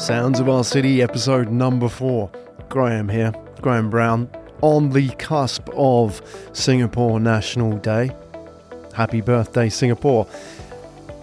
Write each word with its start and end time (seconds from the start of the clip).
Sounds 0.00 0.40
of 0.40 0.48
Our 0.48 0.64
City, 0.64 1.02
episode 1.02 1.50
number 1.50 1.86
four. 1.86 2.30
Graham 2.70 3.06
here, 3.06 3.34
Graham 3.60 3.90
Brown, 3.90 4.30
on 4.62 4.88
the 4.88 5.10
cusp 5.16 5.68
of 5.76 6.22
Singapore 6.54 7.20
National 7.20 7.76
Day. 7.76 8.10
Happy 8.94 9.20
birthday, 9.20 9.68
Singapore. 9.68 10.26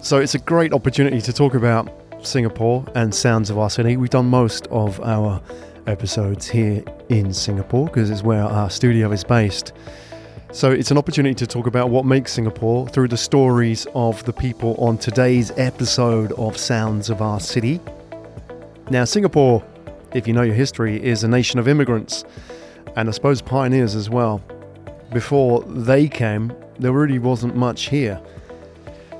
So, 0.00 0.18
it's 0.18 0.36
a 0.36 0.38
great 0.38 0.72
opportunity 0.72 1.20
to 1.22 1.32
talk 1.32 1.54
about 1.54 1.92
Singapore 2.24 2.86
and 2.94 3.12
Sounds 3.12 3.50
of 3.50 3.58
Our 3.58 3.68
City. 3.68 3.96
We've 3.96 4.10
done 4.10 4.26
most 4.26 4.68
of 4.68 5.00
our 5.00 5.42
episodes 5.88 6.46
here 6.46 6.84
in 7.08 7.34
Singapore 7.34 7.86
because 7.86 8.10
it's 8.10 8.22
where 8.22 8.44
our 8.44 8.70
studio 8.70 9.10
is 9.10 9.24
based. 9.24 9.72
So 10.52 10.70
it's 10.70 10.92
an 10.92 10.98
opportunity 10.98 11.34
to 11.34 11.48
talk 11.48 11.66
about 11.66 11.90
what 11.90 12.04
makes 12.04 12.32
Singapore 12.32 12.88
through 12.88 13.08
the 13.08 13.16
stories 13.16 13.88
of 13.96 14.24
the 14.24 14.32
people 14.32 14.76
on 14.76 14.98
today's 14.98 15.50
episode 15.56 16.30
of 16.34 16.56
Sounds 16.56 17.10
of 17.10 17.20
Our 17.20 17.40
City. 17.40 17.80
Now, 18.90 19.04
Singapore, 19.04 19.62
if 20.14 20.26
you 20.26 20.32
know 20.32 20.42
your 20.42 20.54
history, 20.54 21.02
is 21.02 21.24
a 21.24 21.28
nation 21.28 21.58
of 21.58 21.68
immigrants 21.68 22.24
and 22.96 23.08
I 23.08 23.12
suppose 23.12 23.42
pioneers 23.42 23.94
as 23.94 24.08
well. 24.08 24.42
Before 25.12 25.62
they 25.62 26.08
came, 26.08 26.52
there 26.78 26.92
really 26.92 27.18
wasn't 27.18 27.54
much 27.54 27.88
here. 27.88 28.20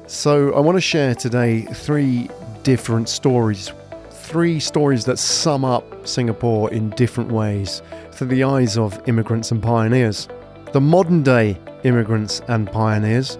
So 0.06 0.54
I 0.54 0.60
want 0.60 0.76
to 0.76 0.80
share 0.80 1.14
today 1.14 1.62
three 1.62 2.28
different 2.62 3.08
stories. 3.08 3.72
Three 4.10 4.58
stories 4.58 5.04
that 5.04 5.18
sum 5.18 5.64
up 5.64 6.06
Singapore 6.06 6.70
in 6.72 6.90
different 6.90 7.30
ways 7.30 7.82
through 8.12 8.28
the 8.28 8.44
eyes 8.44 8.76
of 8.76 9.00
immigrants 9.06 9.50
and 9.50 9.62
pioneers 9.62 10.28
the 10.72 10.80
modern 10.80 11.22
day 11.22 11.58
immigrants 11.84 12.42
and 12.48 12.70
pioneers. 12.70 13.38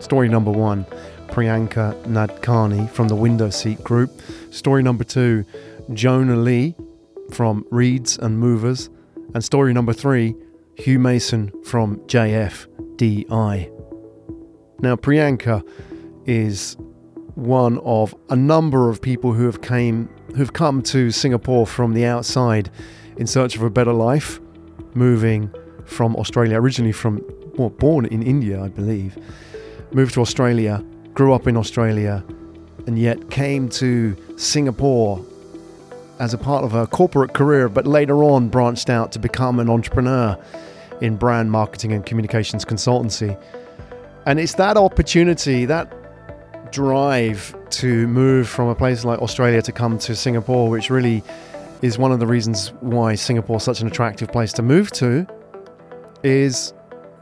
Story 0.00 0.28
number 0.28 0.50
one 0.50 0.86
Priyanka 1.30 1.94
Nadkarni 2.06 2.90
from 2.90 3.08
the 3.08 3.14
Window 3.14 3.50
Seat 3.50 3.82
Group. 3.84 4.20
Story 4.50 4.82
number 4.82 5.04
two 5.04 5.44
Jonah 5.92 6.36
Lee 6.36 6.74
from 7.32 7.64
Reeds 7.70 8.18
and 8.18 8.38
Movers. 8.38 8.90
And 9.32 9.44
story 9.44 9.72
number 9.72 9.92
three 9.92 10.34
Hugh 10.76 10.98
Mason 10.98 11.52
from 11.64 11.98
JFDI. 12.08 13.70
Now, 14.80 14.96
Priyanka 14.96 15.66
is 16.26 16.76
one 17.34 17.78
of 17.78 18.14
a 18.28 18.36
number 18.36 18.90
of 18.90 19.00
people 19.00 19.32
who 19.32 19.46
have 19.46 19.62
came 19.62 20.08
who've 20.36 20.52
come 20.52 20.82
to 20.82 21.10
Singapore 21.10 21.66
from 21.66 21.94
the 21.94 22.04
outside 22.06 22.70
in 23.16 23.26
search 23.26 23.56
of 23.56 23.62
a 23.62 23.70
better 23.70 23.92
life, 23.92 24.40
moving 24.94 25.52
from 25.84 26.16
Australia, 26.16 26.60
originally 26.60 26.92
from, 26.92 27.22
well, 27.56 27.70
born 27.70 28.06
in 28.06 28.22
India, 28.22 28.62
I 28.62 28.68
believe, 28.68 29.16
moved 29.92 30.14
to 30.14 30.20
Australia, 30.20 30.84
grew 31.20 31.34
up 31.34 31.46
in 31.46 31.54
Australia, 31.54 32.24
and 32.86 32.98
yet 32.98 33.28
came 33.28 33.68
to 33.68 34.16
Singapore 34.38 35.22
as 36.18 36.32
a 36.32 36.38
part 36.38 36.64
of 36.64 36.72
a 36.72 36.86
corporate 36.86 37.34
career, 37.34 37.68
but 37.68 37.86
later 37.86 38.24
on 38.24 38.48
branched 38.48 38.88
out 38.88 39.12
to 39.12 39.18
become 39.18 39.60
an 39.60 39.68
entrepreneur 39.68 40.34
in 41.02 41.18
brand 41.18 41.52
marketing 41.52 41.92
and 41.92 42.06
communications 42.06 42.64
consultancy. 42.64 43.38
And 44.24 44.40
it's 44.40 44.54
that 44.54 44.78
opportunity, 44.78 45.66
that 45.66 46.72
drive 46.72 47.54
to 47.68 48.08
move 48.08 48.48
from 48.48 48.68
a 48.68 48.74
place 48.74 49.04
like 49.04 49.18
Australia 49.18 49.60
to 49.60 49.72
come 49.72 49.98
to 49.98 50.16
Singapore, 50.16 50.70
which 50.70 50.88
really 50.88 51.22
is 51.82 51.98
one 51.98 52.12
of 52.12 52.18
the 52.18 52.26
reasons 52.26 52.72
why 52.80 53.14
Singapore 53.14 53.58
is 53.58 53.62
such 53.62 53.82
an 53.82 53.88
attractive 53.88 54.32
place 54.32 54.54
to 54.54 54.62
move 54.62 54.90
to 54.92 55.26
is 56.22 56.72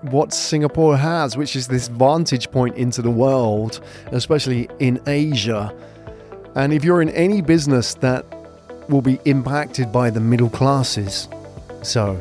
what 0.02 0.32
Singapore 0.32 0.96
has, 0.96 1.36
which 1.36 1.56
is 1.56 1.68
this 1.68 1.88
vantage 1.88 2.50
point 2.50 2.76
into 2.76 3.02
the 3.02 3.10
world, 3.10 3.80
especially 4.12 4.68
in 4.78 5.00
Asia. 5.06 5.74
And 6.54 6.72
if 6.72 6.84
you're 6.84 7.02
in 7.02 7.10
any 7.10 7.42
business 7.42 7.94
that 7.94 8.24
will 8.88 9.02
be 9.02 9.18
impacted 9.24 9.92
by 9.92 10.10
the 10.10 10.20
middle 10.20 10.50
classes, 10.50 11.28
so 11.82 12.20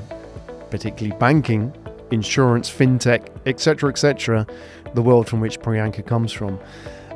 particularly 0.70 1.18
banking, 1.20 1.74
insurance, 2.12 2.70
fintech, 2.70 3.28
etc., 3.46 3.90
etc., 3.90 4.48
the 4.94 5.02
world 5.02 5.28
from 5.28 5.40
which 5.40 5.60
Priyanka 5.60 6.06
comes 6.06 6.32
from, 6.32 6.60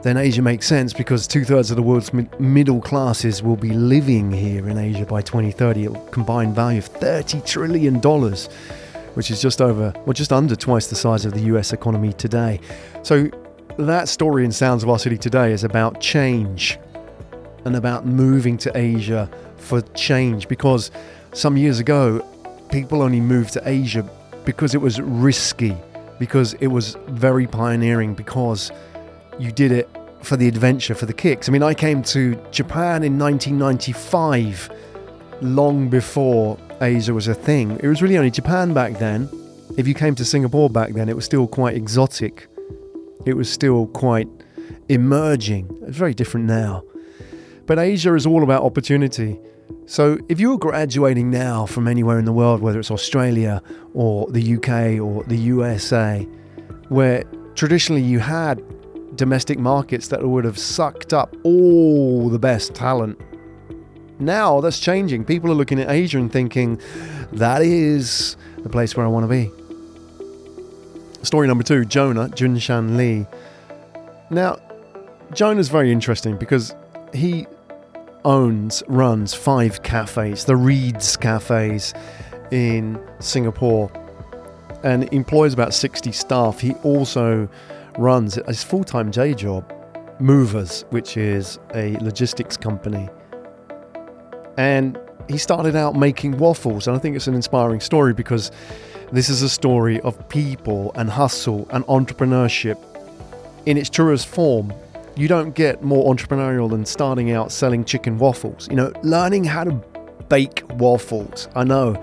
then 0.04 0.18
Asia 0.18 0.42
makes 0.42 0.66
sense 0.66 0.94
because 0.94 1.28
two 1.28 1.46
thirds 1.46 1.70
of 1.70 1.78
the 1.78 1.84
world's 1.84 2.12
middle 2.40 2.82
classes 2.82 3.44
will 3.44 3.56
be 3.56 3.70
living 3.70 4.32
here 4.32 4.68
in 4.68 4.78
Asia 4.78 5.06
by 5.06 5.22
2030, 5.22 5.86
a 5.86 5.92
combined 6.10 6.56
value 6.56 6.80
of 6.80 6.92
$30 6.94 7.46
trillion 7.46 8.00
which 9.14 9.32
is 9.32 9.42
just 9.42 9.62
over, 9.62 9.94
well, 10.06 10.14
just 10.14 10.32
under 10.32 10.56
twice 10.56 10.88
the 10.88 10.96
size 10.96 11.26
of 11.26 11.34
the 11.34 11.42
US 11.42 11.74
economy 11.74 12.14
today. 12.14 12.60
So 13.04 13.30
that 13.78 14.10
story 14.10 14.46
in 14.46 14.52
Sounds 14.52 14.84
of 14.84 14.90
Our 14.90 15.00
City 15.00 15.18
today 15.18 15.52
is 15.52 15.64
about 15.64 16.00
change 16.02 16.80
and 17.66 17.76
about 17.76 18.06
moving 18.06 18.58
to 18.60 18.78
Asia 18.78 19.30
for 19.58 19.82
change 19.82 20.48
because 20.48 20.92
some 21.34 21.56
years 21.58 21.80
ago, 21.80 22.26
people 22.72 23.02
only 23.02 23.22
moved 23.22 23.54
to 23.54 23.62
Asia 23.66 24.08
because 24.46 24.74
it 24.74 24.82
was 24.82 25.00
risky, 25.00 25.76
because 26.20 26.54
it 26.56 26.68
was 26.68 26.98
very 27.08 27.48
pioneering, 27.48 28.14
because 28.14 28.72
you 29.40 29.52
did 29.52 29.72
it 29.72 29.90
for 30.22 30.36
the 30.36 30.48
adventure, 30.48 30.96
for 30.96 31.06
the 31.06 31.14
kicks. 31.14 31.48
I 31.48 31.52
mean, 31.52 31.64
I 31.64 31.74
came 31.74 32.04
to 32.04 32.36
Japan 32.52 33.04
in 33.04 33.18
1995, 33.18 34.70
long 35.42 35.90
before 35.90 36.58
Asia 36.82 37.14
was 37.14 37.28
a 37.28 37.34
thing. 37.34 37.80
It 37.82 37.88
was 37.88 38.02
really 38.02 38.18
only 38.18 38.32
Japan 38.32 38.74
back 38.74 38.98
then. 38.98 39.30
If 39.78 39.88
you 39.88 39.94
came 39.94 40.16
to 40.16 40.26
Singapore 40.26 40.70
back 40.70 40.94
then, 40.94 41.10
it 41.10 41.16
was 41.16 41.26
still 41.26 41.48
quite 41.48 41.76
exotic. 41.76 42.48
It 43.26 43.36
was 43.36 43.52
still 43.52 43.88
quite 43.88 44.28
emerging. 44.90 45.70
It's 45.84 45.98
very 45.98 46.14
different 46.14 46.48
now. 46.48 46.84
But 47.68 47.78
Asia 47.78 48.16
is 48.16 48.26
all 48.26 48.44
about 48.44 48.64
opportunity. 48.64 49.40
So 49.86 50.18
if 50.28 50.40
you're 50.40 50.58
graduating 50.58 51.30
now 51.30 51.66
from 51.66 51.88
anywhere 51.88 52.18
in 52.18 52.26
the 52.26 52.34
world, 52.34 52.62
whether 52.62 52.80
it's 52.80 52.92
Australia 52.92 53.62
or 53.94 54.30
the 54.32 54.56
UK 54.56 55.00
or 55.00 55.24
the 55.26 55.38
USA, 55.38 56.28
where 56.90 57.24
traditionally 57.56 58.02
you 58.02 58.20
had 58.20 58.62
domestic 59.16 59.60
markets 59.60 60.08
that 60.08 60.26
would 60.28 60.46
have 60.46 60.58
sucked 60.58 61.14
up 61.14 61.36
all 61.44 62.30
the 62.30 62.40
best 62.40 62.74
talent 62.74 63.20
now 64.22 64.62
that's 64.62 64.80
changing. 64.80 65.26
People 65.26 65.52
are 65.52 65.56
looking 65.56 65.80
at 65.80 65.90
Asia 65.90 66.18
and 66.20 66.32
thinking, 66.32 66.80
that 67.34 67.62
is 67.62 68.38
the 68.60 68.70
place 68.70 68.96
where 68.96 69.06
I 69.06 69.10
want 69.10 69.24
to 69.24 69.28
be. 69.28 69.52
Story 71.24 71.48
number 71.48 71.64
two 71.64 71.86
Jonah, 71.86 72.30
Junshan 72.30 72.96
Lee. 72.98 73.26
Now, 74.30 74.60
Jonah's 75.34 75.70
very 75.70 75.92
interesting 75.92 76.38
because 76.38 76.74
he 77.14 77.48
owns, 78.24 78.84
runs 78.88 79.34
five 79.34 79.84
cafes, 79.84 80.46
the 80.46 80.56
Reeds 80.56 81.18
cafes 81.18 81.94
in 82.52 83.00
Singapore, 83.20 83.92
and 84.84 85.12
employs 85.14 85.54
about 85.54 85.74
60 85.74 86.12
staff. 86.12 86.60
He 86.60 86.74
also 86.84 87.50
runs 87.98 88.36
his 88.48 88.64
full 88.64 88.84
time 88.84 89.12
day 89.12 89.34
job, 89.34 89.72
Movers, 90.20 90.86
which 90.92 91.18
is 91.18 91.60
a 91.74 91.96
logistics 91.98 92.56
company 92.56 93.10
and 94.58 94.98
he 95.28 95.38
started 95.38 95.76
out 95.76 95.96
making 95.96 96.38
waffles. 96.38 96.88
And 96.88 96.96
I 96.96 97.00
think 97.00 97.16
it's 97.16 97.28
an 97.28 97.34
inspiring 97.34 97.80
story 97.80 98.14
because 98.14 98.52
this 99.12 99.30
is 99.30 99.42
a 99.42 99.50
story 99.50 100.00
of 100.02 100.28
people 100.30 100.92
and 100.96 101.10
hustle 101.10 101.68
and 101.72 101.86
entrepreneurship 101.86 102.78
in 103.66 103.78
its 103.78 103.90
truest 103.90 104.28
form. 104.28 104.74
You 105.16 105.28
don't 105.28 105.54
get 105.54 105.84
more 105.84 106.14
entrepreneurial 106.14 106.70
than 106.70 106.86
starting 106.86 107.32
out 107.32 107.52
selling 107.52 107.84
chicken 107.86 108.18
waffles. 108.18 108.68
You 108.70 108.76
know, 108.76 108.94
learning 109.04 109.44
how 109.44 109.64
to 109.64 109.72
bake 110.30 110.64
waffles. 110.76 111.48
I 111.56 111.64
know 111.64 112.02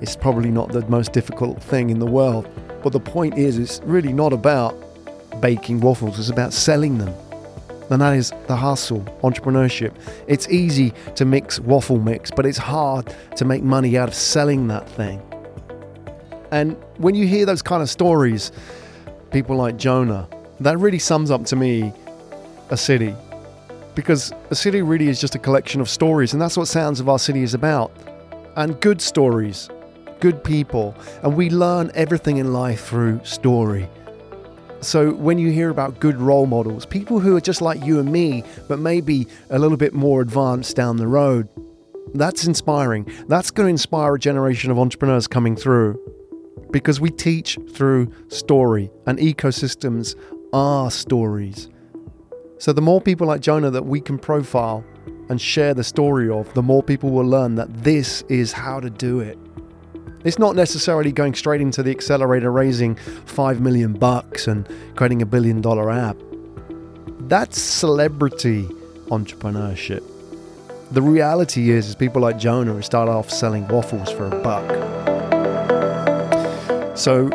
it's 0.00 0.16
probably 0.16 0.50
not 0.50 0.72
the 0.72 0.86
most 0.88 1.12
difficult 1.12 1.62
thing 1.62 1.90
in 1.90 1.98
the 1.98 2.06
world, 2.06 2.48
but 2.82 2.92
the 2.92 3.00
point 3.00 3.36
is, 3.36 3.58
it's 3.58 3.80
really 3.84 4.12
not 4.12 4.32
about 4.32 4.74
baking 5.40 5.80
waffles, 5.80 6.18
it's 6.18 6.30
about 6.30 6.52
selling 6.52 6.98
them 6.98 7.14
and 7.90 8.02
that 8.02 8.14
is 8.14 8.32
the 8.46 8.56
hustle, 8.56 9.00
entrepreneurship. 9.22 9.94
It's 10.26 10.48
easy 10.48 10.92
to 11.16 11.24
mix 11.24 11.58
waffle 11.60 11.98
mix, 11.98 12.30
but 12.30 12.46
it's 12.46 12.58
hard 12.58 13.14
to 13.36 13.44
make 13.44 13.62
money 13.62 13.96
out 13.96 14.08
of 14.08 14.14
selling 14.14 14.68
that 14.68 14.88
thing. 14.88 15.22
And 16.50 16.76
when 16.96 17.14
you 17.14 17.26
hear 17.26 17.46
those 17.46 17.62
kind 17.62 17.82
of 17.82 17.90
stories, 17.90 18.52
people 19.30 19.56
like 19.56 19.76
Jonah, 19.76 20.28
that 20.60 20.78
really 20.78 20.98
sums 20.98 21.30
up 21.30 21.44
to 21.46 21.56
me 21.56 21.92
a 22.70 22.76
city. 22.76 23.14
Because 23.94 24.32
a 24.50 24.54
city 24.54 24.82
really 24.82 25.08
is 25.08 25.20
just 25.20 25.34
a 25.34 25.38
collection 25.38 25.80
of 25.80 25.88
stories, 25.88 26.32
and 26.32 26.40
that's 26.40 26.56
what 26.56 26.68
Sounds 26.68 27.00
of 27.00 27.08
Our 27.08 27.18
City 27.18 27.42
is 27.42 27.54
about. 27.54 27.90
And 28.56 28.80
good 28.80 29.00
stories, 29.00 29.68
good 30.20 30.42
people. 30.44 30.94
And 31.22 31.36
we 31.36 31.50
learn 31.50 31.90
everything 31.94 32.36
in 32.36 32.52
life 32.52 32.86
through 32.86 33.20
story. 33.24 33.88
So, 34.80 35.12
when 35.12 35.38
you 35.38 35.50
hear 35.50 35.70
about 35.70 35.98
good 35.98 36.16
role 36.18 36.46
models, 36.46 36.86
people 36.86 37.18
who 37.18 37.36
are 37.36 37.40
just 37.40 37.60
like 37.60 37.84
you 37.84 37.98
and 37.98 38.12
me, 38.12 38.44
but 38.68 38.78
maybe 38.78 39.26
a 39.50 39.58
little 39.58 39.76
bit 39.76 39.92
more 39.92 40.20
advanced 40.20 40.76
down 40.76 40.98
the 40.98 41.08
road, 41.08 41.48
that's 42.14 42.46
inspiring. 42.46 43.10
That's 43.26 43.50
going 43.50 43.66
to 43.66 43.70
inspire 43.70 44.14
a 44.14 44.18
generation 44.18 44.70
of 44.70 44.78
entrepreneurs 44.78 45.26
coming 45.26 45.56
through 45.56 45.98
because 46.70 47.00
we 47.00 47.10
teach 47.10 47.58
through 47.72 48.12
story, 48.28 48.88
and 49.06 49.18
ecosystems 49.18 50.14
are 50.52 50.90
stories. 50.92 51.68
So, 52.58 52.72
the 52.72 52.82
more 52.82 53.00
people 53.00 53.26
like 53.26 53.40
Jonah 53.40 53.70
that 53.70 53.84
we 53.84 54.00
can 54.00 54.18
profile, 54.18 54.84
and 55.28 55.40
share 55.40 55.74
the 55.74 55.84
story 55.84 56.30
of, 56.30 56.52
the 56.54 56.62
more 56.62 56.82
people 56.82 57.10
will 57.10 57.26
learn 57.26 57.54
that 57.56 57.84
this 57.84 58.22
is 58.28 58.52
how 58.52 58.80
to 58.80 58.90
do 58.90 59.20
it. 59.20 59.38
It's 60.24 60.38
not 60.38 60.56
necessarily 60.56 61.12
going 61.12 61.34
straight 61.34 61.60
into 61.60 61.82
the 61.82 61.90
accelerator, 61.90 62.50
raising 62.50 62.96
five 63.26 63.60
million 63.60 63.92
bucks 63.92 64.48
and 64.48 64.66
creating 64.96 65.22
a 65.22 65.26
billion 65.26 65.60
dollar 65.60 65.90
app. 65.90 66.16
That's 67.20 67.60
celebrity 67.60 68.64
entrepreneurship. 69.08 70.02
The 70.90 71.02
reality 71.02 71.70
is, 71.70 71.88
is 71.88 71.94
people 71.94 72.22
like 72.22 72.38
Jonah 72.38 72.72
who 72.72 72.82
start 72.82 73.08
off 73.08 73.30
selling 73.30 73.68
waffles 73.68 74.10
for 74.10 74.26
a 74.26 74.42
buck. 74.42 74.66
So, 76.96 77.28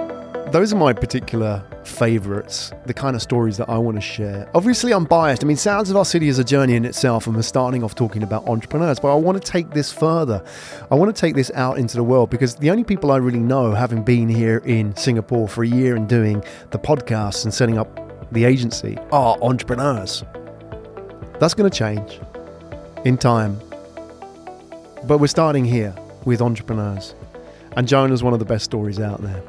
those 0.53 0.71
are 0.71 0.75
my 0.75 0.93
particular 0.93 1.63
favorites, 1.83 2.71
the 2.85 2.93
kind 2.93 3.15
of 3.15 3.23
stories 3.23 3.57
that 3.57 3.67
I 3.67 3.79
want 3.79 3.97
to 3.97 4.01
share. 4.01 4.47
Obviously, 4.53 4.93
I'm 4.93 5.03
biased. 5.03 5.43
I 5.43 5.47
mean, 5.47 5.57
Sounds 5.57 5.89
of 5.89 5.97
Our 5.97 6.05
City 6.05 6.27
is 6.27 6.37
a 6.37 6.43
journey 6.43 6.75
in 6.75 6.85
itself, 6.85 7.25
and 7.25 7.35
we're 7.35 7.41
starting 7.41 7.83
off 7.83 7.95
talking 7.95 8.21
about 8.21 8.47
entrepreneurs, 8.47 8.99
but 8.99 9.11
I 9.11 9.15
want 9.15 9.43
to 9.43 9.51
take 9.51 9.71
this 9.71 9.91
further. 9.91 10.43
I 10.91 10.95
want 10.95 11.13
to 11.13 11.19
take 11.19 11.33
this 11.33 11.49
out 11.55 11.79
into 11.79 11.97
the 11.97 12.03
world 12.03 12.29
because 12.29 12.53
the 12.53 12.69
only 12.69 12.83
people 12.83 13.11
I 13.11 13.17
really 13.17 13.39
know, 13.39 13.71
having 13.71 14.03
been 14.03 14.29
here 14.29 14.59
in 14.59 14.95
Singapore 14.95 15.47
for 15.47 15.63
a 15.63 15.67
year 15.67 15.95
and 15.95 16.07
doing 16.07 16.43
the 16.69 16.77
podcast 16.77 17.45
and 17.45 17.51
setting 17.51 17.79
up 17.79 18.31
the 18.31 18.45
agency, 18.45 18.95
are 19.11 19.35
entrepreneurs. 19.41 20.23
That's 21.39 21.55
going 21.55 21.67
to 21.67 21.75
change 21.75 22.19
in 23.05 23.17
time. 23.17 23.59
But 25.05 25.17
we're 25.17 25.25
starting 25.25 25.65
here 25.65 25.95
with 26.25 26.43
entrepreneurs. 26.43 27.15
And 27.75 27.87
Jonah's 27.87 28.21
one 28.21 28.33
of 28.33 28.39
the 28.39 28.45
best 28.45 28.65
stories 28.65 28.99
out 28.99 29.19
there. 29.23 29.41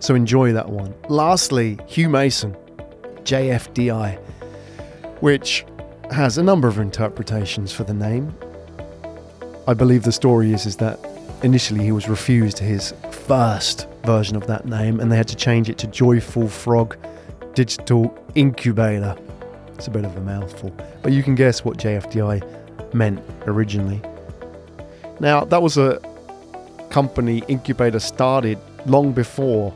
So 0.00 0.14
enjoy 0.14 0.54
that 0.54 0.70
one. 0.70 0.94
Lastly, 1.10 1.78
Hugh 1.86 2.08
Mason, 2.08 2.56
JFDI, 3.24 4.18
which 5.20 5.66
has 6.10 6.38
a 6.38 6.42
number 6.42 6.68
of 6.68 6.78
interpretations 6.78 7.70
for 7.70 7.84
the 7.84 7.92
name. 7.92 8.34
I 9.68 9.74
believe 9.74 10.04
the 10.04 10.12
story 10.12 10.52
is, 10.54 10.64
is 10.64 10.76
that 10.76 10.98
initially 11.42 11.84
he 11.84 11.92
was 11.92 12.08
refused 12.08 12.58
his 12.58 12.94
first 13.10 13.86
version 14.04 14.36
of 14.36 14.46
that 14.46 14.64
name 14.64 15.00
and 15.00 15.12
they 15.12 15.16
had 15.16 15.28
to 15.28 15.36
change 15.36 15.68
it 15.68 15.76
to 15.78 15.86
Joyful 15.86 16.48
Frog 16.48 16.96
Digital 17.54 18.16
Incubator. 18.34 19.14
It's 19.74 19.86
a 19.86 19.90
bit 19.90 20.06
of 20.06 20.16
a 20.16 20.20
mouthful, 20.22 20.74
but 21.02 21.12
you 21.12 21.22
can 21.22 21.34
guess 21.34 21.62
what 21.62 21.76
JFDI 21.76 22.94
meant 22.94 23.20
originally. 23.46 24.00
Now, 25.20 25.44
that 25.44 25.60
was 25.60 25.76
a 25.76 26.00
company 26.88 27.42
incubator 27.48 28.00
started 28.00 28.58
long 28.86 29.12
before 29.12 29.74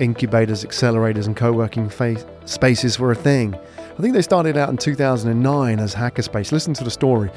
incubators, 0.00 0.64
accelerators, 0.64 1.26
and 1.26 1.36
co 1.36 1.52
working 1.52 1.88
fa- 1.88 2.24
spaces 2.46 2.98
were 2.98 3.12
a 3.12 3.16
thing. 3.16 3.54
I 3.54 4.02
think 4.02 4.14
they 4.14 4.22
started 4.22 4.56
out 4.56 4.68
in 4.70 4.76
2009 4.76 5.78
as 5.78 5.94
Hackerspace. 5.94 6.50
Listen 6.52 6.74
to 6.74 6.84
the 6.84 6.90
story 6.90 7.28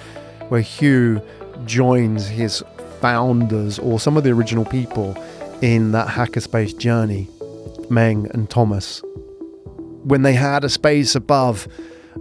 where 0.50 0.62
Hugh 0.62 1.22
joins 1.66 2.28
his 2.28 2.64
founders 3.00 3.78
or 3.80 4.00
some 4.00 4.18
of 4.18 4.24
the 4.24 4.32
original 4.32 4.66
people 4.66 5.16
in 5.62 5.92
that 5.92 6.08
Hackerspace 6.08 6.78
journey, 6.78 7.28
Meng 7.90 8.30
and 8.32 8.50
Thomas. 8.50 9.02
When 10.04 10.24
they 10.24 10.34
had 10.34 10.64
a 10.64 10.70
space 10.70 11.16
above 11.16 11.68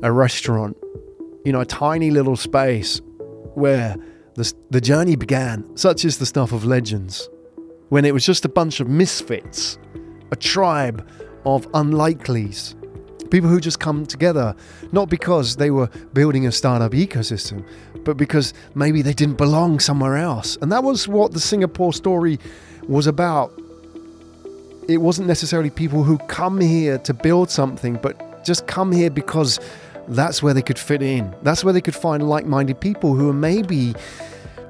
a 0.03 0.13
restaurant, 0.13 0.77
you 1.45 1.53
know, 1.53 1.61
a 1.61 1.67
tiny 1.67 2.11
little 2.11 2.37
space 2.37 3.01
where 3.55 3.97
the, 4.35 4.53
the 4.71 4.81
journey 4.81 5.17
began, 5.17 5.77
such 5.77 6.05
is 6.05 6.19
the 6.19 6.27
stuff 6.27 6.53
of 6.53 6.65
legends, 6.65 7.29
when 7.89 8.05
it 8.05 8.13
was 8.13 8.27
just 8.27 8.45
a 8.45 8.49
bunch 8.49 8.81
of 8.81 8.89
misfits 8.89 9.79
a 10.31 10.37
tribe 10.37 11.07
of 11.45 11.71
unlikelies. 11.73 12.75
People 13.31 13.49
who 13.49 13.61
just 13.61 13.81
come 13.81 14.07
together, 14.07 14.55
not 14.93 15.09
because 15.09 15.57
they 15.57 15.71
were 15.71 15.89
building 16.13 16.47
a 16.47 16.53
startup 16.53 16.93
ecosystem, 16.93 17.65
but 18.05 18.17
because 18.17 18.55
maybe 18.75 19.03
they 19.03 19.13
didn't 19.13 19.37
belong 19.37 19.81
somewhere 19.81 20.17
else. 20.17 20.57
And 20.63 20.71
that 20.71 20.85
was 20.85 21.09
what 21.09 21.33
the 21.33 21.41
Singapore 21.41 21.93
story 21.93 22.39
was 22.87 23.07
about. 23.07 23.53
It 24.89 24.99
wasn't 24.99 25.27
necessarily 25.27 25.71
people 25.71 26.05
who 26.05 26.19
come 26.19 26.61
here 26.61 26.99
to 26.99 27.13
build 27.13 27.51
something, 27.51 27.99
but 28.01 28.45
just 28.45 28.69
come 28.69 28.93
here 28.93 29.11
because 29.11 29.59
that's 30.09 30.41
where 30.43 30.55
they 30.55 30.63
could 30.63 30.79
fit 30.79 31.03
in. 31.03 31.35
That's 31.43 31.65
where 31.65 31.73
they 31.73 31.81
could 31.81 31.97
find 31.97 32.29
like 32.29 32.47
minded 32.47 32.81
people 32.81 33.15
who 33.15 33.29
are 33.29 33.35
maybe 33.35 33.95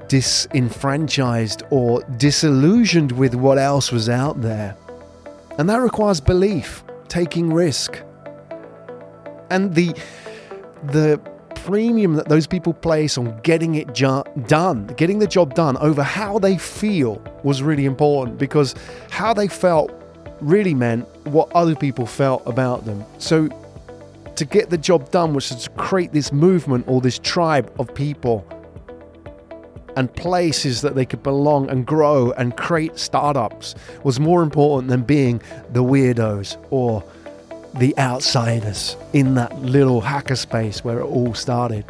disenfranchised 0.07 1.61
or 1.69 2.01
disillusioned 2.17 3.11
with 3.11 3.35
what 3.35 3.59
else 3.59 3.91
was 3.91 4.09
out 4.09 4.41
there. 4.41 4.75
And 5.57 5.69
that 5.69 5.77
requires 5.77 6.21
belief, 6.21 6.83
taking 7.07 7.51
risk. 7.53 8.01
And 9.49 9.73
the 9.75 9.95
the 10.83 11.19
premium 11.55 12.13
that 12.13 12.29
those 12.29 12.47
people 12.47 12.73
place 12.73 13.17
on 13.17 13.37
getting 13.41 13.75
it 13.75 13.93
done, 13.93 14.87
getting 14.95 15.19
the 15.19 15.27
job 15.27 15.53
done 15.53 15.75
over 15.77 16.03
how 16.03 16.39
they 16.39 16.57
feel 16.57 17.21
was 17.43 17.61
really 17.61 17.85
important 17.85 18.37
because 18.37 18.73
how 19.09 19.33
they 19.33 19.47
felt 19.47 19.91
really 20.39 20.73
meant 20.73 21.05
what 21.25 21.51
other 21.53 21.75
people 21.75 22.05
felt 22.05 22.41
about 22.45 22.85
them. 22.85 23.03
So 23.17 23.49
to 24.35 24.45
get 24.45 24.69
the 24.69 24.77
job 24.77 25.09
done 25.11 25.33
was 25.33 25.49
to 25.49 25.69
create 25.71 26.13
this 26.13 26.31
movement 26.31 26.85
or 26.87 27.01
this 27.01 27.19
tribe 27.19 27.73
of 27.79 27.93
people 27.93 28.45
and 29.97 30.13
places 30.13 30.81
that 30.81 30.93
they 30.93 31.07
could 31.07 31.23
belong 31.23 31.67
and 31.71 31.83
grow 31.83 32.31
and 32.33 32.55
create 32.55 32.99
startups 32.99 33.73
was 34.03 34.19
more 34.19 34.43
important 34.43 34.89
than 34.89 35.01
being 35.01 35.41
the 35.71 35.83
weirdos 35.83 36.55
or 36.69 37.03
the 37.79 37.97
outsiders 37.97 38.95
in 39.13 39.33
that 39.33 39.59
little 39.59 39.99
hackerspace 40.03 40.83
where 40.83 40.99
it 40.99 41.03
all 41.03 41.33
started. 41.33 41.83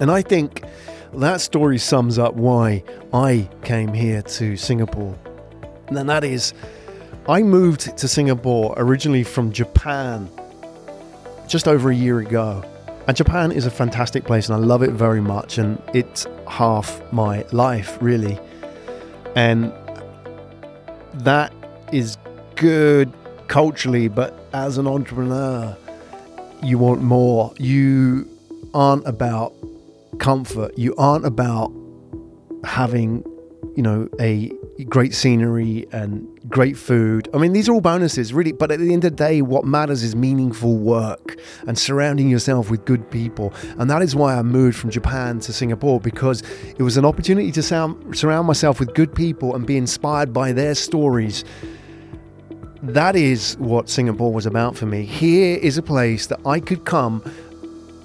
And 0.00 0.10
I 0.10 0.22
think 0.22 0.64
that 1.12 1.40
story 1.40 1.78
sums 1.78 2.18
up 2.18 2.34
why 2.34 2.82
I 3.12 3.48
came 3.62 3.92
here 3.92 4.20
to 4.22 4.56
Singapore. 4.56 5.16
And 5.86 6.08
that 6.08 6.24
is, 6.24 6.52
I 7.28 7.44
moved 7.44 7.96
to 7.96 8.08
Singapore 8.08 8.74
originally 8.76 9.22
from 9.22 9.52
Japan 9.52 10.28
just 11.46 11.68
over 11.68 11.92
a 11.92 11.94
year 11.94 12.18
ago. 12.18 12.64
And 13.06 13.16
Japan 13.16 13.52
is 13.52 13.66
a 13.66 13.70
fantastic 13.70 14.24
place 14.24 14.48
and 14.48 14.56
I 14.56 14.58
love 14.58 14.82
it 14.82 14.90
very 14.90 15.20
much. 15.20 15.58
And 15.58 15.80
it's 15.92 16.26
half 16.48 17.00
my 17.12 17.44
life, 17.52 17.98
really. 18.00 18.38
And 19.36 19.72
that 21.14 21.52
is 21.92 22.16
good 22.56 23.12
culturally, 23.48 24.08
but 24.08 24.38
as 24.52 24.78
an 24.78 24.86
entrepreneur, 24.86 25.76
you 26.62 26.78
want 26.78 27.02
more. 27.02 27.52
You 27.58 28.28
aren't 28.72 29.06
about 29.06 29.52
comfort. 30.18 30.76
You 30.78 30.94
aren't 30.96 31.26
about 31.26 31.72
having, 32.64 33.22
you 33.76 33.82
know, 33.82 34.08
a 34.18 34.50
great 34.88 35.14
scenery 35.14 35.86
and 35.92 36.26
great 36.48 36.76
food. 36.76 37.28
I 37.32 37.38
mean, 37.38 37.52
these 37.52 37.68
are 37.68 37.72
all 37.72 37.80
bonuses, 37.80 38.32
really. 38.34 38.52
But 38.52 38.70
at 38.70 38.78
the 38.78 38.92
end 38.92 39.04
of 39.04 39.12
the 39.12 39.16
day, 39.16 39.42
what 39.42 39.64
matters 39.64 40.02
is 40.02 40.14
meaningful 40.14 40.76
work 40.76 41.36
and 41.66 41.78
surrounding 41.78 42.28
yourself 42.28 42.70
with 42.70 42.84
good 42.84 43.10
people. 43.10 43.52
And 43.78 43.90
that 43.90 44.02
is 44.02 44.14
why 44.14 44.36
I 44.36 44.42
moved 44.42 44.76
from 44.76 44.90
Japan 44.90 45.40
to 45.40 45.52
Singapore 45.52 46.00
because 46.00 46.42
it 46.76 46.82
was 46.82 46.96
an 46.96 47.04
opportunity 47.04 47.50
to 47.52 47.62
sound, 47.62 48.16
surround 48.16 48.46
myself 48.46 48.78
with 48.78 48.94
good 48.94 49.14
people 49.14 49.54
and 49.54 49.66
be 49.66 49.76
inspired 49.76 50.32
by 50.32 50.52
their 50.52 50.74
stories. 50.74 51.44
That 52.82 53.16
is 53.16 53.56
what 53.58 53.88
Singapore 53.88 54.32
was 54.32 54.44
about 54.44 54.76
for 54.76 54.84
me. 54.86 55.04
Here 55.04 55.56
is 55.56 55.78
a 55.78 55.82
place 55.82 56.26
that 56.26 56.40
I 56.44 56.60
could 56.60 56.84
come 56.84 57.22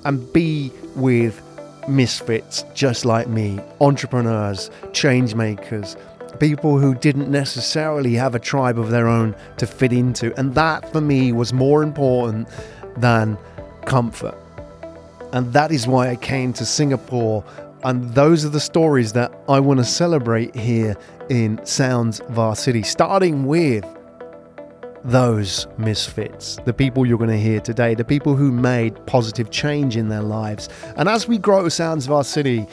and 0.05 0.31
be 0.31 0.71
with 0.95 1.41
misfits 1.89 2.63
just 2.73 3.03
like 3.03 3.27
me, 3.27 3.59
entrepreneurs, 3.81 4.71
change 4.93 5.35
makers, 5.35 5.97
people 6.39 6.79
who 6.79 6.95
didn't 6.95 7.29
necessarily 7.29 8.13
have 8.13 8.35
a 8.35 8.39
tribe 8.39 8.79
of 8.79 8.89
their 8.89 9.07
own 9.07 9.35
to 9.57 9.67
fit 9.67 9.93
into. 9.93 10.37
And 10.39 10.55
that 10.55 10.91
for 10.91 11.01
me 11.01 11.31
was 11.31 11.53
more 11.53 11.83
important 11.83 12.47
than 12.97 13.37
comfort. 13.85 14.37
And 15.31 15.53
that 15.53 15.71
is 15.71 15.87
why 15.87 16.09
I 16.09 16.15
came 16.15 16.53
to 16.53 16.65
Singapore. 16.65 17.43
And 17.83 18.13
those 18.13 18.45
are 18.45 18.49
the 18.49 18.59
stories 18.59 19.13
that 19.13 19.31
I 19.47 19.59
want 19.59 19.79
to 19.79 19.85
celebrate 19.85 20.55
here 20.55 20.97
in 21.29 21.63
Sounds 21.65 22.19
of 22.21 22.39
Our 22.39 22.55
City, 22.55 22.83
starting 22.83 23.45
with 23.45 23.85
those 25.05 25.67
misfits, 25.77 26.57
the 26.65 26.73
people 26.73 27.05
you're 27.05 27.17
going 27.17 27.29
to 27.29 27.37
hear 27.37 27.61
today, 27.61 27.95
the 27.95 28.03
people 28.03 28.35
who 28.35 28.51
made 28.51 29.05
positive 29.05 29.49
change 29.49 29.95
in 29.95 30.09
their 30.09 30.21
lives. 30.21 30.67
And 30.97 31.07
as 31.07 31.27
we 31.27 31.37
grow 31.37 31.69
Sounds 31.69 32.09
City, 32.27 32.67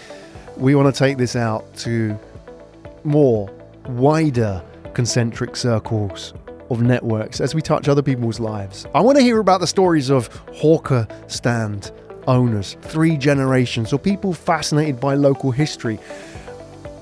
we 0.57 0.75
want 0.75 0.93
to 0.93 0.99
take 0.99 1.19
this 1.19 1.37
out 1.37 1.65
to 1.79 2.19
more 3.05 3.49
wider 3.89 4.63
concentric 4.95 5.57
circles 5.57 6.33
of 6.71 6.83
networks 6.83 7.41
as 7.41 7.55
we 7.55 7.63
touch 7.63 7.89
other 7.89 8.03
people's 8.03 8.41
lives. 8.41 8.87
I 8.95 9.01
want 9.01 9.19
to 9.19 9.23
hear 9.23 9.39
about 9.39 9.61
the 9.61 9.67
stories 9.67 10.11
of 10.11 10.29
hawker 10.53 11.07
stand 11.29 11.93
owners, 12.27 12.77
three 12.83 13.17
generations, 13.17 13.93
or 13.93 13.99
people 13.99 14.33
fascinated 14.33 14.99
by 14.99 15.15
local 15.15 15.51
history. 15.51 15.99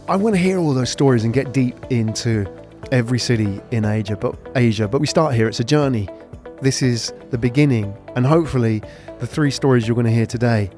I 0.09 0.17
want 0.17 0.35
to 0.35 0.41
hear 0.41 0.59
all 0.59 0.75
those 0.75 0.91
stories 0.91 1.25
and 1.25 1.33
get 1.33 1.53
deep 1.53 1.77
into 1.91 2.47
every 2.93 3.19
city 3.19 3.61
in 3.71 3.85
Asia, 3.85 4.17
but 4.17 4.37
Asia, 4.55 4.87
but 4.87 5.01
we 5.01 5.07
start 5.07 5.35
here. 5.35 5.49
It's 5.49 5.61
a 5.61 5.65
journey. 5.65 6.09
This 6.61 6.83
is 6.83 7.13
the 7.31 7.39
beginning, 7.39 7.97
and 8.15 8.27
hopefully 8.27 8.83
the 9.19 9.27
three 9.27 9.51
stories 9.51 9.89
you're 9.89 9.95
going 9.95 10.07
to 10.07 10.13
hear 10.13 10.27
today 10.27 10.71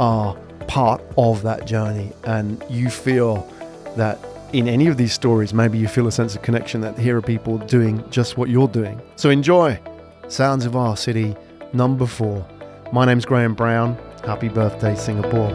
are 0.00 0.36
part 0.66 1.02
of 1.16 1.42
that 1.42 1.66
journey 1.66 2.10
and 2.24 2.64
you 2.68 2.88
feel 2.88 3.48
that 3.96 4.18
in 4.52 4.68
any 4.68 4.86
of 4.86 4.98
these 4.98 5.12
stories, 5.12 5.54
maybe 5.54 5.78
you 5.78 5.88
feel 5.88 6.06
a 6.06 6.12
sense 6.12 6.36
of 6.36 6.42
connection 6.42 6.82
that 6.82 6.98
here 6.98 7.16
are 7.16 7.22
people 7.22 7.56
doing 7.58 8.04
just 8.10 8.36
what 8.36 8.50
you're 8.50 8.68
doing. 8.68 9.00
So 9.16 9.30
enjoy 9.30 9.80
Sounds 10.28 10.66
of 10.66 10.76
Our 10.76 10.96
City, 10.96 11.34
number 11.72 12.06
four. 12.06 12.46
My 12.92 13.06
name's 13.06 13.24
Graham 13.24 13.54
Brown. 13.54 13.96
Happy 14.26 14.48
birthday, 14.48 14.94
Singapore. 14.94 15.50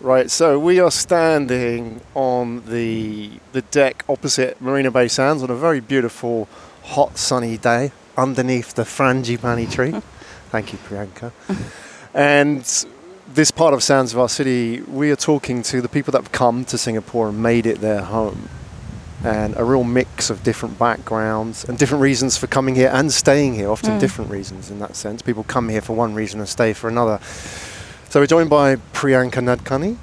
Right, 0.00 0.30
so 0.30 0.58
we 0.58 0.80
are 0.80 0.90
standing 0.90 2.00
on 2.14 2.66
the 2.66 3.30
the 3.52 3.62
deck 3.62 4.04
opposite 4.08 4.60
Marina 4.60 4.90
Bay 4.90 5.08
Sands 5.08 5.42
on 5.42 5.50
a 5.50 5.56
very 5.56 5.80
beautiful, 5.80 6.48
hot, 6.82 7.16
sunny 7.16 7.56
day 7.56 7.92
underneath 8.18 8.74
the 8.74 8.82
frangipani 8.82 9.70
tree. 9.70 9.92
Thank 10.50 10.72
you, 10.72 10.78
Priyanka. 10.80 11.32
and 12.12 12.86
this 13.28 13.50
part 13.50 13.74
of 13.74 13.82
Sounds 13.82 14.12
of 14.12 14.18
Our 14.18 14.28
City, 14.28 14.80
we 14.82 15.10
are 15.10 15.16
talking 15.16 15.62
to 15.64 15.80
the 15.80 15.88
people 15.88 16.12
that 16.12 16.22
have 16.22 16.32
come 16.32 16.64
to 16.66 16.78
Singapore 16.78 17.28
and 17.28 17.42
made 17.42 17.66
it 17.66 17.80
their 17.80 18.02
home. 18.02 18.48
And 19.24 19.56
a 19.56 19.64
real 19.64 19.84
mix 19.84 20.28
of 20.28 20.42
different 20.42 20.78
backgrounds 20.78 21.64
and 21.64 21.78
different 21.78 22.02
reasons 22.02 22.36
for 22.36 22.46
coming 22.46 22.74
here 22.74 22.90
and 22.92 23.10
staying 23.10 23.54
here, 23.54 23.70
often 23.70 23.92
Mm. 23.92 24.00
different 24.00 24.30
reasons 24.30 24.70
in 24.70 24.78
that 24.80 24.96
sense. 24.96 25.22
People 25.22 25.44
come 25.44 25.70
here 25.70 25.80
for 25.80 25.94
one 25.96 26.14
reason 26.14 26.40
and 26.40 26.48
stay 26.48 26.74
for 26.74 26.88
another. 26.88 27.18
So 28.10 28.20
we're 28.20 28.26
joined 28.26 28.50
by 28.50 28.76
Priyanka 28.92 29.40
Nadkarni. 29.42 29.96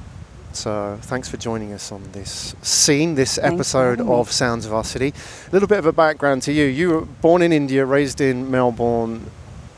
So 0.54 0.98
thanks 1.04 1.30
for 1.30 1.38
joining 1.38 1.72
us 1.72 1.92
on 1.92 2.02
this 2.14 2.56
scene, 2.64 3.14
this 3.16 3.36
Thanks 3.36 3.54
episode 3.54 4.02
of 4.02 4.32
Sounds 4.32 4.66
of 4.66 4.74
Our 4.74 4.84
City. 4.84 5.14
A 5.48 5.52
little 5.52 5.68
bit 5.68 5.78
of 5.78 5.86
a 5.86 5.94
background 5.94 6.42
to 6.44 6.52
you. 6.52 6.66
You 6.66 6.90
were 6.90 7.02
born 7.02 7.42
in 7.44 7.54
India, 7.54 7.86
raised 7.86 8.20
in 8.20 8.50
Melbourne, 8.50 9.30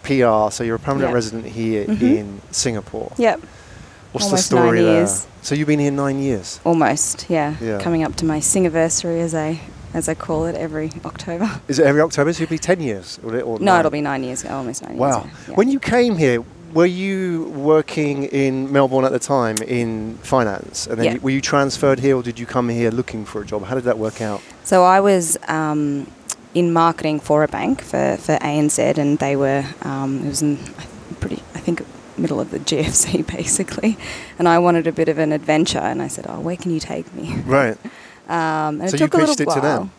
PR, 0.04 0.52
so 0.52 0.64
you're 0.64 0.76
a 0.76 0.80
permanent 0.80 1.10
Yeah. 1.12 1.16
resident 1.16 1.46
here 1.46 1.86
Mhm. 1.86 2.02
in 2.02 2.42
Singapore. 2.52 3.12
Yep, 3.18 3.42
What's 4.12 4.26
Almost 4.26 4.50
the 4.50 4.56
story 4.58 4.82
there? 4.84 4.94
years. 5.00 5.26
So 5.42 5.56
you've 5.56 5.68
been 5.68 5.80
here 5.80 5.90
nine 5.92 6.20
years. 6.20 6.60
almost. 6.64 7.26
Yeah. 7.30 7.56
Yeah. 7.60 7.80
coming 7.80 8.04
up 8.04 8.16
to 8.18 8.26
my 8.26 8.40
singiversary 8.40 9.20
as 9.22 9.34
I 9.34 9.60
as 9.96 10.08
I 10.10 10.14
call 10.16 10.46
it 10.46 10.56
every 10.56 10.92
October. 11.06 11.50
Is 11.68 11.78
it 11.80 11.86
every 11.86 12.02
October? 12.02 12.32
So 12.34 12.44
it'll 12.44 12.52
be 12.52 12.58
ten 12.60 12.80
years? 12.80 13.20
Or 13.24 13.32
No, 13.32 13.56
nine? 13.58 13.80
it'll 13.80 13.92
be 13.92 14.02
nine 14.02 14.24
years. 14.24 14.44
Almost 14.46 14.84
nine 14.84 14.98
Wow. 14.98 15.08
years. 15.24 15.34
yeah. 15.50 15.56
When 15.56 15.70
you 15.70 15.80
came 15.80 16.18
here, 16.18 16.44
were 16.74 16.86
you 16.88 17.52
working 17.56 18.24
in 18.26 18.72
Melbourne 18.72 19.06
at 19.06 19.12
the 19.12 19.20
time 19.20 19.56
in 19.68 20.18
finance, 20.24 20.88
and 20.88 20.98
then 20.98 21.06
Yeah. 21.06 21.14
you- 21.14 21.20
were 21.22 21.30
you 21.32 21.42
transferred 21.42 22.00
here, 22.00 22.16
or 22.18 22.24
did 22.24 22.38
you 22.40 22.46
come 22.48 22.70
here 22.70 22.90
looking 22.92 23.26
for 23.26 23.42
a 23.42 23.46
job? 23.46 23.66
How 23.66 23.76
did 23.76 23.84
that 23.86 23.98
work 24.00 24.22
out? 24.22 24.42
So 24.64 24.84
I 24.84 25.00
was 25.00 25.38
um, 25.48 26.08
in 26.54 26.72
marketing 26.74 27.20
for 27.20 27.44
a 27.44 27.48
bank 27.48 27.82
for, 27.82 28.18
for 28.18 28.38
ANZ, 28.38 28.98
and 28.98 29.20
they 29.20 29.36
were 29.36 29.66
um, 29.82 30.20
it 30.26 30.30
was 30.30 30.42
in 30.42 30.58
pretty 31.20 31.38
I 31.56 31.60
think 31.60 31.82
middle 32.18 32.40
of 32.40 32.52
the 32.52 32.60
GFC 32.70 33.26
basically, 33.26 33.98
and 34.38 34.48
I 34.48 34.60
wanted 34.60 34.86
a 34.88 34.92
bit 34.92 35.10
of 35.10 35.18
an 35.18 35.32
adventure, 35.32 35.80
and 35.80 36.02
I 36.02 36.08
said, 36.08 36.26
"Oh, 36.30 36.40
where 36.40 36.56
can 36.58 36.72
you 36.72 36.80
take 36.80 37.14
me?" 37.14 37.36
Right. 37.46 37.78
Um, 38.26 38.80
and 38.80 38.90
So 38.90 38.96
it 38.96 39.02
you 39.02 39.08
took 39.08 39.14
a 39.16 39.18
little 39.18 39.34
it 39.34 39.38
to 39.38 39.46
while. 39.46 39.62
them? 39.62 39.92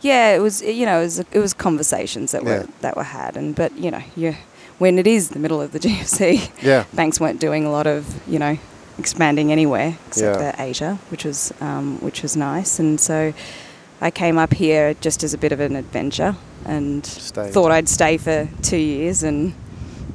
Yeah, 0.00 0.34
it 0.34 0.38
was 0.40 0.62
you 0.62 0.86
know 0.86 1.00
it 1.00 1.04
was 1.04 1.18
it 1.18 1.38
was 1.38 1.52
conversations 1.52 2.32
that 2.32 2.42
Yeah. 2.42 2.48
were 2.60 2.66
that 2.80 2.96
were 2.96 3.02
had, 3.02 3.36
and 3.36 3.54
but 3.54 3.76
you 3.76 3.90
know 3.90 4.00
you 4.16 4.36
when 4.78 4.98
it 4.98 5.06
is 5.06 5.28
the 5.30 5.38
middle 5.38 5.60
of 5.60 5.72
the 5.72 5.78
GFC, 5.84 6.50
Yeah. 6.62 6.84
banks 6.94 7.20
weren't 7.20 7.40
doing 7.40 7.66
a 7.66 7.70
lot 7.70 7.86
of 7.86 8.06
you 8.26 8.38
know 8.38 8.56
expanding 8.98 9.52
anywhere 9.52 9.98
except 10.06 10.40
Yeah. 10.40 10.52
for 10.52 10.62
Asia, 10.62 10.98
which 11.10 11.24
was 11.26 11.52
um, 11.60 11.98
which 12.00 12.22
was 12.22 12.36
nice, 12.36 12.78
and 12.78 12.98
so 12.98 13.34
I 14.00 14.10
came 14.10 14.38
up 14.38 14.52
here 14.54 14.94
just 14.94 15.22
as 15.24 15.34
a 15.34 15.38
bit 15.38 15.52
of 15.52 15.60
an 15.60 15.74
adventure 15.76 16.36
and 16.64 17.04
Stayed. 17.04 17.52
thought 17.52 17.72
I'd 17.72 17.88
stay 17.88 18.16
for 18.16 18.48
two 18.62 18.76
years, 18.76 19.22
and 19.22 19.54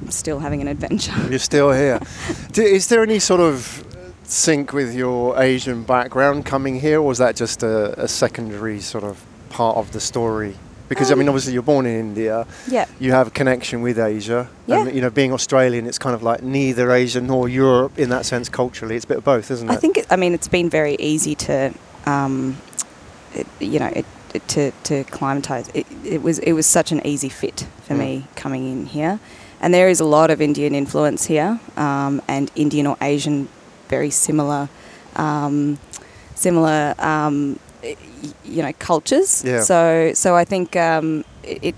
I'm 0.02 0.12
still 0.12 0.40
having 0.40 0.62
an 0.62 0.68
adventure. 0.68 1.14
You're 1.30 1.40
still 1.40 1.72
here. 1.72 2.00
D- 2.52 2.62
Is 2.64 2.88
there 2.88 3.02
any 3.04 3.20
sort 3.20 3.42
of 3.42 3.84
sync 4.24 4.72
with 4.74 4.94
your 4.96 5.38
Asian 5.42 5.84
background 5.84 6.46
coming 6.46 6.80
here, 6.80 7.00
or 7.00 7.08
was 7.08 7.18
that 7.18 7.36
just 7.36 7.64
a, 7.64 8.02
a 8.02 8.08
secondary 8.08 8.80
sort 8.80 9.04
of 9.04 9.24
part 9.50 9.78
of 9.78 9.92
the 9.92 10.00
story? 10.00 10.56
Because 10.90 11.12
I 11.12 11.16
mean, 11.16 11.28
Um, 11.28 11.30
obviously 11.34 11.54
you're 11.54 11.64
born 11.64 11.86
in 11.86 12.00
India, 12.00 12.46
yeah, 12.68 12.86
you 13.00 13.12
have 13.14 13.28
a 13.28 13.32
connection 13.32 13.82
with 13.82 13.98
Asia, 13.98 14.48
Yeah. 14.68 14.82
and 14.86 14.94
you 14.96 15.02
know, 15.02 15.10
being 15.10 15.34
Australian, 15.34 15.88
it's 15.88 15.98
kind 15.98 16.14
of 16.14 16.22
like 16.22 16.44
neither 16.44 16.92
Asia 16.92 17.20
nor 17.22 17.50
Europe 17.50 17.98
in 17.98 18.10
that 18.10 18.26
sense 18.26 18.48
culturally. 18.48 18.96
It's 18.96 19.06
a 19.06 19.08
bit 19.08 19.18
of 19.18 19.24
both, 19.24 19.50
isn't 19.50 19.70
it? 19.70 19.74
I 19.74 19.78
think 19.78 19.98
it, 19.98 20.06
I 20.12 20.16
mean 20.18 20.34
it's 20.34 20.48
been 20.48 20.70
very 20.70 20.96
easy 21.00 21.36
to, 21.36 21.74
um, 22.06 22.58
it, 23.34 23.48
you 23.60 23.80
know, 23.80 23.92
it, 23.96 24.06
it, 24.34 24.48
to 24.50 24.72
to 24.84 25.04
climatize. 25.06 25.70
It, 25.74 25.86
it 26.04 26.22
was 26.22 26.40
it 26.40 26.54
was 26.54 26.66
such 26.66 26.92
an 26.92 27.06
easy 27.06 27.30
fit 27.30 27.66
for 27.88 27.94
Mm. 27.96 28.00
me 28.00 28.26
coming 28.36 28.72
in 28.72 28.86
here, 28.86 29.20
and 29.62 29.74
there 29.74 29.90
is 29.90 30.00
a 30.00 30.06
lot 30.06 30.30
of 30.32 30.42
Indian 30.42 30.74
influence 30.76 31.26
here, 31.26 31.60
um, 31.78 32.22
and 32.28 32.50
Indian 32.56 32.88
or 32.88 32.98
Asian, 33.02 33.48
very 33.90 34.10
similar, 34.10 34.70
um, 35.16 35.78
similar, 36.36 36.96
um, 37.00 37.60
you 38.46 38.62
know, 38.64 38.72
cultures. 38.80 39.44
Yeah. 39.46 39.62
So 39.62 40.12
so 40.14 40.36
I 40.36 40.46
think 40.46 40.76
um, 40.76 41.24
it. 41.44 41.76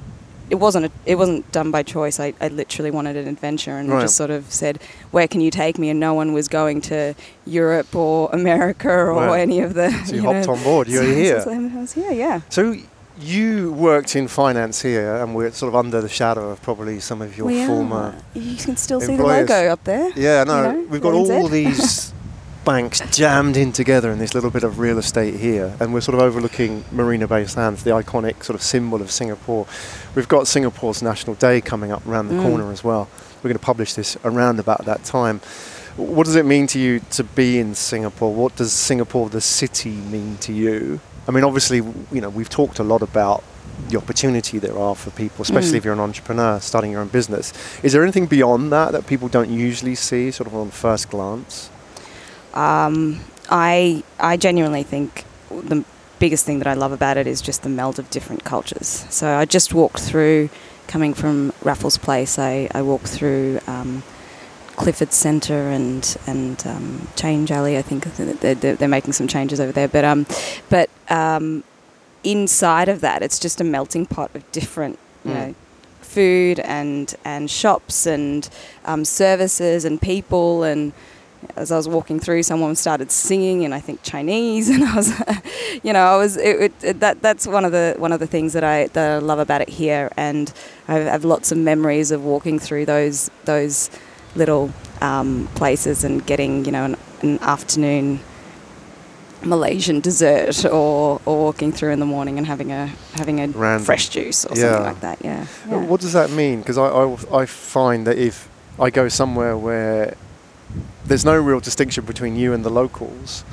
It 0.50 0.56
wasn't 0.56 0.86
a, 0.86 0.92
it 1.06 1.16
wasn't 1.16 1.50
done 1.52 1.72
by 1.72 1.82
choice. 1.84 2.20
I, 2.20 2.34
I 2.40 2.50
literally 2.50 2.92
wanted 2.92 3.16
an 3.18 3.28
adventure 3.28 3.78
and 3.78 3.90
Right. 3.90 4.02
just 4.02 4.16
sort 4.16 4.30
of 4.30 4.52
said, 4.52 4.80
"Where 5.12 5.28
can 5.28 5.42
you 5.42 5.52
take 5.52 5.78
me?" 5.80 5.90
And 5.90 6.00
no 6.00 6.14
one 6.14 6.34
was 6.34 6.48
going 6.48 6.82
to 6.82 7.16
Europe 7.46 7.96
or 7.96 8.30
America 8.34 8.90
or 8.90 9.36
any 9.38 9.60
of 9.62 9.74
the. 9.74 9.92
so 10.06 10.16
you, 10.16 10.22
hopped 10.22 10.48
on 10.48 10.62
board. 10.64 10.88
You're 10.88 11.04
so- 11.04 11.16
here. 11.16 11.42
so 11.42 11.52
I 11.52 11.58
was 11.80 11.94
here, 11.94 12.12
yeah. 12.12 12.42
So 12.50 12.76
you 13.18 13.72
worked 13.72 14.16
in 14.16 14.28
finance 14.28 14.82
here, 14.82 15.16
and 15.24 15.34
we're 15.36 15.52
sort 15.52 15.70
of 15.70 15.76
under 15.76 16.02
the 16.02 16.10
shadow 16.10 16.50
of 16.50 16.62
probably 16.62 17.00
some 17.00 17.22
of 17.22 17.38
your 17.38 17.48
We 17.48 17.64
are. 17.64 17.68
former. 17.68 18.16
You 18.34 18.58
can 18.58 18.76
still 18.78 19.00
see 19.00 19.16
the 19.16 19.24
logo 19.24 19.68
up 19.72 19.84
there. 19.86 20.10
Yeah, 20.18 20.44
no, 20.44 20.58
You 20.58 20.74
know, 20.82 20.88
we've 20.90 21.02
got 21.02 21.14
all 21.14 21.48
these 21.48 22.12
banks 22.66 23.00
jammed 23.16 23.56
in 23.56 23.72
together 23.72 24.12
in 24.12 24.18
this 24.18 24.34
little 24.34 24.50
bit 24.50 24.64
of 24.64 24.80
real 24.80 24.98
estate 24.98 25.36
here, 25.36 25.76
and 25.80 25.94
we're 25.94 26.02
sort 26.02 26.16
of 26.16 26.22
overlooking 26.22 26.84
Marina 26.92 27.28
Bay 27.28 27.46
Sands, 27.46 27.84
the 27.84 27.92
iconic 27.92 28.44
sort 28.44 28.56
of 28.56 28.64
symbol 28.64 29.02
of 29.02 29.12
Singapore. 29.12 29.68
We've 30.16 30.28
got 30.28 30.48
Singapore's 30.48 31.02
National 31.04 31.36
Day 31.36 31.62
coming 31.62 31.92
up 31.92 32.06
around 32.08 32.28
the 32.30 32.34
Mm. 32.34 32.42
corner 32.42 32.72
as 32.72 32.84
well. 32.84 33.08
We're 33.44 33.50
going 33.50 33.60
to 33.60 33.66
publish 33.66 33.94
this 33.94 34.18
around 34.26 34.60
about 34.60 34.86
that 34.86 35.04
time. 35.04 35.42
What 35.96 36.26
does 36.26 36.36
it 36.36 36.46
mean 36.46 36.66
to 36.68 36.80
you 36.80 37.02
to 37.12 37.24
be 37.24 37.60
in 37.60 37.76
Singapore? 37.76 38.34
What 38.34 38.56
does 38.56 38.74
Singapore, 38.74 39.30
the 39.30 39.42
city, 39.42 39.92
mean 39.92 40.38
to 40.42 40.52
you? 40.52 41.00
I 41.28 41.32
mean, 41.32 41.44
obviously, 41.44 41.78
you 42.12 42.20
know, 42.22 42.30
we've 42.30 42.50
talked 42.50 42.80
a 42.80 42.84
lot 42.84 43.02
about 43.04 43.44
the 43.90 43.98
opportunity 43.98 44.58
there 44.58 44.78
are 44.78 44.96
for 44.96 45.12
people, 45.12 45.44
especially 45.44 45.74
Mm. 45.74 45.78
if 45.78 45.86
you're 45.86 45.94
an 45.94 46.00
entrepreneur 46.00 46.60
starting 46.60 46.92
your 46.92 47.02
own 47.02 47.10
business. 47.10 47.54
Is 47.84 47.94
there 47.94 48.02
anything 48.02 48.26
beyond 48.26 48.72
that 48.72 48.92
that 48.94 49.06
people 49.06 49.28
don't 49.28 49.50
usually 49.52 49.96
see, 49.96 50.32
sort 50.32 50.48
of 50.48 50.56
on 50.56 50.72
first 50.72 51.10
glance? 51.12 51.70
Um, 52.56 53.20
I 53.50 54.04
I 54.20 54.38
genuinely 54.38 54.84
think 54.84 55.26
the 55.50 55.84
biggest 56.20 56.46
thing 56.46 56.60
that 56.60 56.68
I 56.68 56.74
love 56.74 56.92
about 56.92 57.18
it 57.18 57.28
is 57.28 57.42
just 57.42 57.64
the 57.64 57.70
meld 57.70 58.00
of 58.00 58.10
different 58.10 58.44
cultures. 58.44 59.06
So 59.10 59.36
I 59.38 59.46
just 59.46 59.74
walked 59.74 60.00
through, 60.00 60.50
coming 60.88 61.14
from 61.14 61.54
Raffles 61.62 61.98
Place, 61.98 62.40
I, 62.40 62.70
I 62.74 62.82
walked 62.82 63.08
through 63.08 63.60
um, 63.68 64.02
Clifford 64.76 65.12
Centre 65.14 65.70
and 65.70 66.18
and 66.26 66.66
um, 66.66 67.08
Change 67.16 67.52
Alley. 67.52 67.78
I 67.78 67.82
think 67.82 68.06
they're, 68.16 68.56
they're, 68.56 68.88
making 68.88 69.14
some 69.14 69.28
changes 69.28 69.60
over 69.60 69.72
there, 69.72 69.88
but 69.88 70.04
um, 70.06 70.26
but 70.70 70.90
um, 71.10 71.64
inside 72.24 72.90
of 72.90 73.02
that, 73.02 73.22
it's 73.22 73.40
just 73.40 73.62
a 73.62 73.64
melting 73.64 74.06
pot 74.06 74.32
of 74.36 74.50
different, 74.52 74.98
you 75.24 75.32
Mm. 75.32 75.34
know, 75.34 75.56
food 76.02 76.60
and 76.62 77.16
and 77.26 77.50
shops 77.50 78.06
and 78.06 78.50
um, 78.86 79.04
services 79.06 79.86
and 79.86 80.02
people 80.02 80.64
and 80.64 80.94
as 81.56 81.72
I 81.72 81.78
was 81.78 81.88
walking 81.88 82.20
through, 82.20 82.44
someone 82.44 82.76
started 82.76 83.12
singing, 83.12 83.66
and 83.66 83.74
I 83.74 83.80
think 83.80 84.02
Chinese, 84.04 84.70
and 84.74 84.84
I 84.84 84.96
was, 84.96 85.10
you 85.84 85.94
know, 85.94 86.04
I 86.06 86.18
was 86.18 86.38
it, 86.38 86.62
it, 86.62 86.74
it, 86.84 87.00
that. 87.00 87.22
That's 87.22 87.46
one 87.48 87.66
of 87.66 87.72
the 87.72 87.96
one 87.98 88.12
of 88.12 88.20
the 88.20 88.28
things 88.28 88.54
that 88.54 88.64
I 88.64 88.88
that 88.88 89.12
I 89.12 89.18
love 89.20 89.40
about 89.40 89.62
it 89.62 89.70
here, 89.70 90.12
and 90.18 90.52
I 90.88 90.96
have 91.00 91.26
lots 91.26 91.52
of 91.52 91.58
memories 91.58 92.12
of 92.12 92.24
walking 92.24 92.60
through 92.60 92.86
those 92.86 93.30
those 93.46 93.90
little 94.36 94.72
um, 95.02 95.48
places 95.56 96.04
and 96.04 96.26
getting, 96.26 96.66
you 96.66 96.72
know, 96.72 96.84
an, 96.86 96.96
an 97.22 97.40
afternoon 97.40 98.20
Malaysian 99.44 100.00
dessert, 100.00 100.66
or 100.66 101.22
or 101.26 101.44
walking 101.46 101.72
through 101.72 101.92
in 101.92 102.00
the 102.00 102.06
morning 102.06 102.38
and 102.38 102.48
having 102.48 102.72
a 102.72 102.88
having 103.14 103.40
a 103.40 103.48
Random. 103.48 103.86
fresh 103.86 104.10
juice 104.10 104.46
or 104.46 104.56
Yeah. 104.56 104.62
something 104.72 104.84
like 104.86 105.02
that. 105.02 105.18
Yeah. 105.24 105.46
yeah. 105.70 105.78
What 105.86 106.02
does 106.02 106.14
that 106.14 106.32
mean? 106.32 106.60
Because 106.60 106.78
I, 106.78 106.88
I, 106.88 107.42
I 107.42 107.46
find 107.46 108.08
that 108.08 108.18
if 108.18 108.50
I 108.80 108.90
go 108.90 109.08
somewhere 109.08 109.56
where 109.58 110.16
there's 111.08 111.26
no 111.26 111.38
real 111.40 111.60
distinction 111.60 112.06
between 112.06 112.36
you 112.36 112.54
and 112.54 112.64
the 112.64 112.70
locals, 112.70 113.44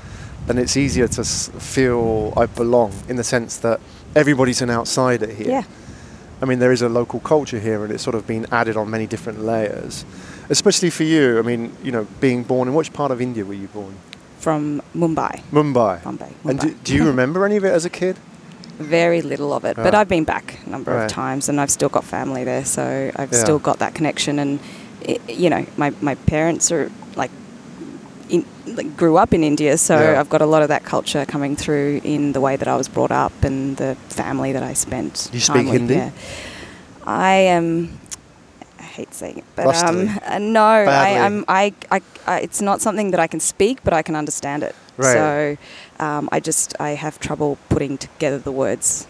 then 0.47 0.59
it's 0.59 0.77
easier 0.77 1.09
to 1.09 1.21
s- 1.21 1.51
feel 1.59 2.33
I 2.37 2.47
belong 2.47 2.93
in 3.09 3.17
the 3.17 3.25
sense 3.25 3.57
that 3.59 3.81
everybody's 4.17 4.63
an 4.63 4.71
outsider 4.71 5.27
here. 5.27 5.49
Yeah. 5.49 5.63
I 6.41 6.45
mean, 6.45 6.59
there 6.59 6.73
is 6.73 6.83
a 6.83 6.89
local 6.89 7.21
culture 7.21 7.61
here, 7.61 7.85
and 7.85 7.93
it's 7.93 8.03
sort 8.03 8.17
of 8.17 8.27
been 8.27 8.47
added 8.51 8.77
on 8.77 8.91
many 8.91 9.07
different 9.07 9.45
layers. 9.45 10.05
Especially 10.51 10.91
for 10.91 11.05
you, 11.05 11.39
I 11.39 11.43
mean, 11.43 11.73
you 11.85 11.93
know, 11.93 12.07
being 12.21 12.43
born 12.43 12.67
in 12.69 12.75
which 12.75 12.93
part 12.93 13.13
of 13.13 13.21
India 13.21 13.45
were 13.45 13.55
you 13.55 13.69
born? 13.69 13.95
From 14.41 14.83
Mumbai, 14.93 15.41
Mumbai. 15.53 16.03
Bombay. 16.03 16.33
And 16.45 16.59
do, 16.59 16.75
do 16.83 16.95
you 16.95 17.05
remember 17.07 17.45
any 17.47 17.57
of 17.57 17.65
it 17.65 17.73
as 17.73 17.85
a 17.85 17.91
kid? 17.91 18.17
Very 18.79 19.23
little 19.23 19.53
of 19.53 19.65
it, 19.65 19.77
but 19.77 19.95
Ah. 19.95 20.01
I've 20.01 20.09
been 20.09 20.25
back 20.25 20.59
a 20.67 20.71
number 20.71 20.91
Right. 20.93 21.05
of 21.05 21.13
times, 21.13 21.49
and 21.49 21.61
I've 21.61 21.71
still 21.71 21.89
got 21.89 22.03
family 22.03 22.43
there, 22.43 22.65
so 22.65 23.13
I've 23.15 23.33
Yeah. 23.33 23.39
still 23.39 23.61
got 23.61 23.79
that 23.79 23.95
connection. 23.95 24.39
And 24.41 24.59
i 25.09 25.19
you 25.29 25.49
know, 25.49 25.65
my 25.77 25.93
my 26.01 26.17
parents 26.27 26.73
are 26.73 26.91
like. 27.15 27.31
In, 28.29 28.45
like 28.67 28.97
grew 28.97 29.17
up 29.17 29.33
in 29.35 29.43
India, 29.45 29.77
so 29.77 29.99
Yeah. 29.99 30.21
I've 30.21 30.29
got 30.31 30.41
a 30.43 30.47
lot 30.47 30.63
of 30.63 30.69
that 30.69 30.85
culture 30.85 31.25
coming 31.27 31.57
through 31.57 32.01
in 32.05 32.33
the 32.33 32.41
way 32.41 32.57
that 32.57 32.69
I 32.69 32.77
was 32.77 32.89
brought 32.89 33.11
up 33.11 33.33
and 33.45 33.77
the 33.77 33.95
family 34.09 34.53
that 34.53 34.63
I 34.63 34.75
spent. 34.75 35.29
You 35.33 35.41
time 35.41 35.57
speak 35.67 35.73
with, 35.73 35.81
Hindi? 35.81 35.95
Yeah. 35.95 36.11
I 37.05 37.35
am. 37.57 37.99
I 38.79 38.83
hate 38.83 39.15
saying 39.15 39.39
it, 39.39 39.45
but 39.57 39.75
um, 39.85 40.09
uh, 40.27 40.39
no, 40.39 40.65
I? 40.65 41.19
I'm. 41.19 41.45
I, 41.49 41.73
I, 41.91 42.01
I. 42.27 42.41
It's 42.41 42.61
not 42.61 42.81
something 42.81 43.11
that 43.11 43.21
I 43.21 43.27
can 43.27 43.41
speak, 43.41 43.79
but 43.85 43.93
I 43.93 44.03
can 44.03 44.15
understand 44.17 44.63
it. 44.63 44.75
Right. 44.97 45.13
So, 45.13 45.57
um, 46.05 46.29
I 46.31 46.41
just 46.41 46.75
I 46.79 46.91
have 46.91 47.19
trouble 47.19 47.57
putting 47.71 47.97
together 47.99 48.39
the 48.39 48.53
words, 48.53 49.07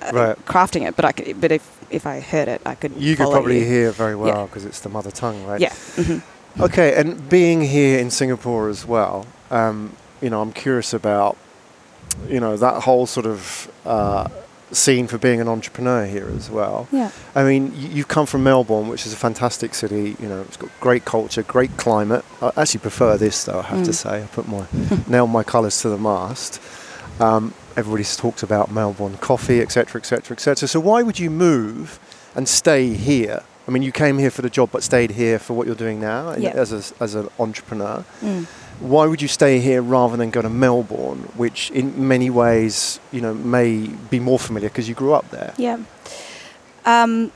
uh, 0.00 0.10
Right. 0.12 0.36
crafting 0.46 0.86
it. 0.88 0.96
But 0.96 1.04
I 1.04 1.12
could, 1.12 1.40
but 1.40 1.52
if 1.52 1.62
if 1.90 2.04
I 2.06 2.20
heard 2.20 2.48
it, 2.48 2.60
I 2.66 2.74
could. 2.74 2.92
You 2.96 3.16
could 3.16 3.30
probably 3.30 3.60
you. 3.60 3.64
hear 3.64 3.92
very 3.92 4.16
well 4.16 4.28
Yeah. 4.36 4.46
because 4.46 4.64
it's 4.64 4.80
the 4.80 4.88
mother 4.88 5.10
tongue, 5.10 5.46
right? 5.46 5.60
Yeah. 5.60 5.72
hmm 5.96 6.18
Okay, 6.60 6.94
and 6.94 7.28
being 7.28 7.62
here 7.62 7.98
in 7.98 8.10
Singapore 8.10 8.68
as 8.68 8.84
well, 8.86 9.26
um, 9.50 9.96
you 10.20 10.30
know, 10.30 10.40
I'm 10.42 10.52
curious 10.52 10.92
about, 10.92 11.36
you 12.28 12.40
know, 12.40 12.56
that 12.56 12.82
whole 12.82 13.06
sort 13.06 13.26
of 13.26 13.72
uh, 13.86 14.28
scene 14.70 15.06
for 15.06 15.18
being 15.18 15.40
an 15.40 15.48
entrepreneur 15.48 16.04
here 16.06 16.28
as 16.36 16.50
well. 16.50 16.88
Yeah. 16.92 17.10
I 17.34 17.42
mean, 17.44 17.72
you, 17.74 17.88
you've 17.88 18.08
come 18.08 18.26
from 18.26 18.44
Melbourne, 18.44 18.88
which 18.88 19.06
is 19.06 19.12
a 19.12 19.16
fantastic 19.16 19.74
city. 19.74 20.16
You 20.20 20.28
know, 20.28 20.42
it's 20.42 20.56
got 20.58 20.70
great 20.80 21.04
culture, 21.04 21.42
great 21.42 21.76
climate. 21.78 22.24
I 22.42 22.52
actually 22.56 22.80
prefer 22.80 23.16
this, 23.16 23.44
though. 23.44 23.58
I 23.60 23.62
have 23.62 23.84
to 23.84 23.90
Mm. 23.90 23.94
say, 23.94 24.22
I 24.22 24.26
put 24.26 24.46
my 24.46 24.66
nailed 25.08 25.30
my 25.30 25.42
colours 25.42 25.80
to 25.82 25.88
the 25.88 25.98
mast. 25.98 26.60
Um, 27.18 27.54
everybody's 27.76 28.14
talked 28.16 28.42
about 28.42 28.70
Melbourne 28.70 29.16
coffee, 29.18 29.60
etc., 29.60 30.00
etc., 30.00 30.34
etc. 30.34 30.68
So 30.68 30.80
why 30.80 31.02
would 31.02 31.18
you 31.18 31.30
move 31.30 31.98
and 32.34 32.46
stay 32.48 32.92
here? 32.94 33.42
I 33.72 33.74
mean, 33.74 33.82
you 33.84 33.92
came 33.92 34.18
here 34.18 34.30
for 34.30 34.42
the 34.42 34.50
job, 34.50 34.68
but 34.70 34.82
stayed 34.82 35.12
here 35.12 35.38
for 35.38 35.54
what 35.54 35.66
you're 35.66 35.74
doing 35.74 35.98
now 35.98 36.34
Yeah. 36.36 36.50
as 36.50 36.72
a, 36.74 36.82
as 37.02 37.14
an 37.14 37.30
entrepreneur. 37.38 38.04
Mm. 38.20 38.44
Why 38.80 39.06
would 39.06 39.22
you 39.22 39.28
stay 39.28 39.60
here 39.60 39.80
rather 39.80 40.14
than 40.18 40.28
go 40.28 40.42
to 40.42 40.50
Melbourne, 40.50 41.20
which 41.38 41.70
in 41.70 42.06
many 42.06 42.28
ways, 42.28 43.00
you 43.12 43.22
know, 43.22 43.32
may 43.32 43.86
be 44.10 44.20
more 44.20 44.38
familiar 44.38 44.68
because 44.68 44.90
you 44.90 44.94
grew 44.94 45.14
up 45.14 45.30
there? 45.30 45.54
Yeah. 45.56 45.78
Um, 46.84 47.32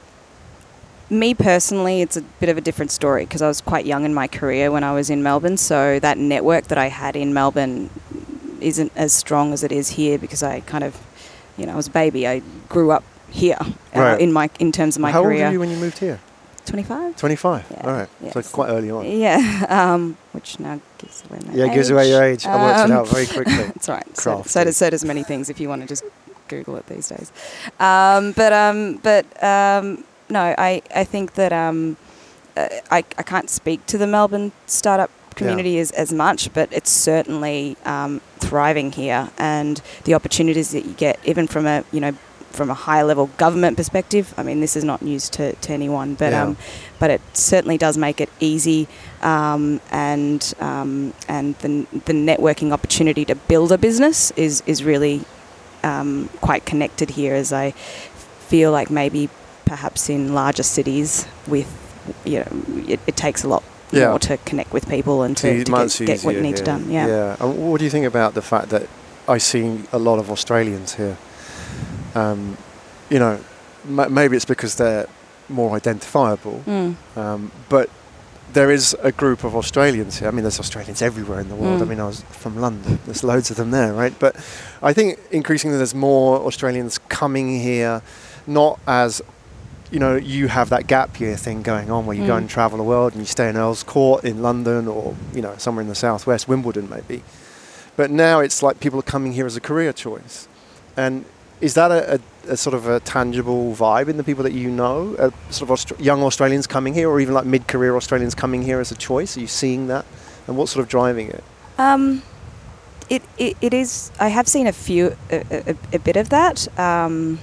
me 1.08 1.32
personally, 1.32 2.02
it's 2.02 2.18
a 2.18 2.22
bit 2.40 2.50
of 2.50 2.58
a 2.58 2.60
different 2.60 2.90
story 2.90 3.24
because 3.24 3.40
I 3.40 3.48
was 3.48 3.62
quite 3.62 3.86
young 3.86 4.04
in 4.04 4.12
my 4.12 4.28
career 4.28 4.70
when 4.70 4.84
I 4.84 4.92
was 4.92 5.08
in 5.08 5.22
Melbourne. 5.22 5.56
So 5.56 5.98
that 6.00 6.18
network 6.18 6.66
that 6.66 6.76
I 6.76 6.88
had 6.88 7.16
in 7.16 7.32
Melbourne 7.32 7.88
isn't 8.60 8.92
as 8.94 9.14
strong 9.14 9.54
as 9.54 9.64
it 9.64 9.72
is 9.72 9.88
here 9.90 10.18
because 10.18 10.42
I 10.42 10.60
kind 10.60 10.84
of, 10.84 10.98
you 11.56 11.64
know, 11.64 11.72
I 11.72 11.76
was 11.76 11.86
a 11.86 11.90
baby. 11.92 12.28
I 12.28 12.42
grew 12.68 12.90
up 12.90 13.04
here 13.30 13.56
uh, 13.60 14.00
Right. 14.00 14.20
in 14.20 14.32
my 14.32 14.48
in 14.58 14.70
terms 14.72 14.96
of 14.96 15.02
my 15.02 15.10
How 15.10 15.22
career. 15.22 15.44
old 15.46 15.48
were 15.48 15.52
you 15.52 15.60
when 15.60 15.70
you 15.70 15.76
moved 15.76 15.98
here? 15.98 16.20
Twenty 16.66 16.82
five. 16.82 17.16
25. 17.16 17.66
Yeah, 17.70 17.80
All 17.86 17.92
right. 17.92 18.08
So 18.32 18.42
quite 18.42 18.68
early 18.70 18.90
on. 18.90 19.04
Yeah. 19.06 19.66
Um, 19.68 20.16
which 20.32 20.58
now 20.60 20.80
gives 20.98 21.24
away 21.24 21.38
my 21.46 21.54
Yeah, 21.54 21.64
age. 21.64 21.70
it 21.70 21.74
gives 21.74 21.90
away 21.90 22.10
your 22.10 22.22
age. 22.22 22.44
I 22.46 22.56
worked 22.56 22.78
it 22.80 22.92
Um, 22.92 22.98
out 22.98 23.08
very 23.08 23.26
quickly. 23.26 23.54
That's 23.74 23.88
right. 23.88 24.16
So, 24.16 24.42
so 24.44 24.64
does 24.64 24.76
so 24.76 24.90
does 24.90 25.04
many 25.04 25.22
things 25.22 25.48
if 25.48 25.58
you 25.60 25.68
want 25.68 25.82
to 25.82 25.88
just 25.88 26.04
Google 26.48 26.76
it 26.76 26.86
these 26.86 27.08
days. 27.08 27.32
Um, 27.80 28.32
but 28.32 28.52
um, 28.52 28.96
but 29.02 29.24
um, 29.42 30.04
no, 30.28 30.54
I 30.58 30.82
I 30.94 31.04
think 31.04 31.34
that 31.34 31.52
um, 31.52 31.96
uh, 32.56 32.68
I 32.90 32.98
I 33.18 33.22
can't 33.22 33.48
speak 33.48 33.86
to 33.86 33.98
the 33.98 34.06
Melbourne 34.06 34.52
startup 34.66 35.10
community 35.36 35.78
as, 35.78 35.90
as 35.92 36.12
much, 36.12 36.52
but 36.54 36.68
it's 36.72 36.90
certainly 36.90 37.76
um, 37.84 38.20
thriving 38.38 38.90
here, 38.92 39.28
and 39.38 39.82
the 40.04 40.14
opportunities 40.14 40.70
that 40.70 40.84
you 40.86 40.92
get, 40.94 41.18
even 41.24 41.46
from 41.46 41.66
a 41.66 41.84
you 41.92 42.00
know 42.00 42.12
from 42.56 42.70
a 42.70 42.74
higher 42.74 43.04
level 43.04 43.26
government 43.36 43.76
perspective. 43.76 44.34
I 44.36 44.42
mean, 44.42 44.60
this 44.60 44.76
is 44.76 44.84
not 44.84 45.02
news 45.02 45.28
to, 45.30 45.52
to 45.54 45.72
anyone, 45.72 46.14
but 46.14 46.32
Yeah. 46.32 46.42
um, 46.44 46.56
but 46.98 47.10
it 47.10 47.20
certainly 47.34 47.78
does 47.78 47.96
make 47.98 48.20
it 48.20 48.30
easy, 48.40 48.88
um, 49.22 49.80
and 49.90 50.40
um, 50.60 51.12
and 51.28 51.54
the 51.58 51.86
the 52.06 52.12
networking 52.30 52.72
opportunity 52.72 53.24
to 53.26 53.34
build 53.34 53.70
a 53.72 53.78
business 53.78 54.30
is 54.36 54.62
is 54.66 54.82
really 54.82 55.20
um, 55.84 56.28
quite 56.40 56.64
connected 56.64 57.10
here. 57.10 57.34
As 57.34 57.52
I 57.52 57.72
feel 58.50 58.70
like 58.72 58.90
maybe 58.90 59.28
perhaps 59.64 60.08
in 60.08 60.32
larger 60.34 60.62
cities 60.62 61.26
with 61.46 61.66
you 62.24 62.38
know 62.40 62.48
it, 62.92 63.00
it 63.06 63.16
takes 63.16 63.44
a 63.44 63.48
lot 63.48 63.62
Yeah. 63.92 64.08
more 64.10 64.18
to 64.20 64.36
connect 64.50 64.72
with 64.72 64.84
people 64.88 65.22
and 65.26 65.36
to, 65.36 65.64
to 65.64 65.74
get, 65.74 66.06
get 66.06 66.24
what 66.24 66.34
you 66.34 66.40
need 66.42 66.56
here. 66.58 66.64
done. 66.72 66.82
Yeah. 66.90 67.06
Yeah. 67.08 67.36
And 67.40 67.48
what 67.70 67.78
do 67.78 67.84
you 67.84 67.90
think 67.90 68.06
about 68.06 68.34
the 68.34 68.42
fact 68.42 68.68
that 68.70 68.82
I 69.28 69.38
see 69.38 69.64
a 69.92 69.98
lot 69.98 70.18
of 70.18 70.30
Australians 70.30 70.94
here? 70.96 71.16
Um, 72.20 72.56
you 73.10 73.18
know, 73.18 73.38
m- 73.88 74.12
maybe 74.12 74.36
it's 74.36 74.44
because 74.54 74.74
they're 74.76 75.06
more 75.48 75.76
identifiable, 75.76 76.62
Mm. 76.66 76.94
um, 77.16 77.52
but 77.68 77.88
there 78.52 78.70
is 78.70 78.96
a 79.02 79.12
group 79.12 79.44
of 79.44 79.54
Australians 79.54 80.18
here. 80.18 80.28
I 80.28 80.30
mean, 80.32 80.42
there's 80.42 80.58
Australians 80.58 81.02
everywhere 81.02 81.40
in 81.40 81.48
the 81.48 81.54
world. 81.54 81.82
I 81.82 81.84
Mm. 81.84 81.88
mean, 81.90 82.00
I 82.00 82.06
was 82.06 82.22
from 82.30 82.58
London. 82.60 82.98
There's 83.06 83.22
loads 83.22 83.50
of 83.50 83.56
them 83.56 83.70
there, 83.70 83.92
right? 83.92 84.14
But 84.18 84.34
I 84.82 84.92
think 84.92 85.18
increasingly 85.30 85.76
there's 85.76 85.94
more 85.94 86.40
Australians 86.40 86.98
coming 87.08 87.60
here, 87.60 88.02
not 88.46 88.78
as 88.86 89.22
you 89.92 90.00
know, 90.00 90.16
you 90.16 90.48
have 90.48 90.68
that 90.68 90.88
gap 90.88 91.20
year 91.20 91.36
thing 91.36 91.62
going 91.62 91.92
on 91.92 92.06
where 92.06 92.16
you 92.16 92.26
go 92.26 92.32
Mm. 92.34 92.38
and 92.38 92.50
travel 92.50 92.76
the 92.76 92.82
world 92.82 93.12
and 93.12 93.22
you 93.22 93.26
stay 93.26 93.48
in 93.48 93.56
Earl's 93.56 93.84
Court 93.84 94.24
in 94.24 94.42
London 94.42 94.88
or, 94.88 95.14
you 95.32 95.40
know, 95.40 95.52
somewhere 95.58 95.80
in 95.82 95.88
the 95.88 95.94
southwest, 95.94 96.48
Wimbledon 96.48 96.88
maybe. 96.90 97.22
But 97.94 98.10
now 98.10 98.40
it's 98.40 98.64
like 98.64 98.80
people 98.80 98.98
are 98.98 99.10
coming 99.14 99.34
here 99.34 99.46
as 99.46 99.54
a 99.56 99.60
career 99.60 99.92
choice. 99.92 100.48
And 100.96 101.24
is 101.60 101.74
that 101.74 101.90
a, 101.90 102.14
a, 102.14 102.52
a 102.52 102.56
sort 102.56 102.74
of 102.74 102.86
a 102.86 103.00
tangible 103.00 103.74
vibe 103.74 104.08
in 104.08 104.16
the 104.16 104.24
people 104.24 104.44
that 104.44 104.52
you 104.52 104.70
know? 104.70 105.14
Uh, 105.18 105.30
sort 105.50 105.90
of 105.90 106.00
young 106.00 106.22
Australians 106.22 106.66
coming 106.66 106.94
here 106.94 107.08
or 107.08 107.20
even 107.20 107.34
like 107.34 107.46
mid 107.46 107.66
career 107.66 107.96
Australians 107.96 108.34
coming 108.34 108.62
here 108.62 108.80
as 108.80 108.90
a 108.92 108.96
choice? 108.96 109.36
Are 109.36 109.40
you 109.40 109.46
seeing 109.46 109.86
that? 109.88 110.04
And 110.46 110.56
what's 110.56 110.72
sort 110.72 110.82
of 110.82 110.88
driving 110.88 111.28
it? 111.28 111.42
Um, 111.78 112.22
it, 113.08 113.22
it, 113.38 113.56
it 113.60 113.74
is. 113.74 114.10
I 114.20 114.28
have 114.28 114.48
seen 114.48 114.66
a 114.66 114.72
few, 114.72 115.16
a, 115.30 115.70
a, 115.70 115.76
a 115.94 115.98
bit 115.98 116.16
of 116.16 116.28
that, 116.30 116.66
um, 116.78 117.38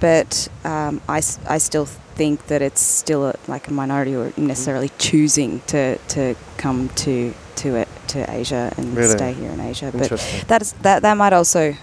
but 0.00 0.48
um, 0.64 1.00
I, 1.08 1.22
I 1.48 1.58
still 1.58 1.86
think 1.86 2.46
that 2.48 2.62
it's 2.62 2.80
still 2.80 3.32
like 3.46 3.68
a 3.68 3.72
minority 3.72 4.14
or 4.14 4.32
necessarily 4.36 4.90
choosing 4.98 5.60
to, 5.68 5.98
to 5.98 6.34
come 6.56 6.88
to 6.96 7.32
to 7.56 7.74
it 7.74 7.88
to 8.08 8.28
Asia 8.30 8.72
and 8.76 8.96
Really? 8.96 9.08
stay 9.16 9.32
here 9.32 9.50
in 9.50 9.60
Asia. 9.60 9.90
But 9.92 10.02
Interesting. 10.02 10.44
that's 10.46 10.72
that 10.82 11.02
that 11.02 11.14
might 11.14 11.32
also, 11.32 11.74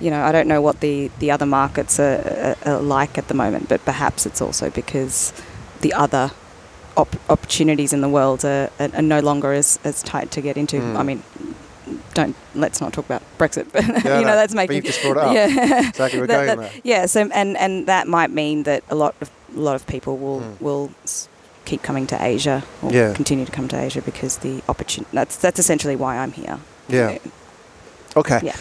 you 0.00 0.10
know, 0.10 0.22
I 0.22 0.32
don't 0.32 0.48
know 0.48 0.60
what 0.60 0.80
the 0.80 1.10
the 1.18 1.30
other 1.30 1.46
markets 1.46 1.98
are, 2.00 2.56
are, 2.66 2.72
are 2.74 2.80
like 2.80 3.16
at 3.18 3.28
the 3.28 3.34
moment, 3.34 3.68
but 3.68 3.84
perhaps 3.84 4.26
it's 4.26 4.40
also 4.40 4.70
because 4.70 5.32
the 5.80 5.92
other 5.92 6.30
op- 6.96 7.16
opportunities 7.30 7.92
in 7.92 8.00
the 8.00 8.08
world 8.08 8.44
are, 8.44 8.70
are, 8.80 9.02
no 9.02 9.20
longer 9.20 9.52
as, 9.52 9.78
as 9.84 10.02
tight 10.02 10.30
to 10.32 10.40
get 10.40 10.56
into. 10.56 10.76
Mm. 10.80 10.96
I 10.96 11.02
mean, 11.02 11.22
don't 12.14 12.34
let's 12.54 12.80
not 12.80 12.92
talk 12.92 13.04
about 13.04 13.22
Brexit, 13.38 13.66
but 13.72 13.82
Yeah, 13.86 14.18
you 14.20 14.24
know 14.24 14.30
no, 14.30 14.36
that's 14.36 14.54
but 14.54 14.68
making 14.68 14.82
just 14.82 15.02
brought 15.02 15.16
up. 15.18 15.34
yeah 15.34 15.88
Exactly, 15.88 16.20
we're 16.20 16.26
That- 16.26 16.46
going 16.46 16.58
that- 16.60 16.72
there. 16.72 16.80
yeah. 16.82 17.06
So 17.06 17.28
and 17.32 17.56
and 17.56 17.86
that 17.86 18.08
might 18.08 18.30
mean 18.30 18.62
that 18.64 18.82
a 18.88 18.94
lot 18.94 19.14
of 19.20 19.30
a 19.56 19.60
lot 19.60 19.76
of 19.76 19.86
people 19.86 20.16
will 20.16 20.40
Mm. 20.40 20.60
will 20.60 20.90
keep 21.64 21.82
coming 21.82 22.06
to 22.06 22.16
Asia 22.22 22.62
or 22.82 22.90
Yeah. 22.92 23.14
continue 23.14 23.44
to 23.46 23.52
come 23.52 23.68
to 23.68 23.76
Asia 23.80 24.02
because 24.02 24.38
the 24.38 24.62
opportunity. 24.68 25.10
That's 25.14 25.36
that's 25.36 25.58
essentially 25.58 25.96
why 25.96 26.16
I'm 26.18 26.32
here. 26.32 26.58
Yeah. 26.88 27.18
Okay. 28.16 28.40
Yeah. 28.42 28.56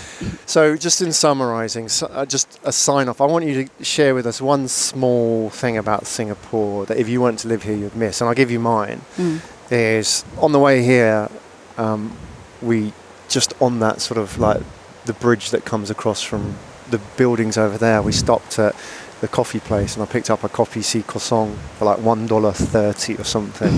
So, 0.46 0.76
just 0.76 1.02
in 1.02 1.14
summarising, 1.14 1.90
so, 1.90 2.08
uh, 2.08 2.26
just 2.26 2.60
a 2.64 2.72
sign 2.72 3.08
off. 3.08 3.22
I 3.22 3.26
want 3.26 3.46
you 3.46 3.66
to 3.66 3.84
share 3.84 4.16
with 4.16 4.26
us 4.26 4.42
one 4.42 4.68
small 4.68 5.50
thing 5.50 5.78
about 5.78 6.08
Singapore 6.08 6.86
that 6.88 6.98
if 6.98 7.08
you 7.08 7.22
weren't 7.22 7.40
to 7.40 7.48
live 7.48 7.64
here, 7.64 7.76
you'd 7.76 7.96
miss. 7.96 8.22
And 8.22 8.28
I'll 8.28 8.36
give 8.36 8.52
you 8.52 8.60
mine. 8.60 9.02
Mm. 9.18 9.42
Is 9.72 10.26
on 10.38 10.52
the 10.52 10.60
way 10.60 10.84
here, 10.84 11.30
um, 11.78 12.16
we 12.62 12.94
just 13.30 13.54
on 13.62 13.80
that 13.80 14.02
sort 14.02 14.18
of 14.18 14.38
like 14.38 14.62
the 15.06 15.14
bridge 15.14 15.50
that 15.52 15.66
comes 15.66 15.90
across 15.90 16.22
from 16.22 16.56
the 16.90 17.00
buildings 17.18 17.58
over 17.58 17.78
there. 17.78 18.02
We 18.02 18.12
stopped 18.12 18.60
at 18.60 18.76
the 19.24 19.28
coffee 19.30 19.62
place, 19.62 19.96
and 19.96 20.04
I 20.04 20.06
picked 20.06 20.30
up 20.30 20.44
a 20.44 20.50
coffee 20.50 20.82
si 20.82 21.02
croissant 21.02 21.58
for 21.80 21.86
like 21.86 22.00
one 22.00 22.28
dollar 22.28 22.52
thirty 22.52 23.16
or 23.16 23.24
something. 23.24 23.74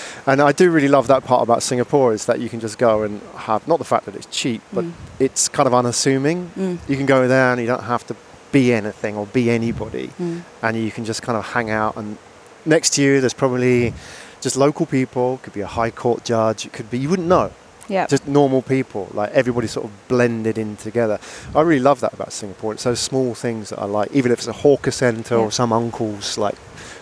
and 0.26 0.40
I 0.40 0.52
do 0.52 0.70
really 0.70 0.88
love 0.88 1.06
that 1.08 1.22
part 1.22 1.42
about 1.42 1.62
Singapore 1.62 2.14
is 2.14 2.24
that 2.26 2.40
you 2.40 2.48
can 2.48 2.60
just 2.60 2.78
go 2.78 3.02
and 3.02 3.20
have 3.48 3.68
not 3.68 3.78
the 3.78 3.84
fact 3.84 4.06
that 4.06 4.14
it's 4.16 4.26
cheap, 4.40 4.62
but 4.72 4.84
Mm. 4.84 4.92
it's 5.18 5.48
kind 5.50 5.66
of 5.66 5.74
unassuming. 5.74 6.50
Mm. 6.56 6.78
You 6.88 6.96
can 6.96 7.04
go 7.04 7.28
there 7.28 7.52
and 7.52 7.60
you 7.60 7.66
don't 7.66 7.84
have 7.84 8.06
to 8.06 8.16
be 8.52 8.72
anything 8.72 9.16
or 9.16 9.26
be 9.26 9.50
anybody, 9.50 10.08
Mm. 10.18 10.42
and 10.62 10.76
you 10.78 10.90
can 10.90 11.04
just 11.04 11.20
kind 11.20 11.36
of 11.36 11.44
hang 11.52 11.68
out. 11.70 11.94
And 11.98 12.16
next 12.64 12.94
to 12.94 13.02
you, 13.02 13.20
there's 13.20 13.34
probably 13.44 13.92
just 14.40 14.56
local 14.56 14.86
people. 14.86 15.40
Could 15.42 15.52
be 15.52 15.60
a 15.70 15.72
high 15.80 15.90
court 15.90 16.24
judge. 16.24 16.64
It 16.64 16.72
could 16.72 16.88
be 16.90 16.98
you 16.98 17.10
wouldn't 17.10 17.28
know. 17.28 17.50
Yeah. 17.88 18.06
Just 18.06 18.26
normal 18.26 18.62
people. 18.62 19.08
Like 19.12 19.30
everybody 19.32 19.66
sort 19.68 19.86
of 19.86 20.08
blended 20.08 20.58
in 20.58 20.76
together. 20.76 21.18
I 21.54 21.60
really 21.62 21.80
love 21.82 22.00
that 22.00 22.12
about 22.12 22.32
Singapore. 22.32 22.72
It's 22.72 22.84
those 22.84 23.00
small 23.00 23.34
things 23.34 23.70
that 23.70 23.78
I 23.78 23.84
like. 23.84 24.10
Even 24.12 24.32
if 24.32 24.38
it's 24.38 24.48
a 24.48 24.52
hawker 24.52 24.90
centre 24.90 25.36
Yeah. 25.36 25.42
or 25.42 25.52
some 25.52 25.72
uncle's 25.72 26.36
like 26.38 26.56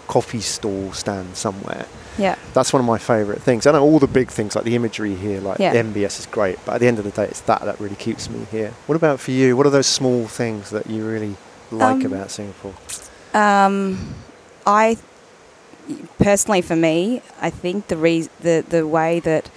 coffee 0.09 0.41
stall 0.41 0.93
stand 0.93 1.37
somewhere. 1.37 1.87
yeah. 2.19 2.37
That's 2.53 2.73
one 2.73 2.81
of 2.81 2.87
my 2.87 2.99
favourite 2.99 3.41
things. 3.43 3.67
I 3.67 3.73
know 3.73 3.83
all 3.83 3.99
the 3.99 4.07
big 4.07 4.29
things 4.31 4.55
like 4.55 4.65
the 4.65 4.77
imagery 4.77 5.15
here, 5.15 5.41
like 5.41 5.59
Yeah. 5.59 5.73
MBS 5.75 6.21
is 6.21 6.27
great, 6.27 6.59
but 6.67 6.75
at 6.75 6.81
the 6.81 6.87
end 6.87 6.99
of 6.99 7.05
the 7.05 7.11
day, 7.11 7.25
it's 7.25 7.41
that 7.43 7.63
that 7.65 7.81
really 7.81 7.97
keeps 7.97 8.29
me 8.29 8.47
here. 8.51 8.73
What 8.87 8.97
about 8.97 9.19
for 9.21 9.31
you? 9.33 9.57
What 9.57 9.67
are 9.67 9.71
those 9.71 9.87
small 9.87 10.27
things 10.29 10.69
that 10.71 10.87
you 10.89 11.05
really 11.07 11.37
like 11.73 12.05
Um, 12.05 12.13
about 12.13 12.31
Singapore? 12.31 12.75
Um, 13.33 14.15
I 14.67 14.99
personally, 16.19 16.63
for 16.63 16.77
me, 16.77 17.23
I 17.41 17.51
think 17.51 17.89
the 17.89 17.97
re- 17.97 18.29
the 18.41 18.65
the 18.69 18.87
way 18.87 19.21
that 19.21 19.51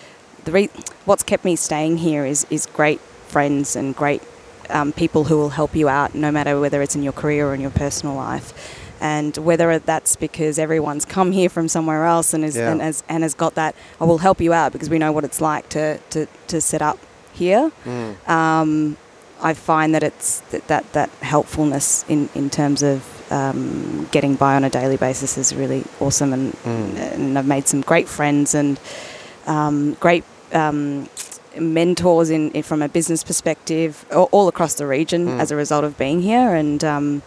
the 0.48 0.52
re- 0.54 0.70
what's 1.06 1.24
kept 1.24 1.44
me 1.46 1.56
staying 1.56 1.98
here 1.98 2.26
is 2.26 2.48
is 2.50 2.66
great 2.66 3.00
friends 3.28 3.76
and 3.76 3.96
great 3.96 4.22
um, 4.70 4.92
people 4.94 5.26
who 5.26 5.38
will 5.38 5.50
help 5.62 5.76
you 5.76 5.88
out, 5.90 6.16
no 6.16 6.32
matter 6.32 6.60
whether 6.60 6.82
it's 6.82 6.96
in 6.96 7.04
your 7.04 7.14
career 7.14 7.48
or 7.48 7.54
in 7.54 7.62
your 7.62 7.70
personal 7.86 8.16
life. 8.16 8.84
And 9.00 9.38
whether 9.38 9.78
that's 9.78 10.16
because 10.16 10.58
everyone's 10.58 11.06
come 11.06 11.32
here 11.32 11.50
from 11.50 11.68
somewhere 11.68 12.06
else 12.06 12.34
and, 12.34 12.44
is, 12.44 12.56
Yeah. 12.56 12.72
and, 12.72 12.82
has, 12.82 13.04
and 13.08 13.22
has 13.24 13.36
got 13.36 13.54
that, 13.56 13.76
I 14.02 14.06
will 14.06 14.18
help 14.18 14.42
you 14.42 14.54
out 14.54 14.72
because 14.74 14.90
we 14.90 14.98
know 14.98 15.12
what 15.12 15.24
it's 15.24 15.40
like 15.40 15.70
to, 15.70 16.00
to, 16.10 16.26
to 16.48 16.60
set 16.62 16.82
up 16.82 16.98
here. 17.32 17.72
Mm. 17.86 18.28
Um, 18.28 18.98
I 19.40 19.54
find 19.54 19.94
that 19.94 20.02
it's 20.02 20.40
that, 20.52 20.68
that, 20.68 20.92
that 20.94 21.10
helpfulness 21.22 22.04
in, 22.10 22.28
in 22.34 22.50
terms 22.50 22.82
of 22.82 23.04
um, 23.32 24.08
getting 24.12 24.34
by 24.36 24.56
on 24.56 24.64
a 24.64 24.70
daily 24.70 24.98
basis 24.98 25.38
is 25.38 25.54
really 25.54 25.84
awesome. 26.00 26.34
And, 26.34 26.54
Mm. 26.54 26.96
and 27.14 27.38
I've 27.38 27.46
made 27.48 27.68
some 27.68 27.82
great 27.82 28.08
friends 28.10 28.56
and 28.56 28.80
um, 29.46 29.94
great 30.00 30.24
um, 30.54 31.10
mentors 31.60 32.30
in, 32.30 32.52
in 32.52 32.64
from 32.64 32.82
a 32.82 32.90
business 32.90 33.24
perspective 33.24 34.06
all, 34.12 34.30
all 34.32 34.48
across 34.48 34.76
the 34.76 34.86
region 34.88 35.26
Mm. 35.28 35.40
as 35.40 35.52
a 35.52 35.56
result 35.56 35.84
of 35.84 35.98
being 35.98 36.22
here. 36.22 36.54
And 36.56 36.84
um, 36.84 37.22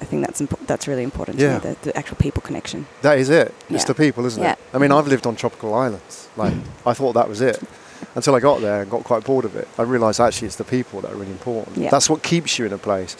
I 0.00 0.04
think 0.04 0.24
that's 0.26 0.40
impo- 0.40 0.66
that's 0.66 0.86
really 0.88 1.02
important 1.02 1.38
Yeah. 1.38 1.58
to 1.58 1.68
me, 1.68 1.74
the, 1.82 1.90
the 1.90 1.96
actual 1.96 2.16
people 2.16 2.42
connection. 2.42 2.86
That 3.02 3.18
is 3.18 3.30
it. 3.30 3.54
It's 3.68 3.84
the 3.84 3.94
people, 3.94 4.24
isn't 4.26 4.42
Yeah. 4.42 4.52
it? 4.52 4.58
I 4.74 4.78
mean, 4.78 4.92
I've 4.92 5.08
lived 5.08 5.26
on 5.26 5.36
tropical 5.36 5.74
islands. 5.74 6.28
Like, 6.36 6.54
I 6.86 6.92
thought 6.94 7.12
that 7.14 7.28
was 7.28 7.40
it. 7.40 7.62
Until 8.14 8.34
I 8.34 8.40
got 8.40 8.60
there 8.62 8.80
and 8.82 8.90
got 8.90 9.04
quite 9.04 9.24
bored 9.24 9.44
of 9.44 9.54
it. 9.56 9.68
I 9.78 9.82
realised 9.82 10.20
actually 10.20 10.46
it's 10.46 10.56
the 10.56 10.64
people 10.64 11.02
that 11.02 11.12
are 11.12 11.14
really 11.16 11.30
important. 11.32 11.76
Yeah. 11.76 11.90
That's 11.90 12.08
what 12.08 12.22
keeps 12.22 12.58
you 12.58 12.64
in 12.66 12.72
a 12.72 12.78
place. 12.78 13.14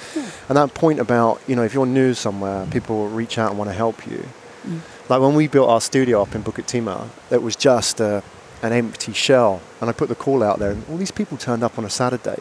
And 0.48 0.56
that 0.56 0.72
point 0.74 0.98
about, 0.98 1.38
you 1.46 1.54
know, 1.54 1.62
if 1.62 1.74
you're 1.74 1.86
new 1.86 2.14
somewhere, 2.14 2.66
people 2.70 2.96
will 2.96 3.08
reach 3.08 3.36
out 3.38 3.50
and 3.50 3.58
want 3.58 3.68
to 3.70 3.74
help 3.76 4.06
you. 4.06 4.24
Mm. 4.66 4.80
Like 5.10 5.20
when 5.20 5.34
we 5.34 5.48
built 5.48 5.68
our 5.68 5.82
studio 5.82 6.22
up 6.22 6.34
in 6.34 6.42
Bukit 6.42 6.64
Timah, 6.66 7.08
it 7.30 7.42
was 7.42 7.56
just 7.56 8.00
uh, 8.00 8.22
an 8.62 8.72
empty 8.72 9.12
shell. 9.12 9.60
And 9.80 9.88
I 9.88 9.92
put 9.92 10.08
the 10.08 10.14
call 10.14 10.42
out 10.42 10.58
there, 10.58 10.72
and 10.72 10.84
all 10.88 10.96
these 10.96 11.10
people 11.10 11.36
turned 11.36 11.62
up 11.62 11.78
on 11.78 11.84
a 11.84 11.90
Saturday. 11.90 12.38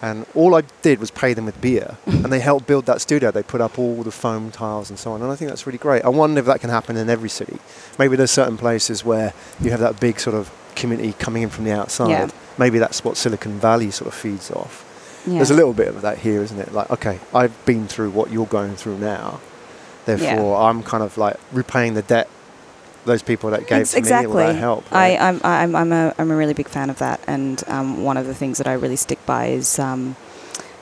And 0.00 0.26
all 0.34 0.56
I 0.56 0.62
did 0.82 0.98
was 0.98 1.12
pay 1.12 1.32
them 1.32 1.44
with 1.44 1.60
beer. 1.60 1.96
and 2.06 2.32
they 2.32 2.40
helped 2.40 2.66
build 2.66 2.86
that 2.86 3.00
studio. 3.00 3.30
They 3.30 3.44
put 3.44 3.60
up 3.60 3.78
all 3.78 4.02
the 4.02 4.10
foam 4.10 4.50
tiles 4.50 4.90
and 4.90 4.98
so 4.98 5.12
on. 5.12 5.22
And 5.22 5.30
I 5.30 5.36
think 5.36 5.48
that's 5.48 5.64
really 5.64 5.78
great. 5.78 6.04
I 6.04 6.08
wonder 6.08 6.40
if 6.40 6.46
that 6.46 6.60
can 6.60 6.70
happen 6.70 6.96
in 6.96 7.08
every 7.08 7.28
city. 7.28 7.58
Maybe 8.00 8.16
there's 8.16 8.32
certain 8.32 8.58
places 8.58 9.04
where 9.04 9.32
you 9.60 9.70
have 9.70 9.78
that 9.78 10.00
big 10.00 10.18
sort 10.18 10.34
of 10.34 10.50
community 10.74 11.12
coming 11.12 11.44
in 11.44 11.50
from 11.50 11.64
the 11.64 11.72
outside. 11.72 12.10
Yeah. 12.10 12.30
Maybe 12.58 12.80
that's 12.80 13.04
what 13.04 13.16
Silicon 13.16 13.60
Valley 13.60 13.92
sort 13.92 14.08
of 14.08 14.14
feeds 14.14 14.50
off. 14.50 14.88
Yeah. 15.24 15.34
There's 15.34 15.50
a 15.50 15.54
little 15.54 15.72
bit 15.72 15.86
of 15.86 16.02
that 16.02 16.18
here, 16.18 16.42
isn't 16.42 16.58
it? 16.58 16.72
Like, 16.72 16.90
okay, 16.90 17.20
I've 17.32 17.64
been 17.64 17.86
through 17.86 18.10
what 18.10 18.32
you're 18.32 18.46
going 18.46 18.74
through 18.74 18.98
now. 18.98 19.40
Therefore, 20.04 20.60
I'm 20.62 20.82
kind 20.82 21.04
of 21.04 21.16
like 21.16 21.36
repaying 21.52 21.94
the 21.94 22.02
debt 22.02 22.28
those 23.04 23.22
people 23.22 23.50
that 23.50 23.66
gave 23.66 23.88
to 23.88 23.96
me 23.96 23.98
exactly. 23.98 24.42
all 24.42 24.48
that 24.52 24.56
help. 24.56 24.84
I, 24.92 25.10
right? 25.16 25.20
I'm, 25.20 25.40
I'm, 25.44 25.74
I'm, 25.76 25.92
a, 25.92 26.14
I'm 26.18 26.30
a 26.30 26.36
really 26.36 26.54
big 26.54 26.68
fan 26.68 26.88
of 26.90 26.98
that, 26.98 27.20
and 27.26 27.62
um, 27.68 28.04
one 28.04 28.16
of 28.16 28.26
the 28.26 28.34
things 28.34 28.58
that 28.58 28.66
I 28.66 28.74
really 28.74 28.96
stick 28.96 29.18
by 29.26 29.46
is 29.46 29.78
um, 29.78 30.14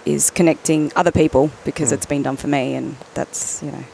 is 0.04 0.30
connecting 0.30 0.90
other 0.96 1.12
people 1.12 1.50
because 1.64 1.90
Mm. 1.90 1.94
it's 1.94 2.06
been 2.06 2.22
done 2.22 2.36
for 2.36 2.48
me, 2.48 2.74
and 2.74 2.96
that's 3.14 3.62
you 3.62 3.70
know, 3.70 3.84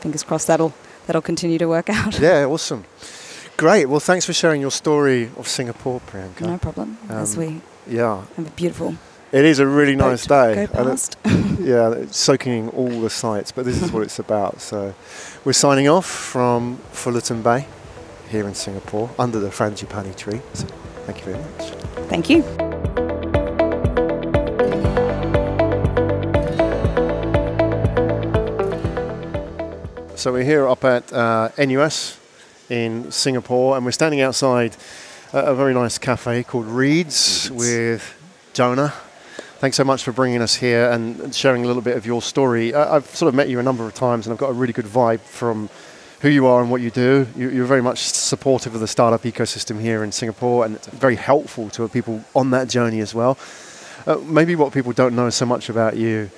fingers 0.00 0.22
crossed 0.22 0.46
that'll 0.46 0.72
that'll 1.06 1.22
continue 1.22 1.58
to 1.58 1.66
work 1.66 1.88
out. 1.98 2.18
yeah, 2.18 2.44
awesome. 2.44 2.84
Great. 3.56 3.86
Well, 3.86 4.00
thanks 4.00 4.24
for 4.26 4.32
sharing 4.32 4.60
your 4.60 4.70
story 4.70 5.30
of 5.36 5.46
Singapore, 5.46 6.00
Priyanka. 6.10 6.40
No 6.46 6.58
problem. 6.58 6.98
as 7.08 7.36
Um, 7.36 7.40
we 7.44 7.60
Yeah, 7.96 8.24
have 8.36 8.46
a 8.46 8.50
beautiful 8.50 8.94
it 9.32 9.46
is 9.46 9.58
a 9.58 9.66
really 9.66 9.96
nice 9.96 10.26
day. 10.26 10.66
go 10.66 10.90
and 10.90 11.16
yeah, 11.58 11.90
it's 11.92 12.18
soaking 12.18 12.64
in 12.64 12.68
all 12.68 13.00
the 13.00 13.08
sights, 13.08 13.50
but 13.50 13.64
this 13.64 13.82
is 13.82 13.90
what 13.90 14.02
it's 14.02 14.18
about. 14.18 14.60
So 14.60 14.94
we're 15.44 15.54
signing 15.54 15.88
off 15.88 16.04
from 16.04 16.76
Fullerton 16.92 17.42
Bay 17.42 17.66
here 18.28 18.46
in 18.46 18.54
Singapore 18.54 19.10
under 19.18 19.40
the 19.40 19.48
frangipani 19.48 20.14
tree. 20.14 20.42
So 20.52 20.66
thank 21.06 21.20
you 21.20 21.32
very 21.32 21.38
much. 21.38 21.70
Thank 22.08 22.28
you. 22.28 22.42
So 30.14 30.30
we're 30.30 30.44
here 30.44 30.68
up 30.68 30.84
at 30.84 31.10
uh, 31.10 31.48
NUS 31.58 32.18
in 32.68 33.10
Singapore, 33.10 33.76
and 33.76 33.84
we're 33.86 33.92
standing 33.92 34.20
outside 34.20 34.76
a, 35.32 35.38
a 35.38 35.54
very 35.54 35.72
nice 35.72 35.96
cafe 35.96 36.42
called 36.42 36.66
Reeds 36.66 37.50
with 37.50 38.14
Jonah. 38.52 38.92
Thanks 39.62 39.76
so 39.76 39.84
much 39.84 40.02
for 40.02 40.10
bringing 40.10 40.42
us 40.42 40.56
here 40.56 40.90
and 40.90 41.32
sharing 41.32 41.62
a 41.62 41.68
little 41.68 41.82
bit 41.82 41.96
of 41.96 42.04
your 42.04 42.20
story. 42.20 42.74
I've 42.74 43.06
sort 43.06 43.28
of 43.28 43.36
met 43.36 43.48
you 43.48 43.60
a 43.60 43.62
number 43.62 43.86
of 43.86 43.94
times, 43.94 44.26
and 44.26 44.32
I've 44.32 44.38
got 44.40 44.50
a 44.50 44.54
really 44.54 44.72
good 44.72 44.86
vibe 44.86 45.20
from 45.20 45.70
who 46.20 46.28
you 46.30 46.46
are 46.48 46.60
and 46.60 46.68
what 46.68 46.80
you 46.80 46.90
do. 46.90 47.28
You, 47.36 47.48
you're 47.48 47.64
very 47.66 47.80
much 47.80 48.00
supportive 48.00 48.74
of 48.74 48.80
the 48.80 48.88
startup 48.88 49.22
ecosystem 49.22 49.80
here 49.80 50.02
in 50.02 50.10
Singapore, 50.10 50.64
and 50.64 50.74
it's 50.74 50.88
very 50.88 51.14
helpful 51.14 51.70
to 51.70 51.86
people 51.88 52.24
on 52.34 52.50
that 52.50 52.68
journey 52.68 52.98
as 52.98 53.14
well. 53.14 53.38
Uh, 54.04 54.16
maybe 54.24 54.56
what 54.56 54.72
people 54.72 54.90
don't 54.92 55.14
know 55.14 55.30
so 55.30 55.46
much 55.46 55.68
about 55.68 55.96
you, 55.96 56.28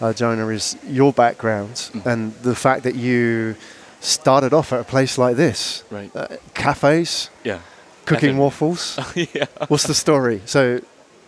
uh, 0.00 0.12
Jonah, 0.12 0.48
is 0.48 0.76
your 0.84 1.12
background 1.12 1.74
Mm. 1.94 2.06
and 2.06 2.34
the 2.42 2.56
fact 2.56 2.82
that 2.82 2.96
you 2.96 3.54
started 4.00 4.52
off 4.52 4.72
at 4.72 4.80
a 4.80 4.84
place 4.84 5.18
like 5.18 5.36
this 5.36 5.84
Right. 5.88 6.10
uh, 6.16 6.26
cafes, 6.54 7.30
yeah. 7.44 7.60
cooking 8.06 8.38
waffles. 8.38 8.98
yeah. 9.14 9.46
What's 9.68 9.84
the 9.86 9.94
story? 9.94 10.42
So 10.46 10.80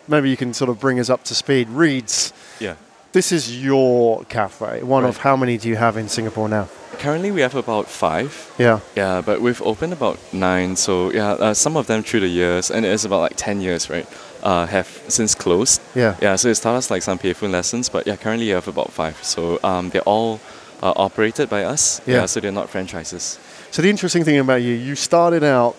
maybe 0.09 0.31
you 0.31 0.37
can 0.37 0.53
sort 0.55 0.71
of 0.71 0.79
bring 0.81 0.99
us 1.01 1.11
up 1.11 1.25
to 1.25 1.35
speed. 1.35 1.69
Reeds, 1.69 2.33
Yeah. 2.61 2.75
this 3.12 3.33
is 3.33 3.62
your 3.64 4.25
cafe. 4.25 4.83
One 4.83 5.05
of 5.05 5.19
how 5.19 5.37
many 5.37 5.57
do 5.59 5.69
you 5.69 5.77
have 5.77 5.97
in 5.97 6.09
Singapore 6.09 6.49
now? 6.49 6.69
Currently, 6.99 7.33
we 7.33 7.40
have 7.40 7.57
about 7.57 7.88
five. 7.88 8.31
Yeah. 8.59 8.79
Yeah, 8.97 9.21
but 9.21 9.40
we've 9.40 9.61
opened 9.62 9.93
about 9.93 10.19
nine. 10.33 10.77
So 10.77 11.11
yeah, 11.12 11.33
uh, 11.33 11.55
some 11.55 11.77
of 11.77 11.87
them 11.87 12.03
through 12.03 12.21
the 12.21 12.29
years, 12.29 12.71
and 12.71 12.87
it's 12.87 13.05
about 13.05 13.21
like 13.21 13.35
ten 13.37 13.61
years, 13.61 13.90
right? 13.90 14.07
Uh, 14.43 14.67
have 14.67 14.87
since 15.09 15.35
closed. 15.35 15.81
Yeah. 15.95 16.14
Yeah, 16.23 16.37
so 16.37 16.49
it 16.49 16.57
taught 16.62 16.77
us 16.77 16.90
like 16.90 17.03
some 17.03 17.19
payful 17.19 17.51
lessons, 17.51 17.88
but 17.88 18.07
yeah, 18.07 18.17
currently 18.17 18.47
we 18.47 18.53
have 18.53 18.69
about 18.69 18.93
five. 18.93 19.17
So 19.23 19.59
um, 19.64 19.90
they're 19.90 20.03
all 20.07 20.38
uh, 20.83 20.93
operated 20.97 21.49
by 21.49 21.64
us. 21.64 22.01
Yeah. 22.07 22.27
so 22.27 22.40
they're 22.40 22.53
not 22.53 22.69
franchises. 22.69 23.38
So 23.71 23.83
the 23.83 23.88
interesting 23.90 24.23
thing 24.25 24.38
about 24.38 24.62
you, 24.62 24.75
you 24.75 24.95
started 24.95 25.43
out 25.43 25.75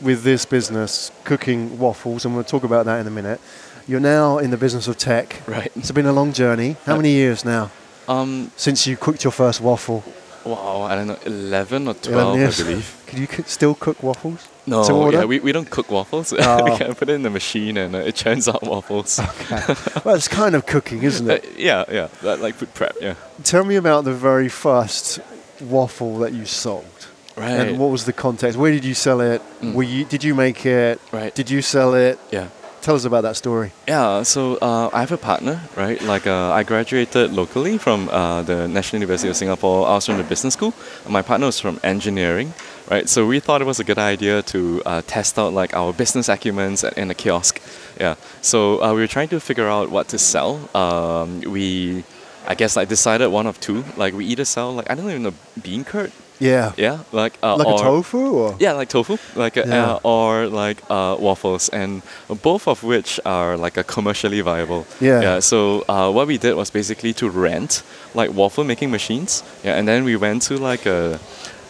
with 0.00 0.22
this 0.22 0.44
business 0.46 1.10
cooking 1.24 1.78
waffles, 1.78 2.24
and 2.24 2.34
we'll 2.34 2.44
talk 2.44 2.64
about 2.64 2.84
that 2.86 3.00
in 3.00 3.06
a 3.06 3.10
minute. 3.10 3.40
You're 3.88 4.00
now 4.00 4.38
in 4.38 4.50
the 4.50 4.56
business 4.56 4.88
of 4.88 4.96
tech. 4.98 5.42
Right. 5.46 5.70
It's 5.76 5.92
been 5.92 6.06
a 6.06 6.12
long 6.12 6.32
journey. 6.32 6.76
How 6.86 6.96
many 6.96 7.10
years 7.12 7.44
now 7.44 7.70
Um, 8.08 8.50
since 8.56 8.86
you 8.86 8.96
cooked 8.96 9.22
your 9.24 9.32
first 9.32 9.60
waffle? 9.60 10.02
wow, 10.44 10.82
I 10.82 10.94
don't 10.94 11.08
know, 11.08 11.18
eleven 11.24 11.88
or 11.88 11.94
twelve, 11.94 12.36
years. 12.38 12.60
I 12.60 12.64
believe. 12.64 13.02
Can 13.06 13.20
you 13.20 13.28
still 13.46 13.74
cook 13.74 14.02
waffles? 14.02 14.46
No, 14.66 14.82
order? 14.90 15.18
yeah, 15.18 15.24
we, 15.24 15.38
we 15.40 15.52
don't 15.52 15.70
cook 15.70 15.90
waffles. 15.90 16.32
Oh. 16.38 16.64
we 16.64 16.76
can 16.76 16.94
put 16.96 17.08
it 17.08 17.12
in 17.14 17.22
the 17.22 17.30
machine 17.30 17.76
and 17.76 17.94
uh, 17.94 17.98
it 17.98 18.16
churns 18.16 18.48
out 18.48 18.62
waffles. 18.64 19.18
Okay. 19.52 19.74
Well, 20.04 20.16
it's 20.16 20.26
kind 20.28 20.54
of 20.56 20.66
cooking, 20.66 21.02
isn't 21.04 21.28
Uh, 21.30 21.34
it? 21.34 21.44
yeah, 21.56 21.84
yeah, 21.88 22.08
that, 22.22 22.40
like 22.40 22.54
food 22.56 22.74
prep. 22.74 22.96
Yeah. 23.00 23.14
Tell 23.44 23.64
me 23.64 23.76
about 23.76 24.04
the 24.04 24.12
very 24.12 24.48
first 24.48 25.20
waffle 25.60 26.18
that 26.18 26.32
you 26.32 26.44
sold. 26.46 27.06
Right. 27.36 27.50
And 27.50 27.78
what 27.78 27.90
was 27.90 28.04
the 28.06 28.12
context? 28.14 28.58
Where 28.58 28.72
did 28.72 28.84
you 28.84 28.94
sell 28.94 29.20
it? 29.20 29.42
Mm. 29.60 29.74
Were 29.74 29.82
you, 29.82 30.04
did 30.06 30.24
you 30.24 30.34
make 30.34 30.64
it? 30.64 31.00
Right. 31.12 31.34
Did 31.34 31.50
you 31.50 31.60
sell 31.62 31.94
it? 31.94 32.18
yeah. 32.30 32.48
Tell 32.82 32.94
us 32.94 33.04
about 33.04 33.22
that 33.22 33.34
story. 33.34 33.72
Yeah, 33.88 34.22
so 34.22 34.58
uh, 34.62 34.90
I 34.92 35.00
have 35.00 35.10
a 35.10 35.16
partner, 35.18 35.60
right? 35.76 36.00
Like 36.02 36.24
uh, 36.28 36.52
I 36.52 36.62
graduated 36.62 37.32
locally 37.32 37.78
from 37.78 38.08
uh, 38.10 38.42
the 38.42 38.68
National 38.68 39.00
University 39.00 39.28
of 39.28 39.34
Singapore. 39.34 39.88
I 39.88 39.94
was 39.96 40.06
from 40.06 40.18
the 40.18 40.22
business 40.22 40.54
school. 40.54 40.72
My 41.08 41.20
partner 41.20 41.46
was 41.46 41.58
from 41.58 41.80
engineering, 41.82 42.54
right? 42.88 43.08
So 43.08 43.26
we 43.26 43.40
thought 43.40 43.60
it 43.60 43.64
was 43.64 43.80
a 43.80 43.84
good 43.84 43.98
idea 43.98 44.40
to 44.42 44.82
uh, 44.86 45.02
test 45.04 45.36
out 45.36 45.52
like 45.52 45.74
our 45.74 45.92
business 45.92 46.28
acumens 46.28 46.84
at- 46.86 46.96
in 46.96 47.10
a 47.10 47.14
kiosk. 47.14 47.60
Yeah. 47.98 48.14
So 48.40 48.80
uh, 48.80 48.94
we 48.94 49.00
were 49.00 49.08
trying 49.08 49.30
to 49.30 49.40
figure 49.40 49.66
out 49.66 49.90
what 49.90 50.06
to 50.08 50.18
sell. 50.18 50.70
Um, 50.72 51.40
we, 51.40 52.04
I 52.46 52.54
guess, 52.54 52.76
like 52.76 52.88
decided 52.88 53.28
one 53.32 53.48
of 53.48 53.58
two. 53.58 53.82
Like 53.96 54.14
we 54.14 54.26
either 54.26 54.44
sell 54.44 54.72
like 54.72 54.88
I 54.88 54.94
don't 54.94 55.10
even 55.10 55.24
know 55.24 55.34
bean 55.60 55.82
curd. 55.82 56.12
Yeah. 56.38 56.72
Yeah, 56.76 56.98
like 57.12 57.32
uh, 57.42 57.56
Like 57.56 57.66
or, 57.66 57.74
a 57.80 57.82
tofu 57.84 58.18
or? 58.18 58.56
yeah, 58.58 58.72
like 58.72 58.88
tofu, 58.88 59.16
like 59.34 59.56
uh, 59.56 59.64
Yeah. 59.66 59.92
uh, 59.92 59.98
or 60.02 60.46
like 60.48 60.82
uh, 60.90 61.16
waffles, 61.18 61.68
and 61.70 62.02
both 62.42 62.68
of 62.68 62.82
which 62.82 63.18
are 63.24 63.56
like 63.56 63.76
a 63.80 63.84
commercially 63.84 64.40
viable. 64.42 64.84
Yeah. 65.00 65.22
Yeah. 65.22 65.40
So 65.40 65.84
uh, 65.88 66.10
what 66.12 66.26
we 66.26 66.38
did 66.38 66.54
was 66.54 66.70
basically 66.70 67.12
to 67.14 67.30
rent 67.30 67.82
like 68.14 68.32
waffle 68.34 68.64
making 68.64 68.90
machines. 68.90 69.42
Yeah, 69.64 69.78
and 69.78 69.86
then 69.88 70.04
we 70.04 70.16
went 70.16 70.42
to 70.48 70.56
like 70.58 70.84
a 70.86 71.18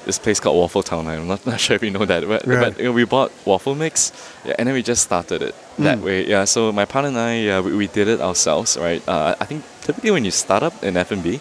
this 0.04 0.18
place 0.20 0.38
called 0.40 0.56
Waffle 0.56 0.82
Town. 0.84 1.06
I'm 1.08 1.26
not, 1.26 1.44
not 1.50 1.58
sure 1.60 1.74
if 1.76 1.82
you 1.82 1.90
know 1.90 2.04
that, 2.04 2.22
but, 2.28 2.46
Right. 2.46 2.60
but 2.70 2.78
you 2.78 2.84
know, 2.84 2.92
we 2.92 3.04
bought 3.04 3.30
waffle 3.44 3.74
mix, 3.74 4.12
yeah, 4.44 4.54
and 4.58 4.66
then 4.68 4.74
we 4.74 4.82
just 4.82 5.02
started 5.02 5.42
it 5.42 5.54
that 5.78 5.98
Mm. 5.98 6.02
way. 6.04 6.26
Yeah. 6.28 6.44
So 6.46 6.70
my 6.72 6.84
partner 6.84 7.08
and 7.08 7.18
I, 7.18 7.48
uh, 7.48 7.62
we, 7.62 7.74
we 7.74 7.86
did 7.88 8.06
it 8.08 8.20
ourselves, 8.20 8.76
right? 8.78 9.02
Uh, 9.08 9.34
I 9.40 9.44
think 9.46 9.64
typically 9.82 10.10
when 10.12 10.24
you 10.24 10.30
start 10.30 10.62
up 10.62 10.74
in 10.84 10.96
F 10.96 11.10
and 11.10 11.22
B, 11.22 11.40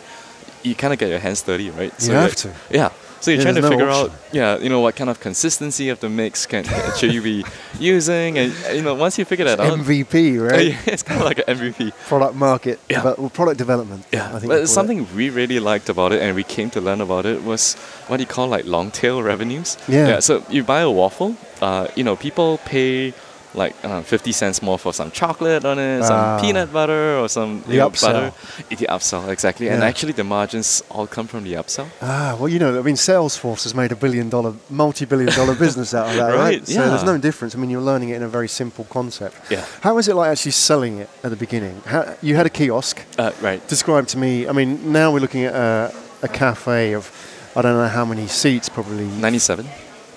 you 0.63 0.73
kind 0.73 0.91
of 0.93 0.97
get 0.99 1.09
your 1.09 1.19
hands 1.19 1.43
dirty, 1.43 1.69
right? 1.69 1.93
So 2.01 2.11
You 2.11 2.17
have 2.17 2.35
to. 2.37 2.49
yeah. 2.71 2.89
So 3.21 3.31
you're 3.31 3.37
Yeah, 3.39 3.43
trying 3.43 3.55
to 3.55 3.61
no 3.61 3.69
figure 3.69 3.89
option. 3.89 4.11
out, 4.11 4.33
yeah, 4.33 4.57
you 4.59 4.69
know, 4.69 4.81
what 4.81 4.95
kind 4.95 5.09
of 5.09 5.19
consistency 5.19 5.89
of 5.89 5.99
the 5.99 6.09
mix 6.09 6.45
can 6.45 6.63
should 6.97 7.13
you 7.13 7.21
be 7.21 7.43
using, 7.79 8.37
and 8.37 8.53
you 8.73 8.81
know, 8.81 8.93
once 8.93 9.17
you 9.17 9.25
figure 9.25 9.45
that 9.45 9.59
out, 9.59 9.79
MVP, 9.79 10.37
uh, 10.39 10.43
right? 10.51 10.67
yeah, 10.67 10.77
it's 10.93 11.03
kind 11.03 11.19
of 11.21 11.25
like 11.25 11.39
an 11.39 11.45
MVP. 11.57 11.91
Product 12.07 12.35
market, 12.35 12.79
Yeah. 12.89 13.01
devel- 13.01 13.17
well, 13.17 13.29
product 13.29 13.57
development. 13.57 14.05
Yeah, 14.11 14.27
I 14.35 14.39
think 14.39 14.49
but 14.49 14.55
call 14.55 14.63
it. 14.63 14.67
something 14.67 15.07
we 15.15 15.29
really 15.29 15.59
liked 15.59 15.89
about 15.89 16.11
it, 16.11 16.21
and 16.21 16.35
we 16.35 16.43
came 16.43 16.69
to 16.71 16.81
learn 16.81 17.01
about 17.01 17.25
it, 17.25 17.43
was 17.43 17.75
what 18.07 18.17
do 18.17 18.23
you 18.23 18.27
call 18.27 18.47
like 18.47 18.65
long 18.65 18.91
tail 18.91 19.23
revenues. 19.23 19.77
Yeah. 19.87 20.19
So 20.19 20.43
you 20.49 20.63
buy 20.63 20.81
a 20.81 20.91
waffle, 20.91 21.35
uh, 21.61 21.87
you 21.95 22.03
know, 22.03 22.15
people 22.15 22.59
pay 22.65 23.13
like 23.55 23.73
I 23.85 24.01
50 24.03 24.31
cents 24.31 24.61
more 24.61 24.77
for 24.77 24.93
some 24.93 25.11
chocolate 25.11 25.65
on 25.65 25.79
it, 25.79 26.01
Ah. 26.03 26.07
some 26.07 26.41
peanut 26.41 26.71
butter, 26.73 27.17
or 27.19 27.27
some 27.29 27.61
The 27.67 27.73
you 27.73 27.79
know, 27.79 27.89
upsell. 27.89 28.13
butter. 28.13 28.33
The 28.69 28.87
upsell, 28.89 29.29
exactly. 29.29 29.69
And 29.69 29.83
actually, 29.83 30.13
the 30.13 30.23
margins 30.23 30.83
all 30.91 31.07
come 31.07 31.27
from 31.27 31.43
the 31.43 31.53
upsell. 31.53 31.87
Ah, 32.01 32.35
well, 32.39 32.49
you 32.49 32.59
know, 32.59 32.77
I 32.79 32.81
mean, 32.83 32.95
Salesforce 32.95 33.63
has 33.63 33.73
made 33.73 33.91
a 33.91 33.95
billion 33.95 34.29
dollar, 34.29 34.53
multi 34.69 35.05
billion 35.05 35.31
dollar 35.33 35.55
business 35.65 35.93
out 35.93 36.09
of 36.09 36.15
that, 36.15 36.29
right? 36.29 36.39
Right, 36.59 36.67
So 36.67 36.81
there's 36.89 37.03
no 37.03 37.17
difference. 37.17 37.55
I 37.55 37.57
mean, 37.59 37.69
you're 37.69 37.81
learning 37.91 38.09
it 38.09 38.15
in 38.17 38.23
a 38.23 38.27
very 38.27 38.47
simple 38.47 38.85
concept. 38.89 39.35
Yeah. 39.49 39.63
How 39.81 39.97
is 39.97 40.07
it 40.07 40.15
like 40.15 40.29
actually 40.31 40.51
selling 40.51 40.99
it 40.99 41.09
at 41.23 41.29
the 41.29 41.37
beginning? 41.37 41.81
How, 41.85 42.15
you 42.21 42.35
had 42.35 42.45
a 42.45 42.49
kiosk. 42.49 43.01
Uh, 43.17 43.31
right. 43.41 43.65
Describe 43.67 44.07
to 44.07 44.17
me, 44.17 44.47
I 44.47 44.51
mean, 44.51 44.91
now 44.91 45.11
we're 45.13 45.21
looking 45.21 45.45
at 45.45 45.53
a, 45.55 45.93
a 46.21 46.27
cafe 46.27 46.93
of, 46.93 47.09
I 47.55 47.61
don't 47.61 47.77
know 47.77 47.87
how 47.87 48.05
many 48.05 48.27
seats, 48.27 48.67
probably. 48.69 49.05
97. 49.05 49.65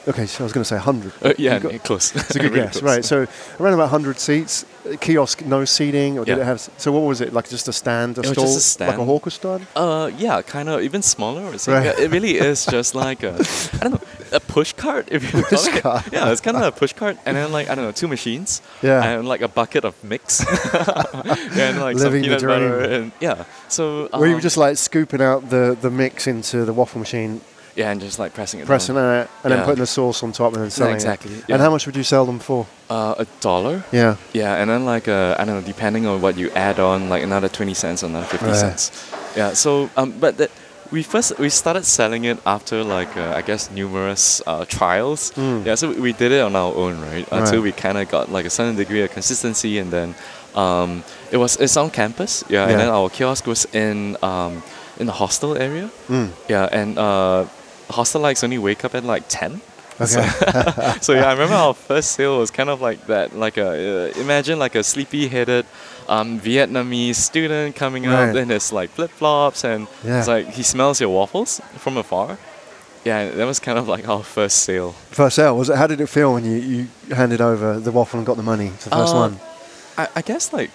Okay, 0.08 0.26
so 0.26 0.42
I 0.42 0.44
was 0.44 0.52
going 0.52 0.62
to 0.62 0.68
say 0.68 0.76
100. 0.76 1.12
Uh, 1.22 1.34
yeah, 1.38 1.58
got- 1.58 1.84
close. 1.84 2.14
It's 2.16 2.30
a 2.36 2.38
good 2.38 2.52
Really 2.52 2.64
guess, 2.66 2.80
close. 2.80 2.82
right? 2.96 3.04
So 3.04 3.26
around 3.60 3.74
about 3.74 3.90
100 3.92 4.18
seats, 4.18 4.64
kiosk, 5.00 5.44
no 5.44 5.64
seating, 5.66 6.18
or 6.18 6.24
did 6.24 6.36
Yeah. 6.38 6.42
it 6.44 6.46
have? 6.46 6.60
So 6.78 6.92
what 6.92 7.00
was 7.00 7.20
it 7.20 7.32
like? 7.34 7.48
Just 7.48 7.68
a 7.68 7.72
stand, 7.72 8.16
a 8.16 8.22
It 8.22 8.26
stall, 8.28 8.44
just 8.46 8.80
a 8.80 8.86
like 8.86 8.96
a 8.98 9.04
hawker 9.04 9.28
stand? 9.30 9.66
Uh, 9.76 10.10
yeah, 10.16 10.40
kind 10.42 10.68
of 10.70 10.80
even 10.80 11.02
smaller. 11.02 11.42
Right. 11.50 11.98
It 11.98 12.10
really 12.10 12.36
is 12.38 12.64
just 12.66 12.94
like 12.94 13.22
a, 13.22 13.34
I 13.74 13.78
don't 13.82 13.92
know, 13.92 14.00
a 14.32 14.40
push 14.40 14.72
cart. 14.72 15.08
If 15.10 15.22
you 15.34 15.42
Push 15.42 15.66
it. 15.68 15.82
cart. 15.82 16.04
Yeah, 16.12 16.32
it's 16.32 16.40
kind 16.40 16.56
of 16.56 16.62
a 16.62 16.72
push 16.72 16.94
cart, 16.94 17.18
and 17.26 17.36
then 17.36 17.52
like 17.52 17.68
I 17.68 17.74
don't 17.74 17.84
know, 17.84 17.92
two 17.92 18.08
machines. 18.08 18.62
Yeah. 18.82 19.02
And 19.04 19.28
like 19.28 19.42
a 19.42 19.48
bucket 19.48 19.84
of 19.84 19.94
mix. 20.02 20.40
and 20.74 21.80
like 21.80 21.96
Living 21.96 21.98
some 21.98 22.12
peanut 22.22 22.42
butter 22.42 22.80
and 22.80 23.12
yeah. 23.20 23.44
So 23.68 24.08
Were 24.12 24.26
you 24.26 24.36
um, 24.36 24.40
just 24.40 24.56
like 24.56 24.76
scooping 24.78 25.20
out 25.20 25.50
the, 25.50 25.76
the 25.80 25.90
mix 25.90 26.26
into 26.26 26.64
the 26.64 26.72
waffle 26.72 26.98
machine, 26.98 27.40
yeah, 27.78 27.90
and 27.92 28.00
just 28.00 28.18
like 28.18 28.32
pressing 28.34 28.60
it. 28.60 28.66
pressing 28.66 28.96
down. 28.96 29.22
it, 29.22 29.30
and 29.44 29.52
then 29.52 29.64
putting 29.64 29.80
the 29.80 29.86
sauce 29.86 30.22
on 30.24 30.32
top 30.32 30.52
and 30.54 30.62
then 30.62 30.70
selling 30.70 30.94
exactly, 30.94 31.32
it? 31.32 31.44
yeah. 31.48 31.54
And 31.54 31.62
how 31.62 31.70
much 31.70 31.86
would 31.86 31.96
you 31.96 32.02
sell 32.14 32.26
them 32.26 32.38
for? 32.40 32.66
Uh, 32.90 33.14
a 33.24 33.26
dollar. 33.40 33.84
Yeah. 33.92 34.16
Yeah, 34.32 34.60
and 34.60 34.68
then 34.70 34.84
like 34.84 35.06
uh, 35.08 35.36
I 35.38 35.44
don't 35.44 35.54
know, 35.60 35.66
depending 35.74 36.06
on 36.06 36.20
what 36.20 36.36
you 36.36 36.50
add 36.68 36.78
on, 36.80 37.08
like 37.08 37.22
another 37.22 37.48
twenty 37.48 37.74
cents 37.74 38.02
or 38.02 38.06
another 38.06 38.26
fifty 38.26 38.52
cents. 38.54 38.90
Yeah. 39.36 39.54
So 39.54 39.88
um, 39.96 40.12
but 40.18 40.36
that 40.38 40.50
we 40.90 41.02
first 41.02 41.38
we 41.38 41.50
started 41.50 41.84
selling 41.84 42.24
it 42.24 42.38
after 42.46 42.82
like 42.82 43.14
uh, 43.16 43.34
I 43.36 43.42
guess 43.42 43.70
numerous 43.70 44.40
uh, 44.46 44.64
trials. 44.64 45.32
Mm. 45.36 45.66
Yeah. 45.66 45.74
So 45.76 45.92
we 45.92 46.12
did 46.12 46.32
it 46.32 46.40
on 46.40 46.56
our 46.56 46.74
own, 46.74 47.00
right? 47.00 47.26
Until 47.30 47.60
Right. 47.62 47.62
we 47.62 47.72
kind 47.72 47.98
of 47.98 48.08
got 48.08 48.32
like 48.32 48.46
a 48.46 48.50
certain 48.50 48.76
degree 48.76 49.02
of 49.04 49.10
consistency, 49.12 49.78
and 49.78 49.90
then 49.92 50.14
um, 50.54 51.04
it 51.30 51.36
was 51.36 51.56
it's 51.60 51.76
on 51.76 51.90
campus. 51.90 52.42
Yeah. 52.48 52.64
Yeah. 52.64 52.70
And 52.72 52.80
then 52.80 52.88
our 52.88 53.08
kiosk 53.10 53.46
was 53.46 53.66
in 53.74 54.16
um, 54.22 54.62
in 54.98 55.06
the 55.06 55.12
hostel 55.12 55.56
area. 55.58 55.90
Mm. 56.08 56.30
Yeah, 56.48 56.68
and 56.72 56.98
uh, 56.98 57.44
hostel 57.90 58.20
likes 58.20 58.42
only 58.44 58.58
wake 58.58 58.84
up 58.84 58.94
at 58.94 59.04
like 59.04 59.24
ten. 59.28 59.60
Okay. 60.00 60.28
So 61.00 61.12
yeah, 61.12 61.26
I 61.28 61.32
remember 61.32 61.54
our 61.56 61.74
first 61.74 62.12
sale 62.12 62.38
was 62.38 62.50
kind 62.52 62.70
of 62.70 62.80
like 62.80 63.06
that, 63.08 63.34
like 63.34 63.56
a 63.56 63.68
uh, 64.14 64.20
imagine 64.20 64.58
like 64.58 64.76
a 64.78 64.82
sleepy-headed 64.84 65.66
um, 66.08 66.38
Vietnamese 66.40 67.16
student 67.16 67.74
coming 67.74 68.04
Right. 68.04 68.30
up 68.30 68.36
in 68.36 68.48
his 68.48 68.72
like 68.72 68.90
flip-flops, 68.90 69.64
and 69.64 69.88
Yeah. 70.04 70.18
it's 70.20 70.28
like 70.28 70.46
he 70.54 70.62
smells 70.62 71.00
your 71.00 71.10
waffles 71.10 71.60
from 71.78 71.96
afar. 71.96 72.38
Yeah, 73.04 73.30
that 73.30 73.44
was 73.46 73.58
kind 73.60 73.78
of 73.78 73.88
like 73.88 74.08
our 74.08 74.22
first 74.22 74.58
sale. 74.62 74.92
First 75.10 75.36
sale 75.36 75.56
was 75.56 75.68
it? 75.70 75.76
How 75.76 75.86
did 75.88 76.00
it 76.00 76.08
feel 76.08 76.32
when 76.34 76.44
you, 76.44 76.56
you 77.08 77.14
handed 77.14 77.40
over 77.40 77.80
the 77.80 77.90
waffle 77.90 78.18
and 78.20 78.26
got 78.26 78.36
the 78.36 78.42
money? 78.42 78.68
For 78.78 78.90
the 78.90 78.96
first 78.96 79.14
Uh, 79.14 79.18
one. 79.18 79.40
I, 79.96 80.08
I 80.16 80.22
guess 80.22 80.52
like, 80.52 80.70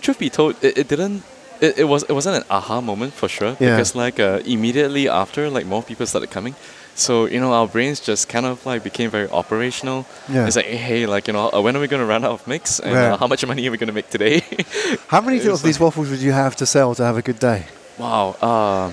truth 0.00 0.18
be 0.18 0.30
told, 0.30 0.56
it, 0.62 0.76
it 0.78 0.88
didn't. 0.88 1.22
It, 1.60 1.78
it 1.78 1.84
was 1.84 2.02
it 2.04 2.12
wasn't 2.12 2.36
an 2.36 2.44
aha 2.50 2.80
moment 2.80 3.12
for 3.14 3.28
sure 3.28 3.56
Yeah. 3.58 3.76
because 3.76 3.94
like 3.94 4.20
uh, 4.20 4.40
immediately 4.44 5.08
after 5.08 5.50
like 5.50 5.66
more 5.66 5.82
people 5.82 6.06
started 6.06 6.30
coming, 6.30 6.54
so 6.94 7.26
you 7.26 7.40
know 7.40 7.52
our 7.52 7.66
brains 7.66 8.00
just 8.00 8.28
kind 8.28 8.46
of 8.46 8.64
like 8.66 8.82
became 8.84 9.10
very 9.10 9.28
operational. 9.30 10.04
Yeah. 10.28 10.46
It's 10.46 10.56
like 10.56 10.66
hey 10.66 11.06
like 11.06 11.26
you 11.26 11.34
know 11.34 11.50
uh, 11.52 11.60
when 11.64 11.74
are 11.76 11.80
we 11.80 11.88
gonna 11.88 12.06
run 12.06 12.24
out 12.24 12.32
of 12.32 12.46
mix 12.46 12.80
and 12.80 12.92
Right. 12.94 13.10
uh, 13.12 13.16
how 13.18 13.26
much 13.26 13.44
money 13.46 13.66
are 13.66 13.72
we 13.72 13.76
gonna 13.78 13.92
make 14.00 14.08
today? 14.10 14.42
How 15.08 15.20
many 15.20 15.38
of 15.48 15.62
these 15.62 15.80
waffles 15.80 16.08
would 16.10 16.20
you 16.22 16.32
have 16.32 16.54
to 16.56 16.66
sell 16.66 16.94
to 16.94 17.02
have 17.04 17.16
a 17.16 17.22
good 17.22 17.38
day? 17.38 17.60
wow. 17.98 18.36
Uh, 18.40 18.90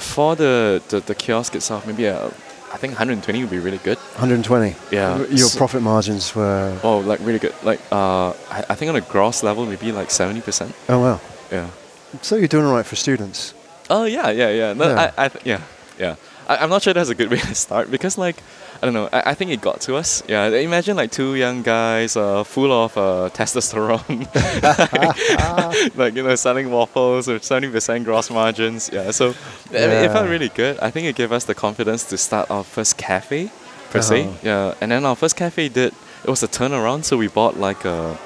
for 0.00 0.34
the, 0.36 0.82
the 0.88 1.00
the 1.00 1.14
kiosk 1.14 1.54
itself, 1.54 1.86
maybe 1.86 2.08
uh, 2.08 2.28
I 2.74 2.76
think 2.76 2.92
120 2.92 3.40
would 3.42 3.50
be 3.50 3.58
really 3.60 3.78
good. 3.78 3.98
120. 4.18 4.74
Yeah. 4.90 5.18
Your 5.30 5.48
So- 5.48 5.58
profit 5.58 5.82
margins 5.82 6.34
were. 6.34 6.76
Oh, 6.82 6.98
like 6.98 7.20
really 7.20 7.38
good. 7.38 7.54
Like 7.62 7.80
uh, 7.92 8.30
I, 8.50 8.64
I 8.70 8.74
think 8.74 8.88
on 8.90 8.96
a 8.96 9.00
gross 9.00 9.42
level 9.42 9.64
maybe 9.66 9.92
like 9.92 10.10
70 10.10 10.40
percent. 10.40 10.74
Oh 10.88 10.98
wow. 11.00 11.20
Yeah. 11.54 11.68
So 12.22 12.36
you're 12.36 12.48
doing 12.48 12.66
all 12.66 12.74
right 12.76 12.86
for 12.86 12.96
students. 12.96 13.54
Oh 13.90 14.04
yeah, 14.04 14.30
yeah, 14.30 14.50
yeah. 14.60 14.72
No, 14.72 14.84
Yeah. 14.88 15.12
I, 15.18 15.24
I 15.24 15.28
th- 15.28 15.44
yeah, 15.46 15.60
yeah. 15.98 16.14
I, 16.48 16.56
I'm 16.62 16.70
not 16.70 16.82
sure 16.82 16.92
that's 16.94 17.10
a 17.10 17.14
good 17.14 17.30
way 17.34 17.38
to 17.38 17.54
start 17.54 17.90
because 17.90 18.18
like 18.26 18.36
I 18.82 18.86
don't 18.86 18.94
know. 18.94 19.08
I, 19.12 19.30
I 19.30 19.34
think 19.34 19.50
it 19.50 19.60
got 19.60 19.80
to 19.86 19.96
us. 19.96 20.22
Yeah. 20.28 20.48
Imagine 20.48 20.96
like 20.96 21.10
two 21.10 21.34
young 21.36 21.62
guys, 21.62 22.16
uh, 22.16 22.44
full 22.44 22.72
of 22.72 22.96
uh, 22.98 23.30
testosterone, 23.32 24.26
like 25.96 26.14
you 26.14 26.22
know, 26.22 26.34
selling 26.34 26.70
waffles 26.70 27.26
with 27.28 27.42
seventy 27.44 27.70
percent 27.70 28.04
gross 28.04 28.30
margins. 28.30 28.90
Yeah. 28.92 29.10
So 29.12 29.34
I 29.70 29.86
mean, 29.88 30.04
it 30.04 30.10
felt 30.12 30.28
really 30.28 30.48
good. 30.50 30.78
I 30.80 30.90
think 30.90 31.06
it 31.06 31.16
gave 31.16 31.32
us 31.32 31.44
the 31.44 31.54
confidence 31.54 32.04
to 32.10 32.16
start 32.18 32.50
our 32.50 32.64
first 32.64 32.96
cafe, 32.96 33.50
per 33.90 34.02
se. 34.02 34.24
Uh-huh. 34.24 34.32
Yeah. 34.42 34.74
And 34.80 34.90
then 34.92 35.04
our 35.04 35.16
first 35.16 35.36
cafe 35.36 35.68
did. 35.68 35.92
It 36.24 36.30
was 36.30 36.42
a 36.42 36.48
turnaround, 36.48 37.04
so 37.04 37.16
we 37.16 37.28
bought 37.28 37.56
like 37.58 37.84
a. 37.84 38.16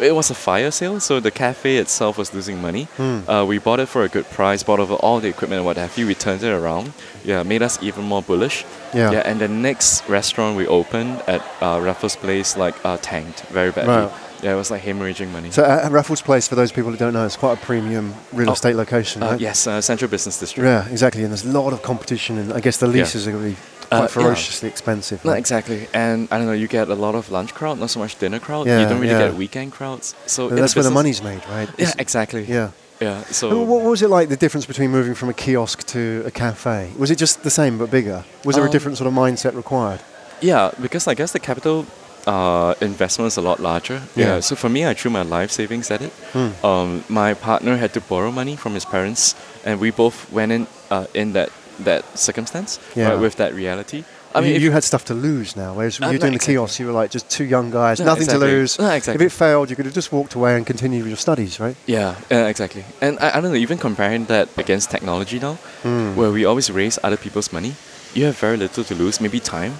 It 0.00 0.14
was 0.14 0.30
a 0.30 0.34
fire 0.34 0.70
sale, 0.70 1.00
so 1.00 1.20
the 1.20 1.30
cafe 1.30 1.76
itself 1.78 2.18
was 2.18 2.32
losing 2.34 2.60
money. 2.60 2.84
Hmm. 2.96 3.28
Uh, 3.28 3.44
we 3.44 3.58
bought 3.58 3.80
it 3.80 3.86
for 3.88 4.02
a 4.04 4.08
good 4.08 4.28
price, 4.30 4.62
bought 4.62 4.80
over 4.80 4.94
all 4.94 5.20
the 5.20 5.28
equipment 5.28 5.58
and 5.60 5.66
what 5.66 5.76
have 5.76 5.96
you. 5.98 6.06
We 6.06 6.14
turned 6.14 6.42
it 6.42 6.52
around. 6.52 6.92
Yeah, 7.24 7.42
made 7.42 7.62
us 7.62 7.82
even 7.82 8.04
more 8.04 8.22
bullish. 8.22 8.64
Yeah. 8.94 9.10
Yeah, 9.12 9.22
and 9.24 9.40
the 9.40 9.48
next 9.48 10.08
restaurant 10.08 10.56
we 10.56 10.66
opened 10.66 11.22
at 11.26 11.42
uh, 11.60 11.80
Raffles 11.82 12.16
Place 12.16 12.56
like 12.56 12.74
uh, 12.84 12.98
tanked 13.00 13.40
very 13.52 13.70
badly. 13.72 13.94
Right. 13.94 14.12
Yeah, 14.42 14.52
it 14.52 14.56
was 14.56 14.70
like 14.70 14.82
hemorrhaging 14.82 15.30
money. 15.32 15.50
So 15.50 15.64
at 15.64 15.90
Raffles 15.90 16.20
Place, 16.20 16.46
for 16.46 16.56
those 16.56 16.70
people 16.70 16.90
who 16.90 16.98
don't 16.98 17.14
know, 17.14 17.24
it's 17.24 17.36
quite 17.38 17.56
a 17.58 17.60
premium 17.64 18.14
real 18.34 18.50
Oh, 18.50 18.52
estate 18.52 18.76
location, 18.76 19.22
uh, 19.22 19.30
right? 19.30 19.40
yes, 19.40 19.66
uh, 19.66 19.80
Central 19.80 20.10
Business 20.10 20.38
District. 20.38 20.64
Yeah, 20.66 20.86
exactly. 20.88 21.22
And 21.22 21.30
there's 21.32 21.44
a 21.46 21.58
lot 21.58 21.72
of 21.72 21.80
competition, 21.82 22.36
and 22.38 22.52
I 22.52 22.60
guess 22.60 22.76
the 22.76 22.86
Yeah. 22.86 22.92
leases 23.02 23.26
are 23.26 23.32
going 23.32 23.44
to 23.44 23.50
be 23.50 23.56
Uh, 23.86 23.98
quite 23.98 24.00
yeah. 24.02 24.06
ferociously 24.08 24.68
expensive. 24.68 25.24
No, 25.24 25.32
right? 25.32 25.38
exactly. 25.38 25.88
And 25.92 26.28
I 26.30 26.38
don't 26.38 26.46
know, 26.46 26.52
you 26.52 26.68
get 26.68 26.88
a 26.88 26.94
lot 26.94 27.14
of 27.14 27.30
lunch 27.30 27.54
crowd, 27.54 27.78
not 27.78 27.90
so 27.90 28.00
much 28.00 28.18
dinner 28.18 28.40
crowd. 28.40 28.66
Yeah, 28.66 28.80
you 28.80 28.88
don't 28.88 29.00
really 29.00 29.12
yeah. 29.12 29.28
get 29.28 29.34
weekend 29.34 29.72
crowds. 29.72 30.14
So 30.26 30.48
that's 30.48 30.74
where 30.74 30.82
the 30.84 30.90
money's 30.90 31.22
made, 31.22 31.42
right? 31.48 31.68
Yeah, 31.78 31.92
exactly. 31.98 32.44
Yeah. 32.44 32.70
Yeah. 33.00 33.22
So 33.24 33.62
what 33.62 33.82
was 33.82 34.00
it 34.02 34.08
like, 34.08 34.28
the 34.28 34.36
difference 34.36 34.66
between 34.66 34.90
moving 34.90 35.14
from 35.14 35.28
a 35.28 35.34
kiosk 35.34 35.86
to 35.88 36.22
a 36.24 36.30
cafe? 36.30 36.92
Was 36.98 37.10
it 37.10 37.18
just 37.18 37.42
the 37.42 37.50
same 37.50 37.76
but 37.78 37.90
bigger? 37.90 38.24
Was 38.44 38.56
there 38.56 38.64
a 38.64 38.68
Um, 38.68 38.72
different 38.72 38.96
sort 38.98 39.08
of 39.08 39.14
mindset 39.14 39.54
required? 39.54 40.00
Yeah, 40.40 40.70
because 40.80 41.06
I 41.06 41.14
guess 41.14 41.32
the 41.32 41.38
capital 41.38 41.84
uh, 42.26 42.74
investment 42.80 43.28
is 43.28 43.36
a 43.36 43.42
lot 43.42 43.60
larger. 43.60 44.02
Yeah. 44.16 44.40
So 44.40 44.56
for 44.56 44.68
me, 44.68 44.86
I 44.86 44.94
threw 44.94 45.10
my 45.10 45.22
life 45.22 45.50
savings 45.52 45.90
at 45.90 46.00
it. 46.00 46.12
Hmm. 46.32 46.66
Um, 46.66 47.04
my 47.08 47.34
partner 47.34 47.76
had 47.76 47.92
to 47.92 48.00
borrow 48.00 48.32
money 48.32 48.56
from 48.56 48.74
his 48.74 48.84
parents, 48.84 49.34
and 49.64 49.80
we 49.80 49.90
both 49.90 50.32
went 50.32 50.52
in 50.52 50.66
uh, 50.90 51.06
in 51.14 51.32
that 51.34 51.50
that 51.84 52.04
circumstance 52.18 52.78
Yeah. 52.94 53.10
right, 53.10 53.20
with 53.20 53.36
that 53.36 53.54
reality. 53.54 54.04
I 54.34 54.40
mean, 54.42 54.54
you, 54.54 54.60
you 54.60 54.70
had 54.72 54.84
stuff 54.84 55.04
to 55.06 55.14
lose 55.14 55.56
now, 55.56 55.72
whereas 55.74 55.98
when 55.98 56.08
Uh, 56.08 56.12
you're 56.12 56.18
no, 56.18 56.26
doing 56.26 56.32
the 56.32 56.36
exactly. 56.36 56.54
kiosk, 56.56 56.78
you 56.80 56.86
were 56.86 56.92
like 56.92 57.10
just 57.10 57.30
two 57.30 57.44
young 57.44 57.70
guys, 57.70 57.98
No, 57.98 58.04
nothing 58.06 58.24
exactly. 58.24 58.48
to 58.48 58.54
lose. 58.56 58.78
No, 58.78 58.90
If 58.92 59.08
it 59.08 59.32
failed, 59.32 59.70
you 59.70 59.76
could 59.76 59.86
have 59.86 59.94
just 59.94 60.12
walked 60.12 60.34
away 60.34 60.56
and 60.56 60.66
continued 60.66 61.02
with 61.04 61.10
your 61.10 61.16
studies, 61.18 61.58
right? 61.58 61.76
Yeah, 61.86 62.16
uh, 62.30 62.44
exactly. 62.52 62.84
And 63.00 63.18
I, 63.18 63.28
I 63.38 63.40
don't 63.40 63.50
know, 63.52 63.54
even 63.66 63.78
comparing 63.78 64.26
that 64.26 64.48
against 64.58 64.90
technology 64.90 65.38
now, 65.38 65.54
Hmm. 65.82 66.16
where 66.16 66.30
we 66.30 66.44
always 66.44 66.70
raise 66.70 66.98
other 67.02 67.16
people's 67.16 67.50
money, 67.52 67.74
you 68.14 68.24
have 68.26 68.36
very 68.38 68.56
little 68.58 68.84
to 68.84 68.94
lose, 68.94 69.20
maybe 69.22 69.40
time. 69.40 69.72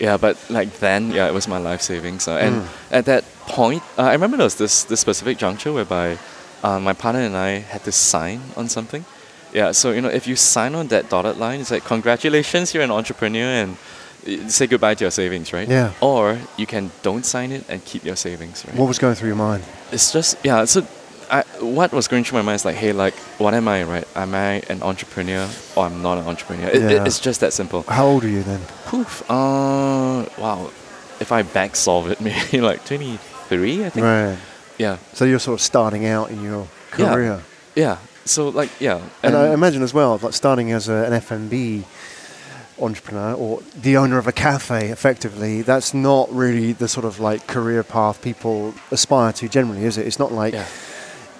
Yeah, 0.00 0.16
but 0.16 0.36
like 0.48 0.70
then, 0.80 1.12
yeah, 1.12 1.28
it 1.28 1.34
was 1.34 1.46
my 1.46 1.58
life 1.58 1.82
savings. 1.82 2.26
Uh, 2.26 2.32
and 2.46 2.54
Mm. 2.62 2.66
at 2.90 3.04
that 3.04 3.22
point, 3.46 3.82
uh, 3.98 4.02
I 4.10 4.12
remember 4.12 4.36
there 4.38 4.46
was 4.46 4.56
this, 4.56 4.82
this 4.84 4.98
specific 5.00 5.38
juncture 5.38 5.72
whereby 5.72 6.16
uh, 6.64 6.80
my 6.80 6.94
partner 6.94 7.20
and 7.20 7.36
I 7.36 7.60
had 7.72 7.84
to 7.84 7.92
sign 7.92 8.40
on 8.56 8.68
something. 8.68 9.04
Yeah, 9.52 9.72
so 9.72 9.90
you 9.92 10.00
know, 10.00 10.08
if 10.10 10.26
you 10.26 10.36
sign 10.36 10.74
on 10.74 10.88
that 10.88 11.08
dotted 11.10 11.36
line, 11.38 11.60
it's 11.60 11.70
like 11.70 11.84
congratulations, 11.84 12.72
you're 12.74 12.84
an 12.84 12.90
entrepreneur, 12.90 13.62
and 13.64 13.76
say 14.52 14.66
goodbye 14.66 14.94
to 14.94 15.04
your 15.04 15.10
savings, 15.10 15.52
right? 15.52 15.68
Yeah. 15.68 15.92
Or 16.00 16.38
you 16.56 16.66
can 16.66 16.90
don't 17.02 17.24
sign 17.26 17.52
it 17.52 17.64
and 17.68 17.84
keep 17.84 18.04
your 18.04 18.16
savings, 18.16 18.64
right? 18.66 18.76
What 18.76 18.86
was 18.88 18.98
going 18.98 19.14
through 19.16 19.28
your 19.28 19.36
mind? 19.36 19.62
it's 19.92 20.12
just 20.12 20.36
yeah 20.44 20.64
so 20.66 20.86
I, 21.28 21.42
what 21.60 21.90
was 21.92 22.06
going 22.06 22.22
through 22.22 22.38
my 22.38 22.42
mind 22.42 22.56
is 22.56 22.64
like 22.64 22.76
hey 22.76 22.92
like 22.92 23.14
what 23.42 23.54
am 23.54 23.66
i 23.66 23.82
right 23.82 24.06
am 24.14 24.34
i 24.36 24.62
an 24.70 24.82
entrepreneur 24.84 25.48
or 25.74 25.86
i'm 25.86 26.00
not 26.00 26.16
an 26.18 26.26
entrepreneur 26.28 26.68
it, 26.68 26.82
it- 26.82 27.06
it's 27.08 27.18
just 27.18 27.40
that 27.40 27.52
simple 27.52 27.82
How 27.88 28.06
old 28.06 28.22
are 28.22 28.28
you 28.28 28.44
then? 28.44 28.60
poof 28.86 29.22
uh 29.28 30.26
wow 30.38 30.70
if 31.18 31.32
i 31.32 31.42
back 31.42 31.74
solve 31.74 32.08
it 32.12 32.20
maybe 32.28 32.60
like 32.60 32.84
23 32.84 33.84
i 33.84 33.88
think 33.90 34.04
Right. 34.04 34.38
yeah 34.78 34.98
So 35.12 35.24
you're 35.24 35.40
sort 35.40 35.58
of 35.58 35.60
starting 35.60 36.06
out 36.06 36.30
in 36.30 36.40
your 36.44 36.68
Yeah. 36.96 37.12
career. 37.14 37.42
yeah 37.74 37.96
so 38.24 38.48
like 38.48 38.70
yeah 38.80 39.00
And, 39.22 39.34
I 39.36 39.52
imagine 39.54 39.82
as 39.82 39.92
well, 39.94 40.18
like 40.22 40.34
starting 40.34 40.72
as 40.72 40.88
a, 40.88 41.04
an 41.06 41.12
F&B 41.14 41.84
entrepreneur 42.78 43.34
or 43.34 43.60
the 43.74 43.96
owner 43.96 44.18
of 44.18 44.26
a 44.26 44.32
cafe, 44.32 44.88
effectively, 44.88 45.62
that's 45.62 45.92
not 45.92 46.32
really 46.34 46.72
the 46.72 46.88
sort 46.88 47.04
of 47.04 47.20
like 47.20 47.46
career 47.46 47.82
path 47.82 48.22
people 48.22 48.74
aspire 48.90 49.32
to 49.34 49.48
generally, 49.48 49.84
is 49.84 49.98
it? 49.98 50.06
It's 50.06 50.18
not 50.18 50.32
like, 50.32 50.54
Yeah. 50.54 50.66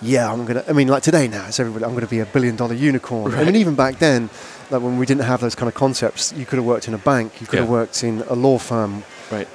yeah, 0.02 0.32
I'm 0.32 0.44
gonna. 0.44 0.64
I 0.68 0.72
mean, 0.72 0.88
like 0.88 1.02
today 1.02 1.28
now, 1.28 1.46
it's 1.46 1.58
everybody. 1.60 1.84
I'm 1.84 1.94
gonna 1.94 2.06
be 2.06 2.20
a 2.20 2.26
billion 2.26 2.56
dollar 2.56 2.74
unicorn. 2.74 3.34
I 3.34 3.44
mean, 3.44 3.56
even 3.56 3.74
back 3.74 3.98
then, 3.98 4.28
like 4.70 4.82
when 4.82 4.98
we 4.98 5.06
didn't 5.06 5.24
have 5.24 5.40
those 5.40 5.54
kind 5.54 5.68
of 5.68 5.74
concepts, 5.74 6.32
you 6.36 6.44
could 6.44 6.56
have 6.58 6.66
worked 6.66 6.88
in 6.88 6.94
a 6.94 6.98
bank, 6.98 7.40
you 7.40 7.46
could 7.46 7.58
have 7.58 7.68
worked 7.70 8.04
in 8.04 8.22
a 8.28 8.34
law 8.34 8.58
firm, 8.58 9.02
Right. 9.30 9.48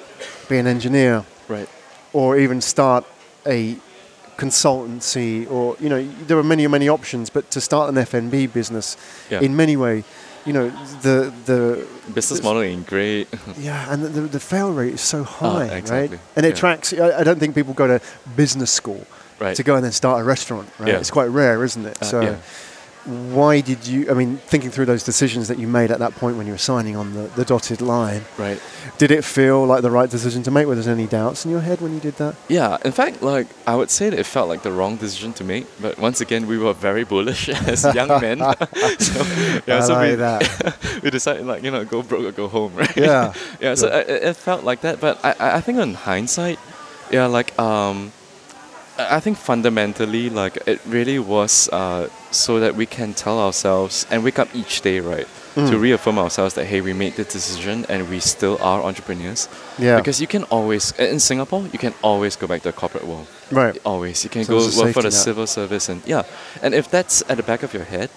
be 0.50 0.58
an 0.58 0.68
engineer, 0.68 1.24
Right. 1.48 1.70
or 2.14 2.36
even 2.38 2.62
start 2.62 3.06
a 3.46 3.78
consultancy, 4.38 5.50
or 5.50 5.76
you 5.80 5.90
know, 5.90 6.08
there 6.28 6.38
are 6.38 6.44
many 6.44 6.68
many 6.68 6.90
options. 6.90 7.30
But 7.30 7.50
to 7.52 7.62
start 7.62 7.90
an 7.90 7.98
F&B 7.98 8.48
business, 8.48 8.98
Yeah. 9.30 9.42
in 9.42 9.56
many 9.56 9.76
way, 9.78 10.04
you 10.46 10.54
know, 10.54 10.70
the 11.02 11.32
the 11.46 11.88
Business 12.14 12.44
model 12.44 12.62
ain't 12.62 12.86
great. 12.88 13.28
yeah, 13.58 13.92
and 13.92 14.04
the, 14.04 14.22
the, 14.22 14.40
fail 14.40 14.72
rate 14.72 14.94
is 14.94 15.02
so 15.02 15.24
high, 15.24 15.70
Ah, 15.72 15.76
exactly. 15.76 16.18
right? 16.18 16.26
And 16.36 16.46
it 16.46 16.50
Yeah. 16.50 16.56
attracts. 16.56 16.94
I, 16.94 17.20
I 17.22 17.24
don't 17.24 17.40
think 17.40 17.56
people 17.56 17.74
go 17.74 17.88
to 17.88 18.00
business 18.36 18.72
school 18.72 19.06
right. 19.40 19.56
to 19.56 19.64
go 19.64 19.76
and 19.76 19.84
then 19.84 19.92
start 19.92 20.22
a 20.22 20.24
restaurant. 20.24 20.70
Right? 20.80 20.90
Yeah. 20.90 21.00
It's 21.00 21.12
quite 21.12 21.30
rare, 21.30 21.64
isn't 21.64 21.86
it? 21.86 22.02
Uh, 22.02 22.06
so. 22.06 22.38
Why 23.06 23.62
did 23.62 23.86
you? 23.86 24.10
I 24.10 24.14
mean, 24.14 24.38
thinking 24.38 24.72
through 24.72 24.86
those 24.86 25.04
decisions 25.04 25.48
that 25.48 25.60
you 25.60 25.68
made 25.68 25.92
at 25.92 26.00
that 26.00 26.14
point 26.16 26.38
when 26.38 26.48
you 26.48 26.54
were 26.54 26.58
signing 26.58 26.96
on 26.96 27.14
the, 27.14 27.24
the 27.36 27.46
dotted 27.46 27.80
line, 27.82 28.24
Right. 28.38 28.60
did 28.98 29.12
it 29.12 29.24
feel 29.24 29.66
like 29.66 29.82
the 29.84 29.92
right 29.92 30.10
decision 30.10 30.42
to 30.44 30.52
make? 30.52 30.66
Were 30.68 30.76
there 30.76 30.92
any 30.94 31.06
doubts 31.08 31.46
in 31.46 31.52
your 31.52 31.62
head 31.62 31.82
when 31.82 31.94
you 31.94 32.00
did 32.00 32.16
that? 32.18 32.36
Yeah, 32.48 32.78
in 32.84 32.92
fact, 32.92 33.22
like 33.22 33.48
I 33.68 33.76
would 33.76 33.92
say 33.92 34.10
that 34.10 34.18
it 34.20 34.26
felt 34.26 34.50
like 34.50 34.64
the 34.64 34.72
wrong 34.72 34.96
decision 34.98 35.34
to 35.34 35.44
make, 35.44 35.68
but 35.80 36.00
once 36.00 36.20
again, 36.20 36.48
we 36.48 36.58
were 36.58 36.74
very 36.74 37.04
bullish 37.04 37.48
as 37.68 37.84
young 37.94 38.08
men. 38.22 38.40
so 39.00 39.24
yeah, 39.68 39.78
I 39.78 39.80
so 39.82 39.94
like 39.94 40.10
we, 40.10 40.16
that. 40.16 40.78
we 41.04 41.10
decided 41.12 41.46
like 41.46 41.64
you 41.64 41.72
know 41.72 41.86
go 41.86 42.02
broke 42.02 42.26
or 42.26 42.32
go 42.32 42.48
home, 42.48 42.74
right? 42.76 42.96
Yeah. 42.98 43.34
yeah. 43.60 43.76
So 43.76 43.88
uh, 43.88 44.04
it, 44.08 44.36
felt 44.36 44.64
like 44.64 44.82
that, 44.82 45.00
but 45.00 45.24
I 45.24 45.32
I 45.40 45.56
I 45.58 45.62
think 45.62 45.78
on 45.80 45.94
hindsight, 45.94 46.60
yeah, 47.12 47.28
like 47.28 47.58
um, 47.60 48.12
I 48.98 49.20
think 49.20 49.38
fundamentally 49.38 50.30
like 50.30 50.56
it 50.68 50.80
really 50.86 51.20
was 51.20 51.70
uh 51.74 52.08
so 52.32 52.60
that 52.60 52.76
we 52.76 52.86
can 52.86 53.14
tell 53.14 53.40
ourselves 53.40 54.06
and 54.12 54.24
wake 54.24 54.40
up 54.40 54.48
each 54.56 54.82
day, 54.82 55.00
right? 55.00 55.28
To 55.56 55.62
Mm. 55.62 55.82
reaffirm 55.82 56.18
ourselves 56.20 56.54
that 56.56 56.66
hey, 56.66 56.82
we 56.82 56.94
made 56.94 57.14
the 57.16 57.24
decision 57.24 57.86
and 57.90 58.10
we 58.10 58.20
still 58.20 58.58
are 58.62 58.84
entrepreneurs. 58.84 59.48
Yeah. 59.78 59.98
Because 59.98 60.20
you 60.22 60.28
can 60.28 60.44
always 60.50 60.94
in 61.00 61.20
Singapore, 61.20 61.64
you 61.74 61.80
can 61.80 61.94
always 62.02 62.36
go 62.38 62.48
back 62.48 62.62
to 62.64 62.70
the 62.72 62.78
corporate 62.82 63.06
world. 63.08 63.28
right. 63.52 63.78
Always. 63.86 64.24
You 64.24 64.30
can 64.30 64.44
So 64.46 64.52
go 64.54 64.60
work 64.84 64.94
for 64.94 65.02
the 65.04 65.12
net. 65.12 65.24
civil 65.28 65.48
service 65.48 65.90
and 65.92 66.02
yeah. 66.06 66.24
And 66.64 66.74
if 66.74 66.90
that's 66.90 67.24
at 67.30 67.38
the 67.38 67.44
back 67.44 67.64
of 67.64 67.74
your 67.74 67.86
head, 67.86 68.10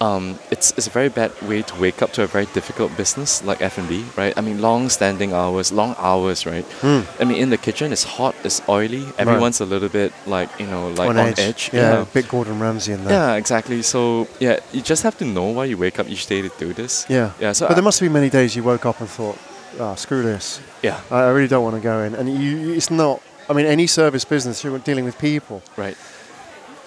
um, 0.00 0.38
it's, 0.50 0.72
it's 0.76 0.86
a 0.86 0.90
very 0.90 1.08
bad 1.08 1.32
way 1.42 1.62
to 1.62 1.74
wake 1.80 2.02
up 2.02 2.12
to 2.12 2.22
a 2.22 2.26
very 2.26 2.46
difficult 2.46 2.94
business 2.96 3.42
like 3.44 3.62
F&B, 3.62 4.04
right? 4.16 4.36
I 4.36 4.40
mean, 4.42 4.60
long 4.60 4.88
standing 4.90 5.32
hours, 5.32 5.72
long 5.72 5.94
hours, 5.98 6.44
right? 6.44 6.64
Mm. 6.82 7.06
I 7.20 7.24
mean, 7.24 7.38
in 7.38 7.50
the 7.50 7.56
kitchen, 7.56 7.92
it's 7.92 8.04
hot, 8.04 8.34
it's 8.44 8.60
oily. 8.68 9.04
Everyone's 9.18 9.60
a 9.60 9.64
little 9.64 9.88
bit 9.88 10.12
like, 10.26 10.50
you 10.60 10.66
know, 10.66 10.88
like 10.88 11.08
on, 11.08 11.18
edge. 11.38 11.70
Yeah, 11.72 12.04
bit 12.12 12.28
Gordon 12.28 12.60
Ramsay 12.60 12.92
in 12.92 13.04
there. 13.04 13.12
Yeah, 13.14 13.34
exactly. 13.36 13.80
So, 13.82 14.28
yeah, 14.38 14.60
you 14.72 14.82
just 14.82 15.02
have 15.02 15.16
to 15.18 15.24
know 15.24 15.46
why 15.46 15.64
you 15.64 15.78
wake 15.78 15.98
up 15.98 16.08
each 16.08 16.26
day 16.26 16.42
to 16.42 16.50
do 16.58 16.72
this. 16.74 17.06
Yeah. 17.08 17.32
Yeah, 17.40 17.52
so 17.52 17.66
but 17.66 17.72
I- 17.72 17.74
there 17.76 17.84
must 17.84 18.00
be 18.00 18.08
many 18.08 18.28
days 18.28 18.54
you 18.54 18.62
woke 18.62 18.84
up 18.84 19.00
and 19.00 19.08
thought, 19.08 19.38
ah, 19.80 19.94
screw 19.94 20.22
this. 20.22 20.60
Yeah, 20.82 21.00
I 21.10 21.22
I 21.22 21.30
really 21.30 21.48
don't 21.48 21.64
want 21.64 21.76
to 21.76 21.82
go 21.82 22.02
in. 22.02 22.14
And 22.14 22.28
you, 22.28 22.72
it's 22.74 22.90
not. 22.90 23.22
I 23.48 23.52
mean, 23.52 23.66
any 23.66 23.86
service 23.86 24.24
business, 24.24 24.62
you're 24.64 24.78
dealing 24.80 25.04
with 25.04 25.16
people. 25.18 25.62
right. 25.76 25.96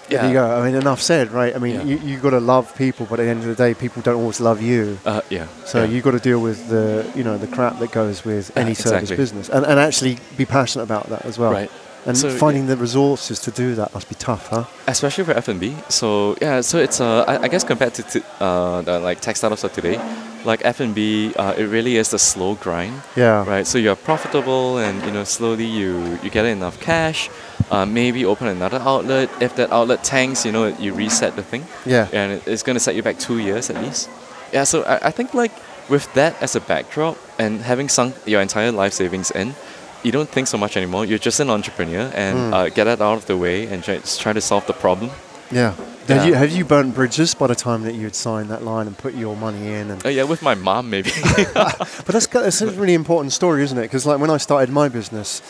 There 0.09 0.27
you 0.27 0.33
go. 0.33 0.45
I 0.59 0.65
mean, 0.65 0.75
enough 0.75 1.01
said, 1.01 1.31
right? 1.31 1.55
I 1.55 1.59
mean, 1.59 1.75
Yeah. 1.75 1.83
you 1.83 1.97
you 2.09 2.17
got 2.19 2.31
to 2.31 2.39
love 2.39 2.65
people, 2.75 3.05
but 3.09 3.19
at 3.19 3.23
the 3.25 3.29
end 3.29 3.41
of 3.43 3.49
the 3.55 3.55
day, 3.65 3.73
people 3.73 4.01
don't 4.01 4.19
always 4.21 4.39
love 4.39 4.61
you. 4.61 4.97
Uh, 5.05 5.21
yeah. 5.29 5.47
So 5.65 5.77
yeah. 5.83 5.91
you 5.91 6.01
got 6.01 6.11
to 6.11 6.23
deal 6.29 6.39
with 6.41 6.59
the 6.69 7.05
you 7.17 7.23
know 7.23 7.37
the 7.37 7.47
crap 7.55 7.79
that 7.79 7.91
goes 7.91 8.25
with 8.25 8.49
Uh, 8.55 8.61
any 8.63 8.73
service 8.75 9.11
business, 9.15 9.49
and 9.49 9.65
and 9.65 9.79
actually 9.79 10.17
be 10.37 10.45
passionate 10.45 10.83
about 10.91 11.05
that 11.09 11.25
as 11.25 11.37
well. 11.37 11.51
Right. 11.53 11.71
And 12.05 12.17
So, 12.17 12.29
finding 12.29 12.67
the 12.67 12.77
resources 12.77 13.39
to 13.41 13.51
do 13.51 13.75
that 13.75 13.93
must 13.93 14.07
be 14.07 14.15
tough, 14.15 14.47
huh? 14.49 14.63
especially 14.87 15.25
for 15.25 15.33
F&B. 15.37 15.75
So 15.89 16.07
yeah, 16.41 16.61
so 16.63 16.77
it's 16.77 16.99
uh, 17.01 17.25
I, 17.27 17.43
I 17.45 17.47
guess 17.49 17.63
compared 17.65 17.93
to 17.95 18.03
t- 18.03 18.23
uh, 18.39 18.81
the 18.87 18.99
like 18.99 19.19
tech 19.19 19.35
startups 19.35 19.63
of 19.65 19.71
today, 19.73 19.99
like 20.45 20.61
F&B, 20.63 21.33
uh, 21.35 21.53
it 21.61 21.67
really 21.67 21.97
is 21.97 22.07
the 22.09 22.17
slow 22.17 22.55
grind, 22.55 22.93
Yeah. 23.17 23.43
right? 23.53 23.67
So 23.67 23.77
you're 23.77 23.97
profitable, 23.97 24.77
and 24.79 25.03
you 25.05 25.11
know 25.11 25.25
slowly 25.25 25.65
you 25.79 25.91
you 26.23 26.29
get 26.31 26.45
enough 26.45 26.79
cash, 26.79 27.29
uh, 27.71 27.85
maybe 27.85 28.25
open 28.25 28.47
another 28.47 28.79
outlet. 28.79 29.29
If 29.41 29.55
that 29.55 29.71
outlet 29.71 30.03
tanks, 30.03 30.45
you 30.45 30.51
know 30.51 30.67
you 30.79 30.93
reset 30.93 31.35
the 31.35 31.43
thing, 31.43 31.63
Yeah. 31.85 32.07
and 32.13 32.41
it's 32.45 32.63
gonna 32.63 32.79
set 32.79 32.95
you 32.95 33.03
back 33.03 33.17
two 33.19 33.37
years 33.39 33.69
at 33.69 33.75
least. 33.83 34.09
Yeah, 34.53 34.63
so 34.65 34.83
I, 34.83 35.07
I 35.07 35.11
think 35.11 35.33
like 35.33 35.51
with 35.89 36.11
that 36.13 36.33
as 36.41 36.55
a 36.55 36.59
backdrop 36.61 37.17
and 37.39 37.61
having 37.61 37.89
sunk 37.89 38.15
your 38.25 38.41
entire 38.41 38.71
life 38.71 38.93
savings 38.93 39.31
in. 39.31 39.55
You 40.01 40.13
don't 40.13 40.29
think 40.29 40.47
so 40.47 40.57
much 40.57 40.77
anymore. 40.77 41.03
You're 41.05 41.19
just 41.25 41.39
an 41.41 41.49
entrepreneur, 41.49 42.09
and 42.15 42.37
Mm. 42.37 42.53
uh, 42.53 42.69
get 42.69 42.85
that 42.85 43.01
out 43.01 43.17
of 43.17 43.25
the 43.25 43.35
way, 43.35 43.67
and 43.67 43.83
try, 43.83 43.99
try 44.23 44.31
to 44.33 44.39
solve 44.39 44.65
the 44.65 44.73
problem. 44.73 45.11
Yeah. 45.51 45.73
Yeah. 46.07 46.15
Have 46.15 46.25
you 46.27 46.33
have 46.35 46.51
you 46.51 46.63
burnt 46.65 46.95
bridges 46.95 47.35
by 47.35 47.47
the 47.47 47.55
time 47.55 47.83
that 47.83 47.93
you 47.95 48.03
had 48.03 48.15
signed 48.15 48.49
that 48.49 48.63
line 48.63 48.87
and 48.87 48.97
put 48.97 49.13
your 49.13 49.35
money 49.35 49.73
in? 49.73 49.91
And 49.91 50.05
Uh, 50.05 50.09
yeah, 50.09 50.23
with 50.23 50.41
my 50.41 50.55
mom 50.55 50.89
maybe. 50.89 51.11
but 51.53 52.05
that's 52.07 52.27
got- 52.27 52.43
that's 52.43 52.61
a 52.61 52.67
really 52.67 52.93
important 52.93 53.33
story, 53.33 53.61
isn't 53.63 53.77
it? 53.77 53.81
Because 53.91 54.05
like 54.09 54.19
when 54.21 54.29
I 54.29 54.37
started 54.37 54.69
my 54.73 54.87
business 54.89 55.41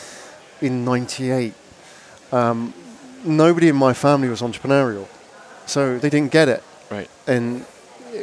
in 0.60 0.84
'98, 0.84 1.54
um, 2.32 2.74
nobody 3.24 3.68
in 3.68 3.76
my 3.76 3.92
family 3.92 4.28
was 4.28 4.42
entrepreneurial, 4.42 5.06
so 5.66 5.98
they 5.98 6.10
didn't 6.10 6.32
get 6.32 6.48
it, 6.48 6.62
right. 6.90 7.08
and 7.26 7.64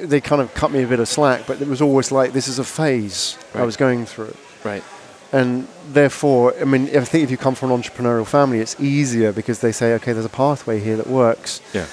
they 0.03 0.21
kind 0.21 0.41
of 0.41 0.53
cut 0.53 0.71
me 0.71 0.83
a 0.83 0.87
bit 0.87 0.99
of 0.99 1.07
slack. 1.07 1.47
But 1.47 1.61
it 1.61 1.67
was 1.67 1.81
always 1.81 2.11
like 2.11 2.33
this 2.33 2.47
is 2.47 2.59
a 2.59 2.63
phase 2.63 3.37
I 3.53 3.63
was 3.63 3.77
going 3.77 4.05
through. 4.05 4.35
Right. 4.63 4.83
And 5.31 5.67
therefore, 5.89 6.53
I 6.59 6.63
mean, 6.63 6.83
I 6.95 7.03
think 7.03 7.23
if 7.23 7.31
you 7.31 7.37
come 7.37 7.53
from 7.55 7.71
an 7.71 7.81
entrepreneurial 7.81 8.25
family, 8.25 8.59
it's 8.59 8.79
easier 8.79 9.33
because 9.33 9.59
they 9.59 9.73
say, 9.73 9.93
okay, 9.95 10.13
there's 10.13 10.25
a 10.25 10.29
pathway 10.29 10.79
here 10.79 10.95
that 10.95 11.07
works. 11.07 11.61
Yeah. 11.73 11.85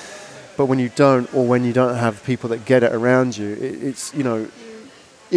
But 0.57 0.67
when 0.67 0.79
you 0.79 0.89
don't, 0.89 1.33
or 1.35 1.45
when 1.45 1.65
you 1.65 1.73
don't 1.73 1.97
have 1.97 2.23
people 2.25 2.49
that 2.51 2.65
get 2.65 2.85
it 2.85 2.93
around 2.93 3.37
you, 3.37 3.55
it, 3.55 3.83
it's 3.83 4.15
you 4.15 4.23
know, 4.23 4.49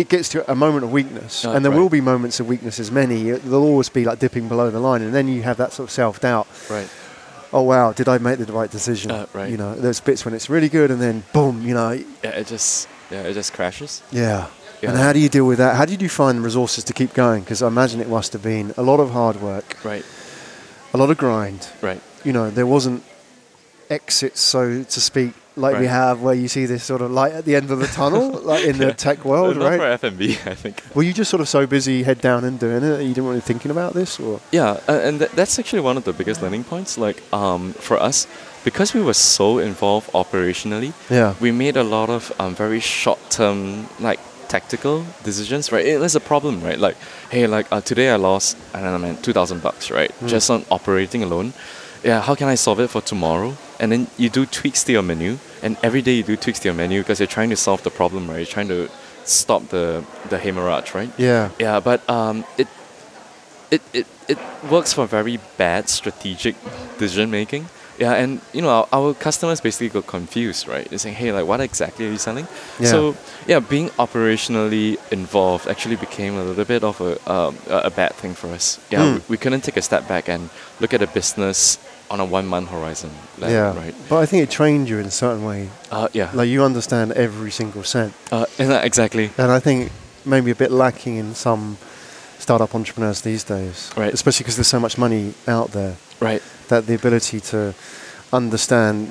it 0.01 0.09
gets 0.09 0.29
to 0.29 0.39
a 0.51 0.55
moment 0.55 0.83
of 0.85 0.91
weakness, 0.91 1.43
Uh, 1.43 1.51
and 1.53 1.63
there 1.65 1.71
right. 1.71 1.79
will 1.81 1.89
be 1.89 2.01
moments 2.01 2.39
of 2.39 2.45
weakness. 2.47 2.79
As 2.79 2.91
many, 2.91 3.31
there'll 3.31 3.63
always 3.73 3.89
be 3.89 4.03
like 4.05 4.19
dipping 4.19 4.47
below 4.47 4.69
the 4.69 4.79
line, 4.79 5.01
and 5.01 5.13
then 5.13 5.27
you 5.27 5.41
have 5.43 5.57
that 5.57 5.73
sort 5.73 5.89
of 5.89 5.93
self 5.93 6.19
doubt. 6.19 6.47
Right. 6.69 6.89
Oh 7.51 7.61
wow, 7.63 7.93
did 7.93 8.07
I 8.07 8.17
make 8.17 8.37
the 8.39 8.51
right 8.61 8.69
decision? 8.71 9.09
Uh, 9.11 9.25
right. 9.33 9.49
You 9.49 9.57
know, 9.57 9.73
there's 9.75 9.99
bits 10.01 10.25
when 10.25 10.33
it's 10.35 10.49
really 10.49 10.69
good, 10.69 10.91
and 10.91 10.99
then 11.01 11.23
boom, 11.33 11.55
you 11.65 11.73
know, 11.73 11.91
Yeah, 12.23 12.39
it 12.41 12.47
just 12.47 12.87
yeah, 13.09 13.23
it 13.29 13.33
just 13.33 13.53
crashes. 13.53 14.01
yeah. 14.11 14.47
Yeah. 14.81 14.89
And 14.91 14.99
how 14.99 15.11
do 15.13 15.17
you 15.19 15.29
deal 15.29 15.47
with 15.47 15.57
that? 15.57 15.75
How 15.75 15.85
did 15.85 16.01
you 16.03 16.09
find 16.09 16.37
the 16.37 16.41
resources 16.43 16.83
to 16.83 16.93
keep 16.93 17.13
going? 17.15 17.41
Because 17.43 17.63
I 17.63 17.67
imagine 17.67 17.99
it 17.99 18.09
must 18.09 18.31
have 18.33 18.43
been 18.43 18.73
a 18.77 18.83
lot 18.83 18.99
of 18.99 19.09
hard 19.09 19.41
work, 19.41 19.75
Right. 19.83 20.05
a 20.93 20.97
lot 20.97 21.09
of 21.09 21.17
grind. 21.17 21.61
Right. 21.81 22.01
You 22.23 22.31
know, 22.33 22.51
there 22.51 22.67
wasn't 22.67 23.01
exits, 23.89 24.39
so 24.41 24.83
to 24.83 24.99
speak, 25.01 25.33
like 25.57 25.79
we 25.79 25.87
have, 25.87 26.21
where 26.21 26.33
you 26.33 26.47
see 26.47 26.65
this 26.65 26.83
sort 26.83 27.01
of 27.01 27.11
light 27.11 27.33
at 27.33 27.45
the 27.45 27.55
end 27.55 27.71
of 27.71 27.79
the 27.79 27.87
tunnel, 27.87 28.31
like 28.41 28.63
in 28.65 28.77
the 28.77 28.93
tech 29.05 29.25
world, 29.25 29.57
Not 29.57 29.65
right? 29.69 29.99
for 29.99 30.07
F&B, 30.07 30.31
I 30.45 30.55
think. 30.55 30.83
Were 30.95 31.03
you 31.03 31.13
just 31.13 31.29
sort 31.29 31.41
of 31.41 31.49
so 31.49 31.65
busy 31.67 32.03
head 32.03 32.21
down 32.21 32.43
and 32.45 32.59
doing 32.59 32.77
it 32.77 32.97
that 32.97 33.03
you 33.03 33.09
didn't 33.13 33.25
want 33.25 33.39
to 33.39 33.45
thinking 33.45 33.71
about 33.71 33.93
this, 33.93 34.19
or 34.19 34.39
Yeah, 34.51 34.79
uh, 34.87 34.99
and 35.03 35.19
th- 35.19 35.31
that's 35.31 35.59
actually 35.59 35.81
one 35.81 35.97
of 35.97 36.03
the 36.03 36.13
biggest 36.13 36.41
learning 36.41 36.63
points. 36.63 36.97
Like 36.97 37.21
um, 37.33 37.73
for 37.73 37.97
us, 38.01 38.27
because 38.63 38.93
we 38.93 39.01
were 39.01 39.13
so 39.13 39.59
involved 39.59 40.11
operationally, 40.13 40.93
yeah, 41.09 41.33
we 41.39 41.51
made 41.51 41.77
a 41.77 41.83
lot 41.83 42.09
of 42.09 42.31
um, 42.39 42.53
very 42.55 42.79
short-term, 42.79 43.87
like 43.99 44.19
tactical 44.47 45.05
decisions. 45.23 45.71
Right, 45.71 45.85
it, 45.85 45.99
there's 45.99 46.15
a 46.15 46.19
problem, 46.21 46.61
right? 46.63 46.79
Like, 46.79 46.97
hey, 47.31 47.47
like 47.47 47.67
uh, 47.71 47.81
today 47.81 48.09
I 48.11 48.15
lost, 48.17 48.57
I 48.73 48.81
don't 48.81 48.91
know, 48.93 48.99
man, 49.07 49.17
two 49.21 49.33
thousand 49.33 49.61
bucks, 49.63 49.89
right? 49.91 50.11
Mm. 50.19 50.27
Just 50.27 50.49
on 50.49 50.65
operating 50.69 51.23
alone. 51.23 51.53
Yeah, 52.03 52.21
how 52.21 52.35
can 52.35 52.47
I 52.47 52.55
solve 52.55 52.79
it 52.79 52.89
for 52.89 53.01
tomorrow? 53.01 53.55
And 53.79 53.91
then 53.91 54.07
you 54.17 54.29
do 54.29 54.45
tweaks 54.45 54.83
to 54.85 54.91
your 54.91 55.03
menu, 55.03 55.37
and 55.61 55.77
every 55.83 56.01
day 56.01 56.13
you 56.15 56.23
do 56.23 56.35
tweaks 56.35 56.59
to 56.59 56.67
your 56.67 56.75
menu 56.75 57.01
because 57.01 57.19
you're 57.19 57.27
trying 57.27 57.49
to 57.49 57.55
solve 57.57 57.83
the 57.83 57.89
problem, 57.91 58.27
right? 58.29 58.37
You're 58.37 58.45
trying 58.45 58.69
to 58.69 58.89
stop 59.25 59.67
the 59.69 60.03
the 60.29 60.37
hemorrhage, 60.37 60.93
right? 60.95 61.09
yeah, 61.17 61.49
Yeah, 61.59 61.79
but 61.79 62.07
um, 62.09 62.45
it, 62.57 62.67
it 63.71 63.81
it 63.93 64.07
it 64.27 64.37
works 64.69 64.93
for 64.93 65.05
very 65.05 65.39
bad 65.57 65.89
strategic 65.89 66.55
decision 66.97 67.29
making. 67.31 67.65
Yeah, 67.99 68.13
and 68.13 68.41
you 68.53 68.61
know 68.61 68.69
our, 68.69 68.87
our 68.93 69.13
customers 69.15 69.59
basically 69.59 69.89
got 69.89 70.05
confused, 70.05 70.67
right? 70.67 70.87
They're 70.87 70.99
saying, 70.99 71.15
"Hey, 71.15 71.31
like, 71.31 71.47
what 71.47 71.59
exactly 71.61 72.05
are 72.07 72.11
you 72.11 72.19
selling?" 72.19 72.47
Yeah. 72.79 72.91
So 72.91 73.15
yeah, 73.47 73.59
being 73.59 73.89
operationally 73.97 74.97
involved 75.11 75.67
actually 75.67 75.95
became 75.95 76.35
a 76.37 76.43
little 76.43 76.65
bit 76.65 76.83
of 76.83 77.01
a 77.01 77.17
um, 77.31 77.57
a 77.67 77.89
bad 77.89 78.13
thing 78.13 78.35
for 78.35 78.47
us. 78.53 78.79
Yeah, 78.91 79.01
Hmm. 79.03 79.13
we, 79.15 79.21
we 79.29 79.37
couldn't 79.37 79.61
take 79.61 79.77
a 79.77 79.81
step 79.81 80.07
back 80.07 80.29
and 80.29 80.49
look 80.79 80.93
at 80.93 80.99
the 80.99 81.07
business 81.07 81.79
on 82.09 82.19
a 82.19 82.25
one 82.25 82.47
month 82.47 82.69
horizon. 82.69 83.09
yeah. 83.39 83.75
right. 83.75 83.93
But 84.09 84.17
I 84.23 84.25
think 84.25 84.43
it 84.43 84.49
trained 84.49 84.87
you 84.89 84.99
in 84.99 85.05
a 85.05 85.11
certain 85.11 85.43
way. 85.43 85.69
Uh, 85.91 86.07
yeah, 86.13 86.31
Like 86.33 86.49
you 86.49 86.63
understand 86.63 87.11
every 87.13 87.51
single 87.51 87.83
cent, 87.83 88.13
uh, 88.31 88.45
exactly. 88.59 89.31
and 89.37 89.51
I 89.51 89.59
think 89.59 89.91
maybe 90.25 90.51
a 90.51 90.55
bit 90.55 90.71
lacking 90.71 91.17
in 91.17 91.35
some 91.35 91.77
startup 92.39 92.73
entrepreneurs 92.75 93.21
these 93.21 93.43
days, 93.43 93.91
Right. 93.97 94.13
Especially 94.13 94.43
because 94.43 94.55
there's 94.55 94.67
so 94.67 94.79
much 94.79 94.97
money 94.97 95.33
out 95.47 95.71
there. 95.71 95.95
Right. 96.19 96.41
that 96.69 96.85
the 96.87 96.95
ability 96.95 97.39
to 97.39 97.73
understand, 98.33 99.09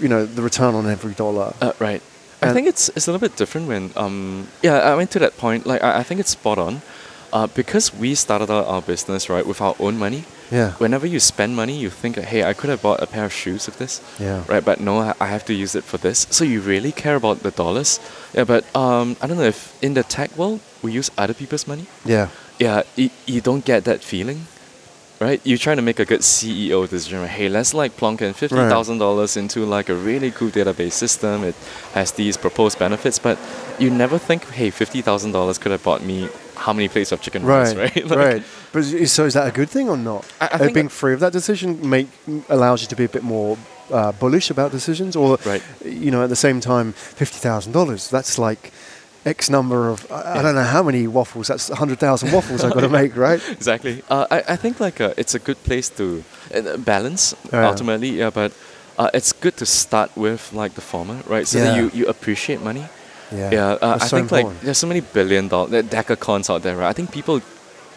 you 0.00 0.08
know, 0.08 0.26
the 0.26 0.42
return 0.42 0.74
on 0.74 0.86
every 0.86 1.14
dollar. 1.14 1.54
Uh, 1.60 1.72
right. 1.78 2.02
I 2.42 2.52
think 2.52 2.66
it's 2.66 2.88
it's 2.96 3.06
a 3.06 3.12
little 3.12 3.28
bit 3.28 3.36
different 3.36 3.68
when 3.68 3.90
um 3.94 4.48
yeah 4.62 4.78
I 4.92 4.96
went 4.96 5.12
to 5.12 5.20
that 5.20 5.36
point 5.36 5.64
like 5.64 5.80
I, 5.80 5.98
I 6.00 6.02
think 6.02 6.18
it's 6.18 6.30
spot 6.30 6.58
on, 6.58 6.82
uh, 7.32 7.46
because 7.46 7.94
we 7.94 8.14
started 8.14 8.50
out 8.50 8.66
our 8.66 8.82
business 8.82 9.28
right 9.28 9.46
with 9.46 9.60
our 9.60 9.74
own 9.78 9.98
money. 9.98 10.24
Yeah. 10.50 10.72
Whenever 10.72 11.06
you 11.06 11.18
spend 11.20 11.56
money, 11.56 11.76
you 11.78 11.88
think 11.90 12.16
hey 12.16 12.44
I 12.44 12.52
could 12.52 12.68
have 12.70 12.82
bought 12.82 13.00
a 13.02 13.06
pair 13.06 13.24
of 13.24 13.32
shoes 13.32 13.66
with 13.66 13.78
this, 13.78 14.00
Yeah. 14.20 14.44
right? 14.48 14.64
But 14.64 14.80
no, 14.80 14.98
I- 15.20 15.26
have 15.32 15.44
to 15.46 15.54
use 15.54 15.74
it 15.74 15.84
for 15.84 15.96
this. 15.98 16.26
So 16.30 16.44
you 16.44 16.60
really 16.60 16.92
care 16.92 17.16
about 17.16 17.42
the 17.42 17.50
dollars. 17.50 18.00
Yeah, 18.34 18.44
but 18.44 18.64
um 18.76 19.16
I 19.22 19.26
don't 19.26 19.38
know 19.38 19.48
if 19.48 19.72
in 19.82 19.94
the 19.94 20.02
tech 20.02 20.36
world 20.36 20.60
we 20.82 20.92
use 20.92 21.10
other 21.16 21.34
people's 21.34 21.66
money. 21.66 21.86
Yeah. 22.04 22.28
Yeah, 22.58 22.82
you, 22.96 23.08
you 23.26 23.40
don't 23.40 23.64
get 23.64 23.84
that 23.84 24.04
feeling. 24.04 24.46
Right, 25.20 25.40
you're 25.44 25.58
trying 25.66 25.76
to 25.76 25.82
make 25.82 26.00
a 26.00 26.04
good 26.04 26.20
CEO 26.22 26.88
decision. 26.88 27.20
Right? 27.20 27.30
Hey, 27.30 27.48
let's 27.48 27.72
like 27.74 27.96
plonk 27.96 28.20
in 28.22 28.32
fifty 28.34 28.56
thousand 28.56 28.98
dollars 28.98 29.36
into 29.36 29.64
like 29.64 29.88
a 29.88 29.94
really 29.94 30.30
cool 30.32 30.50
database 30.50 30.92
system. 30.94 31.44
It 31.44 31.54
has 31.94 32.10
these 32.12 32.36
proposed 32.36 32.76
benefits, 32.78 33.18
but 33.20 33.38
you 33.78 33.88
never 33.88 34.18
think, 34.18 34.42
hey, 34.50 34.70
fifty 34.70 35.00
thousand 35.00 35.30
dollars 35.32 35.58
could 35.58 35.70
have 35.70 35.82
bought 35.84 36.02
me 36.02 36.28
how 36.66 36.72
many 36.72 36.88
plates 36.88 37.12
of 37.12 37.20
chicken 37.20 37.42
rice, 37.44 37.74
Right. 37.74 37.94
right? 37.96 38.06
Like, 38.10 38.18
right. 38.18 38.42
But 38.72 38.78
is- 38.84 39.12
so 39.12 39.24
is 39.26 39.34
that 39.34 39.46
a 39.46 39.50
good 39.60 39.68
thing 39.70 39.88
or 39.88 39.96
not? 39.96 40.22
I- 40.40 40.50
I 40.54 40.58
think 40.58 40.74
being 40.74 40.88
free 40.90 41.14
of 41.14 41.20
that 41.20 41.32
decision 41.32 41.68
make 41.96 42.08
allows 42.48 42.78
you 42.82 42.88
to 42.88 42.96
be 42.96 43.04
a 43.04 43.08
bit 43.16 43.22
more 43.22 43.56
uh, 43.90 44.12
bullish 44.20 44.50
about 44.50 44.70
decisions, 44.72 45.16
or 45.16 45.38
Right. 45.44 45.62
you 45.84 46.10
know, 46.12 46.22
at 46.22 46.28
the 46.28 46.36
same 46.46 46.60
time, 46.60 46.92
fifty 46.92 47.38
thousand 47.48 47.72
dollars. 47.72 48.08
That's 48.10 48.38
like 48.38 48.70
X 49.24 49.48
number 49.50 49.88
of 49.92 49.98
I, 50.10 50.38
I 50.38 50.42
don't 50.42 50.54
know 50.54 50.70
how 50.76 50.82
many 50.82 51.06
waffles. 51.06 51.46
That's 51.48 51.68
hundred 51.78 51.98
thousand 51.98 52.32
waffles 52.32 52.64
I've 52.64 52.72
got 52.74 52.80
to 52.82 52.88
make, 53.02 53.12
right? 53.16 53.40
exactly. 53.50 54.02
Uh, 54.08 54.26
I, 54.36 54.38
I 54.54 54.56
think 54.56 54.80
like 54.80 55.00
uh, 55.04 55.12
it's 55.16 55.34
a 55.34 55.38
good 55.38 55.58
place 55.64 55.88
to 55.98 56.04
uh, 56.54 56.76
balance 56.78 57.34
Yeah. 57.52 57.68
ultimately. 57.70 58.08
Yeah, 58.18 58.30
but 58.34 58.52
uh, 58.98 59.10
it's 59.14 59.32
good 59.44 59.56
to 59.56 59.66
start 59.66 60.10
with 60.16 60.52
like 60.52 60.72
the 60.74 60.80
former, 60.80 61.18
right? 61.34 61.46
So 61.48 61.58
that 61.58 61.76
you, 61.76 61.90
you 61.94 62.06
appreciate 62.08 62.60
money. 62.62 62.84
Yeah. 63.32 63.50
Yeah, 63.50 63.66
uh, 63.80 63.98
I 64.00 64.06
so 64.06 64.16
think 64.16 64.30
like 64.32 64.60
there's 64.60 64.78
so 64.78 64.86
many 64.86 65.00
billion 65.00 65.48
dollar 65.48 65.82
decacons 65.82 66.50
out 66.52 66.62
there, 66.62 66.76
right? 66.76 66.88
I 66.88 66.92
think 66.92 67.10
people 67.12 67.40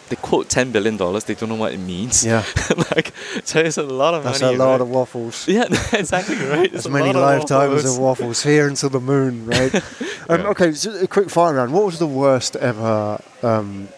they 0.08 0.16
quote 0.16 0.48
ten 0.48 0.70
billion 0.70 0.96
dollars, 0.96 1.24
they 1.24 1.34
don't 1.34 1.48
know 1.48 1.56
what 1.56 1.72
it 1.72 1.78
means. 1.80 2.24
Yeah. 2.24 2.44
like 2.94 3.12
so 3.44 3.58
it's 3.60 3.76
a 3.76 3.82
lot 3.82 4.14
of 4.14 4.22
That's 4.24 4.40
money. 4.40 4.54
a 4.54 4.58
lot 4.58 4.72
right? 4.72 4.80
of 4.80 4.88
waffles. 4.88 5.48
Yeah, 5.48 5.64
exactly 5.92 6.36
right. 6.36 6.66
It's 6.66 6.74
As 6.74 6.86
a 6.86 6.90
many 6.90 7.12
lot 7.12 7.16
of 7.16 7.22
lifetimes 7.50 7.84
of 7.84 7.98
waffles 7.98 8.42
here 8.42 8.68
until 8.68 8.88
the 8.88 9.00
moon, 9.00 9.46
right? 9.46 9.74
um, 10.28 10.40
Yeah. 10.40 10.48
Okay, 10.48 10.72
so 10.72 10.92
a 10.94 11.06
quick 11.08 11.28
fire 11.28 11.54
round. 11.54 11.72
What 11.72 11.84
was 11.84 11.98
the 11.98 12.06
worst 12.06 12.54
ever, 12.56 13.20
um, 13.42 13.88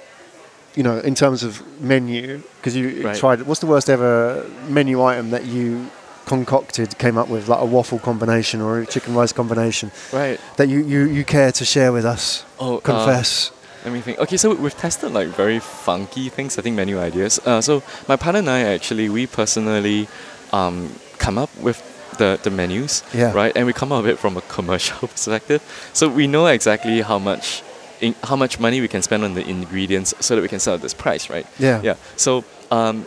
you 0.74 0.82
know, 0.82 0.98
in 0.98 1.14
terms 1.14 1.42
of 1.42 1.62
menu? 1.80 2.42
Because 2.56 2.74
you 2.74 3.04
Right. 3.04 3.16
tried. 3.16 3.42
What's 3.42 3.60
the 3.60 3.66
worst 3.66 3.90
ever 3.90 4.46
menu 4.68 5.02
item 5.02 5.30
that 5.30 5.44
you 5.44 5.90
concocted, 6.28 6.96
came 6.98 7.16
up 7.18 7.28
with, 7.28 7.48
like 7.48 7.60
a 7.60 7.64
waffle 7.64 7.98
combination 7.98 8.60
or 8.60 8.80
a 8.80 8.86
chicken 8.86 9.14
rice 9.14 9.32
combination 9.32 9.90
Right. 10.12 10.38
that 10.56 10.68
you, 10.68 10.78
you, 10.84 11.00
you 11.06 11.24
care 11.24 11.50
to 11.52 11.64
share 11.64 11.90
with 11.92 12.04
us? 12.04 12.44
Oh, 12.60 12.76
uh, 12.76 12.80
Confess. 12.80 13.50
Let 13.84 13.92
me 13.94 14.00
think. 14.00 14.18
Okay, 14.18 14.36
so 14.36 14.54
we've 14.54 14.76
tested 14.76 15.12
like 15.12 15.28
very 15.28 15.60
funky 15.60 16.28
things. 16.28 16.58
I 16.58 16.62
think 16.62 16.76
menu 16.76 16.98
ideas. 16.98 17.38
Uh, 17.46 17.60
so 17.60 17.82
my 18.08 18.16
partner 18.16 18.40
and 18.40 18.50
I 18.50 18.60
actually 18.74 19.08
we 19.08 19.26
personally 19.26 20.08
um, 20.52 20.90
come 21.18 21.38
up 21.38 21.50
with 21.62 21.78
the, 22.18 22.38
the 22.42 22.50
menus, 22.50 23.02
Yeah. 23.14 23.32
right? 23.32 23.52
And 23.56 23.66
we 23.66 23.72
come 23.72 23.92
up 23.92 24.02
with 24.04 24.12
it 24.14 24.18
from 24.18 24.36
a 24.36 24.40
commercial 24.42 25.08
perspective. 25.14 25.62
So 25.92 26.08
we 26.08 26.26
know 26.26 26.46
exactly 26.46 27.00
how 27.02 27.18
much 27.18 27.62
in, 28.00 28.14
how 28.24 28.36
much 28.36 28.58
money 28.60 28.80
we 28.80 28.88
can 28.88 29.02
spend 29.02 29.24
on 29.24 29.34
the 29.34 29.48
ingredients 29.48 30.12
so 30.20 30.34
that 30.36 30.42
we 30.42 30.48
can 30.48 30.58
sell 30.60 30.74
at 30.74 30.82
this 30.82 30.94
price, 30.94 31.30
right? 31.30 31.46
Yeah. 31.58 31.80
Yeah. 31.82 31.94
So 32.16 32.44
um, 32.70 33.04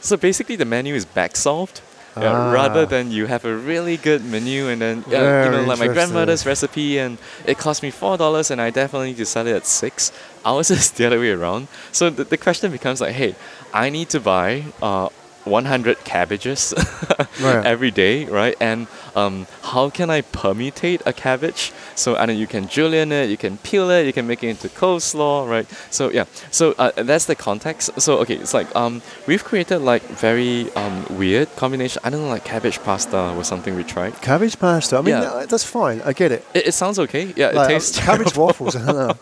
so 0.00 0.16
basically 0.16 0.56
the 0.56 0.64
menu 0.64 0.94
is 0.94 1.04
back 1.04 1.36
solved. 1.36 1.80
Yeah, 2.14 2.28
Ah. 2.30 2.52
rather 2.52 2.84
than 2.84 3.10
you 3.10 3.24
have 3.26 3.44
a 3.46 3.54
really 3.56 3.96
good 3.96 4.22
menu 4.24 4.68
and 4.68 4.82
then 4.82 5.04
yeah, 5.08 5.44
you 5.44 5.50
know 5.50 5.64
like 5.64 5.78
my 5.78 5.88
grandmother's 5.88 6.44
recipe 6.44 6.98
and 6.98 7.16
it 7.46 7.56
cost 7.56 7.82
me 7.82 7.90
four 7.90 8.18
dollars 8.18 8.50
and 8.50 8.60
I 8.60 8.68
definitely 8.70 9.08
need 9.08 9.16
to 9.18 9.24
sell 9.26 9.46
it 9.46 9.56
at 9.56 9.66
six. 9.66 10.12
Ours 10.44 10.70
is 10.76 10.90
the 10.90 11.06
other 11.06 11.18
way 11.18 11.30
around. 11.32 11.68
So 11.90 12.10
the, 12.10 12.24
the 12.24 12.36
question 12.36 12.70
becomes 12.70 13.00
like, 13.00 13.14
hey, 13.14 13.34
I 13.72 13.88
need 13.88 14.10
to 14.10 14.20
buy 14.20 14.64
uh, 14.82 15.08
100 15.44 16.04
cabbages 16.04 16.74
Right. 17.40 17.64
every 17.64 17.90
day, 17.90 18.26
right? 18.26 18.56
And 18.60 18.86
um, 19.16 19.46
how 19.62 19.90
can 19.90 20.10
I 20.10 20.22
permutate 20.22 21.02
a 21.06 21.12
cabbage? 21.12 21.72
So 21.94 22.16
and 22.16 22.30
then 22.30 22.38
you 22.38 22.46
can 22.46 22.66
julienne 22.68 23.12
it, 23.12 23.30
you 23.30 23.36
can 23.36 23.58
peel 23.58 23.90
it, 23.90 24.06
you 24.06 24.12
can 24.12 24.26
make 24.26 24.42
it 24.42 24.48
into 24.48 24.68
coleslaw, 24.68 25.48
right? 25.48 25.66
So 25.90 26.10
yeah, 26.10 26.24
so 26.50 26.74
uh, 26.78 26.90
that's 27.02 27.26
the 27.26 27.34
context. 27.34 27.90
So 28.00 28.18
okay, 28.18 28.34
it's 28.36 28.54
like 28.54 28.74
um, 28.76 29.02
we've 29.26 29.44
created 29.44 29.78
like 29.78 30.02
very 30.02 30.70
um, 30.74 31.04
weird 31.18 31.54
combination. 31.56 32.00
I 32.04 32.10
don't 32.10 32.22
know, 32.22 32.28
like 32.28 32.44
cabbage 32.44 32.82
pasta 32.82 33.34
was 33.36 33.46
something 33.46 33.74
we 33.76 33.84
tried. 33.84 34.20
Cabbage 34.22 34.58
pasta. 34.58 34.96
I 34.98 35.00
mean, 35.02 35.14
Yeah. 35.14 35.22
uh, 35.22 35.46
that's 35.46 35.64
fine. 35.64 36.00
I 36.04 36.12
get 36.12 36.32
it. 36.32 36.44
It, 36.54 36.68
it 36.68 36.72
sounds 36.74 36.98
okay. 36.98 37.32
Yeah, 37.36 37.46
Like, 37.46 37.54
it 37.54 37.58
uh, 37.58 37.68
tastes 37.68 37.98
cabbage 38.06 38.32
terrible. 38.32 38.46
waffles. 38.46 38.76
I 38.76 38.86
don't 38.86 38.96
know. 38.96 39.16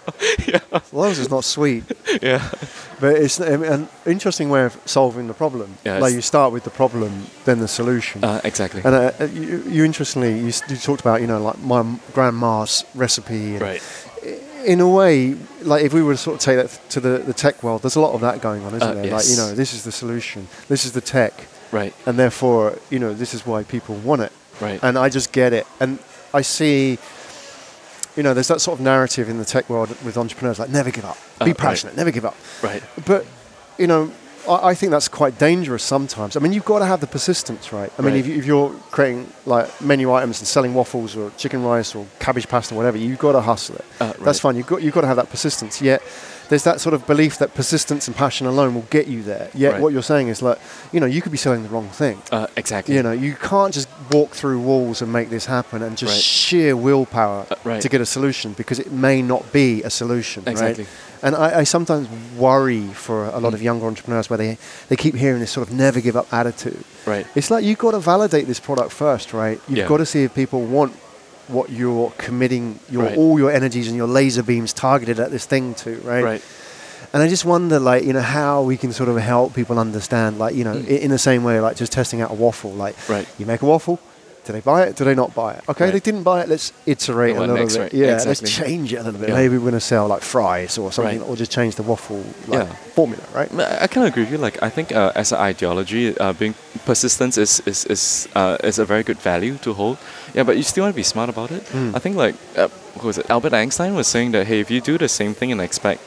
As 0.72 0.92
long 0.92 1.10
as 1.10 1.18
it's 1.18 1.30
not 1.30 1.44
sweet. 1.44 1.84
yeah. 2.22 2.48
But 3.00 3.16
it's 3.16 3.40
I 3.40 3.56
mean, 3.56 3.72
an 3.72 3.88
interesting 4.06 4.50
way 4.50 4.64
of 4.64 4.76
solving 4.84 5.26
the 5.26 5.34
problem. 5.34 5.76
Yeah, 5.84 5.98
like 5.98 6.12
you 6.14 6.20
start 6.22 6.52
with 6.52 6.64
the 6.64 6.70
problem, 6.70 7.26
then 7.44 7.58
the 7.60 7.68
solution. 7.68 8.22
Uh, 8.24 8.40
exactly. 8.44 8.82
and 8.84 8.94
uh, 8.94 9.12
uh, 9.20 9.24
you, 9.24 9.62
you 9.80 9.86
interestingly, 9.86 10.38
you, 10.38 10.52
you 10.68 10.76
talked 10.76 11.00
about 11.00 11.20
you 11.22 11.26
know 11.26 11.40
like 11.42 11.58
my 11.60 11.82
grandma's 12.12 12.84
recipe. 12.94 13.56
Right. 13.58 13.82
In 14.66 14.80
a 14.80 14.88
way, 14.88 15.36
like 15.62 15.82
if 15.84 15.92
we 15.94 16.02
were 16.02 16.12
to 16.12 16.18
sort 16.18 16.34
of 16.36 16.40
take 16.40 16.56
that 16.62 16.90
to 16.90 17.00
the, 17.00 17.18
the 17.30 17.32
tech 17.32 17.62
world, 17.62 17.80
there's 17.82 17.96
a 17.96 18.00
lot 18.00 18.12
of 18.14 18.20
that 18.20 18.42
going 18.42 18.62
on, 18.66 18.74
isn't 18.74 18.82
Uh, 18.82 18.94
there? 18.94 19.10
Like 19.18 19.28
you 19.28 19.36
know, 19.36 19.54
this 19.54 19.72
is 19.72 19.84
the 19.84 19.92
solution, 19.92 20.48
this 20.68 20.84
is 20.84 20.92
the 20.92 21.00
tech, 21.00 21.32
Right. 21.72 21.94
and 22.06 22.18
therefore 22.18 22.78
you 22.90 22.98
know 22.98 23.14
this 23.14 23.32
is 23.32 23.46
why 23.46 23.62
people 23.64 23.94
want 23.96 24.20
it. 24.22 24.32
Right. 24.60 24.78
And 24.82 24.98
I 24.98 25.08
just 25.08 25.32
get 25.32 25.52
it, 25.52 25.66
and 25.80 25.98
I 26.34 26.42
see. 26.42 26.98
You 28.16 28.24
know, 28.24 28.34
there's 28.34 28.48
that 28.48 28.60
sort 28.60 28.78
of 28.78 28.84
narrative 28.84 29.28
in 29.30 29.38
the 29.38 29.44
tech 29.44 29.70
world 29.70 29.88
with 30.04 30.16
entrepreneurs, 30.18 30.58
like 30.58 30.68
never 30.68 30.90
give 30.90 31.04
up, 31.04 31.16
Uh, 31.40 31.44
be 31.44 31.52
right. 31.52 31.58
passionate, 31.58 31.96
never 31.96 32.10
give 32.10 32.24
up. 32.26 32.36
right. 32.62 32.82
But 33.06 33.24
you 33.78 33.86
know, 33.86 34.10
I, 34.48 34.68
I 34.70 34.74
think 34.74 34.90
that's 34.90 35.08
quite 35.08 35.38
dangerous 35.38 35.82
sometimes. 35.82 36.36
I 36.36 36.40
mean, 36.40 36.52
you've 36.52 36.64
got 36.64 36.78
to 36.80 36.86
have 36.86 37.00
the 37.00 37.06
persistence, 37.06 37.72
right? 37.72 37.92
I 37.98 38.02
mean, 38.02 38.14
Right. 38.14 38.20
if, 38.26 38.28
if 38.38 38.46
you're 38.46 38.70
creating 38.90 39.30
like 39.46 39.68
menu 39.80 40.12
items 40.12 40.40
and 40.40 40.48
selling 40.48 40.74
waffles 40.74 41.16
or 41.16 41.30
chicken 41.36 41.62
rice 41.62 41.94
or 41.94 42.06
cabbage 42.18 42.48
pasta, 42.48 42.74
or 42.74 42.76
whatever, 42.78 42.96
you've 42.98 43.18
got 43.18 43.32
to 43.32 43.40
hustle 43.40 43.76
it. 43.76 43.84
Uh, 44.00 44.12
That's 44.20 44.40
fine. 44.40 44.56
You've 44.56 44.66
got 44.66 44.82
you've 44.82 44.94
got 44.94 45.02
to 45.02 45.06
have 45.06 45.16
that 45.16 45.30
persistence. 45.30 45.80
Yet 45.82 46.02
there's 46.50 46.64
that 46.64 46.80
sort 46.80 46.92
of 46.94 47.06
belief 47.06 47.38
that 47.38 47.54
persistence 47.54 48.06
and 48.08 48.14
passion 48.16 48.46
alone 48.46 48.74
will 48.74 48.86
get 48.90 49.06
you 49.06 49.22
there. 49.22 49.48
Yet 49.54 49.72
Right. 49.72 49.80
what 49.80 49.92
you're 49.94 50.02
saying 50.02 50.28
is 50.28 50.42
like, 50.42 50.58
you 50.92 51.00
know, 51.00 51.06
you 51.06 51.22
could 51.22 51.32
be 51.32 51.38
selling 51.38 51.62
the 51.62 51.68
wrong 51.70 51.88
thing. 51.88 52.20
Uh, 52.30 52.46
exactly. 52.56 52.94
You 52.96 53.02
know, 53.02 53.12
you 53.12 53.34
can't 53.34 53.72
just 53.72 53.88
walk 54.10 54.30
through 54.32 54.60
walls 54.60 55.00
and 55.00 55.10
make 55.12 55.30
this 55.30 55.46
happen 55.46 55.80
and 55.82 55.96
just 55.96 56.12
Right. 56.12 56.22
sheer 56.22 56.76
willpower 56.76 57.46
Uh, 57.50 57.54
right. 57.64 57.80
to 57.80 57.88
get 57.88 58.00
a 58.02 58.06
solution 58.06 58.52
because 58.52 58.78
it 58.78 58.90
may 58.92 59.22
not 59.22 59.50
be 59.52 59.82
a 59.84 59.90
solution. 59.90 60.42
Exactly. 60.46 60.84
Right? 60.84 60.92
And 61.22 61.36
I, 61.36 61.60
I 61.60 61.64
sometimes 61.64 62.08
worry 62.36 62.88
for 62.94 63.26
a 63.26 63.38
lot 63.38 63.54
of 63.54 63.60
Mm. 63.60 63.64
younger 63.64 63.86
entrepreneurs 63.86 64.28
where 64.30 64.38
they, 64.38 64.58
they 64.88 64.96
keep 64.96 65.14
hearing 65.14 65.40
this 65.40 65.50
sort 65.52 65.68
of 65.68 65.74
never 65.74 66.00
give 66.00 66.16
up 66.16 66.26
attitude. 66.32 66.82
Right. 67.06 67.26
It's 67.34 67.50
like 67.50 67.62
you've 67.64 67.78
got 67.78 67.92
to 67.92 68.00
validate 68.00 68.46
this 68.46 68.58
product 68.60 68.90
first, 68.92 69.32
right? 69.32 69.60
You've 69.68 69.78
Yeah. 69.78 69.86
got 69.88 69.98
to 69.98 70.06
see 70.06 70.24
if 70.24 70.34
people 70.34 70.62
want 70.62 70.92
what 71.50 71.70
you're 71.70 72.12
committing 72.18 72.78
your 72.90 73.04
Right. 73.04 73.16
all 73.18 73.38
your 73.38 73.50
energies 73.50 73.88
and 73.88 73.96
your 73.96 74.06
laser 74.06 74.42
beams 74.42 74.72
targeted 74.72 75.18
at 75.20 75.30
this 75.30 75.44
thing 75.46 75.74
to, 75.74 76.00
right? 76.04 76.22
Right. 76.24 76.42
And 77.12 77.22
I 77.22 77.28
just 77.28 77.44
wonder, 77.44 77.80
like, 77.80 78.04
you 78.04 78.12
know, 78.12 78.20
how 78.20 78.62
we 78.62 78.76
can 78.76 78.92
sort 78.92 79.08
of 79.08 79.16
help 79.16 79.52
people 79.54 79.78
understand, 79.78 80.38
like, 80.38 80.54
you 80.54 80.62
know, 80.64 80.74
Mm. 80.74 80.86
in 80.86 81.10
the 81.10 81.18
same 81.18 81.42
way, 81.42 81.58
like, 81.60 81.76
just 81.76 81.90
testing 81.92 82.20
out 82.20 82.30
a 82.30 82.34
waffle. 82.34 82.70
Like, 82.72 82.94
Right. 83.08 83.26
you 83.38 83.46
make 83.46 83.62
a 83.62 83.66
waffle, 83.66 83.98
do 84.50 84.56
they 84.58 84.60
buy 84.72 84.82
it? 84.86 84.96
Do 84.96 85.04
they 85.04 85.14
not 85.14 85.34
buy 85.34 85.54
it? 85.54 85.62
Okay, 85.68 85.84
Right. 85.84 85.92
they 85.92 86.00
didn't 86.00 86.24
buy 86.24 86.42
it. 86.42 86.48
Let's 86.48 86.72
iterate 86.86 87.36
a 87.36 87.40
little 87.40 87.56
bit. 87.56 87.92
Yeah, 87.92 88.14
Exactly. 88.14 88.28
let's 88.30 88.42
change 88.60 88.92
it 88.92 88.96
a 88.96 89.04
little 89.04 89.20
bit. 89.20 89.28
Yeah. 89.28 89.36
Maybe 89.36 89.54
we're 89.56 89.70
going 89.70 89.82
to 89.84 89.88
sell 89.94 90.06
like 90.08 90.22
fries 90.22 90.76
or 90.78 90.90
something, 90.92 91.20
Right. 91.20 91.28
or 91.28 91.36
just 91.36 91.52
change 91.52 91.74
the 91.76 91.82
waffle 91.84 92.22
like 92.48 92.60
Yeah. 92.66 92.74
formula, 92.94 93.22
right? 93.34 93.50
I, 93.54 93.84
I 93.84 93.86
kind 93.86 94.06
of 94.06 94.12
agree 94.12 94.24
with 94.24 94.32
you. 94.32 94.38
Like, 94.38 94.58
I 94.62 94.70
think 94.70 94.90
uh, 94.92 95.12
as 95.14 95.32
an 95.32 95.38
ideology, 95.38 96.16
uh, 96.18 96.32
being 96.32 96.54
persistence 96.84 97.38
is 97.38 97.60
is 97.66 97.84
is 97.86 98.28
uh, 98.34 98.56
is 98.70 98.78
a 98.78 98.84
very 98.84 99.02
good 99.02 99.18
value 99.18 99.54
to 99.58 99.72
hold. 99.74 99.96
Yeah, 100.34 100.44
but 100.46 100.56
you 100.56 100.62
still 100.62 100.84
want 100.84 100.94
to 100.94 101.00
be 101.04 101.08
smart 101.14 101.28
about 101.30 101.50
it. 101.50 101.62
Mm. 101.72 101.94
I 101.96 101.98
think 102.00 102.16
like 102.16 102.34
uh, 102.56 102.68
who 103.00 103.06
was 103.06 103.18
it? 103.18 103.30
Albert 103.30 103.54
Einstein 103.54 103.94
was 103.94 104.06
saying 104.06 104.32
that 104.32 104.46
hey, 104.46 104.60
if 104.60 104.70
you 104.70 104.80
do 104.80 104.98
the 104.98 105.08
same 105.08 105.34
thing 105.34 105.52
and 105.52 105.60
expect 105.60 106.00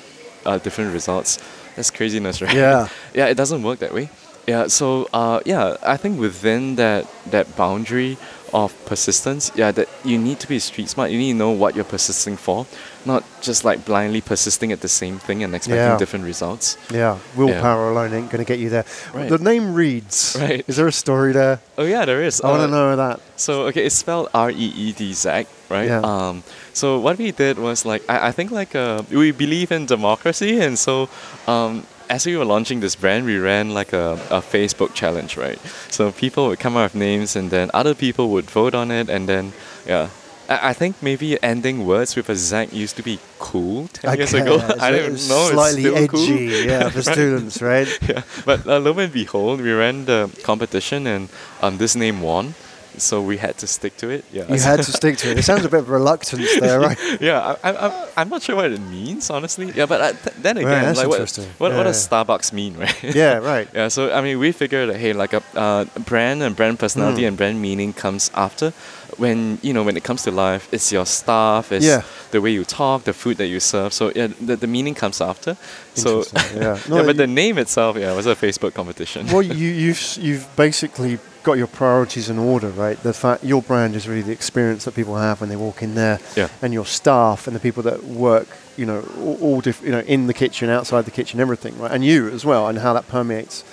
uh, 0.46 0.58
different 0.64 0.94
results, 0.94 1.40
that's 1.76 1.92
craziness, 1.92 2.42
right? 2.42 2.56
Yeah. 2.56 2.88
yeah, 3.20 3.32
it 3.32 3.38
doesn't 3.38 3.64
work 3.64 3.80
that 3.80 3.94
way. 3.94 4.10
Yeah, 4.48 4.68
so 4.68 5.08
uh, 5.14 5.40
yeah, 5.46 5.78
I 5.84 5.96
think 5.98 6.20
within 6.20 6.76
that 6.76 7.08
that 7.32 7.56
boundary 7.56 8.18
of 8.54 8.70
persistence, 8.86 9.52
yeah, 9.56 9.72
that 9.72 9.88
you 10.04 10.18
need 10.18 10.40
to 10.42 10.48
be 10.48 10.60
street 10.60 10.88
smart. 10.90 11.10
You 11.12 11.18
need 11.18 11.32
to 11.32 11.38
know 11.38 11.50
what 11.52 11.76
you're 11.76 11.86
persisting 11.90 12.38
for, 12.38 12.68
not 13.06 13.24
just 13.42 13.64
like 13.66 13.84
blindly 13.86 14.22
persisting 14.22 14.72
at 14.72 14.82
the 14.82 14.88
same 14.88 15.18
thing 15.18 15.44
and 15.44 15.56
expecting 15.56 15.80
Yeah. 15.90 15.98
different 15.98 16.26
results. 16.26 16.78
Yeah, 16.92 17.18
willpower 17.36 17.90
alone 17.90 18.14
ain't 18.14 18.30
going 18.30 18.44
to 18.46 18.48
get 18.48 18.60
you 18.60 18.70
there. 18.70 18.86
Right. 19.14 19.30
The 19.30 19.40
name 19.40 19.74
Reedz. 19.74 20.38
Right. 20.40 20.64
Is 20.68 20.76
there 20.76 20.88
a 20.88 20.92
story 20.92 21.32
there? 21.34 21.62
Oh 21.78 21.86
yeah, 21.86 22.06
there 22.06 22.22
is. 22.22 22.42
I 22.42 22.48
want 22.50 22.62
Uh, 22.62 22.66
to 22.68 22.72
know 22.72 22.96
that. 22.96 23.20
So 23.38 23.64
okay, 23.72 23.86
it's 23.86 23.96
spelled 23.96 24.28
R 24.36 24.52
E 24.52 24.56
E 24.76 24.92
D 24.92 25.14
Z, 25.14 25.48
right? 25.72 25.88
Yeah. 25.90 26.02
Um, 26.04 26.44
so 26.74 27.00
what 27.00 27.18
we 27.18 27.32
did 27.32 27.58
was 27.58 27.86
like 27.86 28.04
I, 28.10 28.28
I 28.28 28.32
think 28.32 28.52
like 28.52 28.76
uh, 28.76 29.02
we 29.10 29.32
believe 29.32 29.72
in 29.72 29.86
democracy, 29.88 30.60
and 30.62 30.78
so 30.78 31.08
um, 31.48 31.88
as 32.14 32.28
we 32.28 32.38
were 32.38 32.46
launching 32.46 32.80
this 32.80 32.96
brand, 32.96 33.26
we 33.26 33.40
ran 33.40 33.74
like 33.74 33.92
a, 33.92 34.14
a 34.30 34.40
Facebook 34.40 34.94
challenge, 34.94 35.36
right? 35.36 35.60
So 35.90 36.12
people 36.12 36.48
would 36.48 36.60
come 36.60 36.78
up 36.78 36.94
with 36.94 36.96
names, 36.96 37.36
and 37.36 37.50
then 37.50 37.72
other 37.74 37.96
people 37.96 38.30
would 38.30 38.50
vote 38.52 38.76
on 38.76 38.92
it, 38.92 39.10
and 39.10 39.28
then 39.28 39.54
yeah. 39.88 40.10
I, 40.48 40.70
I 40.70 40.74
think 40.74 41.02
maybe 41.02 41.42
ending 41.42 41.88
words 41.88 42.16
with 42.16 42.30
a 42.30 42.36
Z 42.36 42.68
used 42.72 42.98
to 42.98 43.04
be 43.04 43.18
cool 43.40 43.88
ten 43.88 44.12
I 44.12 44.14
years 44.14 44.34
ago. 44.34 44.56
I 44.80 44.92
don't 44.92 45.14
know. 45.32 45.50
Slightly 45.58 45.86
it's 45.86 45.98
edgy, 46.04 46.08
cool. 46.08 46.70
yeah, 46.70 46.90
for 46.90 47.02
students, 47.16 47.62
right? 47.64 47.90
yeah, 48.10 48.22
but 48.46 48.68
uh, 48.68 48.78
lo 48.78 48.94
and 49.00 49.12
behold, 49.12 49.62
we 49.62 49.72
ran 49.72 50.06
the 50.06 50.30
competition 50.44 51.08
and 51.08 51.30
um, 51.64 51.78
this 51.80 51.96
name 51.96 52.22
won, 52.22 52.54
so 52.98 53.22
we 53.22 53.38
had 53.38 53.58
to 53.60 53.68
stick 53.68 53.98
to 53.98 54.10
it. 54.10 54.26
Yeah, 54.32 54.48
You 54.48 54.60
had 54.60 54.78
to 54.84 54.92
stick 54.92 55.18
to 55.18 55.32
it. 55.32 55.40
It 55.40 55.44
sounds 55.44 55.66
a 55.66 55.70
bit 55.70 55.80
of 55.82 55.90
reluctance 55.90 56.60
there, 56.60 56.80
right? 56.80 56.98
yeah, 57.22 57.56
I, 57.64 57.72
I, 57.72 57.88
I'm, 57.88 58.08
I'm 58.18 58.30
not 58.30 58.42
sure 58.44 58.56
what 58.56 58.72
it 58.72 58.80
means, 58.82 59.30
honestly. 59.30 59.72
Yeah, 59.76 59.86
but 59.86 60.02
uh, 60.02 60.12
th- 60.14 60.36
then 60.42 60.58
again, 60.58 60.84
that's 60.86 61.00
like 61.00 61.08
what, 61.08 61.20
what, 61.58 61.72
what 61.72 61.72
Yeah, 61.78 61.84
does 61.84 62.08
Starbucks 62.08 62.54
mean, 62.54 62.78
right? 62.78 63.04
Yeah, 63.16 63.38
right. 63.38 63.68
Yeah, 63.74 63.88
so 63.90 64.12
I 64.14 64.22
mean, 64.22 64.40
we 64.40 64.52
figured 64.52 64.90
that 64.90 64.98
hey, 64.98 65.14
like 65.14 65.34
a 65.34 65.42
uh, 65.56 65.86
brand 66.06 66.44
and 66.44 66.56
brand 66.56 66.80
personality 66.80 67.24
Mm. 67.24 67.28
and 67.30 67.38
brand 67.38 67.62
meaning 67.62 67.94
comes 67.94 68.32
after. 68.34 68.72
When 69.18 69.60
you 69.62 69.74
know, 69.74 69.84
when 69.84 69.96
it 69.96 70.04
comes 70.04 70.24
to 70.24 70.32
life, 70.32 70.68
it's 70.74 70.92
your 70.92 71.06
staff, 71.06 71.72
it's 71.72 71.86
Yeah. 71.86 72.02
the 72.32 72.42
way 72.42 72.50
you 72.50 72.64
talk, 72.66 73.04
the 73.04 73.14
food 73.14 73.38
that 73.38 73.46
you 73.48 73.60
serve. 73.60 73.94
So 73.94 74.12
yeah, 74.16 74.28
the, 74.42 74.56
the 74.56 74.66
meaning 74.68 74.96
comes 74.96 75.22
after. 75.22 75.56
So 75.94 76.24
yeah. 76.56 76.80
No, 76.90 76.98
yeah, 76.98 77.04
but 77.06 77.18
the 77.18 77.28
name 77.28 77.60
itself, 77.60 77.96
yeah, 77.96 78.16
was 78.16 78.26
a 78.26 78.36
Facebook 78.36 78.74
competition. 78.74 79.28
Well, 79.28 79.44
you, 79.44 79.70
you've 79.70 80.18
you've 80.20 80.48
basically 80.56 81.20
got 81.44 81.58
your 81.58 81.68
priorities 81.68 82.30
in 82.30 82.40
order, 82.40 82.70
right? 82.70 83.02
The 83.04 83.14
fact 83.14 83.44
your 83.44 83.62
brand 83.62 83.96
is 83.96 84.08
really 84.08 84.22
the 84.22 84.32
experience 84.32 84.86
that 84.86 84.96
people 84.96 85.16
have 85.18 85.42
when 85.42 85.50
they 85.50 85.56
walk 85.58 85.84
in 85.84 85.96
there, 85.96 86.20
Yeah. 86.36 86.48
and 86.62 86.74
your 86.74 86.86
staff 86.86 87.48
and 87.48 87.56
the 87.56 87.60
people 87.60 87.84
that 87.84 88.04
work, 88.04 88.48
you 88.78 88.86
know, 88.86 89.04
all, 89.20 89.38
all 89.42 89.62
diff- 89.62 89.82
you 89.84 89.92
know, 89.92 90.00
in 90.02 90.28
the 90.28 90.34
kitchen, 90.34 90.70
outside 90.70 91.06
the 91.06 91.12
kitchen, 91.12 91.40
everything, 91.40 91.78
right? 91.78 91.92
And 91.92 92.04
you 92.04 92.30
as 92.30 92.46
well, 92.46 92.68
and 92.68 92.80
how 92.80 92.94
that 92.94 93.08
permeates 93.08 93.64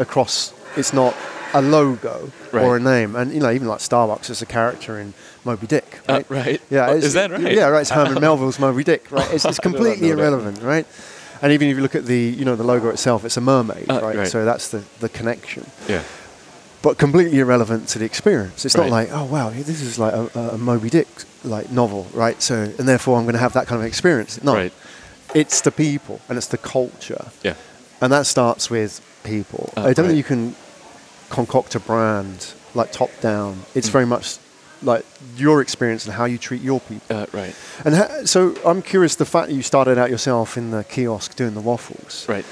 across. 0.00 0.52
It's 0.76 0.92
not 0.92 1.14
a 1.52 1.62
logo 1.62 2.32
or 2.52 2.76
a 2.76 2.80
name, 2.80 3.14
and 3.14 3.32
you 3.32 3.38
know, 3.40 3.50
even 3.50 3.68
like 3.68 3.78
Starbucks 3.78 4.28
is 4.30 4.42
a 4.42 4.46
character 4.46 4.98
in 4.98 5.14
Moby 5.44 5.66
Dick, 5.68 6.00
Uh, 6.08 6.14
right? 6.14 6.26
right. 6.30 6.60
Yeah, 6.70 6.88
Oh, 6.90 6.96
is 6.96 7.12
that 7.12 7.30
right? 7.30 7.52
Yeah, 7.52 7.68
right. 7.68 7.82
It's 7.82 7.90
Herman 7.90 8.20
Melville's 8.28 8.58
Moby 8.58 8.82
Dick, 8.82 9.10
right? 9.12 9.30
It's, 9.32 9.44
it's 9.44 9.44
I 9.46 9.50
did 9.50 9.56
not 9.56 9.62
completely 9.76 10.08
know 10.10 10.16
that. 10.16 10.22
irrelevant, 10.22 10.62
right? 10.62 10.86
And 11.42 11.52
even 11.52 11.68
if 11.68 11.76
you 11.76 11.82
look 11.82 11.94
at 11.94 12.06
the, 12.06 12.18
you 12.18 12.44
know, 12.44 12.56
the 12.56 12.64
logo 12.64 12.88
itself, 12.88 13.24
it's 13.24 13.36
a 13.36 13.40
mermaid, 13.40 13.88
Uh, 13.90 14.00
right? 14.02 14.16
right. 14.16 14.28
So 14.28 14.44
that's 14.44 14.68
the, 14.70 14.82
the 15.00 15.08
connection, 15.08 15.66
Yeah. 15.88 16.02
But 16.84 16.98
completely 16.98 17.38
irrelevant 17.40 17.88
to 17.88 17.98
the 17.98 18.04
experience. 18.04 18.64
It's 18.66 18.76
not 18.76 18.90
like, 18.90 19.08
oh 19.10 19.24
wow, 19.24 19.48
this 19.50 19.80
is 19.80 19.98
like 19.98 20.12
a, 20.14 20.24
a 20.54 20.58
Moby 20.58 20.90
Dick 20.90 21.08
like 21.42 21.70
novel, 21.70 22.06
right? 22.12 22.40
So 22.42 22.54
and 22.78 22.86
therefore 22.92 23.16
I'm 23.18 23.24
going 23.24 23.38
to 23.40 23.44
have 23.46 23.54
that 23.54 23.66
kind 23.66 23.80
of 23.82 23.86
experience. 23.86 24.32
No, 24.44 24.52
Right. 24.54 24.72
it's 25.34 25.62
the 25.62 25.70
people 25.72 26.20
and 26.28 26.36
it's 26.38 26.48
the 26.48 26.58
culture, 26.58 27.24
Yeah. 27.42 27.54
and 28.02 28.12
that 28.12 28.26
starts 28.26 28.70
with 28.70 29.00
people. 29.24 29.72
Uh, 29.76 29.80
I 29.80 29.82
don't 29.94 30.04
right. 30.06 30.10
think 30.12 30.16
you 30.18 30.24
can 30.24 30.54
concoct 31.30 31.74
a 31.74 31.80
brand 31.80 32.52
like 32.74 32.92
top 32.92 33.10
down. 33.20 33.52
It's 33.74 33.88
Mm. 33.88 33.92
very 33.98 34.06
much 34.06 34.26
like 34.82 35.04
your 35.36 35.62
experience 35.62 36.04
and 36.06 36.14
how 36.14 36.26
you 36.26 36.36
treat 36.38 36.60
your 36.60 36.80
people. 36.80 37.16
Uh, 37.16 37.26
right. 37.32 37.54
And 37.86 37.94
ha- 37.94 38.26
so 38.26 38.54
I'm 38.66 38.82
curious, 38.82 39.14
the 39.16 39.24
fact 39.24 39.48
that 39.48 39.54
you 39.54 39.62
started 39.62 39.96
out 39.96 40.10
yourself 40.10 40.58
in 40.58 40.70
the 40.70 40.84
kiosk 40.84 41.34
doing 41.36 41.54
the 41.54 41.62
waffles, 41.70 42.26
Right. 42.28 42.44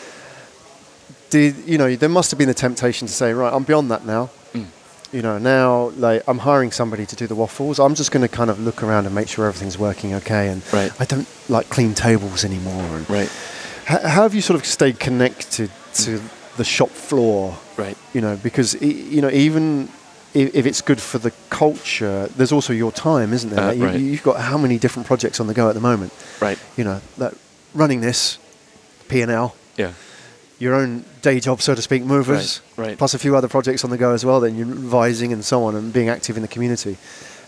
Did 1.34 1.52
you 1.72 1.78
know 1.80 1.88
there 2.02 2.08
must 2.18 2.28
have 2.32 2.38
been 2.42 2.50
a 2.56 2.60
temptation 2.66 3.04
to 3.08 3.14
say, 3.22 3.32
right, 3.42 3.52
I'm 3.56 3.64
beyond 3.64 3.90
that 3.90 4.04
now. 4.16 4.24
Mm. 4.54 4.66
You 5.16 5.22
know, 5.26 5.36
now 5.38 5.68
like 6.06 6.22
I'm 6.30 6.38
hiring 6.50 6.72
somebody 6.80 7.04
to 7.06 7.16
do 7.16 7.26
the 7.32 7.34
waffles. 7.42 7.78
I'm 7.84 7.94
just 7.94 8.10
going 8.14 8.26
to 8.28 8.32
kind 8.40 8.50
of 8.50 8.56
look 8.68 8.82
around 8.82 9.06
and 9.06 9.14
make 9.14 9.28
sure 9.28 9.46
everything's 9.50 9.78
working 9.88 10.14
okay. 10.20 10.44
And 10.52 10.62
Right. 10.72 10.92
I 11.00 11.04
don't 11.12 11.28
like 11.48 11.66
clean 11.76 11.92
tables 11.94 12.44
anymore. 12.44 12.84
And 12.96 13.04
Right. 13.10 13.30
h- 13.94 14.04
how 14.14 14.22
have 14.26 14.34
you 14.34 14.42
sort 14.42 14.58
of 14.60 14.64
stayed 14.66 14.96
connected 15.08 15.70
to 16.04 16.10
the 16.56 16.64
shop 16.64 16.90
floor? 17.08 17.56
Right. 17.76 17.96
You 18.14 18.20
know, 18.24 18.34
because 18.48 18.68
e- 18.82 19.06
you 19.14 19.20
know 19.22 19.30
even. 19.30 19.88
If 20.34 20.64
it's 20.64 20.80
good 20.80 20.98
for 21.10 21.18
the 21.18 21.30
culture, 21.50 22.26
there's 22.38 22.52
also 22.52 22.72
your 22.72 22.90
time, 22.90 23.34
isn't 23.34 23.50
there? 23.50 23.64
Uh, 23.64 23.66
Like, 23.68 23.76
you, 23.78 23.84
right. 23.86 24.00
You've 24.00 24.22
got 24.30 24.36
how 24.40 24.56
many 24.56 24.78
different 24.78 25.06
projects 25.06 25.40
on 25.40 25.46
the 25.46 25.52
go 25.52 25.68
at 25.68 25.74
the 25.74 25.80
moment? 25.90 26.10
Right. 26.40 26.58
you 26.74 26.84
know, 26.84 26.98
that 27.18 27.34
running 27.74 28.00
this 28.00 28.38
P 29.08 29.20
and 29.20 29.30
L, 29.30 29.54
Yeah. 29.76 29.92
Your 30.62 30.74
own 30.80 31.04
day 31.22 31.38
job, 31.40 31.60
so 31.60 31.74
to 31.74 31.82
speak, 31.82 32.02
movers, 32.04 32.60
Right, 32.76 32.86
right. 32.86 32.98
plus 32.98 33.14
a 33.14 33.18
few 33.18 33.32
other 33.38 33.48
projects 33.48 33.82
on 33.84 33.90
the 33.90 33.98
go 33.98 34.10
as 34.18 34.24
well. 34.24 34.38
Then 34.40 34.54
you're 34.56 34.68
advising 34.84 35.32
and 35.32 35.44
so 35.44 35.56
on, 35.66 35.74
and 35.78 35.92
being 35.92 36.08
active 36.16 36.36
in 36.38 36.42
the 36.42 36.52
community. 36.54 36.94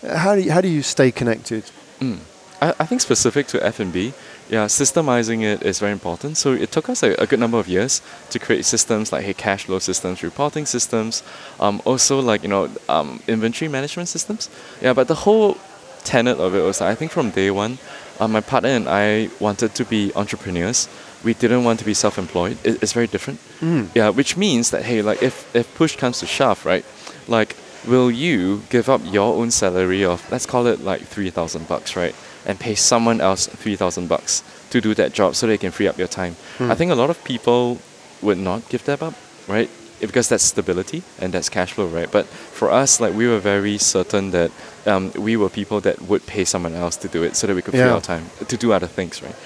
Uh, 0.02 0.16
How 0.24 0.34
do 0.36 0.40
you, 0.42 0.50
how 0.54 0.60
do 0.60 0.68
you 0.68 0.82
stay 0.82 1.10
connected? 1.20 1.62
Mm. 2.00 2.18
I, 2.60 2.68
I 2.82 2.86
think 2.88 3.00
specific 3.00 3.46
to 3.52 3.56
F&B, 3.76 4.12
yeah, 4.54 4.66
systemizing 4.66 5.42
it 5.52 5.62
is 5.62 5.78
very 5.84 5.92
important. 5.92 6.36
So 6.36 6.52
it 6.64 6.70
took 6.72 6.88
us 6.88 7.02
a, 7.02 7.10
a 7.22 7.26
good 7.26 7.40
number 7.40 7.58
of 7.58 7.68
years 7.68 8.02
to 8.30 8.38
create 8.38 8.64
systems 8.64 9.12
like 9.12 9.24
hey, 9.24 9.34
cash 9.34 9.64
flow 9.66 9.78
systems, 9.80 10.22
reporting 10.22 10.66
systems, 10.66 11.22
um, 11.60 11.80
also 11.84 12.20
like 12.20 12.42
you 12.42 12.48
know 12.54 12.68
um, 12.88 13.20
inventory 13.28 13.68
management 13.68 14.08
systems. 14.08 14.48
Yeah, 14.82 14.94
but 14.94 15.06
the 15.08 15.20
whole 15.24 15.56
tenet 16.04 16.38
of 16.38 16.54
it 16.54 16.62
was 16.62 16.80
I 16.80 16.94
think 16.94 17.10
from 17.12 17.30
day 17.30 17.50
one, 17.50 17.78
uh, 18.20 18.28
my 18.28 18.40
partner 18.40 18.70
and 18.78 18.86
I 18.88 19.30
wanted 19.40 19.74
to 19.74 19.84
be 19.84 20.12
entrepreneurs. 20.14 20.88
We 21.24 21.34
didn't 21.34 21.64
want 21.64 21.78
to 21.80 21.84
be 21.84 21.94
self-employed. 21.94 22.58
It, 22.64 22.82
it's 22.82 22.92
very 22.92 23.06
different. 23.06 23.40
Mm. 23.60 23.88
Yeah, 23.94 24.10
which 24.10 24.36
means 24.36 24.70
that 24.70 24.82
hey, 24.84 25.02
like 25.02 25.22
if 25.22 25.34
if 25.56 25.74
push 25.74 25.96
comes 25.96 26.18
to 26.20 26.26
shove, 26.26 26.64
right? 26.66 26.84
Like, 27.28 27.56
will 27.86 28.10
you 28.10 28.62
give 28.70 28.88
up 28.88 29.00
your 29.04 29.34
own 29.34 29.50
salary 29.50 30.04
of 30.04 30.20
let's 30.30 30.46
call 30.46 30.66
it 30.66 30.80
like 30.84 31.02
three 31.02 31.30
thousand 31.30 31.66
bucks, 31.68 31.96
right? 31.96 32.14
And 32.46 32.58
pay 32.60 32.74
someone 32.74 33.20
else 33.20 33.46
three 33.46 33.76
thousand 33.76 34.08
bucks 34.08 34.42
to 34.70 34.80
do 34.80 34.94
that 34.94 35.12
job 35.14 35.34
so 35.34 35.46
they 35.46 35.58
can 35.58 35.70
free 35.70 35.88
up 35.88 35.96
your 35.98 36.08
time. 36.08 36.34
Hmm. 36.58 36.70
I 36.70 36.74
think 36.74 36.90
a 36.92 36.94
lot 36.94 37.10
of 37.10 37.22
people 37.24 37.78
would 38.22 38.38
not 38.38 38.68
give 38.68 38.84
that 38.84 39.02
up, 39.02 39.14
right? 39.48 39.70
Because 40.00 40.28
that's 40.28 40.42
stability 40.44 41.02
and 41.20 41.32
that's 41.32 41.48
cash 41.48 41.72
flow, 41.72 41.86
right? 41.86 42.10
But 42.10 42.26
for 42.26 42.70
us, 42.70 43.00
like 43.00 43.14
we 43.14 43.26
were 43.26 43.38
very 43.38 43.78
certain 43.78 44.30
that 44.32 44.50
um, 44.86 45.10
we 45.16 45.36
were 45.36 45.48
people 45.48 45.80
that 45.80 46.02
would 46.02 46.26
pay 46.26 46.44
someone 46.44 46.74
else 46.74 46.96
to 46.98 47.08
do 47.08 47.22
it 47.22 47.36
so 47.36 47.46
that 47.46 47.54
we 47.54 47.62
could 47.62 47.72
free 47.72 47.80
Yeah. 47.80 47.94
our 47.94 48.00
time 48.02 48.24
to 48.48 48.56
do 48.56 48.72
other 48.72 48.88
things, 48.88 49.22
right? 49.22 49.36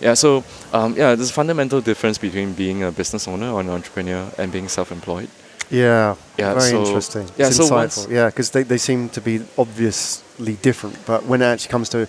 Yeah, 0.00 0.14
so 0.14 0.44
um, 0.72 0.94
yeah, 0.96 1.14
there's 1.14 1.30
a 1.30 1.32
fundamental 1.32 1.80
difference 1.80 2.18
between 2.18 2.52
being 2.52 2.82
a 2.82 2.90
business 2.92 3.26
owner 3.28 3.50
or 3.50 3.60
an 3.60 3.70
entrepreneur 3.70 4.30
and 4.38 4.52
being 4.52 4.68
self-employed. 4.68 5.28
Yeah, 5.70 6.14
Yeah, 6.38 6.54
very 6.54 6.70
so- 6.70 6.84
interesting. 6.84 7.28
yeah, 7.38 7.48
it's 7.48 7.56
so 7.56 7.64
insightful. 7.64 8.10
yeah, 8.10 8.26
because 8.26 8.50
they, 8.50 8.62
they 8.62 8.78
seem 8.78 9.08
to 9.10 9.20
be 9.20 9.40
obviously 9.58 10.54
different, 10.62 10.96
but 11.06 11.24
when 11.24 11.42
it 11.42 11.46
actually 11.46 11.70
comes 11.72 11.88
to 11.90 12.06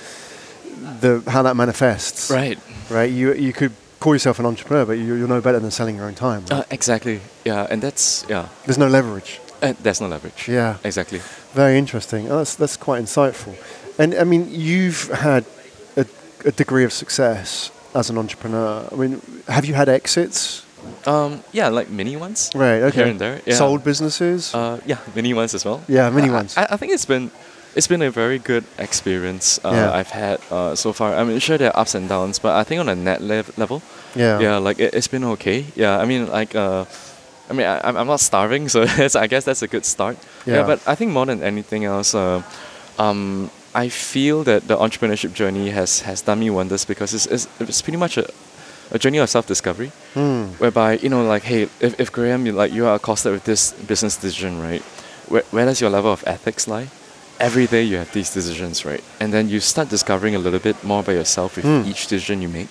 the 1.02 1.24
how 1.28 1.42
that 1.44 1.56
manifests, 1.56 2.30
Right. 2.30 2.60
right? 2.90 3.10
You 3.12 3.34
you 3.34 3.54
could 3.54 3.72
call 4.00 4.14
yourself 4.14 4.40
an 4.40 4.46
entrepreneur, 4.46 4.86
but 4.86 4.98
you, 5.00 5.16
you're 5.16 5.28
no 5.28 5.42
better 5.42 5.60
than 5.60 5.72
selling 5.72 5.96
your 5.96 6.06
own 6.06 6.14
time. 6.16 6.42
right? 6.52 6.60
Uh, 6.60 6.64
exactly. 6.70 7.20
Yeah, 7.46 7.68
and 7.72 7.82
that's 7.82 8.26
yeah. 8.30 8.48
There's 8.66 8.78
no 8.78 8.88
leverage. 8.88 9.40
Uh, 9.62 9.74
there's 9.82 10.00
no 10.02 10.08
leverage. 10.08 10.48
Yeah. 10.48 10.78
Exactly. 10.84 11.20
Very 11.54 11.78
interesting. 11.80 12.30
Oh, 12.30 12.38
that's 12.38 12.56
that's 12.56 12.78
quite 12.78 13.02
insightful. 13.04 13.56
And 13.98 14.14
I 14.14 14.24
mean, 14.24 14.48
you've 14.52 15.10
had 15.12 15.46
a, 15.96 16.06
a 16.46 16.52
degree 16.52 16.84
of 16.86 16.94
success 16.94 17.72
as 17.98 18.10
an 18.10 18.18
entrepreneur. 18.18 18.88
I 18.92 18.96
mean, 18.96 19.22
have 19.48 19.66
you 19.66 19.74
had 19.74 19.90
exits? 19.90 20.64
Um, 21.06 21.44
yeah, 21.52 21.68
like 21.70 21.90
mini 21.90 22.16
ones. 22.16 22.50
Right. 22.56 22.82
Okay. 22.84 22.96
Here 23.02 23.08
and 23.12 23.20
there. 23.20 23.42
Yeah. 23.46 23.56
Sold 23.56 23.84
businesses. 23.84 24.54
Uh, 24.54 24.80
yeah, 24.86 24.98
mini 25.16 25.34
ones 25.34 25.54
as 25.54 25.66
well. 25.66 25.82
yeah, 25.88 26.10
mini 26.10 26.30
I- 26.30 26.34
ones. 26.34 26.58
I, 26.58 26.68
I 26.72 26.78
think 26.78 26.94
it's 26.94 27.06
been 27.06 27.30
it's 27.76 27.88
been 27.88 28.02
a 28.02 28.10
very 28.10 28.40
good 28.40 28.64
experience 28.80 29.60
uh, 29.66 29.70
Yeah. 29.72 29.92
I've 30.00 30.10
had 30.10 30.40
uh, 30.52 30.76
so 30.76 30.94
far. 30.94 31.14
I 31.16 31.24
mean, 31.24 31.40
sure 31.40 31.58
there 31.58 31.70
are 31.76 31.82
ups 31.82 31.96
and 31.96 32.08
downs, 32.10 32.40
but 32.40 32.56
I 32.56 32.64
think 32.64 32.80
on 32.80 32.90
a 32.90 32.96
net 32.96 33.22
lev- 33.22 33.56
level, 33.58 33.82
yeah. 34.16 34.40
yeah, 34.42 34.58
like 34.58 34.80
it, 34.80 34.94
it's 34.94 35.08
been 35.08 35.24
okay. 35.38 35.66
Yeah, 35.76 36.00
I 36.02 36.06
mean, 36.06 36.26
like, 36.28 36.56
uh, 36.56 36.86
I 37.50 37.54
mean, 37.54 37.68
I, 37.68 37.80
I'm 37.88 38.08
not 38.08 38.20
starving, 38.20 38.70
so 38.74 38.82
I 39.16 39.28
guess 39.28 39.44
that's 39.46 39.62
a 39.62 39.68
good 39.68 39.86
start. 39.86 40.18
Yeah. 40.46 40.66
but 40.66 40.80
I 40.88 40.96
think 40.96 41.12
more 41.12 41.26
than 41.28 41.44
anything 41.44 41.86
else, 41.86 42.16
uh, 42.18 42.42
um, 42.98 43.50
I 43.86 43.90
feel 43.90 44.44
that 44.44 44.68
the 44.68 44.76
entrepreneurship 44.86 45.34
journey 45.40 45.70
has 45.70 46.02
has 46.02 46.22
done 46.22 46.40
me 46.40 46.50
wonders 46.50 46.86
because 46.86 47.14
it's 47.18 47.26
it's, 47.36 47.48
it's 47.60 47.82
pretty 47.82 47.98
much 47.98 48.18
a 48.18 48.26
a 48.92 48.98
journey 49.04 49.20
of 49.24 49.30
self-discovery 49.30 49.92
Hmm. 50.14 50.44
whereby 50.62 50.90
you 51.04 51.10
know 51.10 51.24
like 51.34 51.44
hey 51.52 51.62
if, 51.80 52.00
if 52.00 52.08
graham 52.12 52.46
you 52.48 52.54
like 52.62 52.72
you 52.78 52.86
are 52.88 52.96
accosted 52.96 53.32
with 53.34 53.44
this 53.44 53.74
business 53.88 54.16
decision 54.18 54.62
right 54.70 54.82
where, 55.32 55.44
where 55.52 55.66
does 55.66 55.82
your 55.82 55.92
level 55.92 56.12
of 56.12 56.24
ethics 56.26 56.68
lie 56.68 56.88
every 57.40 57.68
day 57.68 57.84
you 57.84 57.98
have 57.98 58.12
these 58.14 58.34
decisions 58.34 58.86
right 58.86 59.04
and 59.20 59.32
then 59.34 59.50
you 59.50 59.60
start 59.60 59.90
discovering 59.90 60.36
a 60.36 60.40
little 60.40 60.60
bit 60.70 60.78
more 60.84 61.02
about 61.02 61.16
yourself 61.22 61.56
with 61.58 61.66
Mm. 61.66 61.86
each 61.92 62.08
decision 62.08 62.42
you 62.42 62.50
make 62.50 62.70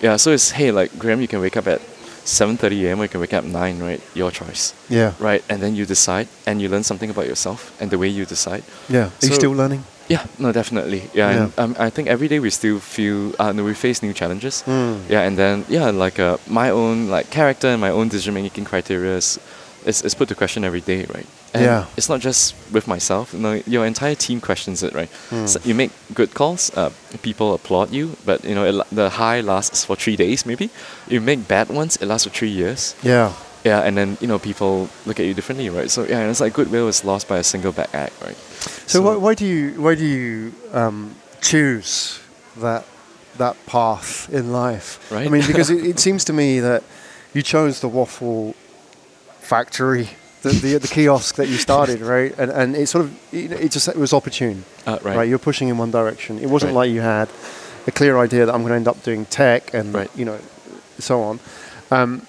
yeah 0.00 0.16
so 0.16 0.30
it's 0.30 0.50
hey 0.58 0.70
like 0.70 0.90
graham 0.98 1.20
you 1.20 1.28
can 1.28 1.40
wake 1.40 1.56
up 1.60 1.66
at 1.66 1.80
7.30 2.24 2.84
a.m 2.84 3.00
or 3.00 3.04
you 3.04 3.08
can 3.08 3.20
wake 3.20 3.34
up 3.34 3.44
at 3.44 3.50
9 3.50 3.82
right 3.88 4.00
your 4.14 4.30
choice 4.30 4.72
Yeah. 4.88 5.12
right 5.18 5.42
and 5.50 5.58
then 5.62 5.74
you 5.74 5.84
decide 5.86 6.28
and 6.46 6.62
you 6.62 6.68
learn 6.70 6.84
something 6.84 7.10
about 7.10 7.26
yourself 7.26 7.60
and 7.80 7.90
the 7.90 7.98
way 7.98 8.08
you 8.08 8.24
decide 8.24 8.62
Yeah. 8.88 9.10
Are 9.22 9.26
you 9.26 9.34
still 9.34 9.52
learning? 9.52 9.82
Yeah 10.08 10.24
no 10.38 10.52
definitely 10.52 11.02
yeah, 11.14 11.30
and 11.30 11.52
um, 11.58 11.76
i 11.78 11.90
think 11.90 12.08
every 12.08 12.28
day 12.28 12.38
we 12.40 12.50
still 12.50 12.78
feel 12.80 13.32
uh, 13.38 13.52
no, 13.52 13.62
we 13.64 13.74
face 13.74 14.02
new 14.02 14.12
challenges 14.14 14.62
Hmm. 14.62 14.96
yeah, 15.12 15.26
and 15.26 15.36
then 15.36 15.64
yeah, 15.68 15.90
like 16.04 16.18
uh, 16.22 16.36
my 16.46 16.70
own 16.70 17.08
like 17.10 17.30
character 17.30 17.68
and 17.68 17.80
my 17.80 17.90
own 17.90 18.08
decision 18.08 18.34
making 18.34 18.64
criteria 18.64 19.16
is, 19.16 19.38
is, 19.86 20.02
is 20.02 20.14
put 20.14 20.28
to 20.28 20.34
question 20.34 20.64
every 20.64 20.80
day, 20.80 21.04
right? 21.14 21.26
And 21.54 21.64
Yeah. 21.64 21.84
it's 21.96 22.08
not 22.08 22.20
just 22.20 22.54
with 22.72 22.86
myself. 22.88 23.32
You 23.32 23.40
know, 23.40 23.62
your 23.66 23.86
entire 23.86 24.14
team 24.16 24.40
questions 24.40 24.82
it, 24.82 24.92
right? 24.94 25.08
Hmm. 25.30 25.46
So 25.46 25.60
you 25.64 25.74
make 25.74 25.90
good 26.14 26.30
calls, 26.34 26.70
uh, 26.76 26.90
people 27.22 27.54
applaud 27.54 27.90
you, 27.90 28.16
but 28.26 28.44
you 28.44 28.54
know 28.54 28.64
it, 28.70 28.74
the 28.94 29.08
high 29.10 29.40
lasts 29.42 29.84
for 29.84 29.96
three 29.96 30.16
days 30.16 30.44
maybe. 30.46 30.68
You 31.08 31.20
make 31.20 31.40
bad 31.48 31.68
ones, 31.68 31.96
it 32.02 32.06
lasts 32.06 32.26
for 32.26 32.34
three 32.38 32.50
years. 32.50 32.94
Yeah. 33.02 33.32
Yeah, 33.64 33.80
and 33.80 33.96
then 33.96 34.16
you 34.20 34.26
know 34.28 34.38
people 34.38 34.88
look 35.06 35.18
at 35.20 35.26
you 35.26 35.34
differently, 35.34 35.68
right? 35.70 35.90
So 35.90 36.04
yeah, 36.04 36.20
and 36.20 36.30
it's 36.30 36.40
like 36.40 36.52
goodwill 36.54 36.88
is 36.88 37.04
lost 37.04 37.28
by 37.28 37.38
a 37.38 37.44
single 37.44 37.72
bad 37.72 37.88
act, 37.92 38.14
right? 38.22 38.36
So, 38.86 39.02
why, 39.02 39.16
why 39.16 39.34
do 39.34 39.44
you 39.46 39.80
why 39.82 39.94
do 39.94 40.04
you 40.04 40.52
um, 40.72 41.14
choose 41.40 42.20
that 42.56 42.84
that 43.38 43.56
path 43.66 44.28
in 44.32 44.52
life? 44.52 44.98
Right. 45.12 45.26
I 45.26 45.30
mean, 45.30 45.46
because 45.46 45.70
it, 45.70 45.84
it 45.92 45.98
seems 45.98 46.24
to 46.24 46.32
me 46.32 46.60
that 46.60 46.82
you 47.34 47.42
chose 47.42 47.80
the 47.80 47.88
waffle 47.88 48.54
factory, 49.40 50.08
the 50.42 50.50
the, 50.50 50.78
the 50.78 50.88
kiosk 50.88 51.36
that 51.36 51.48
you 51.48 51.56
started, 51.56 52.00
right? 52.14 52.34
And 52.38 52.50
and 52.50 52.76
it 52.76 52.86
sort 52.88 53.04
of 53.04 53.34
it, 53.34 53.52
it 53.52 53.70
just 53.72 53.88
it 53.88 53.96
was 53.96 54.12
opportune, 54.12 54.64
Uh, 54.86 54.98
right. 55.02 55.28
You're 55.28 55.38
pushing 55.38 55.68
in 55.68 55.78
one 55.78 55.90
direction. 55.90 56.38
It 56.38 56.46
wasn't 56.48 56.74
Right. 56.74 56.86
like 56.88 56.94
you 56.94 57.00
had 57.00 57.28
a 57.86 57.90
clear 57.90 58.18
idea 58.18 58.46
that 58.46 58.54
I'm 58.54 58.60
going 58.62 58.70
to 58.72 58.76
end 58.76 58.88
up 58.88 59.02
doing 59.02 59.24
tech 59.26 59.72
and 59.74 59.94
Right. 59.94 60.10
you 60.16 60.24
know 60.24 60.38
so 60.98 61.22
on. 61.22 61.40
Um, 61.90 62.22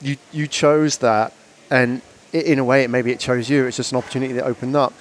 you 0.00 0.16
you 0.32 0.46
chose 0.46 0.98
that, 0.98 1.32
and 1.70 2.00
in 2.32 2.58
a 2.58 2.64
way, 2.64 2.84
it 2.84 2.90
maybe 2.90 3.10
it 3.10 3.20
chose 3.20 3.48
you. 3.48 3.66
It's 3.66 3.76
just 3.76 3.92
an 3.92 3.98
opportunity 3.98 4.32
that 4.34 4.44
opened 4.44 4.76
up, 4.76 4.92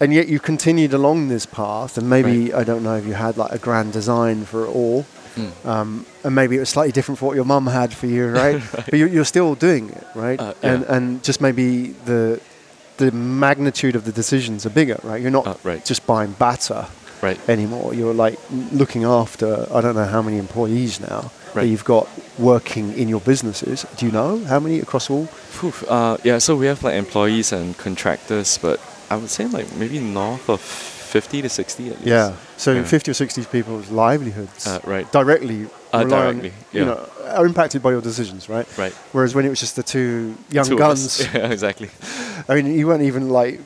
and 0.00 0.12
yet 0.12 0.28
you 0.28 0.40
continued 0.40 0.92
along 0.94 1.28
this 1.28 1.46
path. 1.46 1.96
And 1.98 2.08
maybe 2.10 2.52
I 2.52 2.64
don't 2.64 2.82
know 2.82 2.96
if 2.96 3.06
you 3.06 3.14
had 3.14 3.36
like 3.36 3.52
a 3.52 3.58
grand 3.58 3.92
design 3.92 4.44
for 4.44 4.64
it 4.64 4.68
all, 4.70 5.04
Mm. 5.36 5.66
um, 5.66 6.06
and 6.24 6.34
maybe 6.34 6.56
it 6.56 6.60
was 6.60 6.70
slightly 6.70 6.92
different 6.92 7.18
for 7.18 7.26
what 7.26 7.36
your 7.36 7.44
mum 7.44 7.66
had 7.66 7.92
for 7.92 8.06
you, 8.06 8.28
right? 8.30 8.62
But 8.90 8.94
you, 8.94 9.06
you're 9.06 9.26
still 9.26 9.54
doing 9.54 9.90
it, 9.90 10.04
right? 10.14 10.40
Uh, 10.40 10.54
yeah. 10.62 10.72
And 10.72 10.84
and 10.84 11.22
just 11.26 11.40
maybe 11.40 11.94
the 12.06 12.40
the 12.96 13.10
magnitude 13.12 13.94
of 13.96 14.04
the 14.04 14.12
decisions 14.12 14.64
are 14.64 14.70
bigger, 14.72 14.98
right? 15.02 15.20
You're 15.20 15.30
not 15.40 15.46
Uh, 15.46 15.54
right. 15.70 15.84
just 15.84 16.06
buying 16.06 16.32
batter 16.38 16.86
Right. 17.22 17.38
anymore. 17.48 17.94
You're 17.94 18.14
like 18.26 18.38
looking 18.72 19.04
after 19.04 19.66
I 19.70 19.80
don't 19.82 19.94
know 19.94 20.06
how 20.16 20.22
many 20.22 20.38
employees 20.38 21.00
now 21.00 21.30
that 21.62 21.66
you've 21.68 21.84
got 21.84 22.06
working 22.38 22.92
in 22.98 23.08
your 23.08 23.20
businesses. 23.20 23.86
Do 23.96 24.06
you 24.06 24.12
know 24.12 24.38
how 24.44 24.60
many 24.60 24.80
across 24.80 25.10
all? 25.10 25.28
Uh, 25.88 26.16
yeah, 26.24 26.38
so 26.38 26.56
we 26.56 26.66
have 26.66 26.82
like 26.82 26.94
employees 26.94 27.52
and 27.52 27.76
contractors, 27.78 28.58
but 28.58 28.78
I 29.10 29.16
would 29.16 29.30
say 29.30 29.46
like 29.46 29.74
maybe 29.76 29.98
north 29.98 30.48
of 30.48 30.60
50 30.60 31.42
to 31.42 31.48
60 31.48 31.86
at 31.88 31.94
least. 31.96 32.06
Yeah. 32.06 32.32
So 32.56 32.72
Yeah. 32.72 32.82
50 32.84 33.10
or 33.10 33.14
60 33.14 33.44
people's 33.46 33.88
livelihoods 33.90 34.66
Uh, 34.66 34.80
right. 34.84 35.10
directly, 35.12 35.66
Uh, 35.94 35.98
rely 36.04 36.18
on- 36.26 36.38
directly, 36.40 36.52
you 36.72 36.80
yeah. 36.80 36.84
know, 36.84 37.08
are 37.34 37.46
impacted 37.46 37.82
by 37.82 37.90
your 37.90 38.02
decisions, 38.02 38.48
right? 38.48 38.66
Right. 38.76 38.92
Whereas 39.12 39.34
when 39.34 39.44
it 39.46 39.48
was 39.48 39.60
just 39.60 39.76
the 39.76 39.82
two 39.82 40.34
young 40.50 40.66
Two 40.66 40.76
guns, 40.76 41.20
Yeah, 41.34 41.48
exactly. 41.50 41.88
I 42.48 42.54
mean, 42.54 42.66
you 42.78 42.86
weren't 42.86 43.02
even 43.02 43.30
like 43.30 43.60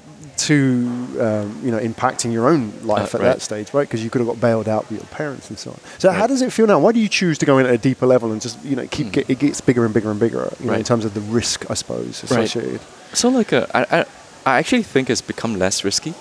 too, 0.47 0.88
um, 1.20 1.47
you 1.64 1.70
know, 1.70 1.78
impacting 1.78 2.32
your 2.32 2.49
own 2.49 2.72
life 2.82 3.14
Uh, 3.14 3.18
at 3.18 3.22
right. 3.22 3.28
that 3.32 3.43
stage, 3.43 3.72
right? 3.74 3.86
Because 3.88 4.03
you 4.05 4.11
could 4.11 4.20
have 4.20 4.28
got 4.28 4.41
bailed 4.41 4.68
out 4.68 4.88
by 4.88 4.97
your 4.97 5.05
parents 5.07 5.49
and 5.51 5.59
so 5.59 5.70
on. 5.70 5.78
So 5.99 6.11
how 6.11 6.26
does 6.26 6.43
it 6.43 6.53
feel 6.53 6.66
now? 6.66 6.78
Why 6.78 6.93
do 6.93 7.01
you 7.01 7.09
choose 7.09 7.36
to 7.38 7.47
go 7.47 7.59
in 7.59 7.66
at 7.66 7.72
a 7.72 7.78
deeper 7.78 8.07
level 8.07 8.32
and 8.32 8.41
just, 8.41 8.57
you 8.64 8.76
know, 8.76 8.86
keep 8.91 9.07
Mm. 9.09 9.12
get, 9.12 9.30
it 9.30 9.38
gets 9.38 9.61
bigger 9.61 9.84
and 9.84 9.93
bigger 9.95 10.11
and 10.11 10.20
bigger, 10.20 10.53
you 10.61 10.66
know, 10.66 10.74
in 10.74 10.84
terms 10.84 11.05
of 11.05 11.12
the 11.14 11.20
risk, 11.20 11.59
I 11.70 11.74
suppose, 11.74 12.24
Right. 12.30 12.45
associated. 12.45 12.80
So 13.12 13.28
like 13.28 13.53
uh, 13.53 13.66
I, 13.74 14.05
I 14.47 14.59
actually 14.59 14.82
think 14.84 15.09
it's 15.11 15.22
become 15.22 15.59
less 15.59 15.84
risky. 15.84 16.14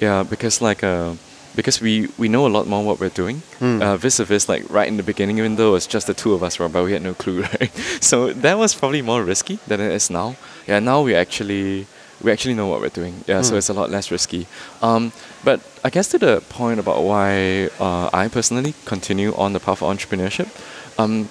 Yeah, 0.00 0.22
because 0.28 0.60
like 0.60 0.82
uh, 0.82 1.12
because 1.56 1.80
we, 1.80 2.08
we 2.18 2.28
know 2.28 2.46
a 2.46 2.52
lot 2.56 2.66
more 2.66 2.82
what 2.84 2.98
we're 2.98 3.08
doing. 3.22 3.42
Mm. 3.60 3.80
Uh, 3.80 3.96
vis 3.96 4.18
a 4.20 4.24
vis 4.24 4.48
like 4.48 4.64
right 4.70 4.88
in 4.88 4.96
the 4.96 5.02
beginning, 5.04 5.38
even 5.38 5.54
though 5.56 5.76
it's 5.76 5.86
just 5.86 6.06
the 6.06 6.14
two 6.14 6.34
of 6.34 6.42
us, 6.42 6.58
right, 6.60 6.72
but 6.72 6.82
we 6.84 6.92
had 6.92 7.02
no 7.02 7.14
clue, 7.14 7.42
right? 7.60 7.70
So 8.00 8.32
that 8.32 8.58
was 8.58 8.74
probably 8.74 9.02
more 9.02 9.22
risky 9.22 9.58
than 9.68 9.80
it 9.80 9.92
is 9.92 10.10
now. 10.10 10.34
Yeah, 10.66 10.80
now 10.80 11.02
we 11.02 11.14
actually 11.14 11.86
we 12.24 12.32
actually 12.32 12.54
know 12.54 12.66
what 12.66 12.80
we're 12.80 12.88
doing. 13.02 13.14
Yeah, 13.26 13.42
so 13.42 13.54
Mm. 13.54 13.58
it's 13.58 13.68
a 13.70 13.74
lot 13.80 13.90
less 13.90 14.10
risky. 14.10 14.46
Um, 14.82 15.12
but 15.44 15.60
I 15.84 15.90
guess 15.90 16.08
to 16.08 16.18
the 16.18 16.40
point 16.48 16.80
about 16.80 17.02
why 17.04 17.68
uh, 17.78 18.08
I 18.22 18.28
personally 18.28 18.74
continue 18.86 19.34
on 19.36 19.52
the 19.52 19.60
path 19.60 19.82
of 19.82 19.88
entrepreneurship. 19.96 20.48
Um, 20.98 21.28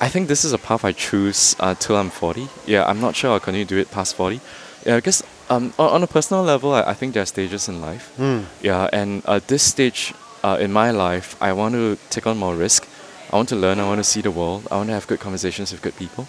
I 0.00 0.08
think 0.08 0.26
this 0.28 0.44
is 0.44 0.52
a 0.52 0.58
path 0.58 0.84
I 0.84 0.92
choose 0.92 1.54
uh, 1.60 1.74
till 1.78 1.96
I'm 1.96 2.10
40. 2.10 2.48
Yeah, 2.66 2.84
I'm 2.90 3.00
not 3.00 3.14
sure 3.14 3.30
I'll 3.30 3.40
continue 3.40 3.64
to 3.66 3.74
do 3.76 3.80
it 3.80 3.90
past 3.90 4.16
40. 4.16 4.40
Yeah, 4.84 4.96
because 4.96 5.22
um, 5.48 5.72
on, 5.78 5.88
on 5.96 6.02
a 6.02 6.06
personal 6.08 6.42
level, 6.42 6.74
I, 6.74 6.82
I 6.90 6.94
think 6.94 7.14
there 7.14 7.22
are 7.22 7.26
stages 7.26 7.68
in 7.68 7.80
life. 7.80 8.10
Mm. 8.18 8.44
Yeah, 8.62 8.88
and 8.92 9.22
at 9.26 9.46
this 9.46 9.62
stage 9.62 10.12
uh, 10.42 10.56
in 10.60 10.72
my 10.72 10.90
life, 10.90 11.36
I 11.40 11.52
want 11.52 11.74
to 11.74 11.96
take 12.10 12.26
on 12.26 12.36
more 12.38 12.56
risk. 12.56 12.88
I 13.32 13.36
want 13.36 13.48
to 13.50 13.56
learn. 13.56 13.78
I 13.78 13.86
want 13.86 13.98
to 13.98 14.04
see 14.04 14.22
the 14.22 14.30
world. 14.32 14.66
I 14.70 14.74
want 14.76 14.88
to 14.88 14.94
have 14.94 15.06
good 15.06 15.20
conversations 15.20 15.70
with 15.72 15.82
good 15.82 15.94
people. 15.96 16.26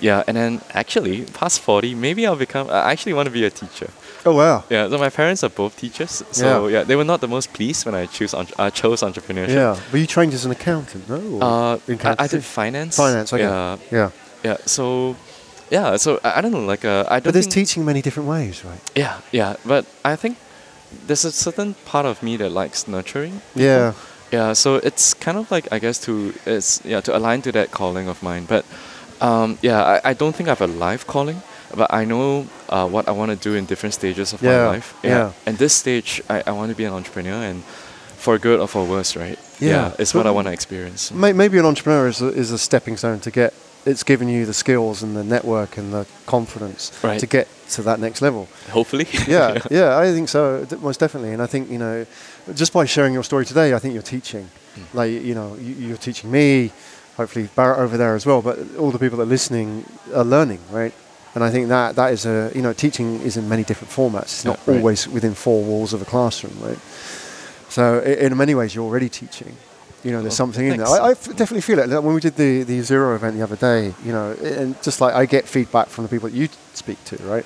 Yeah, 0.00 0.22
and 0.26 0.36
then 0.36 0.60
actually, 0.72 1.24
past 1.34 1.60
40, 1.60 1.94
maybe 1.94 2.26
I'll 2.26 2.36
become. 2.36 2.68
I 2.70 2.90
actually 2.92 3.12
want 3.12 3.26
to 3.26 3.32
be 3.32 3.44
a 3.44 3.50
teacher. 3.50 3.90
Oh, 4.24 4.34
wow. 4.34 4.64
Yeah, 4.70 4.88
so 4.88 4.98
my 4.98 5.10
parents 5.10 5.42
are 5.44 5.50
both 5.50 5.76
teachers. 5.76 6.22
So 6.30 6.66
Yeah. 6.68 6.78
yeah, 6.78 6.84
they 6.84 6.96
were 6.96 7.04
not 7.04 7.20
the 7.20 7.28
most 7.28 7.52
pleased 7.52 7.86
when 7.86 7.94
I 7.94 8.06
choose 8.06 8.34
entre- 8.34 8.54
uh, 8.58 8.70
chose 8.70 9.02
entrepreneurship. 9.02 9.54
Yeah. 9.54 9.76
Were 9.92 9.98
you 9.98 10.06
trained 10.06 10.34
as 10.34 10.44
an 10.44 10.50
accountant, 10.52 11.08
no? 11.08 11.40
Uh, 11.40 11.78
I, 12.04 12.24
I 12.24 12.26
did 12.28 12.44
finance. 12.44 12.96
Finance, 12.96 13.32
okay. 13.32 13.42
Yeah, 13.44 13.76
Yeah. 13.90 14.10
yeah. 14.42 14.56
So, 14.66 15.16
yeah. 15.70 15.96
So 15.96 16.18
I, 16.24 16.38
I 16.38 16.40
don't 16.40 16.52
know. 16.52 16.64
Like, 16.64 16.84
uh, 16.84 17.04
I 17.08 17.20
don't. 17.20 17.24
But 17.24 17.32
there's 17.34 17.46
teaching 17.46 17.84
many 17.84 18.02
different 18.02 18.28
ways, 18.28 18.64
right? 18.64 18.80
Yeah, 18.94 19.20
yeah. 19.32 19.56
But 19.64 19.84
I 20.04 20.16
think 20.16 20.36
there's 21.06 21.24
a 21.24 21.32
certain 21.32 21.74
part 21.84 22.06
of 22.06 22.22
me 22.22 22.36
that 22.38 22.50
likes 22.50 22.86
nurturing. 22.88 23.40
Yeah. 23.54 23.92
Yeah, 24.32 24.52
so 24.54 24.76
it's 24.76 25.12
kind 25.14 25.36
of 25.38 25.50
like 25.50 25.66
I 25.72 25.78
guess 25.80 25.98
to 26.06 26.32
it's 26.46 26.80
yeah 26.84 27.00
to 27.02 27.16
align 27.16 27.42
to 27.42 27.52
that 27.52 27.70
calling 27.72 28.06
of 28.08 28.22
mine. 28.22 28.44
But 28.46 28.64
um, 29.20 29.58
yeah, 29.62 29.82
I, 30.04 30.10
I 30.10 30.14
don't 30.14 30.34
think 30.34 30.48
I 30.48 30.52
have 30.52 30.60
a 30.60 30.66
life 30.66 31.06
calling, 31.06 31.42
but 31.76 31.92
I 31.92 32.04
know 32.04 32.46
uh, 32.68 32.88
what 32.88 33.08
I 33.08 33.12
want 33.12 33.30
to 33.30 33.36
do 33.50 33.54
in 33.56 33.66
different 33.66 33.94
stages 33.94 34.32
of 34.32 34.42
Yeah, 34.42 34.50
my 34.66 34.66
life. 34.76 34.94
yeah. 35.02 35.32
And 35.46 35.58
this 35.58 35.72
stage, 35.74 36.20
I, 36.28 36.42
I 36.46 36.52
want 36.52 36.70
to 36.70 36.76
be 36.76 36.84
an 36.84 36.92
entrepreneur, 36.92 37.42
and 37.50 37.62
for 38.16 38.38
good 38.38 38.60
or 38.60 38.68
for 38.68 38.84
worse, 38.84 39.16
right? 39.16 39.38
Yeah. 39.60 39.92
it's 39.98 40.12
But- 40.12 40.18
what 40.20 40.26
I 40.26 40.30
want 40.30 40.46
to 40.46 40.52
experience. 40.52 41.10
May- 41.10 41.32
Maybe 41.32 41.58
an 41.58 41.64
entrepreneur 41.64 42.08
is 42.08 42.20
a, 42.22 42.28
is 42.28 42.50
a 42.52 42.58
stepping 42.58 42.96
stone 42.96 43.20
to 43.20 43.30
get. 43.30 43.52
It's 43.86 44.02
given 44.04 44.28
you 44.28 44.44
the 44.44 44.52
skills 44.52 45.02
and 45.02 45.16
the 45.16 45.24
network 45.24 45.78
and 45.78 45.90
the 45.90 46.04
confidence 46.26 46.92
Right. 47.02 47.18
to 47.20 47.26
get 47.26 47.48
to 47.70 47.82
that 47.82 47.98
next 47.98 48.20
level. 48.20 48.46
Hopefully. 48.70 49.06
Yeah, 49.26 49.56
yeah, 49.70 49.96
I 49.96 50.12
think 50.12 50.28
so, 50.28 50.66
most 50.82 51.00
definitely. 51.00 51.32
And 51.32 51.40
I 51.42 51.46
think 51.46 51.70
you 51.70 51.78
know, 51.78 52.04
just 52.54 52.72
by 52.74 52.84
sharing 52.84 53.14
your 53.14 53.24
story 53.24 53.46
today, 53.46 53.72
I 53.74 53.78
think 53.78 53.94
you're 53.94 54.02
teaching. 54.02 54.50
Mm. 54.76 54.94
Like 54.94 55.10
you 55.10 55.34
know, 55.34 55.56
you, 55.56 55.74
you're 55.88 55.96
teaching 55.96 56.30
me, 56.30 56.72
hopefully 57.20 57.48
Barrett 57.54 57.78
over 57.78 57.96
there 57.96 58.14
as 58.14 58.24
well. 58.26 58.40
But 58.42 58.56
all 58.78 58.90
the 58.90 58.98
people 58.98 59.18
that 59.18 59.24
are 59.28 59.36
listening 59.38 59.84
are 60.14 60.24
learning, 60.24 60.60
right? 60.70 60.94
And 61.34 61.44
I 61.44 61.50
think 61.50 61.68
that 61.68 61.94
that 61.96 62.12
is 62.12 62.26
a 62.26 62.50
you 62.54 62.62
know, 62.62 62.72
teaching 62.72 63.20
is 63.28 63.36
in 63.36 63.48
many 63.48 63.64
different 63.64 63.92
formats. 63.92 64.30
It's 64.34 64.44
not 64.44 64.58
Yeah, 64.58 64.72
right. 64.72 64.78
always 64.80 65.06
within 65.06 65.34
four 65.34 65.62
walls 65.62 65.92
of 65.92 66.00
a 66.02 66.04
classroom, 66.04 66.56
right? 66.68 66.78
So 67.68 68.00
in 68.00 68.36
many 68.36 68.54
ways, 68.54 68.74
you're 68.74 68.84
already 68.90 69.08
teaching. 69.08 69.54
You 70.02 70.12
know, 70.12 70.22
there's 70.22 70.40
Oh, 70.40 70.44
something 70.44 70.66
in 70.66 70.78
there. 70.78 70.88
I, 70.88 71.10
I, 71.10 71.14
definitely 71.14 71.60
feel 71.60 71.78
it. 71.78 71.88
When 72.02 72.14
we 72.14 72.20
did 72.20 72.34
the, 72.34 72.64
the 72.64 72.80
Zero 72.80 73.14
event 73.14 73.36
the 73.36 73.42
other 73.42 73.56
day, 73.56 73.94
you 74.04 74.12
know, 74.16 74.32
and 74.42 74.74
just 74.82 75.00
like 75.00 75.14
I 75.14 75.26
get 75.26 75.46
feedback 75.46 75.88
from 75.88 76.04
the 76.04 76.10
people 76.10 76.28
that 76.30 76.34
you 76.34 76.48
speak 76.72 76.98
to, 77.10 77.16
right? 77.34 77.44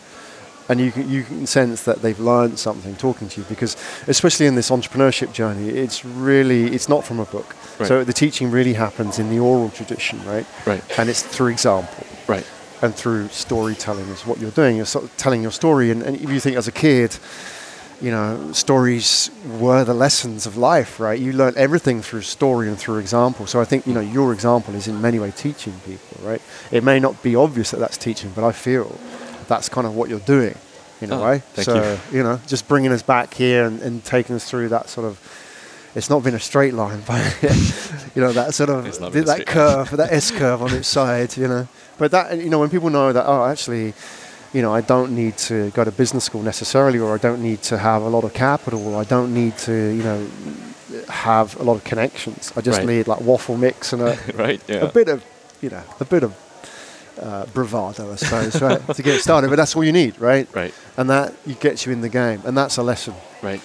And 0.69 0.81
you 0.81 0.93
can, 0.93 1.11
you 1.11 1.25
can 1.25 1.47
sense 1.47 1.83
that 1.85 2.01
they've 2.01 2.19
learned 2.19 2.59
something 2.59 2.97
talking 2.97 3.29
to 3.29 3.41
you 3.43 3.47
because, 3.49 3.77
especially 4.07 4.47
in 4.47 4.55
this 4.55 4.71
entrepreneurship 4.71 5.33
journey, 5.35 5.69
it's 5.69 6.05
really, 6.05 6.75
it's 6.75 6.89
not 6.89 7.05
from 7.05 7.21
a 7.21 7.27
book. 7.27 7.55
Right. 7.79 7.87
So 7.87 8.03
the 8.03 8.15
teaching 8.15 8.51
really 8.51 8.73
happens 8.73 9.19
in 9.19 9.29
the 9.29 9.39
oral 9.39 9.69
tradition, 9.71 10.25
right? 10.25 10.47
Right. 10.65 10.83
And 10.99 11.11
it's 11.11 11.23
through 11.23 11.49
example 11.49 12.07
Right. 12.27 12.47
and 12.81 12.95
through 12.95 13.29
storytelling 13.29 14.09
is 14.09 14.25
what 14.27 14.39
you're 14.39 14.53
doing. 14.53 14.77
You're 14.77 14.87
sort 14.87 15.05
of 15.05 15.15
telling 15.19 15.43
your 15.43 15.53
story. 15.53 15.91
And, 15.91 16.03
and 16.03 16.17
if 16.17 16.31
you 16.31 16.41
think 16.41 16.57
as 16.57 16.67
a 16.67 16.73
kid, 16.73 17.19
you 18.01 18.11
know, 18.11 18.53
stories 18.53 19.31
were 19.61 19.85
the 19.85 19.95
lessons 19.95 20.47
of 20.47 20.57
life, 20.57 20.99
right? 20.99 21.19
You 21.19 21.33
learn 21.33 21.55
everything 21.57 22.03
through 22.03 22.23
story 22.23 22.69
and 22.69 22.79
through 22.79 22.99
example. 22.99 23.47
So 23.47 23.61
I 23.61 23.65
think, 23.65 23.87
you 23.87 23.93
know, 23.93 24.01
your 24.01 24.33
example 24.33 24.75
is 24.75 24.89
in 24.89 25.01
many 25.01 25.19
ways 25.19 25.35
teaching 25.37 25.75
people, 25.87 26.27
right? 26.27 26.43
It 26.71 26.85
may 26.85 26.99
not 27.01 27.23
be 27.23 27.37
obvious 27.37 27.71
that 27.71 27.81
that's 27.81 27.97
teaching, 27.97 28.33
but 28.35 28.45
I 28.45 28.53
feel 28.53 28.99
that's 29.49 29.69
kind 29.69 29.87
of 29.87 29.95
what 29.95 30.09
you're 30.11 30.19
doing 30.21 30.55
in 31.01 31.11
a 31.13 31.19
Oh, 31.21 31.25
way. 31.25 31.39
thank 31.55 31.67
so, 31.67 31.99
you. 32.13 32.23
know, 32.23 32.41
just 32.47 32.67
bringing 32.69 32.93
us 32.93 33.03
back 33.03 33.35
here 33.35 33.65
and, 33.67 33.81
and 33.83 34.05
taking 34.05 34.37
us 34.37 34.49
through 34.49 34.69
that 34.71 34.89
sort 34.89 35.07
of, 35.07 35.19
it's 35.95 36.09
not 36.11 36.23
been 36.25 36.35
a 36.35 36.41
straight 36.41 36.75
line, 36.75 37.03
but, 37.07 37.21
you 38.15 38.23
know, 38.23 38.33
that 38.33 38.55
sort 38.55 38.71
of, 38.71 38.87
It's 38.87 39.01
not 39.01 39.13
been 39.13 39.23
a 39.25 39.27
that 39.27 39.47
curve, 39.47 39.91
that 39.97 40.13
S 40.13 40.31
curve 40.31 40.63
on 40.63 40.73
its 40.73 40.89
side, 40.89 41.37
you 41.37 41.47
know. 41.49 41.69
But 41.99 42.11
that, 42.13 42.39
you 42.39 42.49
know, 42.51 42.59
when 42.59 42.71
people 42.71 42.91
know 42.91 43.13
that, 43.13 43.25
oh, 43.27 43.45
actually, 43.45 43.95
you 44.53 44.63
know, 44.63 44.73
I 44.75 44.81
don't 44.81 45.15
need 45.15 45.37
to 45.49 45.71
go 45.71 45.85
to 45.85 45.91
business 45.93 46.25
school 46.25 46.43
necessarily, 46.43 46.99
or 46.99 47.15
I 47.15 47.19
don't 47.19 47.43
need 47.43 47.63
to 47.65 47.79
have 47.79 48.03
a 48.03 48.09
lot 48.09 48.25
of 48.25 48.33
capital, 48.35 48.87
or 48.95 49.01
I 49.01 49.05
don't 49.05 49.33
need 49.35 49.57
to, 49.59 49.73
you 49.73 50.03
know, 50.03 50.27
have 51.09 51.59
a 51.61 51.63
lot 51.65 51.75
of 51.75 51.85
connections. 51.85 52.53
I 52.57 52.61
just 52.61 52.79
Right. 52.79 52.87
need 52.87 53.09
like 53.09 53.21
waffle 53.21 53.57
mix 53.57 53.93
and 53.93 54.03
a, 54.03 54.17
right. 54.35 54.61
Yeah. 54.69 54.77
a 54.77 54.89
bit 54.93 55.09
of, 55.09 55.25
you 55.61 55.71
know, 55.71 55.83
a 56.01 56.05
bit 56.05 56.23
of 56.23 56.35
uh, 57.21 57.47
bravado, 57.47 58.13
I 58.13 58.17
suppose, 58.17 58.61
right, 58.63 58.95
to 58.95 59.03
get 59.03 59.21
started. 59.21 59.51
But 59.51 59.57
that's 59.57 59.75
all 59.77 59.85
you 59.85 59.93
need, 59.93 60.21
right? 60.21 60.49
Right. 60.55 60.75
And 60.97 61.11
that 61.11 61.35
gets 61.61 61.87
you 61.87 61.93
in 61.93 62.01
the 62.01 62.09
game, 62.09 62.43
and 62.45 62.57
that's 62.57 62.77
a 62.77 62.83
lesson. 62.83 63.15
Right. 63.43 63.61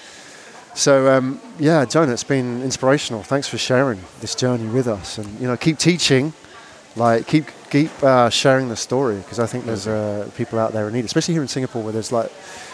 So 0.76 1.12
um, 1.12 1.42
yeah, 1.60 1.84
Jonah, 1.86 2.14
it's 2.14 2.24
been 2.24 2.62
inspirational. 2.64 3.24
Thanks 3.24 3.48
for 3.48 3.58
sharing 3.58 4.00
this 4.22 4.36
journey 4.36 4.68
with 4.68 4.88
us, 4.88 5.18
and 5.18 5.40
you 5.40 5.48
know, 5.48 5.58
keep 5.58 5.78
teaching, 5.78 6.34
like 6.96 7.28
keep 7.28 7.46
keep 7.70 7.92
uh, 8.04 8.30
sharing 8.30 8.70
the 8.70 8.76
story 8.76 9.18
because 9.18 9.40
I 9.40 9.46
think 9.46 9.66
there's 9.66 9.88
uh, 9.88 10.30
people 10.36 10.60
out 10.60 10.72
there 10.74 10.88
in 10.88 10.94
need, 10.94 11.06
especially 11.06 11.34
here 11.34 11.42
in 11.42 11.48
Singapore 11.48 11.84
where 11.84 11.94
there's 11.94 12.12
like 12.12 12.32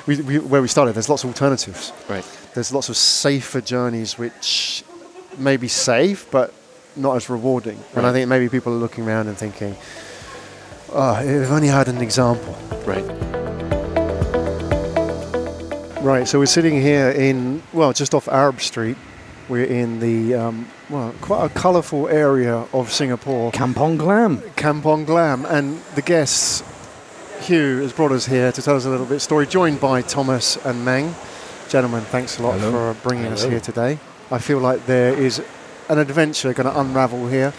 we, 0.08 0.22
we, 0.22 0.40
where 0.40 0.62
we 0.62 0.68
started. 0.68 0.94
There's 0.94 1.10
lots 1.10 1.24
of 1.24 1.30
alternatives. 1.30 1.92
Right. 2.10 2.26
There's 2.54 2.74
lots 2.74 2.90
of 2.90 2.98
safer 2.98 3.62
journeys 3.62 4.18
which 4.18 4.84
may 5.38 5.58
be 5.58 5.68
safe 5.68 6.30
but 6.32 6.54
not 6.96 7.16
as 7.16 7.30
rewarding. 7.30 7.80
And 7.96 8.06
I 8.06 8.12
think 8.12 8.30
maybe 8.30 8.50
people 8.50 8.74
are 8.74 8.78
looking 8.78 9.06
around 9.08 9.28
and 9.28 9.38
thinking, 9.38 9.76
Ah, 10.98 11.20
if 11.20 11.52
only 11.52 11.70
I 11.70 11.78
had 11.78 11.90
an 11.90 11.98
example. 11.98 12.58
Right. 12.86 13.04
Right, 16.02 16.26
so 16.26 16.40
we're 16.40 16.46
sitting 16.46 16.82
here 16.82 17.10
in, 17.10 17.62
well, 17.74 17.92
just 17.92 18.16
off 18.16 18.30
Arab 18.30 18.62
Street. 18.62 18.96
We're 19.50 19.66
in 19.66 20.00
the, 20.00 20.36
um, 20.36 20.68
well, 20.90 21.14
quite 21.20 21.46
a 21.46 21.50
colourful 21.50 22.08
area 22.08 22.66
of 22.72 22.94
Singapore, 22.94 23.52
Kampong 23.52 23.98
Glam. 23.98 24.38
Kampong 24.56 25.06
Glam. 25.06 25.46
And 25.46 25.82
the 25.96 26.02
guests, 26.02 26.64
Hugh 27.42 27.80
has 27.82 27.92
brought 27.92 28.14
us 28.14 28.26
here 28.28 28.54
to 28.54 28.62
tell 28.62 28.78
us 28.78 28.86
a 28.86 28.90
little 28.90 29.06
bit 29.06 29.20
story, 29.20 29.46
joined 29.48 29.82
by 29.82 30.02
Thomas 30.02 30.56
and 30.66 30.86
Meng. 30.86 31.14
Gentlemen, 31.68 32.04
thanks 32.04 32.40
a 32.40 32.44
lot 32.44 32.58
Hello. 32.58 32.94
for 32.94 33.02
bringing 33.02 33.26
us 33.26 33.44
here 33.44 33.60
today. 33.60 34.00
I 34.32 34.38
feel 34.38 34.60
like 34.60 34.86
there 34.86 35.14
is 35.14 35.44
an 35.90 36.00
adventure 36.00 36.54
going 36.54 36.72
to 36.72 36.80
unravel 36.80 37.28
here. 37.28 37.54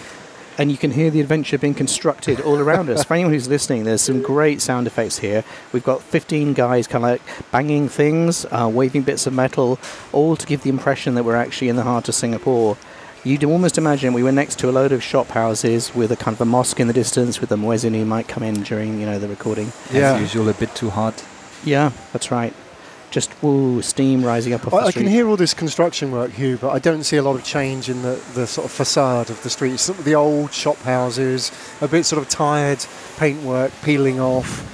And 0.58 0.70
you 0.70 0.78
can 0.78 0.90
hear 0.90 1.10
the 1.10 1.20
adventure 1.20 1.58
being 1.58 1.74
constructed 1.74 2.40
all 2.40 2.58
around 2.58 2.88
us. 2.88 3.04
For 3.06 3.14
anyone 3.14 3.32
who's 3.32 3.48
listening, 3.48 3.84
there's 3.84 4.02
some 4.02 4.22
great 4.22 4.62
sound 4.62 4.86
effects 4.86 5.18
here. 5.18 5.44
We've 5.72 5.84
got 5.84 6.02
15 6.02 6.54
guys 6.54 6.86
kind 6.86 7.04
of 7.04 7.10
like 7.10 7.22
banging 7.52 7.88
things, 7.88 8.46
uh, 8.46 8.70
waving 8.72 9.02
bits 9.02 9.26
of 9.26 9.34
metal, 9.34 9.78
all 10.12 10.36
to 10.36 10.46
give 10.46 10.62
the 10.62 10.70
impression 10.70 11.14
that 11.14 11.24
we're 11.24 11.36
actually 11.36 11.68
in 11.68 11.76
the 11.76 11.82
heart 11.82 12.08
of 12.08 12.14
Singapore. 12.14 12.76
You'd 13.24 13.44
almost 13.44 13.76
imagine 13.76 14.12
we 14.12 14.22
were 14.22 14.32
next 14.32 14.58
to 14.60 14.70
a 14.70 14.72
load 14.72 14.92
of 14.92 15.02
shop 15.02 15.28
houses 15.28 15.94
with 15.94 16.12
a 16.12 16.16
kind 16.16 16.34
of 16.34 16.40
a 16.40 16.44
mosque 16.44 16.78
in 16.78 16.86
the 16.86 16.92
distance 16.92 17.40
with 17.40 17.50
the 17.50 17.56
muezzin 17.56 17.94
who 17.94 18.04
might 18.04 18.28
come 18.28 18.44
in 18.44 18.62
during, 18.62 19.00
you 19.00 19.06
know, 19.06 19.18
the 19.18 19.28
recording. 19.28 19.72
Yeah. 19.92 20.14
As 20.14 20.20
usual, 20.20 20.48
a 20.48 20.54
bit 20.54 20.74
too 20.74 20.90
hot. 20.90 21.24
Yeah, 21.64 21.90
that's 22.12 22.30
right. 22.30 22.54
Just 23.10 23.30
woo, 23.42 23.80
steam 23.82 24.24
rising 24.24 24.52
up 24.52 24.66
off 24.66 24.72
the 24.72 24.76
I, 24.76 24.86
I 24.86 24.92
can 24.92 25.06
hear 25.06 25.28
all 25.28 25.36
this 25.36 25.54
construction 25.54 26.10
work, 26.10 26.32
Hugh, 26.32 26.58
but 26.58 26.70
I 26.70 26.78
don't 26.78 27.04
see 27.04 27.16
a 27.16 27.22
lot 27.22 27.36
of 27.36 27.44
change 27.44 27.88
in 27.88 28.02
the, 28.02 28.20
the 28.34 28.46
sort 28.46 28.64
of 28.64 28.72
facade 28.72 29.30
of 29.30 29.42
the 29.42 29.50
streets. 29.50 29.82
Sort 29.82 29.98
of 29.98 30.04
The 30.04 30.14
old 30.14 30.52
shop 30.52 30.76
houses, 30.78 31.52
a 31.80 31.88
bit 31.88 32.04
sort 32.04 32.22
of 32.22 32.28
tired 32.28 32.84
paintwork 33.16 33.72
peeling 33.82 34.20
off. 34.20 34.72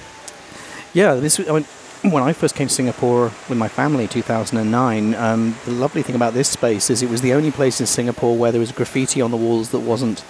Yeah, 0.94 1.14
this 1.14 1.38
I 1.40 1.52
mean, 1.52 1.64
when 2.10 2.22
I 2.22 2.32
first 2.32 2.56
came 2.56 2.68
to 2.68 2.74
Singapore 2.74 3.32
with 3.48 3.58
my 3.58 3.68
family, 3.68 4.04
in 4.04 4.08
2009. 4.08 5.14
Um, 5.14 5.56
the 5.64 5.70
lovely 5.70 6.02
thing 6.02 6.16
about 6.16 6.34
this 6.34 6.48
space 6.48 6.90
is 6.90 7.02
it 7.02 7.10
was 7.10 7.20
the 7.20 7.32
only 7.32 7.50
place 7.50 7.80
in 7.80 7.86
Singapore 7.86 8.36
where 8.36 8.50
there 8.50 8.60
was 8.60 8.72
graffiti 8.72 9.20
on 9.20 9.30
the 9.30 9.36
walls 9.36 9.70
that 9.70 9.80
wasn't 9.80 10.24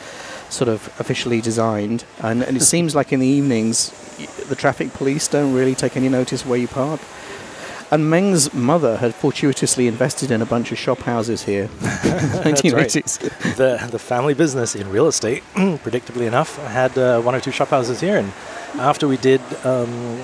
sort 0.50 0.68
of 0.68 0.94
officially 1.00 1.40
designed, 1.40 2.04
and, 2.20 2.42
and 2.42 2.56
it 2.56 2.60
seems 2.62 2.94
like 2.94 3.12
in 3.12 3.20
the 3.20 3.26
evenings 3.26 3.90
the 4.48 4.54
traffic 4.54 4.92
police 4.92 5.26
don't 5.26 5.54
really 5.54 5.74
take 5.74 5.96
any 5.96 6.10
notice 6.10 6.44
where 6.44 6.58
you 6.58 6.68
park. 6.68 7.00
And 7.92 8.08
Meng's 8.08 8.54
mother 8.54 8.96
had 8.96 9.14
fortuitously 9.14 9.86
invested 9.86 10.30
in 10.30 10.40
a 10.40 10.46
bunch 10.46 10.72
of 10.72 10.78
shop 10.78 11.00
houses 11.00 11.42
here. 11.42 11.66
That's 11.80 12.64
right. 12.72 12.88
1980s. 12.88 13.56
the 13.56 13.86
the 13.90 13.98
family 13.98 14.32
business 14.32 14.74
in 14.74 14.88
real 14.90 15.08
estate, 15.08 15.42
predictably 15.54 16.26
enough, 16.26 16.56
had 16.68 16.96
uh, 16.96 17.20
one 17.20 17.34
or 17.34 17.40
two 17.40 17.50
shop 17.50 17.68
houses 17.68 18.00
here, 18.00 18.16
and 18.16 18.32
after 18.80 19.06
we 19.06 19.18
did, 19.18 19.42
um, 19.66 20.18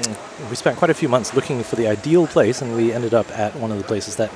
we 0.48 0.56
spent 0.56 0.78
quite 0.78 0.90
a 0.90 0.94
few 0.94 1.10
months 1.10 1.34
looking 1.34 1.62
for 1.62 1.76
the 1.76 1.86
ideal 1.86 2.26
place, 2.26 2.62
and 2.62 2.74
we 2.74 2.90
ended 2.90 3.12
up 3.12 3.30
at 3.38 3.54
one 3.56 3.70
of 3.70 3.76
the 3.76 3.84
places 3.84 4.16
that 4.16 4.32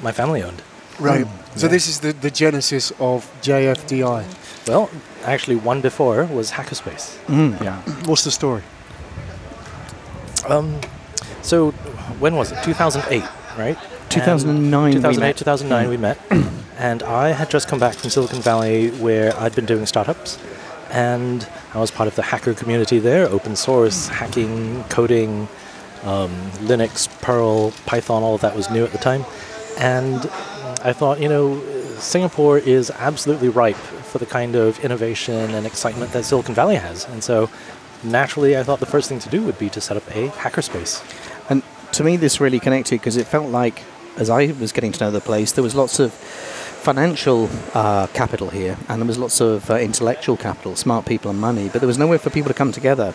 my 0.00 0.12
family 0.12 0.44
owned. 0.44 0.62
Right. 1.00 1.26
So 1.56 1.66
yeah. 1.66 1.72
this 1.72 1.88
is 1.88 2.00
the, 2.00 2.12
the 2.12 2.30
genesis 2.30 2.92
of 3.00 3.28
JFDI. 3.42 4.24
Well, 4.68 4.90
actually, 5.24 5.56
one 5.56 5.80
before 5.80 6.24
was 6.26 6.52
Hackerspace. 6.52 7.18
Mm. 7.26 7.60
Yeah. 7.60 7.80
What's 8.06 8.22
the 8.22 8.30
story? 8.30 8.62
Um, 10.48 10.80
so 11.42 11.74
when 12.18 12.36
was 12.36 12.52
it? 12.52 12.62
2008, 12.62 13.22
right? 13.58 13.78
2009 14.08 14.84
we 14.84 14.92
2008, 14.94 15.20
met. 15.20 15.36
2009 15.36 15.88
we 15.88 15.96
met. 15.96 16.18
and 16.78 17.02
I 17.02 17.30
had 17.32 17.50
just 17.50 17.68
come 17.68 17.78
back 17.78 17.94
from 17.94 18.10
Silicon 18.10 18.40
Valley 18.40 18.90
where 18.90 19.36
I'd 19.38 19.54
been 19.54 19.66
doing 19.66 19.86
startups. 19.86 20.38
And 20.90 21.48
I 21.74 21.80
was 21.80 21.90
part 21.90 22.06
of 22.06 22.14
the 22.14 22.22
hacker 22.22 22.54
community 22.54 22.98
there, 22.98 23.28
open 23.28 23.56
source, 23.56 24.08
hacking, 24.08 24.84
coding, 24.84 25.48
um, 26.04 26.30
Linux, 26.62 27.08
Perl, 27.20 27.72
Python, 27.86 28.22
all 28.22 28.36
of 28.36 28.40
that 28.42 28.54
was 28.54 28.70
new 28.70 28.84
at 28.84 28.92
the 28.92 28.98
time. 28.98 29.24
And 29.78 30.20
I 30.82 30.92
thought, 30.92 31.20
you 31.20 31.28
know, 31.28 31.60
Singapore 31.98 32.58
is 32.58 32.90
absolutely 32.90 33.48
ripe 33.48 33.76
for 33.76 34.18
the 34.18 34.26
kind 34.26 34.54
of 34.54 34.78
innovation 34.84 35.50
and 35.54 35.66
excitement 35.66 36.12
that 36.12 36.24
Silicon 36.24 36.54
Valley 36.54 36.76
has. 36.76 37.04
And 37.06 37.24
so 37.24 37.50
naturally, 38.04 38.56
I 38.56 38.62
thought 38.62 38.80
the 38.80 38.86
first 38.86 39.08
thing 39.08 39.18
to 39.20 39.28
do 39.28 39.42
would 39.42 39.58
be 39.58 39.68
to 39.70 39.80
set 39.80 39.96
up 39.96 40.06
a 40.08 40.28
hackerspace. 40.28 41.02
To 41.92 42.04
me, 42.04 42.16
this 42.16 42.40
really 42.40 42.60
connected 42.60 43.00
because 43.00 43.16
it 43.16 43.26
felt 43.26 43.50
like, 43.50 43.82
as 44.16 44.28
I 44.28 44.52
was 44.60 44.72
getting 44.72 44.92
to 44.92 45.04
know 45.04 45.10
the 45.10 45.20
place, 45.20 45.52
there 45.52 45.64
was 45.64 45.74
lots 45.74 45.98
of 45.98 46.12
financial 46.12 47.48
uh, 47.74 48.06
capital 48.08 48.50
here, 48.50 48.76
and 48.88 49.00
there 49.00 49.06
was 49.06 49.18
lots 49.18 49.40
of 49.40 49.70
uh, 49.70 49.76
intellectual 49.76 50.36
capital, 50.36 50.76
smart 50.76 51.06
people 51.06 51.30
and 51.30 51.40
money, 51.40 51.68
but 51.68 51.80
there 51.80 51.88
was 51.88 51.98
nowhere 51.98 52.18
for 52.18 52.30
people 52.30 52.48
to 52.48 52.54
come 52.54 52.70
together. 52.70 53.14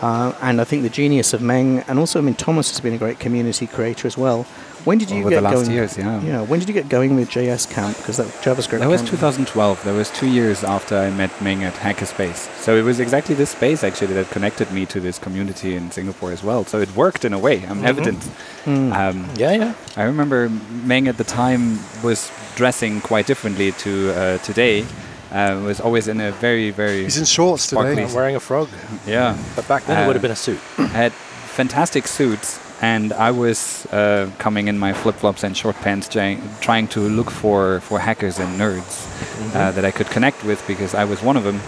Uh, 0.00 0.34
and 0.40 0.60
I 0.60 0.64
think 0.64 0.82
the 0.82 0.88
genius 0.88 1.32
of 1.32 1.42
Meng, 1.42 1.80
and 1.80 1.98
also, 1.98 2.18
I 2.18 2.22
mean, 2.22 2.34
Thomas 2.34 2.70
has 2.70 2.80
been 2.80 2.94
a 2.94 2.98
great 2.98 3.20
community 3.20 3.66
creator 3.66 4.06
as 4.06 4.16
well. 4.16 4.46
When 4.84 4.98
did 4.98 5.10
you 5.10 5.20
Over 5.20 5.30
get 5.30 5.36
the 5.36 5.42
last 5.42 5.54
going? 5.54 5.70
years, 5.70 5.96
yeah. 5.96 6.20
Yeah. 6.22 6.40
When 6.42 6.58
did 6.58 6.68
you 6.68 6.74
get 6.74 6.88
going 6.88 7.14
with 7.14 7.28
JS 7.30 7.70
Camp? 7.70 7.96
Because 7.96 8.16
that 8.16 8.26
JavaScript. 8.42 8.80
That 8.80 8.88
was 8.88 9.02
2012. 9.02 9.84
That 9.84 9.94
was 9.94 10.10
two 10.10 10.26
years 10.26 10.64
after 10.64 10.96
I 10.98 11.10
met 11.10 11.30
Meng 11.40 11.62
at 11.62 11.74
Hackerspace. 11.74 12.48
So 12.58 12.76
it 12.76 12.82
was 12.82 12.98
exactly 12.98 13.34
this 13.36 13.50
space 13.50 13.84
actually 13.84 14.14
that 14.14 14.28
connected 14.30 14.72
me 14.72 14.86
to 14.86 14.98
this 14.98 15.18
community 15.18 15.76
in 15.76 15.90
Singapore 15.92 16.32
as 16.32 16.42
well. 16.42 16.64
So 16.64 16.80
it 16.80 16.94
worked 16.96 17.24
in 17.24 17.32
a 17.32 17.38
way. 17.38 17.64
I'm 17.68 17.80
Mhm. 17.82 17.86
evident. 17.86 18.22
Mm. 18.64 18.92
Um, 18.92 19.28
Yeah, 19.36 19.52
yeah. 19.52 19.72
I 19.96 20.02
remember 20.02 20.48
Meng 20.84 21.06
at 21.08 21.16
the 21.16 21.24
time 21.24 21.78
was 22.02 22.30
dressing 22.56 23.00
quite 23.00 23.26
differently 23.26 23.72
to 23.84 23.90
uh, 24.12 24.38
today. 24.38 24.84
Uh, 25.32 25.60
was 25.64 25.80
always 25.80 26.08
in 26.08 26.20
a 26.20 26.30
very, 26.32 26.70
very 26.70 27.04
He's 27.04 27.16
in 27.16 27.24
shorts 27.24 27.62
Sparkly. 27.70 27.94
today. 27.94 28.06
I'm 28.08 28.14
wearing 28.14 28.36
a 28.36 28.40
frog. 28.40 28.68
yeah. 29.06 29.36
But 29.56 29.66
back 29.68 29.86
then 29.86 29.96
it 29.96 30.02
Uh, 30.02 30.06
would 30.08 30.16
have 30.16 30.22
been 30.22 30.30
a 30.30 30.36
suit. 30.36 30.58
had 30.92 31.12
fantastic 31.56 32.06
suits, 32.08 32.58
and 32.82 33.12
I 33.12 33.30
was 33.30 33.86
uh, 33.86 34.28
coming 34.38 34.66
in 34.68 34.76
my 34.78 34.92
flip 34.92 35.14
flops 35.14 35.44
and 35.44 35.56
short 35.56 35.76
pants, 35.76 36.08
trying, 36.08 36.42
trying 36.60 36.88
to 36.88 37.00
look 37.00 37.30
for, 37.30 37.78
for 37.80 38.00
hackers 38.00 38.40
and 38.40 38.58
nerds 38.60 39.06
uh, 39.54 39.70
that 39.70 39.84
I 39.84 39.92
could 39.92 40.08
connect 40.08 40.44
with 40.44 40.62
because 40.66 40.92
I 40.92 41.04
was 41.04 41.22
one 41.22 41.36
of 41.36 41.44
them. 41.44 41.60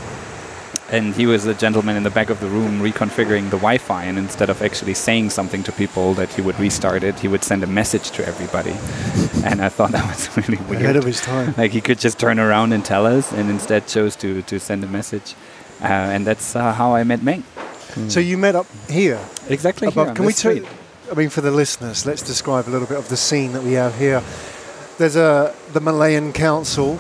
And 0.91 1.15
he 1.15 1.27
was 1.27 1.47
a 1.47 1.55
gentleman 1.55 1.97
in 1.97 2.03
the 2.03 2.11
back 2.11 2.31
of 2.31 2.41
the 2.41 2.47
room 2.49 2.81
reconfiguring 2.81 3.45
the 3.45 3.57
Wi 3.57 3.79
Fi, 3.79 4.05
and 4.05 4.19
instead 4.19 4.51
of 4.51 4.61
actually 4.61 4.95
saying 4.95 5.31
something 5.31 5.63
to 5.63 5.73
people 5.73 6.15
that 6.15 6.33
he 6.35 6.43
would 6.43 6.59
restart 6.61 7.03
it, 7.03 7.19
he 7.21 7.27
would 7.29 7.43
send 7.43 7.63
a 7.65 7.67
message 7.67 8.11
to 8.11 8.27
everybody. 8.27 8.73
and 9.45 9.63
I 9.63 9.71
thought 9.71 9.93
that 9.93 10.07
was 10.07 10.37
really 10.49 10.63
weird. 10.65 10.83
Ahead 10.83 10.97
of 10.97 11.05
his 11.05 11.21
time. 11.21 11.55
like 11.57 11.71
he 11.71 11.81
could 11.81 11.99
just 11.99 12.19
turn 12.19 12.39
around 12.39 12.73
and 12.73 12.85
tell 12.85 13.07
us, 13.07 13.33
and 13.33 13.49
instead 13.51 13.87
chose 13.87 14.15
to, 14.17 14.43
to 14.43 14.59
send 14.61 14.85
a 14.85 14.87
message. 14.89 15.35
Uh, 15.81 15.87
and 15.87 16.27
that's 16.27 16.55
uh, 16.55 16.73
how 16.73 16.95
I 16.95 17.03
met 17.05 17.23
Meng. 17.23 17.45
So 18.09 18.21
you 18.21 18.37
met 18.37 18.55
up 18.57 18.67
here 18.89 19.21
Exactly. 19.49 19.89
above. 19.89 20.09
here 20.09 20.15
Can 20.17 20.27
we 20.27 20.33
street. 20.33 20.65
I 21.11 21.15
mean, 21.15 21.29
for 21.29 21.41
the 21.43 21.51
listeners, 21.51 22.07
let's 22.07 22.23
describe 22.23 22.67
a 22.69 22.71
little 22.71 22.87
bit 22.89 22.99
of 22.99 23.09
the 23.09 23.17
scene 23.17 23.53
that 23.53 23.63
we 23.63 23.73
have 23.75 23.97
here. 23.99 24.23
There's 24.99 25.17
a 25.17 25.55
the 25.73 25.81
Malayan 25.81 26.33
Council, 26.33 26.97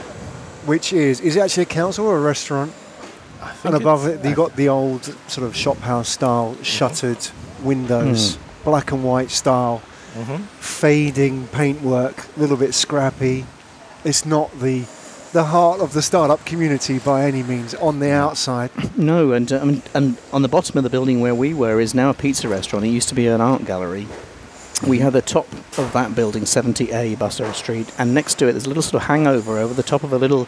which 0.66 0.92
is 0.92 1.20
is 1.20 1.36
it 1.36 1.40
actually 1.40 1.62
a 1.64 1.66
council 1.66 2.06
or 2.06 2.16
a 2.16 2.20
restaurant? 2.20 2.72
And 3.62 3.74
above 3.74 4.06
it, 4.06 4.24
you've 4.24 4.36
got 4.36 4.56
the 4.56 4.68
old 4.68 5.04
sort 5.28 5.46
of 5.46 5.54
shop 5.56 5.78
house 5.78 6.08
style 6.08 6.56
shuttered 6.62 7.18
windows, 7.62 8.38
black 8.64 8.92
and 8.92 9.04
white 9.04 9.30
style, 9.30 9.78
hmm 10.14 10.36
fading 10.60 11.46
paintwork, 11.48 12.26
a 12.36 12.40
little 12.40 12.56
bit 12.56 12.74
scrappy. 12.74 13.46
It's 14.04 14.26
not 14.26 14.50
the 14.60 14.84
the 15.34 15.44
heart 15.44 15.80
of 15.80 15.92
the 15.92 16.00
startup 16.00 16.44
community 16.46 17.00
by 17.00 17.24
any 17.24 17.42
means 17.42 17.74
on 17.74 17.98
the 17.98 18.08
outside. 18.08 18.70
No, 18.96 19.32
and 19.32 19.52
uh, 19.52 19.58
I 19.58 19.64
mean, 19.64 19.82
and 19.92 20.16
on 20.32 20.42
the 20.42 20.48
bottom 20.48 20.78
of 20.78 20.84
the 20.84 20.90
building 20.90 21.20
where 21.20 21.34
we 21.34 21.52
were 21.52 21.80
is 21.80 21.92
now 21.92 22.08
a 22.08 22.14
pizza 22.14 22.48
restaurant. 22.48 22.84
It 22.84 22.90
used 22.90 23.08
to 23.08 23.16
be 23.16 23.26
an 23.26 23.40
art 23.40 23.64
gallery. 23.64 24.06
We 24.86 25.00
had 25.00 25.12
the 25.12 25.22
top 25.22 25.52
of 25.76 25.92
that 25.92 26.14
building, 26.14 26.44
70A 26.44 27.16
Bussorah 27.16 27.52
Street, 27.52 27.92
and 27.98 28.14
next 28.14 28.34
to 28.36 28.46
it 28.46 28.52
there's 28.52 28.66
a 28.66 28.68
little 28.68 28.82
sort 28.82 29.02
of 29.02 29.08
hangover 29.08 29.58
over 29.58 29.74
the 29.74 29.82
top 29.82 30.04
of 30.04 30.12
a 30.12 30.18
little, 30.18 30.46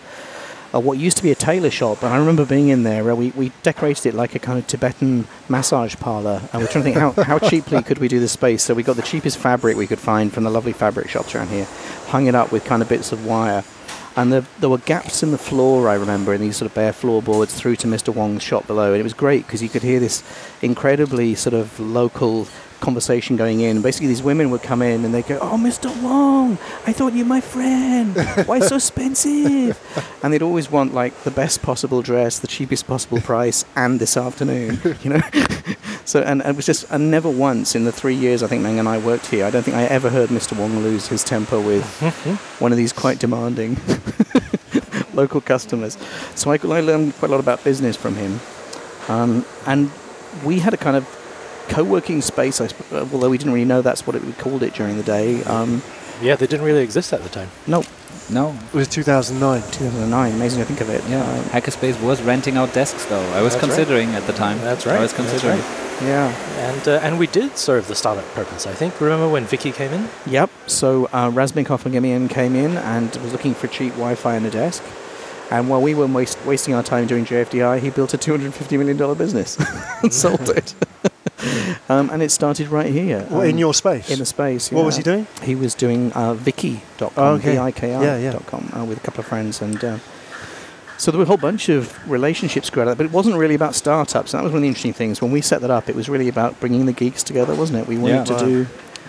uh, 0.73 0.79
what 0.79 0.99
used 0.99 1.17
to 1.17 1.23
be 1.25 1.33
a 1.33 1.35
tailor 1.35 1.71
shop. 1.71 2.05
And 2.05 2.15
I 2.15 2.19
remember 2.19 2.47
being 2.47 2.69
in 2.69 2.85
there. 2.85 3.11
Uh, 3.11 3.17
we, 3.17 3.31
we 3.31 3.51
decorated 3.65 4.07
it 4.07 4.15
like 4.15 4.37
a 4.37 4.39
kind 4.39 4.57
of 4.57 4.69
Tibetan 4.69 5.27
massage 5.49 5.97
parlor, 5.97 6.43
and 6.53 6.63
we're 6.63 6.69
trying 6.69 6.85
to 6.85 6.93
think 6.93 6.97
how, 6.97 7.11
how 7.25 7.41
cheaply 7.41 7.83
could 7.83 7.99
we 7.99 8.07
do 8.07 8.21
this 8.21 8.33
space. 8.33 8.63
So 8.63 8.73
we 8.73 8.85
got 8.85 8.95
the 8.95 9.03
cheapest 9.03 9.39
fabric 9.39 9.77
we 9.77 9.89
could 9.89 9.99
find 9.99 10.33
from 10.33 10.45
the 10.45 10.51
lovely 10.51 10.73
fabric 10.73 11.09
shops 11.09 11.35
around 11.35 11.49
here, 11.49 11.67
hung 12.07 12.27
it 12.27 12.37
up 12.37 12.53
with 12.53 12.65
kind 12.65 12.83
of 12.83 12.89
bits 12.89 13.11
of 13.11 13.27
wire. 13.27 13.65
And 14.17 14.33
there, 14.33 14.45
there 14.61 14.71
were 14.71 14.79
gaps 14.79 15.23
in 15.23 15.31
the 15.31 15.39
floor, 15.39 15.91
I 15.91 15.95
remember, 15.95 16.33
in 16.33 16.41
these 16.41 16.57
sort 16.57 16.71
of 16.71 16.75
bare 16.75 16.95
floorboards 16.95 17.55
through 17.55 17.77
to 17.77 17.87
Mr. 17.87 18.15
Wong's 18.15 18.43
shop 18.43 18.67
below. 18.67 18.93
And 18.93 19.01
it 19.01 19.03
was 19.03 19.13
great 19.13 19.47
because 19.47 19.63
you 19.63 19.69
could 19.69 19.83
hear 19.83 20.01
this 20.01 20.23
incredibly 20.63 21.35
sort 21.35 21.53
of 21.53 21.79
local 21.79 22.49
conversation 22.81 23.37
going 23.37 23.61
in. 23.61 23.83
Basically, 23.83 24.09
these 24.09 24.23
women 24.23 24.51
would 24.51 24.63
come 24.63 24.83
in 24.83 25.05
and 25.05 25.15
they'd 25.15 25.27
go, 25.27 25.39
Oh, 25.41 25.57
Mr. 25.57 25.91
Wong, 26.03 26.59
I 26.87 26.93
thought 26.93 27.13
you 27.13 27.25
were 27.25 27.29
my 27.29 27.41
friend. 27.41 28.17
Why 28.47 28.61
so 28.61 28.77
expensive? 28.77 29.79
and 30.23 30.33
they'd 30.33 30.43
always 30.43 30.71
want 30.71 30.95
like 30.95 31.15
the 31.25 31.31
best 31.31 31.63
possible 31.63 32.03
dress, 32.03 32.39
the 32.39 32.47
cheapest 32.47 32.87
possible 32.87 33.21
price, 33.21 33.65
and 33.75 34.01
this 34.01 34.17
afternoon, 34.17 34.79
you 35.03 35.11
know? 35.11 35.21
so, 36.05 36.21
and, 36.21 36.43
and 36.43 36.51
it 36.51 36.57
was 36.57 36.67
just, 36.67 36.91
and 36.91 37.11
never 37.11 37.31
once 37.31 37.75
in 37.75 37.85
the 37.85 37.93
three 37.93 38.15
years 38.15 38.43
I 38.43 38.47
think 38.47 38.63
Meng 38.63 38.79
and 38.79 38.89
I 38.89 38.99
worked 38.99 39.27
here, 39.27 39.45
I 39.45 39.51
don't 39.51 39.63
think 39.63 39.77
I 39.77 39.85
ever 39.85 40.11
heard 40.11 40.31
Mr. 40.31 40.59
Wong 40.59 40.79
lose 40.81 41.09
his 41.09 41.25
temper 41.25 41.61
with 41.61 41.85
one 42.59 42.73
of 42.73 42.79
these 42.79 42.93
quite 42.93 43.19
demanding 43.19 43.77
local 45.15 45.41
customers. 45.41 45.99
So 46.35 46.53
I, 46.53 46.55
I 46.63 46.81
learned 46.81 47.15
quite 47.17 47.31
a 47.31 47.33
lot 47.33 47.41
about 47.41 47.65
business 47.65 47.97
from 47.97 48.15
him. 48.15 48.41
Um, 49.09 49.45
and 49.67 49.91
we 50.45 50.59
had 50.59 50.75
a 50.75 50.77
kind 50.77 50.97
of 50.97 51.05
co-working 51.69 52.23
space, 52.23 52.61
I 52.61 52.67
uh, 52.93 53.07
although 53.13 53.31
we 53.31 53.39
didn't 53.39 53.53
really 53.53 53.65
know 53.67 53.83
that's 53.83 54.07
what 54.07 54.17
it, 54.17 54.25
we 54.25 54.33
called 54.33 54.63
it 54.63 54.75
during 54.75 54.97
the 54.97 55.03
day. 55.03 55.43
Um, 55.45 55.83
Yeah, 56.23 56.37
they 56.37 56.47
didn't 56.47 56.65
really 56.67 56.83
exist 56.83 57.13
at 57.13 57.23
the 57.23 57.29
time. 57.29 57.49
no, 57.67 57.83
No. 58.31 58.57
It 58.73 58.75
was 58.77 58.89
2009. 58.89 59.61
2009. 59.71 60.33
Amazing 60.33 60.61
to 60.61 60.65
think 60.67 60.81
of 60.81 60.89
it. 60.91 61.03
Yeah. 61.09 61.23
Um, 61.23 61.45
Hackerspace 61.55 62.01
was 62.03 62.23
renting 62.23 62.57
out 62.57 62.73
desks 62.73 63.05
though. 63.07 63.21
I 63.33 63.43
was 63.43 63.53
That's 63.55 63.55
right. 63.55 63.61
considering 63.77 64.09
at 64.15 64.27
the 64.27 64.33
time. 64.33 64.59
That's 64.63 64.87
right, 64.87 64.97
I 64.99 65.01
was 65.03 65.13
that's 65.13 65.29
considering. 65.31 65.61
right. 65.61 66.03
yeah. 66.03 66.29
And 66.71 66.89
uh, 66.89 67.01
and 67.07 67.19
we 67.19 67.27
did 67.27 67.57
serve 67.57 67.87
the 67.89 67.95
startup 67.95 68.25
purpose. 68.35 68.67
I 68.67 68.73
think. 68.75 69.01
Remember 69.01 69.29
when 69.29 69.45
Viki 69.47 69.73
came 69.73 69.93
in? 69.93 70.09
Yep. 70.27 70.51
So 70.67 71.07
uh, 71.13 71.31
Razmig 71.31 71.67
Hovaghimian 71.67 72.29
came 72.31 72.57
in 72.57 72.77
and 72.79 73.15
was 73.23 73.33
looking 73.33 73.55
for 73.55 73.67
cheap 73.69 73.93
Wi-Fi 73.93 74.37
on 74.37 74.45
a 74.47 74.51
desk. 74.51 74.83
And 75.49 75.69
while 75.71 75.81
we 75.81 75.95
were 75.95 76.09
waste, 76.09 76.39
wasting 76.45 76.75
our 76.75 76.83
time 76.83 77.07
doing 77.07 77.25
JFDI, 77.25 77.79
he 77.81 77.91
built 77.91 78.13
a 78.15 78.19
$250 78.19 78.79
million 78.81 78.97
business 79.17 79.57
and 80.03 80.13
sold 80.13 80.49
it. 80.49 80.75
um, 81.89 82.11
and 82.11 82.23
it 82.23 82.31
started 82.31 82.69
right 82.69 82.91
here. 82.93 83.27
Well, 83.31 83.43
in 83.43 83.53
um, 83.53 83.59
your 83.59 83.75
space. 83.75 84.11
in 84.11 84.19
the 84.19 84.27
space. 84.27 84.71
What 84.73 84.85
was 84.85 84.97
he 84.97 85.03
doing? 85.03 85.27
He 85.43 85.55
was 85.55 85.75
doing 85.75 86.13
uh, 86.15 86.35
Viki.com, 86.35 87.11
Oh, 87.17 87.35
okay. 87.35 87.53
V-I-K-I 87.53 88.03
Yeah, 88.03 88.17
yeah. 88.19 88.33
dot 88.33 88.47
com, 88.47 88.71
uh, 88.75 88.85
with 88.85 88.99
a 88.99 89.01
couple 89.01 89.21
of 89.21 89.27
friends. 89.27 89.61
And 89.61 89.83
uh, 89.85 89.99
so 90.99 91.11
there 91.11 91.19
were 91.19 91.25
a 91.25 91.27
whole 91.27 91.37
bunch 91.37 91.69
of 91.69 91.93
relationships 92.11 92.71
grew 92.71 92.83
out 92.83 92.89
of 92.89 92.97
that, 92.97 93.03
but 93.03 93.07
it 93.11 93.13
wasn't 93.13 93.37
really 93.37 93.55
about 93.55 93.75
startups. 93.75 94.33
And 94.33 94.39
that 94.41 94.45
was 94.45 94.53
one 94.53 94.59
of 94.59 94.63
the 94.63 94.69
interesting 94.69 94.95
things. 94.95 95.21
When 95.21 95.31
we 95.31 95.41
set 95.43 95.61
that 95.61 95.71
up, 95.71 95.89
it 95.91 95.95
was 95.95 96.09
really 96.09 96.29
about 96.29 96.59
bringing 96.59 96.87
the 96.87 96.93
geeks 96.93 97.23
together, 97.23 97.55
wasn't 97.55 97.81
it? 97.81 97.87
We 97.87 97.99
wanted 97.99 98.15
Yeah. 98.17 98.25
to 98.25 98.33
Wow. 98.35 98.39
do... 98.41 98.67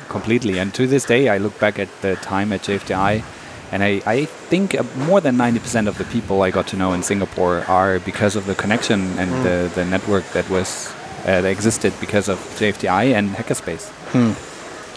completely. 0.09 0.57
And 0.59 0.73
to 0.73 0.85
this 0.87 1.05
day, 1.05 1.29
I 1.29 1.37
look 1.37 1.57
back 1.59 1.79
at 1.79 1.89
the 2.01 2.15
time 2.17 2.51
at 2.51 2.61
JFDI, 2.63 3.23
and 3.71 3.83
I, 3.83 4.01
I 4.05 4.25
think 4.25 4.75
uh, 4.75 4.83
more 5.07 5.21
than 5.21 5.35
90% 5.37 5.87
of 5.87 5.97
the 5.97 6.03
people 6.05 6.41
I 6.41 6.51
got 6.51 6.67
to 6.67 6.77
know 6.77 6.93
in 6.93 7.03
Singapore 7.03 7.63
are 7.67 7.99
because 7.99 8.35
of 8.35 8.45
the 8.47 8.55
connection 8.55 9.17
and 9.17 9.31
Mm. 9.31 9.43
the, 9.43 9.71
the 9.75 9.85
network 9.85 10.23
that 10.33 10.49
was 10.49 10.91
uh, 11.27 11.41
that 11.41 11.49
existed 11.49 11.93
because 11.99 12.29
of 12.29 12.39
JFDI 12.57 13.13
and 13.13 13.29
Hackerspace. 13.29 13.89
Hmm. 14.13 14.33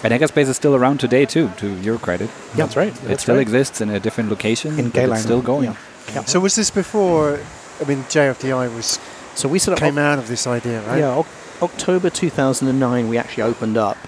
And 0.02 0.14
Hackerspace 0.14 0.48
is 0.48 0.56
still 0.56 0.74
around 0.74 1.00
today 1.00 1.26
too, 1.26 1.50
to 1.58 1.76
your 1.80 1.98
credit. 1.98 2.30
That's 2.54 2.76
right. 2.76 2.94
it 3.04 3.20
still 3.20 3.34
right. 3.34 3.42
exists 3.42 3.80
in 3.80 3.90
a 3.90 4.00
different 4.00 4.30
location, 4.30 4.78
In 4.78 4.90
but 4.90 5.10
it's 5.10 5.22
still 5.22 5.42
going. 5.42 5.74
Yeah. 6.14 6.24
So 6.24 6.40
was 6.40 6.54
this 6.54 6.70
before? 6.70 7.40
I 7.80 7.84
mean, 7.84 7.98
JFDI 8.04 8.74
was 8.74 8.98
So 9.34 9.48
we 9.48 9.58
sort 9.58 9.78
of 9.78 9.82
came 9.82 9.98
out 9.98 10.18
of 10.18 10.28
this 10.28 10.46
idea, 10.46 10.82
right? 10.82 11.00
Yeah, 11.00 11.16
Oc- 11.16 11.26
October 11.62 12.10
2009, 12.10 13.08
we 13.08 13.18
actually 13.18 13.42
opened 13.42 13.76
up. 13.76 13.98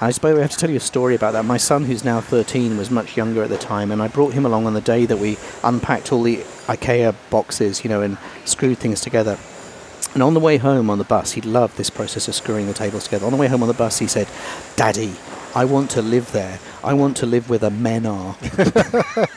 I 0.00 0.10
suppose 0.10 0.36
I 0.36 0.42
have 0.42 0.50
to 0.50 0.56
tell 0.56 0.70
you 0.70 0.78
a 0.78 0.80
story 0.80 1.14
about 1.14 1.32
that. 1.34 1.44
My 1.44 1.58
son, 1.58 1.84
who's 1.84 2.04
now 2.04 2.20
13, 2.20 2.76
was 2.76 2.90
much 2.90 3.16
younger 3.16 3.42
at 3.42 3.50
the 3.50 3.58
time, 3.58 3.92
and 3.92 4.02
I 4.02 4.08
brought 4.08 4.32
him 4.32 4.44
along 4.44 4.66
on 4.66 4.74
the 4.74 4.80
day 4.80 5.06
that 5.06 5.18
we 5.18 5.36
unpacked 5.62 6.12
all 6.12 6.22
the 6.22 6.38
IKEA 6.66 7.14
boxes, 7.30 7.84
you 7.84 7.90
know, 7.90 8.02
and 8.02 8.18
screwed 8.44 8.78
things 8.78 9.00
together. 9.00 9.38
And 10.14 10.22
on 10.22 10.34
the 10.34 10.40
way 10.40 10.58
home 10.58 10.90
on 10.90 10.98
the 10.98 11.04
bus, 11.04 11.32
he 11.32 11.40
loved 11.40 11.76
this 11.78 11.88
process 11.90 12.28
of 12.28 12.34
screwing 12.34 12.66
the 12.66 12.74
tables 12.74 13.04
together. 13.04 13.24
On 13.26 13.32
the 13.32 13.38
way 13.38 13.48
home 13.48 13.62
on 13.62 13.68
the 13.68 13.74
bus, 13.74 13.98
he 13.98 14.06
said, 14.06 14.28
Daddy, 14.76 15.14
I 15.54 15.64
want 15.64 15.90
to 15.92 16.02
live 16.02 16.32
there. 16.32 16.58
I 16.84 16.94
want 16.94 17.16
to 17.18 17.26
live 17.26 17.48
where 17.48 17.58
the 17.58 17.70
men 17.70 18.04
are. 18.06 18.36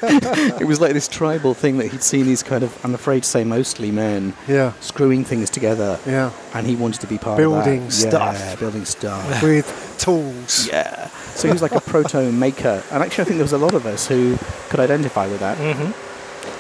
it 0.01 0.65
was 0.67 0.80
like 0.82 0.93
this 0.93 1.07
tribal 1.07 1.53
thing 1.53 1.78
that 1.78 1.88
he'd 1.88 2.03
seen 2.03 2.26
these 2.26 2.43
kind 2.43 2.63
of, 2.63 2.78
I'm 2.86 2.93
afraid 2.93 3.23
to 3.23 3.30
say, 3.30 3.43
mostly 3.43 3.91
men 3.91 4.34
Yeah. 4.47 4.73
screwing 4.80 5.23
things 5.23 5.49
together 5.49 5.99
Yeah. 6.05 6.32
and 6.53 6.65
he 6.67 6.76
wanted 6.76 7.01
to 7.01 7.07
be 7.07 7.17
part 7.17 7.38
Building 7.38 7.84
of 7.84 7.91
that. 7.91 8.11
Building 8.11 8.11
stuff. 8.11 8.36
Yeah, 8.39 8.55
building 8.55 8.86
stuff. 8.86 9.43
With 9.43 9.95
tools. 9.97 10.67
yeah. 10.67 11.07
So 11.36 11.47
he 11.47 11.51
was 11.53 11.61
like 11.61 11.73
a 11.73 11.82
proto 11.82 12.32
maker, 12.32 12.82
and 12.91 13.03
actually, 13.03 13.23
I 13.23 13.26
think 13.26 13.38
there 13.38 13.43
was 13.43 13.51
a 13.53 13.57
lot 13.57 13.73
of 13.73 13.86
us 13.86 14.07
who 14.07 14.38
could 14.69 14.80
identify 14.80 15.28
with 15.28 15.41
that. 15.41 15.57
hmm 15.57 15.91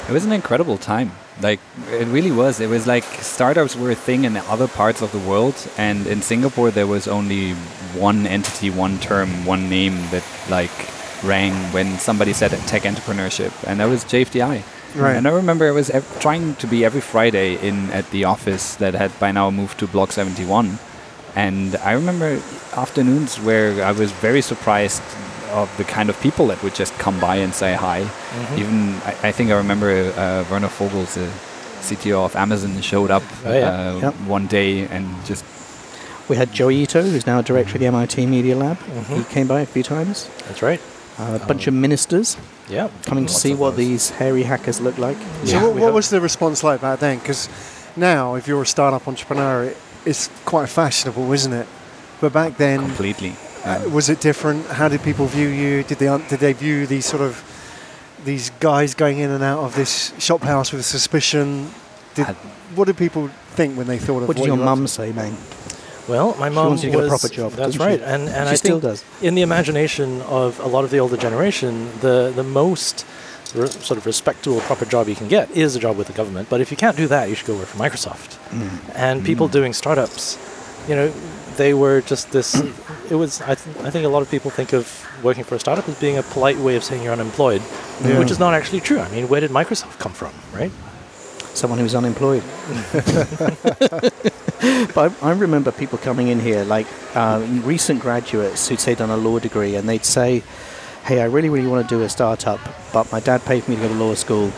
It 0.09 0.13
was 0.13 0.25
an 0.25 0.33
incredible 0.33 0.77
time. 0.77 1.11
Like 1.41 1.59
it 1.91 2.07
really 2.07 2.31
was. 2.31 2.59
It 2.59 2.69
was 2.69 2.87
like 2.87 3.03
startups 3.03 3.75
were 3.75 3.91
a 3.91 3.95
thing 3.95 4.23
in 4.23 4.37
other 4.37 4.67
parts 4.67 5.01
of 5.01 5.11
the 5.11 5.19
world, 5.19 5.55
and 5.77 6.07
in 6.07 6.21
Singapore 6.21 6.71
there 6.71 6.87
was 6.87 7.07
only 7.07 7.53
one 7.93 8.25
entity, 8.25 8.69
one 8.69 8.99
term, 8.99 9.45
one 9.45 9.69
name 9.69 9.95
that 10.11 10.23
like 10.49 10.71
rang 11.23 11.53
when 11.73 11.97
somebody 11.99 12.31
said 12.33 12.51
tech 12.67 12.83
entrepreneurship, 12.83 13.51
and 13.67 13.79
that 13.79 13.85
was 13.89 14.05
JFDI. 14.05 14.63
Right. 14.95 15.17
And 15.17 15.27
I 15.27 15.31
remember 15.31 15.67
I 15.67 15.71
was 15.71 15.89
ev- 15.89 16.19
trying 16.21 16.55
to 16.55 16.67
be 16.67 16.85
every 16.85 17.01
Friday 17.01 17.55
in 17.55 17.91
at 17.91 18.09
the 18.11 18.23
office 18.23 18.75
that 18.75 18.93
had 18.93 19.11
by 19.19 19.31
now 19.33 19.51
moved 19.51 19.77
to 19.79 19.87
Block 19.87 20.13
71, 20.13 20.79
and 21.35 21.75
I 21.77 21.91
remember 21.93 22.41
afternoons 22.77 23.35
where 23.41 23.83
I 23.83 23.91
was 23.91 24.13
very 24.13 24.41
surprised 24.41 25.03
of 25.61 25.67
the 25.77 25.83
kind 25.83 26.09
of 26.09 26.15
people 26.21 26.47
that 26.47 26.61
would 26.63 26.75
just 26.75 26.93
come 26.99 27.19
by 27.19 27.35
and 27.37 27.53
say 27.53 27.73
hi. 27.73 28.01
Mm-hmm. 28.01 28.59
Even 28.61 28.93
I, 29.09 29.29
I 29.29 29.31
think 29.31 29.51
I 29.51 29.55
remember 29.57 29.89
uh, 30.15 30.43
Werner 30.51 30.67
Vogels, 30.77 31.13
the 31.15 31.27
CTO 31.87 32.25
of 32.25 32.35
Amazon, 32.35 32.81
showed 32.81 33.11
up 33.11 33.23
Oh, 33.45 33.53
yeah. 33.53 33.69
uh, 33.69 33.99
Yep. 34.01 34.13
one 34.27 34.47
day 34.47 34.87
and 34.87 35.05
just 35.25 35.43
We 36.29 36.35
had 36.35 36.51
Joi 36.51 36.73
Ito, 36.83 37.01
who's 37.03 37.25
now 37.27 37.39
a 37.39 37.43
director 37.43 37.75
of 37.75 37.79
the 37.81 37.87
MIT 37.87 38.25
Media 38.25 38.55
Lab. 38.55 38.77
Mhm. 38.79 39.17
He 39.17 39.23
came 39.35 39.47
by 39.47 39.61
a 39.61 39.65
few 39.65 39.83
times. 39.83 40.27
That's 40.47 40.61
right. 40.61 40.81
Uh, 41.19 41.39
a 41.41 41.45
bunch 41.45 41.67
of 41.67 41.73
ministers 41.73 42.35
Yeah. 42.67 42.89
coming 43.05 43.25
to 43.27 43.33
see 43.33 43.53
what 43.53 43.71
those. 43.71 43.77
these 43.85 44.09
hairy 44.19 44.43
hackers 44.43 44.81
look 44.81 44.97
like. 44.97 45.17
So 45.45 45.59
what, 45.69 45.75
what 45.81 45.93
was 45.93 46.09
the 46.09 46.19
response 46.19 46.63
like 46.63 46.81
back 46.81 46.99
then? 46.99 47.19
Because 47.19 47.47
now, 47.95 48.35
if 48.35 48.47
you're 48.47 48.63
a 48.63 48.65
startup 48.65 49.07
entrepreneur, 49.07 49.63
it, 49.69 49.77
it's 50.05 50.29
quite 50.45 50.67
fashionable, 50.69 51.31
isn't 51.31 51.53
it? 51.53 51.67
But 52.19 52.33
back 52.33 52.57
then, 52.57 52.79
completely. 52.79 53.33
Uh, 53.65 53.89
was 53.89 54.09
it 54.09 54.19
different? 54.21 54.65
How 54.67 54.87
did 54.87 55.01
people 55.03 55.25
view 55.25 55.47
you? 55.47 55.83
Did 55.83 55.97
they 55.99 56.07
did 56.29 56.39
they 56.39 56.53
view 56.53 56.85
these 56.87 57.05
sort 57.05 57.21
of 57.21 57.43
these 58.23 58.49
guys 58.59 58.93
going 58.95 59.19
in 59.19 59.31
and 59.31 59.43
out 59.43 59.59
of 59.59 59.75
this 59.75 60.13
shop 60.19 60.41
house 60.41 60.71
with 60.71 60.85
suspicion? 60.85 61.69
Did, 62.15 62.27
what 62.75 62.85
did 62.85 62.97
people 62.97 63.27
think 63.55 63.77
when 63.77 63.87
they 63.87 63.97
thought 63.97 64.21
of 64.23 64.27
What 64.27 64.37
did 64.37 64.41
what 64.41 64.47
your 64.47 64.57
you 64.57 64.63
mum 64.63 64.87
say, 64.87 65.11
man? 65.11 65.35
Well, 66.07 66.35
my 66.39 66.49
She 66.49 66.55
mom 66.55 66.67
wants 66.67 66.83
you 66.83 66.91
to 66.91 66.97
get 66.97 67.05
a 67.05 67.07
proper 67.09 67.27
job, 67.27 67.51
That's 67.53 67.75
doesn't 67.75 67.81
she? 67.81 67.87
right, 67.87 68.01
and 68.01 68.29
and 68.29 68.47
She 68.47 68.53
I 68.53 68.55
still 68.55 68.79
think 68.79 68.83
does. 69.01 69.03
in 69.21 69.33
the 69.35 69.41
imagination 69.41 70.21
of 70.21 70.59
a 70.59 70.67
lot 70.67 70.83
of 70.83 70.91
the 70.91 70.99
older 70.99 71.17
generation, 71.17 71.89
the 72.01 72.31
the 72.35 72.43
most 72.43 73.05
re- 73.55 73.67
sort 73.67 73.97
of 73.97 74.05
respectable, 74.05 74.59
proper 74.61 74.85
job 74.85 75.07
you 75.09 75.15
can 75.15 75.27
get 75.27 75.49
is 75.51 75.75
a 75.75 75.79
job 75.79 75.97
with 75.97 76.07
the 76.07 76.13
government. 76.13 76.47
But 76.49 76.61
if 76.61 76.69
you 76.69 76.77
can't 76.77 76.95
do 76.97 77.07
that, 77.07 77.27
you 77.29 77.35
should 77.35 77.47
go 77.47 77.55
work 77.55 77.67
for 77.67 77.79
Microsoft. 77.79 78.37
And 78.95 79.25
people 79.25 79.47
doing 79.47 79.73
startups, 79.73 80.37
you 80.87 80.95
know, 80.95 81.11
they 81.57 81.73
were 81.73 82.01
just 82.01 82.31
this. 82.31 82.55
it 83.09 83.15
was. 83.15 83.41
I, 83.41 83.55
th- 83.55 83.77
I 83.85 83.89
think 83.89 84.05
a 84.05 84.09
lot 84.09 84.21
of 84.21 84.29
people 84.29 84.51
think 84.51 84.73
of 84.73 84.87
working 85.23 85.43
for 85.43 85.55
a 85.55 85.59
startup 85.59 85.87
as 85.89 85.99
being 85.99 86.17
a 86.17 86.23
polite 86.23 86.57
way 86.57 86.75
of 86.75 86.83
saying 86.83 87.03
you're 87.03 87.13
unemployed, 87.13 87.61
Yeah. 88.03 88.19
which 88.19 88.31
is 88.31 88.39
not 88.39 88.53
actually 88.53 88.81
true. 88.81 88.99
I 88.99 89.09
mean, 89.09 89.27
where 89.29 89.41
did 89.41 89.51
Microsoft 89.51 89.99
come 89.99 90.13
from, 90.13 90.33
right? 90.53 90.71
Someone 91.53 91.79
who's 91.79 91.95
unemployed. 91.95 92.43
but 94.93 94.97
I, 94.97 95.11
I 95.21 95.31
remember 95.31 95.71
people 95.71 95.97
coming 95.97 96.27
in 96.27 96.39
here, 96.39 96.63
like 96.63 96.87
uh, 97.15 97.45
recent 97.63 98.01
graduates 98.01 98.67
who'd 98.67 98.79
say 98.79 98.95
done 98.95 99.09
a 99.09 99.17
law 99.17 99.39
degree, 99.39 99.75
and 99.75 99.87
they'd 99.87 100.05
say, 100.05 100.43
"Hey, 101.05 101.21
I 101.21 101.25
really, 101.25 101.49
really 101.49 101.67
want 101.67 101.87
to 101.87 101.95
do 101.95 102.01
a 102.03 102.09
startup, 102.09 102.59
but 102.93 103.11
my 103.11 103.19
dad 103.19 103.43
paid 103.45 103.63
for 103.63 103.71
me 103.71 103.77
to 103.77 103.83
go 103.83 103.87
to 103.89 103.93
law 103.95 104.13
school." 104.15 104.51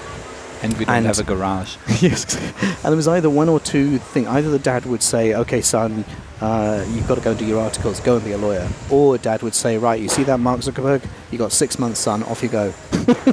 And 0.63 0.73
we 0.77 0.85
don't 0.85 0.95
And- 0.95 1.05
have 1.05 1.19
a 1.19 1.23
garage. 1.23 1.75
yes. 2.01 2.35
And 2.61 2.83
there 2.83 2.95
was 2.95 3.07
either 3.07 3.29
one 3.29 3.47
or 3.49 3.59
two 3.59 3.97
things. 3.99 4.27
Either 4.27 4.49
the 4.49 4.59
dad 4.59 4.85
would 4.85 5.03
say, 5.03 5.33
"Okay, 5.33 5.61
son, 5.61 6.03
uh, 6.41 6.83
you've 6.93 7.07
got 7.07 7.15
to 7.15 7.21
go 7.21 7.29
and 7.31 7.39
do 7.39 7.45
your 7.45 7.61
articles. 7.61 7.99
Go 7.99 8.15
and 8.15 8.25
be 8.25 8.31
a 8.31 8.37
lawyer," 8.37 8.67
or 8.89 9.17
dad 9.19 9.43
would 9.43 9.53
say, 9.53 9.77
"Right, 9.77 10.01
you 10.01 10.09
see 10.09 10.23
that 10.23 10.39
Mark 10.39 10.61
Zuckerberg? 10.61 11.01
You 11.31 11.37
got 11.37 11.51
six 11.51 11.77
months, 11.77 11.99
son. 11.99 12.23
Off 12.23 12.41
you 12.41 12.49
go." 12.49 12.73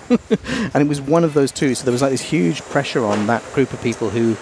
and 0.74 0.76
it 0.82 0.88
was 0.88 1.00
one 1.00 1.24
of 1.24 1.34
those 1.34 1.50
two. 1.52 1.74
So 1.74 1.84
there 1.84 1.92
was 1.92 2.02
like 2.02 2.10
this 2.10 2.20
huge 2.22 2.60
pressure 2.62 3.04
on 3.04 3.26
that 3.26 3.42
group 3.54 3.72
of 3.72 3.82
people 3.82 4.10
who 4.10 4.36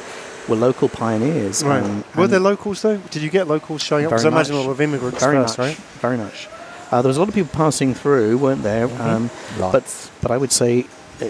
were 0.48 0.56
local 0.56 0.88
pioneers. 0.88 1.62
Right. 1.62 1.82
um, 1.82 2.04
were 2.16 2.24
and 2.24 2.32
there 2.32 2.40
locals 2.40 2.82
though? 2.82 2.96
Did 3.10 3.22
you 3.22 3.30
get 3.30 3.46
locals 3.46 3.82
showing 3.82 4.06
up? 4.06 4.10
Because 4.10 4.24
I 4.24 4.30
Very 4.30 4.34
imagine 4.40 4.54
a 4.54 4.58
much. 4.58 4.66
lot 4.66 4.72
of 4.72 4.80
immigrants 4.80 5.20
very 5.20 5.36
first, 5.36 5.58
much, 5.58 5.68
right? 5.68 5.76
Very 6.00 6.16
much. 6.16 6.48
Uh, 6.90 7.00
there 7.00 7.08
was 7.08 7.16
a 7.16 7.20
lot 7.20 7.28
of 7.28 7.34
people 7.34 7.50
passing 7.52 7.94
through, 7.94 8.36
weren't 8.38 8.62
there? 8.62 8.88
Um, 9.00 9.30
but 9.58 10.10
but 10.20 10.30
I 10.30 10.36
would 10.36 10.52
say 10.52 10.86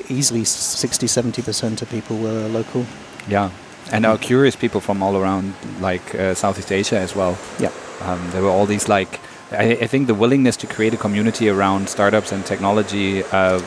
easily 0.09 0.45
60, 0.45 1.07
70 1.07 1.43
percent 1.43 1.83
of 1.83 1.89
people 1.91 2.17
were 2.19 2.49
local. 2.49 2.85
Yeah, 3.29 3.51
and 3.93 4.05
are 4.07 4.19
curious 4.19 4.57
people 4.57 4.81
from 4.81 5.03
all 5.03 5.17
around, 5.17 5.55
like 5.81 6.15
uh, 6.15 6.35
Southeast 6.35 6.73
Asia 6.73 6.99
as 6.99 7.15
well. 7.17 7.37
Yeah. 7.59 7.71
Um, 8.01 8.19
there 8.33 8.43
were 8.43 8.51
all 8.51 8.67
these 8.67 8.89
like, 8.89 9.21
I, 9.53 9.77
I 9.83 9.87
think 9.87 10.07
the 10.09 10.15
willingness 10.15 10.57
to 10.59 10.67
create 10.67 10.93
a 10.95 10.97
community 10.97 11.49
around 11.49 11.89
startups 11.89 12.33
and 12.33 12.45
technology 12.45 13.23
uh, 13.33 13.61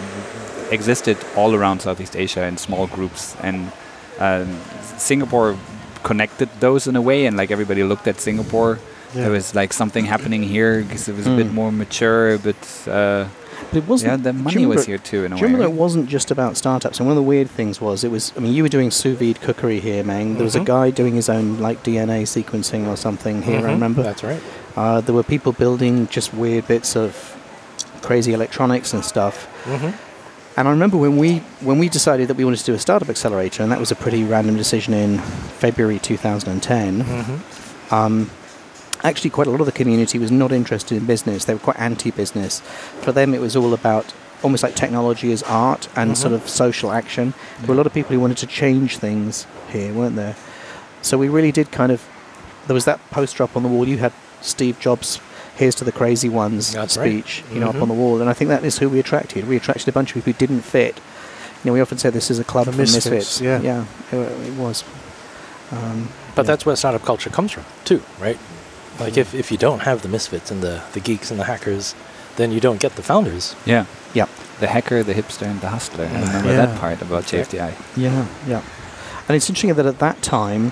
existed 0.71 1.17
all 1.35 1.53
around 1.55 1.81
Southeast 1.81 2.15
Asia 2.15 2.43
in 2.45 2.57
small 2.57 2.87
groups, 2.87 3.35
and 3.41 3.71
um, 4.19 4.57
Singapore 4.97 5.55
connected 6.03 6.49
those 6.59 6.87
in 6.87 6.95
a 6.95 7.01
way, 7.01 7.25
and 7.25 7.37
like 7.37 7.51
everybody 7.51 7.83
looked 7.83 8.07
at 8.07 8.19
Singapore. 8.19 8.77
Yeah. 9.13 9.21
There 9.21 9.31
was 9.31 9.55
like 9.55 9.71
something 9.73 10.05
happening 10.05 10.43
here 10.43 10.81
because 10.83 11.07
it 11.07 11.15
was 11.15 11.25
a 11.27 11.35
bit 11.35 11.47
Mm. 11.47 11.53
more 11.53 11.71
mature, 11.71 12.33
a 12.33 12.39
bit. 12.39 12.57
Uh, 12.87 13.25
But 13.71 13.77
it 13.77 13.87
wasn't. 13.87 14.11
yeah, 14.11 14.17
the 14.17 14.33
money 14.33 14.65
was 14.65 14.85
here 14.85 14.97
too 14.97 15.25
in 15.25 15.33
a 15.33 15.35
way. 15.35 15.41
remember 15.41 15.65
right? 15.65 15.73
it 15.73 15.79
wasn't 15.79 16.07
just 16.09 16.31
about 16.31 16.55
startups? 16.57 16.99
And 16.99 17.07
one 17.07 17.17
of 17.17 17.21
the 17.23 17.27
weird 17.27 17.49
things 17.49 17.79
was 17.81 18.03
it 18.03 18.11
was. 18.11 18.31
I 18.35 18.39
mean, 18.39 18.53
you 18.53 18.63
were 18.63 18.69
doing 18.69 18.91
sous 18.91 19.17
vide 19.17 19.41
cookery 19.41 19.79
here, 19.79 20.03
Meng. 20.03 20.35
There 20.35 20.43
was 20.43 20.55
a 20.55 20.59
Mhm. 20.61 20.65
guy 20.65 20.89
doing 20.91 21.15
his 21.15 21.29
own 21.29 21.59
like 21.59 21.83
DNA 21.83 22.23
sequencing 22.23 22.87
or 22.87 22.95
something 22.97 23.41
here. 23.43 23.59
I 23.59 23.63
Mhm, 23.63 23.67
remember. 23.71 24.03
That's 24.03 24.23
right. 24.23 24.41
Uh, 24.75 25.01
there 25.01 25.15
were 25.15 25.23
people 25.23 25.51
building 25.53 26.07
just 26.11 26.33
weird 26.33 26.67
bits 26.67 26.95
of 26.95 27.35
crazy 28.01 28.33
electronics 28.33 28.93
and 28.93 29.03
stuff. 29.03 29.47
hmm 29.65 29.89
And 30.57 30.67
I 30.69 30.71
remember 30.71 30.95
when 30.97 31.17
we 31.17 31.41
when 31.61 31.79
we 31.79 31.89
decided 31.89 32.27
that 32.29 32.37
we 32.37 32.45
wanted 32.45 32.59
to 32.59 32.65
do 32.65 32.73
a 32.73 32.79
startup 32.79 33.09
accelerator, 33.09 33.61
and 33.63 33.71
that 33.71 33.79
was 33.79 33.91
a 33.91 33.95
pretty 33.95 34.23
random 34.23 34.55
decision 34.55 34.93
in 34.93 35.19
February 35.59 35.99
2010. 35.99 37.01
hmm 37.01 37.93
Um, 37.93 38.29
actually 39.07 39.29
quite 39.29 39.47
a 39.47 39.51
lot 39.51 39.59
of 39.59 39.65
the 39.65 39.71
community 39.71 40.17
was 40.19 40.31
not 40.31 40.51
interested 40.51 40.97
in 40.97 41.05
business. 41.05 41.45
They 41.45 41.53
were 41.53 41.59
quite 41.59 41.79
anti-business. 41.79 42.59
For 43.01 43.11
them, 43.11 43.33
it 43.33 43.41
was 43.41 43.55
all 43.55 43.73
about 43.73 44.13
almost 44.43 44.63
like 44.63 44.75
technology 44.75 45.31
as 45.31 45.41
art 45.43 45.87
and 45.95 46.17
sort 46.17 46.33
of 46.33 46.47
social 46.49 46.91
action. 46.91 47.33
There 47.59 47.67
were 47.67 47.73
a 47.73 47.77
lot 47.77 47.87
of 47.87 47.93
people 47.93 48.13
who 48.13 48.19
wanted 48.19 48.37
to 48.37 48.47
change 48.47 48.97
things 48.97 49.47
here, 49.69 49.93
weren't 49.93 50.15
there? 50.15 50.35
So 51.01 51.17
we 51.17 51.29
really 51.29 51.51
did 51.51 51.71
kind 51.71 51.91
of. 51.91 52.03
There 52.67 52.73
was 52.73 52.85
that 52.85 52.99
poster 53.11 53.43
up 53.43 53.55
on 53.55 53.63
the 53.63 53.69
wall. 53.69 53.87
You 53.87 53.97
had 53.97 54.13
Steve 54.41 54.79
Jobs. 54.79 55.19
Here's 55.55 55.75
to 55.75 55.85
the 55.85 55.91
crazy 55.93 56.27
ones 56.27 56.73
That's 56.73 56.97
right. 56.97 57.09
speech, 57.23 57.43
you 57.53 57.59
know, 57.61 57.69
up 57.69 57.75
Mhm. 57.75 57.83
on 57.83 57.87
the 57.87 57.93
wall, 57.93 58.19
and 58.19 58.29
I 58.29 58.33
think 58.33 58.49
that 58.49 58.65
is 58.65 58.79
who 58.79 58.89
we 58.89 58.99
attracted. 58.99 59.47
We 59.47 59.55
attracted 59.55 59.87
a 59.87 59.91
bunch 59.93 60.09
of 60.09 60.15
people 60.15 60.33
who 60.33 60.37
didn't 60.37 60.63
fit. 60.63 60.97
You 61.63 61.69
know, 61.69 61.73
we 61.73 61.79
often 61.79 61.97
say 61.97 62.09
this 62.09 62.29
is 62.29 62.39
a 62.39 62.43
club 62.43 62.65
The 62.65 62.73
for 62.73 62.77
misfits, 62.79 63.05
misfits. 63.09 63.41
yeah. 63.41 63.61
yeah, 63.61 63.85
it, 64.11 64.17
it 64.49 64.53
was. 64.53 64.83
Um, 65.71 66.09
But 66.35 66.43
yeah. 66.45 66.47
that's 66.51 66.65
where 66.65 66.75
startup 66.75 67.05
culture 67.05 67.29
comes 67.29 67.51
from, 67.53 67.63
too, 67.85 68.01
right? 68.19 68.37
Like 68.99 69.17
if, 69.17 69.33
if 69.33 69.51
you 69.51 69.57
don't 69.57 69.79
have 69.81 70.01
the 70.01 70.07
misfits 70.09 70.51
and 70.51 70.61
the, 70.61 70.81
the 70.93 70.99
geeks 70.99 71.31
and 71.31 71.39
the 71.39 71.43
hackers, 71.45 71.95
then 72.37 72.51
you 72.51 72.59
don't 72.59 72.79
get 72.79 72.95
the 72.95 73.03
founders. 73.03 73.55
Yeah. 73.65 73.85
yeah. 74.13 74.27
The 74.59 74.67
hacker, 74.67 75.03
the 75.03 75.13
hipster, 75.13 75.43
and 75.45 75.59
the 75.61 75.69
hustler. 75.69 76.05
I 76.05 76.19
remember 76.21 76.49
Yeah. 76.51 76.65
that 76.65 76.79
part 76.79 77.01
about 77.01 77.23
JFDI. 77.23 77.73
Yeah, 77.97 78.27
yeah. 78.47 78.61
And 79.27 79.35
it's 79.35 79.49
interesting 79.49 79.73
that 79.73 79.85
at 79.85 79.99
that 79.99 80.21
time, 80.21 80.71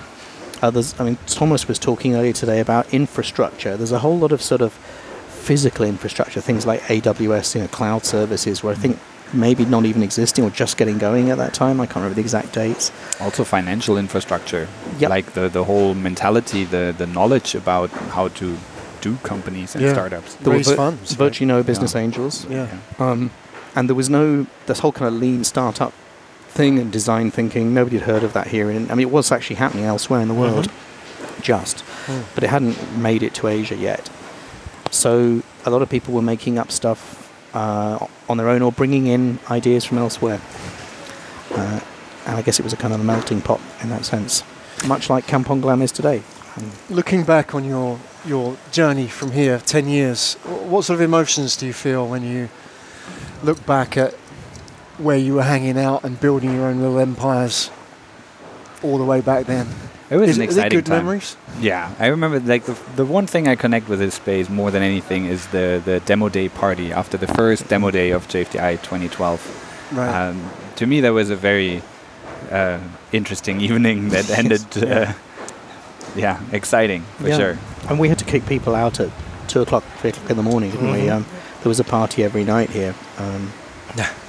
uh, 0.62 0.70
there's, 0.70 0.98
I 0.98 1.04
mean, 1.04 1.18
Thomas 1.26 1.68
was 1.68 1.78
talking 1.78 2.14
earlier 2.16 2.32
today 2.32 2.60
about 2.60 2.92
infrastructure. 2.94 3.76
There's 3.76 3.92
a 3.92 3.98
whole 3.98 4.16
lot 4.18 4.32
of 4.32 4.40
sort 4.40 4.62
of 4.62 4.72
physical 5.28 5.84
infrastructure, 5.84 6.40
things 6.40 6.64
like 6.66 6.80
AWS, 6.82 7.54
you 7.54 7.60
know, 7.62 7.68
cloud 7.68 8.06
services, 8.06 8.62
where 8.62 8.72
I 8.74 8.76
think 8.76 8.98
maybe 9.32 9.64
not 9.64 9.84
even 9.84 10.02
existing 10.02 10.44
or 10.44 10.50
just 10.50 10.76
getting 10.76 10.98
going 10.98 11.30
at 11.30 11.38
that 11.38 11.54
time. 11.54 11.80
I 11.80 11.86
can't 11.86 11.96
remember 11.96 12.14
the 12.14 12.20
exact 12.20 12.52
dates. 12.52 12.92
Also 13.20 13.42
financial 13.44 13.96
infrastructure. 13.98 14.68
Yep. 14.98 15.10
Like 15.10 15.32
the, 15.32 15.48
the 15.48 15.64
whole 15.64 15.94
mentality, 15.94 16.64
the, 16.64 16.94
the 16.96 17.06
knowledge 17.06 17.54
about 17.54 17.90
how 17.90 18.28
to 18.28 18.56
do 19.00 19.16
companies 19.22 19.74
and 19.74 19.84
Yeah. 19.84 19.92
startups. 19.92 20.34
There 20.36 20.50
were 20.50 20.56
Raise 20.58 20.68
vir- 20.68 20.76
funds, 20.76 21.10
right? 21.12 21.18
Virtually 21.18 21.46
no 21.46 21.62
business 21.62 21.94
Yeah. 21.94 22.00
angels. 22.00 22.46
Yeah. 22.48 22.68
Um, 22.98 23.30
and 23.74 23.88
there 23.88 23.96
was 23.96 24.08
no 24.08 24.46
this 24.66 24.78
whole 24.78 24.92
kind 24.92 25.12
of 25.14 25.20
lean 25.20 25.42
startup 25.44 25.92
thing 26.48 26.78
and 26.78 26.92
design 26.92 27.30
thinking. 27.32 27.74
Nobody 27.74 27.98
had 27.98 28.06
heard 28.06 28.22
of 28.22 28.32
that 28.34 28.46
here. 28.48 28.70
In, 28.70 28.90
I 28.90 28.94
mean, 28.94 29.08
it 29.08 29.10
was 29.12 29.32
actually 29.32 29.56
happening 29.56 29.84
elsewhere 29.84 30.20
in 30.20 30.28
the 30.28 30.34
world, 30.34 30.70
just, 31.42 31.80
Hmm. 32.06 32.20
but 32.34 32.44
it 32.44 32.50
hadn't 32.50 32.96
made 32.96 33.22
it 33.24 33.34
to 33.34 33.48
Asia 33.48 33.74
yet. 33.74 34.08
So 34.92 35.42
a 35.66 35.70
lot 35.70 35.82
of 35.82 35.88
people 35.88 36.14
were 36.14 36.22
making 36.22 36.56
up 36.58 36.70
stuff 36.70 37.23
uh, 37.54 38.06
on 38.28 38.36
their 38.36 38.48
own 38.48 38.62
or 38.62 38.72
bringing 38.72 39.06
in 39.06 39.38
ideas 39.50 39.84
from 39.84 39.98
elsewhere. 39.98 40.40
Uh, 41.52 41.80
and 42.26 42.36
I 42.36 42.42
guess 42.42 42.58
it 42.58 42.62
was 42.64 42.72
a 42.72 42.76
kind 42.76 42.92
of 42.92 43.00
a 43.00 43.04
melting 43.04 43.40
pot 43.40 43.60
in 43.82 43.90
that 43.90 44.04
sense, 44.04 44.42
much 44.86 45.08
like 45.08 45.26
Kampong 45.26 45.60
Glam 45.60 45.82
is 45.82 45.92
today. 45.92 46.22
Looking 46.88 47.24
back 47.24 47.54
on 47.54 47.64
your 47.64 47.98
your 48.24 48.56
journey 48.70 49.08
from 49.08 49.32
here, 49.32 49.58
ten 49.58 49.88
years, 49.88 50.34
what 50.44 50.84
sort 50.84 50.96
of 50.96 51.00
emotions 51.00 51.56
do 51.56 51.66
you 51.66 51.72
feel 51.72 52.06
when 52.08 52.22
you 52.22 52.48
look 53.42 53.64
back 53.66 53.96
at 53.96 54.14
where 54.98 55.18
you 55.18 55.34
were 55.34 55.42
hanging 55.42 55.76
out 55.78 56.04
and 56.04 56.18
building 56.20 56.54
your 56.54 56.66
own 56.66 56.80
little 56.80 56.98
empires 56.98 57.70
all 58.82 58.98
the 58.98 59.04
way 59.04 59.20
back 59.20 59.46
then? 59.46 59.66
It 60.14 60.18
was 60.18 60.30
is, 60.30 60.36
an 60.36 60.42
it- 60.42 60.48
is 60.50 60.56
it 60.56 60.60
exciting 60.60 60.78
good 60.78 60.86
time. 60.86 60.96
memories? 61.04 61.36
Yeah, 61.60 61.90
I 61.98 62.06
remember 62.08 62.38
like 62.40 62.64
the, 62.64 62.76
the 62.96 63.04
one 63.04 63.26
thing 63.26 63.48
I 63.48 63.56
connect 63.56 63.88
with 63.88 63.98
this 63.98 64.14
space 64.14 64.48
more 64.48 64.70
than 64.70 64.82
anything 64.82 65.26
is 65.26 65.46
the, 65.48 65.82
the 65.84 66.00
demo 66.00 66.28
day 66.28 66.48
party 66.48 66.92
after 66.92 67.16
the 67.16 67.26
first 67.26 67.68
demo 67.68 67.90
day 67.90 68.10
of 68.10 68.28
JFDI 68.28 68.76
2012. 68.82 69.90
Right. 69.92 70.28
Um, 70.28 70.50
to 70.76 70.86
me, 70.86 71.00
that 71.00 71.12
was 71.12 71.30
a 71.30 71.36
very 71.36 71.82
uh, 72.50 72.78
interesting 73.12 73.60
evening 73.68 74.10
that 74.10 74.30
ended. 74.30 74.64
Yeah. 74.76 74.84
Uh, 74.84 75.12
yeah, 76.16 76.40
exciting 76.52 77.02
for 77.18 77.28
Yeah. 77.28 77.36
sure. 77.36 77.58
And 77.88 77.98
we 77.98 78.08
had 78.08 78.18
to 78.20 78.24
kick 78.24 78.46
people 78.46 78.74
out 78.74 79.00
at 79.00 79.10
two 79.48 79.62
o'clock, 79.62 79.84
three 79.98 80.10
o'clock 80.10 80.30
in 80.30 80.36
the 80.36 80.42
morning, 80.42 80.70
didn't 80.70 80.92
we? 80.92 81.00
Mhm. 81.06 81.12
Um, 81.16 81.26
there 81.62 81.68
was 81.70 81.80
a 81.80 81.84
party 81.84 82.22
every 82.22 82.44
night 82.44 82.70
here. 82.70 82.94
Um, 83.18 83.52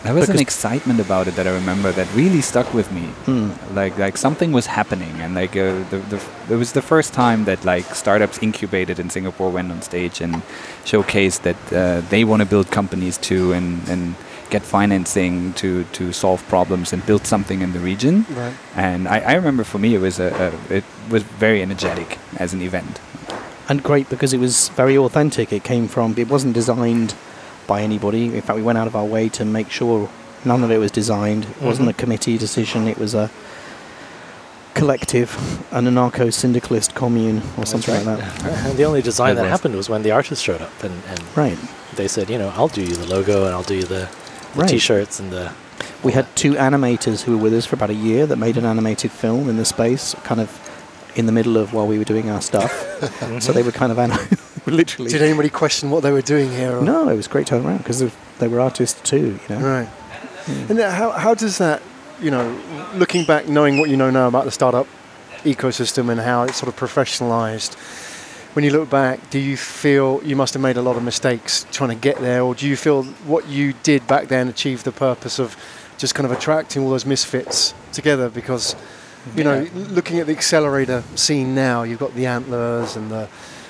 There 0.03 0.13
was 0.13 0.29
an 0.29 0.39
excitement 0.39 0.99
about 0.99 1.27
it 1.27 1.35
that 1.35 1.47
I 1.47 1.53
remember 1.55 1.91
that 1.91 2.07
really 2.13 2.41
stuck 2.41 2.73
with 2.73 2.91
me. 2.91 3.05
hmm. 3.25 3.49
Like 3.75 3.97
like 3.97 4.17
something 4.17 4.51
was 4.51 4.67
happening, 4.67 5.13
and 5.21 5.33
like 5.33 5.55
uh, 5.57 5.83
the, 5.89 5.97
the 6.09 6.19
it 6.53 6.57
was 6.57 6.71
the 6.73 6.81
first 6.81 7.13
time 7.13 7.45
that 7.45 7.65
like 7.65 7.85
startups 7.95 8.37
incubated 8.43 8.99
in 8.99 9.09
Singapore 9.09 9.49
went 9.49 9.71
on 9.71 9.81
stage 9.81 10.21
and 10.21 10.43
showcased 10.85 11.41
that 11.41 11.57
uh, 11.73 12.01
they 12.09 12.23
want 12.23 12.41
to 12.41 12.47
build 12.47 12.69
companies 12.69 13.17
too 13.17 13.53
and 13.53 13.89
and 13.89 14.15
get 14.51 14.61
financing 14.61 15.53
to 15.53 15.83
to 15.97 16.13
solve 16.13 16.47
problems 16.47 16.93
and 16.93 17.03
build 17.05 17.25
something 17.25 17.61
in 17.61 17.73
the 17.73 17.79
region. 17.79 18.25
right. 18.29 18.53
And 18.75 19.07
I, 19.07 19.19
I 19.19 19.33
remember 19.33 19.63
for 19.63 19.79
me 19.79 19.95
it 19.95 20.01
was 20.01 20.19
a, 20.19 20.29
a 20.69 20.75
it 20.77 20.83
was 21.09 21.23
very 21.39 21.61
energetic 21.61 22.19
as 22.37 22.53
an 22.53 22.61
event. 22.61 22.99
and 23.67 23.81
great 23.81 24.09
because 24.09 24.31
it 24.35 24.39
was 24.39 24.69
very 24.77 24.95
authentic. 24.97 25.51
It 25.51 25.63
came 25.63 25.87
from. 25.87 26.13
It 26.17 26.29
wasn't 26.29 26.53
designed 26.53 27.15
by 27.67 27.81
anybody. 27.81 28.35
In 28.35 28.41
fact, 28.41 28.57
we 28.57 28.63
went 28.63 28.77
out 28.77 28.87
of 28.87 28.95
our 28.95 29.05
way 29.05 29.29
to 29.29 29.45
make 29.45 29.69
sure 29.69 30.09
none 30.43 30.63
of 30.63 30.71
it 30.71 30.77
was 30.77 30.91
designed. 30.91 31.45
It 31.45 31.61
wasn't 31.61 31.89
mm-hmm. 31.89 31.99
a 31.99 32.01
committee 32.01 32.37
decision. 32.37 32.87
It 32.87 32.97
was 32.97 33.13
a 33.13 33.29
collective, 34.75 35.33
an 35.73 35.85
anarcho-syndicalist 35.85 36.93
commune 36.95 37.41
or 37.57 37.65
something 37.65 37.95
like 37.95 38.05
that. 38.05 38.43
And 38.67 38.77
the 38.77 38.83
only 38.83 39.01
design 39.01 39.31
It 39.31 39.35
that 39.35 39.43
was. 39.43 39.51
happened 39.51 39.75
was 39.75 39.89
when 39.89 40.03
the 40.03 40.11
artist 40.11 40.43
showed 40.43 40.61
up 40.61 40.83
and, 40.83 41.01
and 41.07 41.21
Right. 41.35 41.57
they 41.95 42.07
said, 42.07 42.29
you 42.29 42.37
know, 42.37 42.49
I'll 42.55 42.67
do 42.67 42.81
you 42.81 42.95
the 42.95 43.07
logo 43.07 43.45
and 43.45 43.53
I'll 43.53 43.63
do 43.63 43.75
you 43.75 43.83
the, 43.83 44.09
the 44.53 44.61
Right. 44.61 44.69
t-shirts 44.69 45.19
and 45.19 45.31
the. 45.31 45.51
We 46.03 46.11
had 46.11 46.27
two 46.35 46.53
animators 46.53 47.23
who 47.23 47.37
were 47.37 47.43
with 47.43 47.53
us 47.53 47.65
for 47.65 47.75
about 47.75 47.89
a 47.89 47.95
year 47.95 48.25
that 48.27 48.35
made 48.35 48.57
an 48.57 48.65
animated 48.65 49.11
film 49.11 49.49
in 49.49 49.57
the 49.57 49.65
space, 49.65 50.13
kind 50.23 50.39
of 50.41 50.49
in 51.15 51.25
the 51.25 51.31
middle 51.31 51.57
of 51.57 51.73
while 51.73 51.87
we 51.87 51.97
were 51.97 52.03
doing 52.03 52.29
our 52.29 52.41
stuff. 52.41 52.71
so 53.41 53.51
they 53.53 53.63
were 53.63 53.71
kind 53.71 53.91
of 53.91 53.97
mm-hmm. 53.97 54.11
anim- 54.11 54.37
literally. 54.81 55.11
Did 55.11 55.21
anybody 55.21 55.49
question 55.49 55.89
what 55.91 56.03
they 56.03 56.11
were 56.11 56.21
doing 56.21 56.49
here? 56.51 56.77
or- 56.77 56.81
No, 56.81 57.09
it 57.09 57.15
was 57.15 57.27
great 57.27 57.47
to 57.47 57.55
have 57.55 57.65
around 57.65 57.79
because 57.79 58.03
they 58.39 58.47
were 58.47 58.59
artists 58.59 58.99
too. 59.09 59.39
You 59.49 59.55
know. 59.55 59.61
Right. 59.61 59.89
And 60.69 60.77
how, 60.79 61.11
how 61.11 61.33
does 61.33 61.57
that, 61.57 61.81
you 62.21 62.29
know, 62.31 62.55
looking 62.95 63.25
back, 63.25 63.47
knowing 63.47 63.79
what 63.79 63.89
you 63.89 63.97
know 63.97 64.11
now 64.11 64.27
about 64.27 64.45
the 64.45 64.51
startup 64.51 64.85
ecosystem 65.43 66.09
and 66.09 66.19
how 66.21 66.43
it's 66.43 66.57
sort 66.57 66.67
of 66.69 66.75
professionalized, 66.79 67.73
when 68.53 68.63
you 68.63 68.71
look 68.71 68.89
back, 68.89 69.29
do 69.31 69.39
you 69.39 69.57
feel 69.57 70.21
you 70.23 70.35
must 70.35 70.53
have 70.53 70.61
made 70.61 70.77
a 70.77 70.81
lot 70.81 70.95
of 70.97 71.03
mistakes 71.03 71.65
trying 71.71 71.89
to 71.89 71.95
get 71.95 72.19
there, 72.21 72.41
or 72.41 72.55
do 72.55 72.67
you 72.67 72.75
feel 72.77 73.03
what 73.25 73.47
you 73.47 73.73
did 73.83 74.05
back 74.07 74.27
then 74.27 74.47
achieved 74.47 74.85
the 74.85 74.91
purpose 74.91 75.39
of 75.39 75.57
just 75.97 76.15
kind 76.15 76.25
of 76.25 76.31
attracting 76.31 76.83
all 76.83 76.89
those 76.91 77.05
misfits 77.05 77.73
together? 77.91 78.29
Because, 78.29 78.75
you 79.35 79.43
know, 79.43 79.61
Yeah. 79.61 79.69
l- 79.75 79.81
looking 79.93 80.19
at 80.19 80.27
the 80.27 80.31
accelerator 80.33 81.03
scene 81.15 81.53
now, 81.55 81.83
you've 81.83 81.99
got 81.99 82.15
the 82.15 82.27
Antlers 82.27 82.95
and 82.95 83.11
the 83.11 83.27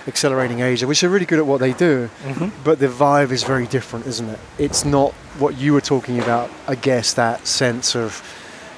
Accelerating 0.08 0.60
Asia, 0.62 0.86
which 0.88 1.04
are 1.04 1.10
really 1.10 1.26
good 1.26 1.40
at 1.40 1.46
what 1.48 1.60
they 1.60 1.74
do 1.74 2.10
Mhm. 2.28 2.52
but 2.64 2.80
the 2.80 2.88
vibe 2.88 3.32
is 3.32 3.44
very 3.44 3.66
different, 3.66 4.06
isn't 4.08 4.30
it? 4.30 4.40
It's 4.60 4.86
not 4.86 5.14
what 5.40 5.58
you 5.58 5.74
were 5.74 5.82
talking 5.82 6.20
about. 6.20 6.50
I 6.68 6.76
guess 6.76 7.14
that 7.14 7.48
sense 7.48 7.96
of, 7.96 8.22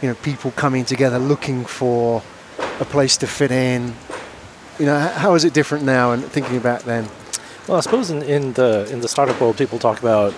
you 0.02 0.08
know, 0.10 0.16
people 0.16 0.52
coming 0.56 0.86
together 0.86 1.20
looking 1.20 1.66
for 1.66 2.22
a 2.80 2.86
place 2.86 3.18
to 3.18 3.28
fit 3.28 3.52
in. 3.52 3.94
You 4.80 4.86
know, 4.86 5.00
how 5.00 5.36
is 5.36 5.44
it 5.44 5.54
different 5.54 5.84
now? 5.84 6.12
And 6.12 6.24
thinking 6.32 6.60
back 6.60 6.84
then, 6.84 7.10
Well, 7.68 7.78
I 7.78 7.82
suppose 7.82 8.10
in, 8.10 8.22
in 8.22 8.54
the 8.54 8.88
in 8.90 9.02
the 9.02 9.10
startup 9.10 9.42
world, 9.42 9.58
people 9.58 9.78
talk 9.80 10.00
about 10.00 10.34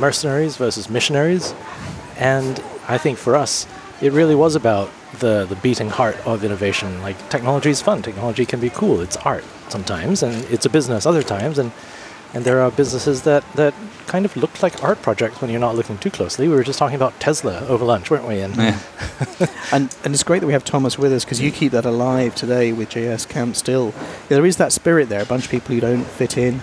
mercenaries 0.00 0.56
versus 0.56 0.88
missionaries, 0.88 1.52
and 2.16 2.58
I 2.88 2.96
think 2.96 3.18
for 3.18 3.36
us, 3.36 3.66
it 4.00 4.12
really 4.12 4.34
was 4.34 4.54
about 4.54 4.88
the 5.18 5.46
the 5.46 5.56
beating 5.56 5.90
heart 5.90 6.16
of 6.26 6.44
innovation. 6.44 7.02
Like 7.02 7.16
technology 7.28 7.70
is 7.70 7.82
fun, 7.82 8.02
technology 8.02 8.46
can 8.46 8.60
be 8.60 8.70
cool. 8.70 9.00
It's 9.00 9.16
art 9.18 9.44
sometimes, 9.68 10.22
and 10.22 10.44
it's 10.44 10.66
a 10.66 10.70
business 10.70 11.06
other 11.06 11.22
times, 11.22 11.58
and 11.58 11.72
and 12.32 12.44
there 12.44 12.60
are 12.60 12.70
businesses 12.70 13.22
that 13.22 13.44
that 13.54 13.74
kind 14.06 14.24
of 14.24 14.36
look 14.36 14.62
like 14.62 14.82
art 14.82 15.00
projects 15.02 15.40
when 15.40 15.50
you're 15.50 15.60
not 15.60 15.76
looking 15.76 15.98
too 15.98 16.10
closely. 16.10 16.48
We 16.48 16.54
were 16.54 16.64
just 16.64 16.78
talking 16.78 16.96
about 16.96 17.18
Tesla 17.20 17.60
over 17.66 17.84
lunch, 17.84 18.10
weren't 18.10 18.26
we? 18.26 18.40
And 18.40 18.56
Yeah. 18.56 18.78
And 19.72 19.94
and 20.04 20.14
it's 20.14 20.22
great 20.22 20.40
that 20.40 20.46
we 20.46 20.52
have 20.52 20.64
Thomas 20.64 20.98
with 20.98 21.12
us 21.12 21.24
because 21.24 21.40
you 21.40 21.50
keep 21.50 21.72
that 21.72 21.84
alive 21.84 22.34
today 22.34 22.72
with 22.72 22.90
JS 22.90 23.28
Camp. 23.28 23.56
Still, 23.56 23.92
there 24.28 24.46
is 24.46 24.56
that 24.56 24.72
spirit 24.72 25.08
there. 25.08 25.22
A 25.22 25.26
bunch 25.26 25.44
of 25.44 25.50
people 25.50 25.74
who 25.74 25.80
don't 25.80 26.04
fit 26.04 26.36
in, 26.36 26.62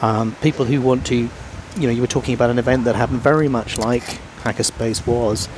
um, 0.00 0.36
people 0.40 0.64
who 0.64 0.80
want 0.80 1.06
to. 1.06 1.28
You 1.74 1.86
know, 1.86 1.90
you 1.90 2.02
were 2.02 2.06
talking 2.06 2.34
about 2.34 2.50
an 2.50 2.58
event 2.58 2.84
that 2.84 2.96
happened 2.96 3.20
very 3.20 3.48
much 3.48 3.78
like 3.78 4.20
Hackerspace 4.42 5.06
was, 5.06 5.48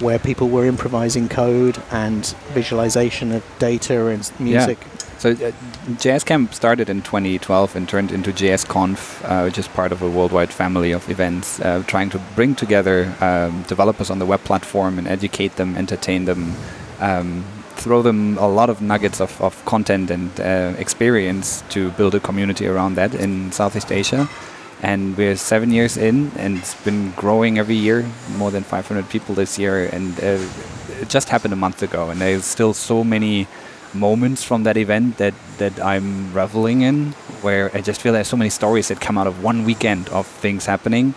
where 0.00 0.18
people 0.18 0.48
were 0.48 0.66
improvising 0.66 1.28
code 1.28 1.82
and 1.90 2.26
visualization 2.52 3.32
of 3.32 3.44
data 3.58 4.06
and 4.06 4.30
music. 4.40 4.78
So 5.18 5.32
uh, 5.32 5.52
JS 6.00 6.24
Camp 6.24 6.54
started 6.54 6.88
in 6.88 7.02
2012 7.02 7.76
and 7.76 7.86
turned 7.86 8.10
into 8.10 8.32
JS 8.32 8.66
Conf, 8.66 9.22
uh, 9.24 9.42
which 9.42 9.58
is 9.58 9.68
part 9.68 9.92
of 9.92 10.00
a 10.00 10.08
worldwide 10.08 10.50
family 10.50 10.92
of 10.92 11.10
events, 11.10 11.60
uh, 11.60 11.82
trying 11.86 12.08
to 12.10 12.18
bring 12.34 12.54
together 12.54 13.14
um, 13.20 13.62
developers 13.64 14.08
on 14.08 14.18
the 14.18 14.24
web 14.24 14.42
platform 14.44 14.98
and 14.98 15.06
educate 15.06 15.56
them, 15.56 15.76
entertain 15.76 16.24
them, 16.24 16.54
um, 17.00 17.44
throw 17.76 18.00
them 18.00 18.38
a 18.38 18.48
lot 18.48 18.70
of 18.70 18.80
nuggets 18.80 19.20
of, 19.20 19.38
of 19.42 19.62
content 19.66 20.10
and 20.10 20.40
uh, 20.40 20.72
experience 20.78 21.62
to 21.68 21.90
build 21.90 22.14
a 22.14 22.20
community 22.20 22.66
around 22.66 22.94
that 22.94 23.14
in 23.14 23.52
Southeast 23.52 23.92
Asia. 23.92 24.26
And 24.82 25.16
we're 25.16 25.36
seven 25.36 25.70
years 25.70 25.96
in, 25.96 26.32
and 26.36 26.58
it's 26.58 26.74
been 26.82 27.12
growing 27.12 27.58
every 27.58 27.74
year, 27.74 28.08
more 28.36 28.50
than 28.50 28.62
500 28.62 29.08
people 29.10 29.34
this 29.34 29.58
year. 29.58 29.86
And 29.86 30.18
uh, 30.20 30.38
it 31.00 31.08
just 31.08 31.28
happened 31.28 31.52
a 31.52 31.56
month 31.56 31.82
ago, 31.82 32.10
and 32.10 32.20
there's 32.20 32.44
still 32.44 32.72
so 32.72 33.04
many 33.04 33.46
moments 33.92 34.44
from 34.44 34.62
that 34.62 34.76
event 34.76 35.18
that 35.18 35.34
that 35.58 35.80
I'm 35.80 36.32
reveling 36.32 36.82
in, 36.82 37.12
where 37.42 37.70
I 37.74 37.80
just 37.80 38.00
feel 38.00 38.12
there's 38.12 38.28
so 38.28 38.36
many 38.36 38.50
stories 38.50 38.88
that 38.88 39.00
come 39.00 39.18
out 39.18 39.26
of 39.26 39.42
one 39.42 39.64
weekend 39.64 40.08
of 40.08 40.26
things 40.26 40.66
happening. 40.66 41.14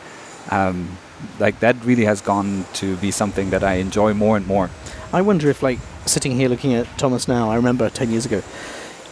Um, 0.51 0.97
like 1.39 1.59
that 1.61 1.75
really 1.85 2.05
has 2.05 2.21
gone 2.21 2.65
to 2.73 2.97
be 2.97 3.11
something 3.11 3.49
that 3.51 3.63
I 3.63 3.75
enjoy 3.75 4.13
more 4.13 4.37
and 4.37 4.45
more. 4.45 4.69
I 5.11 5.21
wonder 5.21 5.49
if, 5.49 5.61
like, 5.61 5.79
sitting 6.05 6.33
here 6.33 6.49
looking 6.49 6.73
at 6.73 6.87
Thomas 6.97 7.27
now, 7.27 7.49
I 7.51 7.55
remember 7.55 7.89
10 7.89 8.09
years 8.11 8.25
ago, 8.25 8.41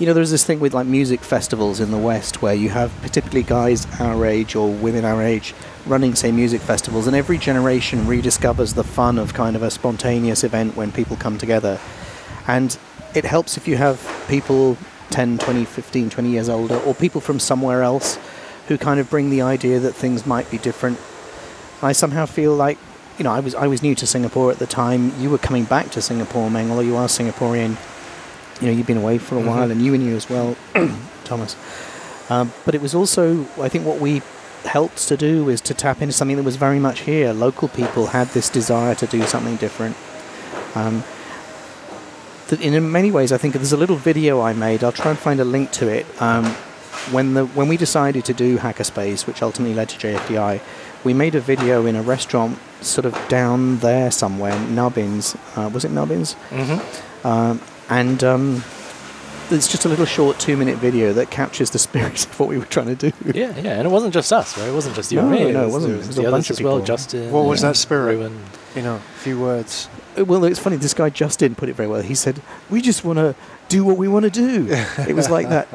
you 0.02 0.08
know, 0.08 0.14
there's 0.14 0.32
this 0.32 0.43
thing 0.43 0.60
with 0.60 0.74
like 0.74 0.88
music 0.88 1.20
festivals 1.20 1.80
in 1.80 1.91
the 1.91 1.97
West 1.97 2.41
where 2.41 2.56
you 2.56 2.70
have 2.70 2.91
typically 3.12 3.43
guys 3.43 3.86
our 4.02 4.26
age 4.26 4.56
or 4.56 4.74
women 4.74 5.06
our 5.06 5.22
age 5.22 5.54
running, 5.86 6.16
say, 6.16 6.32
music 6.32 6.60
festivals, 6.60 7.06
and 7.06 7.16
every 7.16 7.38
generation 7.38 7.99
rediscovers 8.06 8.74
the 8.74 8.84
fun 8.84 9.20
of 9.20 9.36
kind 9.36 9.56
of 9.56 9.62
a 9.62 9.70
spontaneous 9.70 10.43
event 10.43 10.76
when 10.76 10.91
people 10.91 11.16
come 11.18 11.38
together. 11.38 11.80
And 12.47 12.76
it 13.14 13.26
helps 13.26 13.58
if 13.58 13.68
you 13.68 13.78
have 13.78 14.26
people 14.28 14.76
10, 15.12 15.38
20, 15.38 15.66
15, 15.66 16.10
20 16.10 16.30
years 16.30 16.49
older, 16.49 16.78
or 16.78 16.95
people 16.95 17.22
from 17.22 17.39
somewhere 17.39 17.84
else 17.84 18.18
who 18.70 18.80
kind 18.80 18.99
of 18.99 19.08
bring 19.08 19.30
the 19.30 19.43
idea 19.43 19.80
that 19.80 19.93
things 19.93 20.26
might 20.26 20.49
be 20.49 20.58
different. 20.58 20.97
I 21.84 21.91
somehow 21.91 22.26
feel 22.26 22.56
like, 22.56 22.80
you 23.20 23.24
know, 23.24 23.32
I 23.32 23.39
was 23.39 23.54
I 23.54 23.68
was 23.68 23.84
new 23.84 23.93
to 23.93 24.08
Singapore 24.08 24.49
at 24.49 24.58
the 24.58 24.66
time. 24.66 25.14
You 25.22 25.30
were 25.30 25.38
coming 25.38 25.66
back 25.66 25.91
to 25.91 26.02
Singapore, 26.02 26.49
Meng, 26.49 26.72
although 26.72 26.82
you 26.82 26.95
are 26.95 27.08
Singaporean. 27.08 27.78
You 28.62 28.68
know, 28.68 28.74
you've 28.74 28.88
been 28.88 28.97
away 28.97 29.18
for 29.18 29.36
a 29.36 29.41
while, 29.41 29.72
and 29.72 29.82
you 29.82 29.93
and 29.93 30.03
you 30.03 30.16
as 30.16 30.30
well, 30.30 30.55
Thomas. 31.24 31.55
Um, 32.30 32.53
but 32.64 32.76
it 32.76 32.82
was 32.82 32.95
also, 32.95 33.41
I 33.59 33.68
think, 33.68 33.86
what 33.86 33.99
we 33.99 34.22
helped 34.64 35.07
to 35.07 35.18
do 35.18 35.49
is 35.49 35.59
to 35.62 35.74
tap 35.74 36.01
into 36.01 36.14
something 36.14 36.38
that 36.38 36.43
was 36.43 36.55
very 36.55 36.80
much 36.80 37.01
here. 37.01 37.34
Local 37.34 37.68
people 37.68 38.07
had 38.07 38.28
this 38.30 38.49
desire 38.49 38.95
to 38.95 39.07
do 39.07 39.24
something 39.24 39.55
different. 39.57 39.97
Um, 40.76 41.03
that 42.47 42.62
in 42.62 42.91
many 42.91 43.12
ways, 43.12 43.32
I 43.32 43.38
think 43.38 43.55
there's 43.55 43.74
a 43.74 43.78
little 43.78 43.95
video 43.95 44.41
I 44.41 44.53
made. 44.53 44.84
I'll 44.84 44.91
try 44.91 45.12
and 45.12 45.20
find 45.20 45.39
a 45.39 45.45
link 45.45 45.72
to 45.74 45.88
it. 45.88 46.05
Um, 46.22 46.45
when 47.09 47.34
the 47.34 47.45
when 47.47 47.68
we 47.68 47.78
decided 47.78 48.26
to 48.26 48.34
do 48.34 48.57
Hackerspace, 48.57 49.26
which 49.26 49.41
ultimately 49.41 49.74
led 49.74 49.89
to 49.89 49.97
JFDI, 49.97 50.62
we 51.03 51.14
made 51.14 51.34
a 51.34 51.39
video 51.39 51.86
in 51.86 51.95
a 51.95 52.01
restaurant 52.01 52.59
sort 52.82 53.05
of 53.05 53.18
down 53.28 53.78
there 53.80 54.12
somewhere, 54.12 54.57
Nubbins. 54.68 55.36
Uh, 55.55 55.70
was 55.74 55.84
it 55.84 55.91
Nubbins? 55.91 56.36
Mm-hmm. 56.49 57.28
Um, 57.28 57.62
and 57.90 58.24
um, 58.24 58.64
it's 59.50 59.68
just 59.68 59.86
a 59.86 59.90
little 59.90 60.06
short 60.06 60.40
two-minute 60.40 60.78
video 60.78 61.14
that 61.14 61.30
captures 61.30 61.70
the 61.72 61.80
spirit 61.88 62.26
of 62.26 62.40
what 62.40 62.48
we 62.50 62.58
were 62.58 62.66
trying 62.66 62.96
to 62.96 62.96
do. 62.96 63.12
Yeah, 63.38 63.54
yeah, 63.60 63.78
and 63.78 63.86
it 63.88 63.92
wasn't 63.92 64.14
just 64.14 64.32
us, 64.32 64.58
right? 64.58 64.68
It 64.70 64.74
wasn't 64.74 64.96
just 64.96 65.12
you 65.12 65.22
No, 65.22 65.28
and 65.28 65.32
me. 65.32 65.52
no, 65.52 65.62
it 65.64 65.66
was- 65.66 65.74
wasn't. 65.74 65.92
there 65.92 65.96
It 65.96 65.98
was 66.00 66.08
was 66.08 66.16
the 66.16 66.28
a 66.28 66.32
bunch 66.32 66.50
of 66.50 66.58
as 66.58 66.62
well, 66.64 66.74
people. 66.76 66.86
Justin. 66.86 67.32
What 67.32 67.46
was 67.46 67.62
that 67.62 67.76
spirit? 67.76 68.14
Ruben. 68.18 68.40
You 68.76 68.82
know, 68.84 68.96
a 68.96 69.20
few 69.20 69.38
words. 69.40 69.90
Uh, 70.18 70.24
Well, 70.24 70.46
it's 70.46 70.60
funny. 70.60 70.78
This 70.78 70.94
guy 70.94 71.10
Justin 71.10 71.56
put 71.56 71.68
it 71.68 71.76
very 71.76 71.90
well. 71.90 72.02
He 72.02 72.16
said, 72.16 72.42
"We 72.70 72.82
just 72.82 73.04
want 73.04 73.18
to 73.20 73.36
do 73.68 73.84
what 73.84 73.98
we 73.98 74.08
want 74.08 74.24
to 74.24 74.32
do." 74.32 74.68
it 75.10 75.14
was 75.14 75.30
like 75.30 75.50
that. 75.50 75.68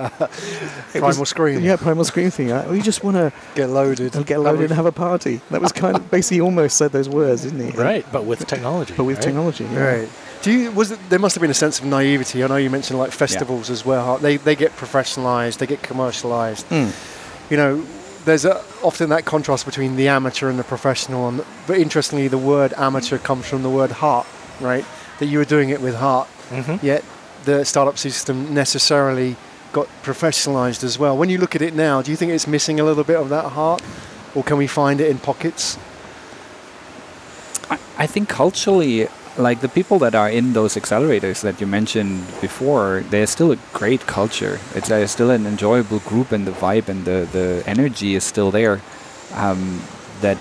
It 0.95 1.01
Primal 1.01 1.21
was- 1.21 1.29
Scream. 1.29 1.61
Yeah, 1.63 1.77
primal 1.77 2.05
scream 2.07 2.31
thing. 2.31 2.53
Uh, 2.53 2.67
We 2.71 2.81
just 2.81 3.05
want 3.05 3.17
to 3.19 3.33
Get 3.55 3.69
loaded. 3.69 4.15
and 4.17 4.25
get 4.25 4.41
loaded 4.41 4.65
and 4.71 4.73
have 4.73 4.87
a 4.87 4.93
party. 4.93 5.43
That 5.51 5.61
was 5.61 5.73
kind 5.73 5.95
of 5.97 6.11
basically 6.11 6.41
almost 6.41 6.79
said 6.79 6.93
those 6.93 7.09
words, 7.09 7.43
didn't 7.43 7.71
he? 7.73 7.77
Right, 7.79 8.07
but 8.11 8.25
with 8.25 8.47
technology. 8.47 8.95
But 8.97 9.05
with 9.05 9.17
right? 9.19 9.25
technology. 9.25 9.65
Yeah. 9.65 9.79
Right. 9.85 10.09
Do 10.43 10.53
you 10.53 10.70
was 10.70 10.91
it, 10.93 10.99
there 11.09 11.18
must 11.18 11.34
have 11.34 11.41
been 11.41 11.51
a 11.51 11.55
sense 11.55 11.78
of 11.80 11.87
naivety? 11.87 12.45
I 12.45 12.47
know 12.47 12.57
you 12.57 12.70
mentioned 12.70 12.99
like 12.99 13.11
festivals 13.11 13.70
as 13.70 13.84
well. 13.84 14.18
They 14.18 14.37
they 14.37 14.55
get 14.55 14.72
professionalized, 14.76 15.59
they 15.59 15.66
get 15.66 15.82
commercialized. 15.82 16.68
Mm. 16.68 16.93
You 17.51 17.57
know, 17.57 17.87
there's 18.24 18.45
a, 18.45 18.62
often 18.82 19.09
that 19.11 19.24
contrast 19.24 19.64
between 19.64 19.97
the 19.97 20.09
amateur 20.09 20.49
and 20.49 20.59
the 20.59 20.64
professional. 20.64 21.28
And 21.28 21.45
but 21.66 21.78
interestingly, 21.78 22.28
the 22.28 22.39
word 22.39 22.72
amateur 22.76 23.18
comes 23.18 23.47
from 23.47 23.62
the 23.62 23.70
word 23.70 23.91
heart, 23.91 24.26
right? 24.61 24.84
That 25.18 25.26
you 25.26 25.39
were 25.39 25.45
doing 25.45 25.70
it 25.70 25.80
with 25.80 25.97
heart. 25.97 26.28
Mhm. 26.51 26.82
Yet 26.82 27.05
the 27.45 27.64
startup 27.64 27.99
system 27.99 28.53
necessarily 28.55 29.37
got 29.72 29.89
professionalized 30.03 30.82
as 30.84 30.99
well. 30.99 31.16
When 31.16 31.28
you 31.28 31.39
look 31.39 31.55
at 31.55 31.62
it 31.62 31.74
now, 31.74 32.03
do 32.03 32.11
you 32.11 32.16
think 32.16 32.32
it's 32.32 32.47
missing 32.47 32.80
a 32.80 32.84
little 32.84 33.05
bit 33.05 33.16
of 33.16 33.28
that 33.28 33.53
heart, 33.53 33.82
or 34.34 34.43
can 34.43 34.57
we 34.57 34.66
find 34.66 35.01
it 35.01 35.09
in 35.11 35.18
pockets? 35.18 35.76
I, 37.70 37.78
I 37.99 38.07
think 38.07 38.28
culturally, 38.28 39.09
like 39.39 39.61
the 39.61 39.68
people 39.68 39.99
that 40.01 40.14
are 40.14 40.30
in 40.30 40.53
those 40.53 40.74
accelerators 40.74 41.43
that 41.43 41.61
you 41.61 41.66
mentioned 41.66 42.26
before, 42.41 43.05
there's 43.11 43.30
still 43.30 43.53
a 43.53 43.59
great 43.72 44.07
culture. 44.07 44.59
It's 44.74 44.91
uh, 44.91 45.07
still 45.07 45.30
an 45.30 45.47
enjoyable 45.47 46.01
group, 46.01 46.32
and 46.32 46.47
the 46.47 46.53
vibe 46.53 46.89
and 46.89 47.05
the, 47.05 47.28
the 47.32 47.62
energy 47.66 48.14
is 48.14 48.24
still 48.24 48.51
there. 48.51 48.80
Um, 49.34 49.82
that 50.20 50.39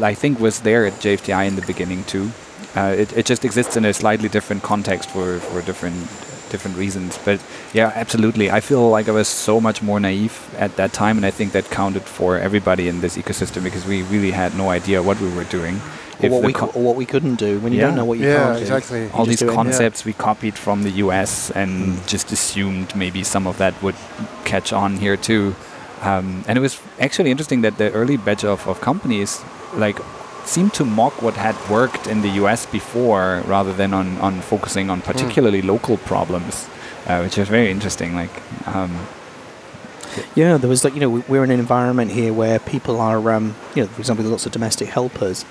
I 0.00 0.14
think 0.14 0.38
was 0.38 0.60
there 0.60 0.86
at 0.86 0.92
JFDI 0.94 1.48
in 1.48 1.56
the 1.56 1.62
beginning 1.62 2.04
too. 2.04 2.30
Uh, 2.76 2.94
it, 2.96 3.16
it 3.16 3.26
just 3.26 3.44
exists 3.44 3.76
in 3.76 3.84
a 3.84 3.92
slightly 3.92 4.28
different 4.28 4.62
context 4.62 5.10
for, 5.10 5.38
for 5.38 5.62
different 5.62 5.96
different 6.50 6.76
reasons. 6.76 7.18
But 7.24 7.40
yeah, 7.72 7.92
absolutely. 7.94 8.50
I 8.50 8.60
feel 8.60 8.88
like 8.88 9.08
I 9.08 9.12
was 9.12 9.28
so 9.28 9.60
much 9.60 9.82
more 9.82 9.98
naive 9.98 10.54
at 10.58 10.76
that 10.76 10.92
time, 10.92 11.16
and 11.16 11.26
I 11.26 11.30
think 11.30 11.52
that 11.52 11.70
counted 11.70 12.02
for 12.02 12.38
everybody 12.38 12.88
in 12.88 13.00
this 13.00 13.16
ecosystem 13.16 13.64
because 13.64 13.84
we 13.84 14.02
really 14.04 14.30
had 14.30 14.56
no 14.56 14.70
idea 14.70 15.02
what 15.02 15.20
we 15.20 15.28
were 15.34 15.44
doing. 15.44 15.80
Or 16.22 16.30
what 16.30 16.42
we 16.44 16.52
co- 16.52 16.72
or 16.74 16.82
what 16.82 16.96
we 16.96 17.04
couldn't 17.04 17.34
do 17.36 17.58
when 17.60 17.72
you 17.72 17.80
Yeah. 17.80 17.86
don't 17.88 17.96
know 17.96 18.04
what 18.06 18.18
you 18.18 18.26
yeah, 18.26 18.36
can't 18.44 18.56
do. 18.56 18.62
exactly. 18.62 19.10
All 19.12 19.26
these 19.26 19.42
it, 19.42 19.48
yeah. 19.48 19.54
concepts 19.54 20.04
we 20.04 20.12
copied 20.14 20.54
from 20.56 20.82
the 20.82 20.90
US 21.04 21.50
and 21.50 21.98
just 22.06 22.32
assumed 22.32 22.94
maybe 22.96 23.22
some 23.22 23.46
of 23.46 23.58
that 23.58 23.74
would 23.82 23.96
catch 24.44 24.72
on 24.72 24.96
here 24.96 25.16
too. 25.16 25.54
Um, 26.02 26.44
and 26.48 26.56
it 26.58 26.60
was 26.60 26.78
actually 27.00 27.30
interesting 27.30 27.60
that 27.62 27.76
the 27.78 27.90
early 27.92 28.16
batch 28.16 28.44
of, 28.44 28.66
of 28.66 28.80
companies 28.80 29.40
like 29.74 29.98
seemed 30.44 30.72
to 30.74 30.84
mock 30.84 31.20
what 31.22 31.34
had 31.34 31.56
worked 31.68 32.06
in 32.06 32.22
the 32.22 32.28
US 32.42 32.64
before 32.66 33.42
rather 33.46 33.72
than 33.74 33.92
on, 33.92 34.16
on 34.18 34.40
focusing 34.40 34.88
on 34.90 35.02
particularly 35.02 35.60
local 35.60 35.96
problems, 35.98 36.66
uh, 37.06 37.20
which 37.20 37.36
was 37.36 37.48
very 37.48 37.70
interesting. 37.70 38.14
Like, 38.14 38.30
um, 38.74 38.92
Yeah, 40.34 40.56
there 40.56 40.70
was 40.70 40.82
like 40.84 40.94
you 40.94 41.00
know 41.00 41.10
we- 41.10 41.24
we're 41.28 41.44
in 41.44 41.50
an 41.50 41.60
environment 41.60 42.10
here 42.12 42.32
where 42.32 42.58
people 42.58 43.00
are 43.00 43.20
um, 43.32 43.54
you 43.74 43.82
know 43.82 43.88
for 43.88 44.00
example 44.00 44.22
there's 44.22 44.30
lots 44.32 44.46
of 44.46 44.52
domestic 44.52 44.88
helpers, 44.88 45.44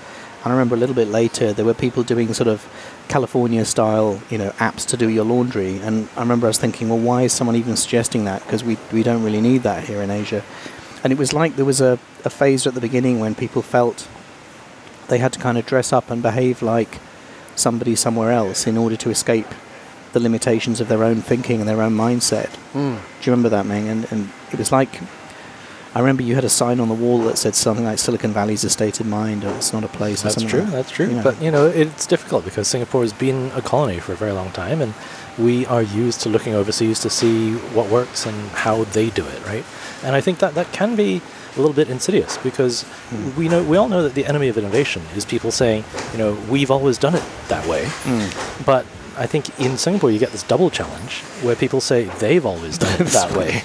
and 0.46 0.52
I 0.52 0.56
remember 0.56 0.76
a 0.76 0.78
little 0.78 0.94
bit 0.94 1.08
later 1.08 1.52
there 1.52 1.64
were 1.64 1.74
people 1.74 2.04
doing 2.04 2.32
sort 2.32 2.46
of 2.46 2.64
California 3.08 3.64
style 3.64 4.22
you 4.30 4.38
know 4.38 4.50
apps 4.50 4.86
to 4.86 4.96
do 4.96 5.08
your 5.08 5.24
laundry, 5.24 5.78
and 5.80 6.08
I 6.16 6.20
remember 6.20 6.46
I 6.46 6.50
was 6.50 6.58
thinking 6.58 6.88
well 6.88 7.00
why 7.00 7.22
is 7.22 7.32
someone 7.32 7.56
even 7.56 7.74
suggesting 7.74 8.26
that 8.26 8.44
because 8.44 8.62
we 8.62 8.78
we 8.92 9.02
don't 9.02 9.24
really 9.24 9.40
need 9.40 9.64
that 9.64 9.82
here 9.82 10.00
in 10.02 10.08
Asia, 10.08 10.44
and 11.02 11.12
it 11.12 11.18
was 11.18 11.32
like 11.32 11.56
there 11.56 11.64
was 11.64 11.80
a, 11.80 11.98
a 12.24 12.30
phase 12.30 12.64
at 12.64 12.74
the 12.74 12.80
beginning 12.80 13.18
when 13.18 13.34
people 13.34 13.60
felt 13.60 14.06
they 15.08 15.18
had 15.18 15.32
to 15.32 15.40
kind 15.40 15.58
of 15.58 15.66
dress 15.66 15.92
up 15.92 16.12
and 16.12 16.22
behave 16.22 16.62
like 16.62 17.00
somebody 17.56 17.96
somewhere 17.96 18.30
else 18.30 18.68
in 18.68 18.76
order 18.76 18.96
to 18.96 19.10
escape 19.10 19.48
the 20.12 20.20
limitations 20.20 20.80
of 20.80 20.86
their 20.86 21.02
own 21.02 21.22
thinking 21.22 21.58
and 21.58 21.68
their 21.68 21.82
own 21.82 21.92
mindset. 21.92 22.50
Mm. 22.72 22.98
Do 22.98 23.22
you 23.22 23.32
remember 23.32 23.48
that, 23.48 23.66
Meng? 23.66 23.88
And, 23.88 24.06
and 24.12 24.30
it 24.52 24.58
was 24.58 24.70
like, 24.70 25.00
I 25.96 26.00
remember 26.00 26.22
you 26.22 26.34
had 26.34 26.44
a 26.44 26.50
sign 26.50 26.78
on 26.78 26.88
the 26.90 26.94
wall 26.94 27.20
that 27.22 27.38
said 27.38 27.54
something 27.54 27.86
like 27.86 27.98
Silicon 27.98 28.30
Valley's 28.30 28.64
a 28.64 28.68
state 28.68 29.00
of 29.00 29.06
mind 29.06 29.44
or 29.44 29.50
it's 29.54 29.72
not 29.72 29.82
a 29.82 29.88
place. 29.88 30.20
That's 30.20 30.42
true. 30.42 30.60
like. 30.60 30.70
That's 30.70 30.90
true. 30.90 31.22
But 31.22 31.40
you 31.40 31.50
know, 31.50 31.66
it's 31.68 32.06
difficult 32.06 32.44
because 32.44 32.68
Singapore 32.68 33.00
has 33.00 33.14
been 33.14 33.50
a 33.54 33.62
colony 33.62 33.98
for 33.98 34.12
a 34.12 34.16
very 34.16 34.32
long 34.32 34.50
time, 34.50 34.82
and 34.82 34.92
we 35.38 35.64
are 35.66 35.80
used 35.80 36.20
to 36.20 36.28
looking 36.28 36.52
overseas 36.52 37.00
to 37.00 37.08
see 37.08 37.54
what 37.76 37.88
works 37.88 38.26
and 38.26 38.36
how 38.50 38.84
they 38.84 39.08
do 39.08 39.24
it, 39.24 39.46
right? 39.46 39.64
And 40.04 40.14
I 40.14 40.20
think 40.20 40.38
that 40.40 40.54
that 40.54 40.70
can 40.70 40.96
be 40.96 41.22
a 41.54 41.58
little 41.58 41.72
bit 41.72 41.88
insidious 41.88 42.36
because 42.38 42.82
Hmm. 43.08 43.34
we 43.38 43.48
know 43.48 43.62
we 43.62 43.78
all 43.78 43.88
know 43.88 44.02
that 44.02 44.14
the 44.14 44.26
enemy 44.26 44.48
of 44.48 44.58
innovation 44.58 45.00
is 45.16 45.24
people 45.24 45.50
saying, 45.50 45.82
you 46.12 46.18
know, 46.18 46.36
we've 46.50 46.70
always 46.70 46.98
done 46.98 47.14
it 47.14 47.24
that 47.48 47.66
way. 47.66 47.84
Mm. 48.04 48.66
But 48.66 48.84
I 49.16 49.26
think 49.26 49.48
in 49.58 49.78
Singapore 49.78 50.10
you 50.10 50.18
get 50.18 50.30
this 50.32 50.42
double 50.42 50.68
challenge 50.68 51.22
where 51.42 51.56
people 51.56 51.80
say 51.80 52.04
they've 52.18 52.44
always 52.44 52.76
done 52.76 53.00
it 53.00 53.06
that 53.16 53.32
way. 53.38 53.62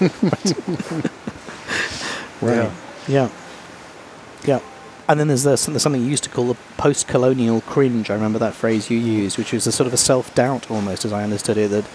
Right. 2.41 2.71
Yeah. 3.07 3.29
Yeah. 4.45 4.59
And 5.09 5.19
then 5.19 5.27
there's, 5.27 5.43
this, 5.43 5.65
there's 5.65 5.81
something 5.81 6.01
you 6.01 6.07
used 6.09 6.23
to 6.23 6.29
call 6.29 6.47
the 6.47 6.57
post-colonial 6.77 7.61
cringe. 7.61 8.09
I 8.09 8.13
remember 8.13 8.39
that 8.39 8.53
phrase 8.53 8.89
you 8.89 8.97
used, 8.97 9.37
which 9.37 9.51
was 9.51 9.67
a 9.67 9.71
sort 9.71 9.87
of 9.87 9.93
a 9.93 9.97
self-doubt 9.97 10.71
almost, 10.71 11.03
as 11.05 11.11
I 11.11 11.23
understood 11.23 11.57
it, 11.57 11.69
that 11.71 11.85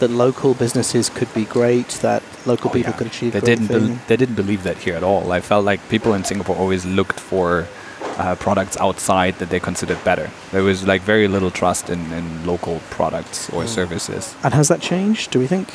that 0.00 0.08
local 0.10 0.54
businesses 0.54 1.08
could 1.10 1.32
be 1.34 1.44
great, 1.44 1.88
that 2.02 2.22
local 2.46 2.70
Oh, 2.70 2.72
people 2.72 2.90
yeah. 2.92 2.96
could 2.98 3.06
achieve 3.06 3.32
they 3.34 3.40
great 3.40 3.58
didn't 3.58 3.68
thing. 3.68 4.00
they 4.08 4.16
didn't 4.16 4.34
believe 4.36 4.62
that 4.64 4.78
here 4.78 4.96
at 4.96 5.02
all. 5.04 5.30
I 5.30 5.40
felt 5.40 5.64
like 5.64 5.86
people 5.88 6.14
in 6.14 6.24
Singapore 6.24 6.56
always 6.56 6.84
looked 6.84 7.20
for 7.20 7.68
uh, 8.16 8.34
products 8.36 8.76
outside 8.78 9.34
that 9.38 9.50
they 9.50 9.60
considered 9.60 10.02
better. 10.02 10.30
There 10.50 10.64
was 10.64 10.84
like 10.86 11.02
very 11.02 11.28
little 11.28 11.50
trust 11.50 11.88
in, 11.90 12.10
in 12.12 12.44
local 12.46 12.80
products 12.90 13.48
or 13.50 13.66
services. 13.66 14.34
And 14.42 14.54
has 14.54 14.68
that 14.68 14.80
changed? 14.80 15.30
Do 15.30 15.38
we 15.38 15.46
think? 15.46 15.72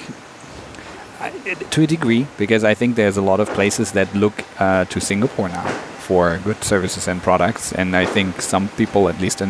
I, 1.27 1.49
it- 1.49 1.71
to 1.71 1.81
a 1.83 1.87
degree, 1.87 2.25
because 2.37 2.63
I 2.63 2.73
think 2.75 2.95
there's 2.95 3.17
a 3.17 3.21
lot 3.21 3.39
of 3.39 3.47
places 3.49 3.91
that 3.91 4.07
look 4.15 4.33
uh, 4.59 4.85
to 4.85 4.99
Singapore 4.99 5.49
now 5.49 5.67
for 6.07 6.39
good 6.43 6.63
services 6.63 7.07
and 7.07 7.21
products, 7.21 7.73
and 7.73 7.95
I 7.95 8.05
think 8.05 8.41
some 8.41 8.67
people, 8.77 9.09
at 9.09 9.19
least 9.21 9.41
in, 9.41 9.49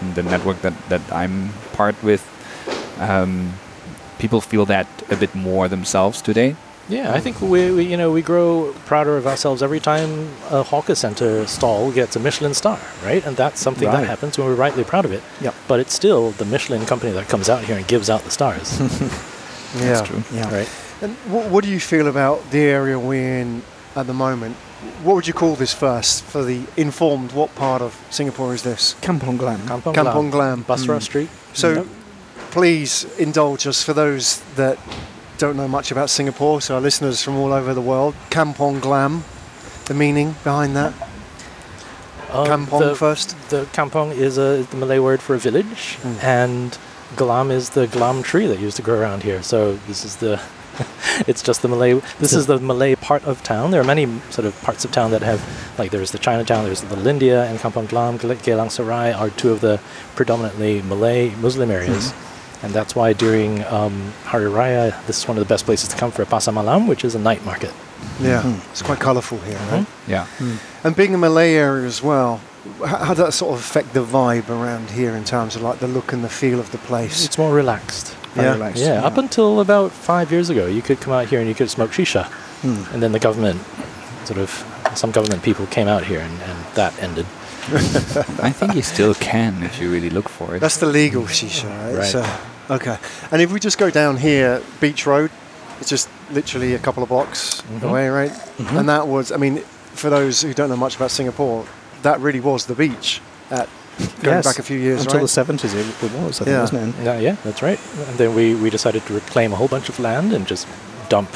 in 0.00 0.14
the 0.14 0.22
network 0.22 0.60
that, 0.62 0.72
that 0.88 1.02
I'm 1.12 1.50
part 1.74 1.94
with, 2.02 2.22
um, 2.98 3.52
people 4.18 4.40
feel 4.40 4.64
that 4.66 4.86
a 5.10 5.16
bit 5.16 5.34
more 5.34 5.68
themselves 5.68 6.22
today. 6.22 6.56
Yeah, 6.88 7.12
I 7.14 7.20
think 7.20 7.40
we, 7.40 7.70
we 7.70 7.84
you 7.84 7.96
know 7.96 8.10
we 8.10 8.22
grow 8.22 8.74
prouder 8.86 9.16
of 9.16 9.24
ourselves 9.26 9.62
every 9.62 9.78
time 9.80 10.28
a 10.50 10.62
hawker 10.64 10.96
center 10.96 11.46
stall 11.46 11.92
gets 11.92 12.16
a 12.16 12.20
Michelin 12.20 12.54
star, 12.54 12.78
right? 13.04 13.24
And 13.24 13.36
that's 13.36 13.60
something 13.60 13.86
Right. 13.88 14.00
that 14.00 14.06
happens 14.08 14.36
when 14.36 14.48
we're 14.48 14.56
rightly 14.56 14.82
proud 14.84 15.04
of 15.04 15.12
it. 15.12 15.22
Yep. 15.40 15.54
But 15.68 15.78
it's 15.80 15.94
still 15.94 16.32
the 16.32 16.44
Michelin 16.44 16.84
company 16.86 17.12
that 17.12 17.28
comes 17.28 17.48
out 17.48 17.62
here 17.64 17.76
and 17.76 17.86
gives 17.86 18.10
out 18.10 18.22
the 18.24 18.30
stars. 18.30 18.80
Yeah. 19.74 19.84
That's 19.94 20.06
true. 20.08 20.22
Yeah. 20.34 20.52
Right. 20.54 20.68
And 21.02 21.14
what, 21.32 21.50
what 21.50 21.64
do 21.64 21.70
you 21.70 21.80
feel 21.80 22.06
about 22.06 22.50
the 22.50 22.60
area 22.60 22.98
we're 22.98 23.40
in 23.40 23.62
at 23.96 24.06
the 24.06 24.14
moment? 24.14 24.54
What 25.02 25.14
would 25.14 25.26
you 25.26 25.34
call 25.34 25.54
this 25.56 25.74
first 25.74 26.22
for 26.24 26.42
the 26.44 26.62
informed? 26.76 27.32
What 27.32 27.54
part 27.54 27.82
of 27.82 28.00
Singapore 28.10 28.54
is 28.54 28.62
this? 28.62 28.94
Kampong 29.00 29.36
Glam. 29.36 29.60
Kampong, 29.66 29.94
Kampong 29.94 30.30
Glam. 30.30 30.64
Bussorah 30.64 30.98
Mm. 30.98 31.02
Street. 31.02 31.28
So 31.54 31.72
Yep. 31.72 31.86
please 32.52 33.04
indulge 33.18 33.66
us 33.66 33.82
for 33.82 33.92
those 33.92 34.40
that 34.56 34.78
don't 35.38 35.56
know 35.56 35.68
much 35.68 35.90
about 35.90 36.08
Singapore, 36.08 36.60
so 36.60 36.74
our 36.76 36.80
listeners 36.80 37.22
from 37.22 37.36
all 37.36 37.52
over 37.52 37.74
the 37.74 37.80
world. 37.80 38.14
Kampong 38.30 38.80
Glam, 38.80 39.24
the 39.86 39.94
meaning 39.94 40.36
behind 40.44 40.76
that. 40.76 40.92
Um, 42.30 42.46
Kampong 42.46 42.80
the, 42.80 42.94
first. 42.94 43.36
The 43.50 43.66
kampong 43.72 44.12
is, 44.12 44.38
a, 44.38 44.60
is 44.62 44.66
the 44.68 44.76
Malay 44.76 44.98
word 45.00 45.20
for 45.20 45.34
a 45.34 45.38
village, 45.38 45.98
Mm. 46.02 46.22
and 46.24 46.78
glam 47.16 47.50
is 47.50 47.70
the 47.70 47.86
glam 47.86 48.22
tree 48.22 48.46
that 48.46 48.58
used 48.58 48.76
to 48.76 48.82
grow 48.82 48.98
around 48.98 49.22
here. 49.22 49.42
So 49.42 49.74
this 49.86 50.04
is 50.04 50.16
the, 50.16 50.40
it's 51.28 51.42
just 51.42 51.62
the 51.62 51.68
Malay. 51.68 51.94
This 52.18 52.32
is 52.32 52.46
the 52.46 52.58
Malay 52.58 52.94
part 52.94 53.24
of 53.24 53.42
town. 53.42 53.70
There 53.70 53.80
are 53.80 53.84
many 53.84 54.06
sort 54.30 54.46
of 54.46 54.60
parts 54.62 54.84
of 54.84 54.92
town 54.92 55.10
that 55.10 55.22
have, 55.22 55.40
like 55.78 55.90
there's 55.90 56.10
the 56.12 56.18
Chinatown, 56.18 56.64
there's 56.64 56.80
the 56.82 57.08
India, 57.08 57.44
and 57.44 57.58
Kampong 57.58 57.88
Glam, 57.88 58.18
Gel- 58.18 58.30
Geylang 58.36 58.70
Serai 58.70 59.12
are 59.12 59.30
two 59.30 59.50
of 59.52 59.60
the 59.60 59.80
predominantly 60.16 60.82
Malay 60.82 61.30
Muslim 61.36 61.70
areas. 61.70 62.12
And 62.62 62.72
that's 62.72 62.94
why 62.94 63.12
during 63.12 63.64
um, 63.64 64.12
Hari 64.24 64.44
Raya, 64.46 65.04
this 65.06 65.18
is 65.18 65.26
one 65.28 65.36
of 65.36 65.42
the 65.46 65.48
best 65.52 65.64
places 65.64 65.88
to 65.88 65.96
come 65.96 66.12
for 66.12 66.22
a 66.22 66.26
Pasar 66.26 66.54
Malam, 66.54 66.86
which 66.86 67.04
is 67.04 67.14
a 67.14 67.18
night 67.18 67.44
market. 67.44 67.72
Yeah, 68.20 68.42
Mm. 68.42 68.70
it's 68.70 68.82
quite 68.82 69.00
colourful 69.00 69.38
here, 69.38 69.58
right? 69.70 69.86
Yeah. 70.06 70.26
And 70.84 70.94
being 70.94 71.14
a 71.14 71.18
Malay 71.18 71.54
area 71.54 71.86
as 71.86 72.02
well, 72.02 72.40
how 72.86 73.08
does 73.14 73.18
that 73.18 73.32
sort 73.32 73.54
of 73.54 73.60
affect 73.60 73.94
the 73.94 74.04
vibe 74.04 74.48
around 74.48 74.90
here 74.90 75.14
in 75.16 75.24
terms 75.24 75.56
of 75.56 75.62
like 75.62 75.80
the 75.80 75.88
look 75.88 76.12
and 76.12 76.22
the 76.22 76.28
feel 76.28 76.60
of 76.60 76.70
the 76.70 76.78
place? 76.78 77.24
It's 77.24 77.36
more 77.38 77.52
relaxed. 77.52 78.16
Very 78.34 78.46
Yeah. 78.48 78.52
relaxed, 78.54 78.82
Yeah, 78.82 79.04
up 79.06 79.18
until 79.18 79.60
about 79.60 79.92
five 79.92 80.30
years 80.32 80.48
ago, 80.50 80.66
you 80.66 80.82
could 80.82 81.00
come 81.00 81.12
out 81.12 81.26
here 81.28 81.38
and 81.40 81.48
you 81.48 81.54
could 81.54 81.70
smoke 81.70 81.90
shisha. 81.92 82.26
Hmm. 82.62 82.82
And 82.94 83.02
then 83.02 83.12
the 83.12 83.18
government, 83.18 83.60
sort 84.24 84.38
of, 84.38 84.64
some 84.94 85.10
government 85.10 85.42
people 85.42 85.66
came 85.66 85.88
out 85.88 86.04
here 86.04 86.20
and, 86.20 86.32
and 86.42 86.58
that 86.74 86.92
ended. 87.02 87.26
I 88.42 88.50
think 88.50 88.74
you 88.74 88.82
still 88.82 89.14
can 89.14 89.62
if 89.62 89.80
you 89.80 89.90
really 89.90 90.10
look 90.10 90.28
for 90.28 90.56
it. 90.56 90.60
That's 90.60 90.78
the 90.78 90.86
legal 90.86 91.24
shisha, 91.24 91.68
right? 91.68 91.94
Right. 91.98 92.06
So, 92.06 92.26
okay. 92.70 92.96
And 93.30 93.40
if 93.42 93.52
we 93.52 93.60
just 93.60 93.78
go 93.78 93.90
down 93.90 94.16
here, 94.16 94.60
Beach 94.80 95.06
Road, 95.06 95.30
it's 95.80 95.88
just 95.90 96.08
literally 96.30 96.74
a 96.74 96.78
couple 96.78 97.02
of 97.02 97.08
blocks 97.08 97.62
Mhm. 97.72 97.82
away, 97.88 98.08
right? 98.08 98.32
Mhm. 98.58 98.78
And 98.80 98.88
that 98.88 99.06
was, 99.08 99.30
I 99.30 99.36
mean, 99.36 99.62
for 99.94 100.10
those 100.10 100.42
who 100.42 100.52
don't 100.54 100.68
know 100.70 100.76
much 100.76 100.96
about 100.96 101.10
Singapore, 101.10 101.64
that 102.02 102.18
really 102.20 102.40
was 102.40 102.66
the 102.66 102.74
beach 102.74 103.20
at 103.50 103.68
going 104.22 104.36
Yes. 104.36 104.44
back 104.44 104.58
a 104.58 104.62
few 104.62 104.78
years, 104.78 105.02
Until 105.02 105.20
right? 105.20 105.28
the 105.28 105.28
70s, 105.28 105.74
it, 105.74 105.86
it 106.04 106.12
was, 106.12 106.40
I 106.40 106.44
think, 106.44 106.54
Yeah. 106.54 106.60
wasn't 106.60 106.98
it? 106.98 107.04
Yeah, 107.04 107.18
yeah, 107.18 107.36
that's 107.44 107.62
right. 107.62 107.78
And 108.08 108.18
then 108.18 108.34
we, 108.34 108.54
we 108.54 108.70
decided 108.70 109.04
to 109.06 109.14
reclaim 109.14 109.52
a 109.52 109.56
whole 109.56 109.68
bunch 109.68 109.88
of 109.88 109.98
land 110.00 110.32
and 110.32 110.46
just 110.46 110.66
dump 111.08 111.30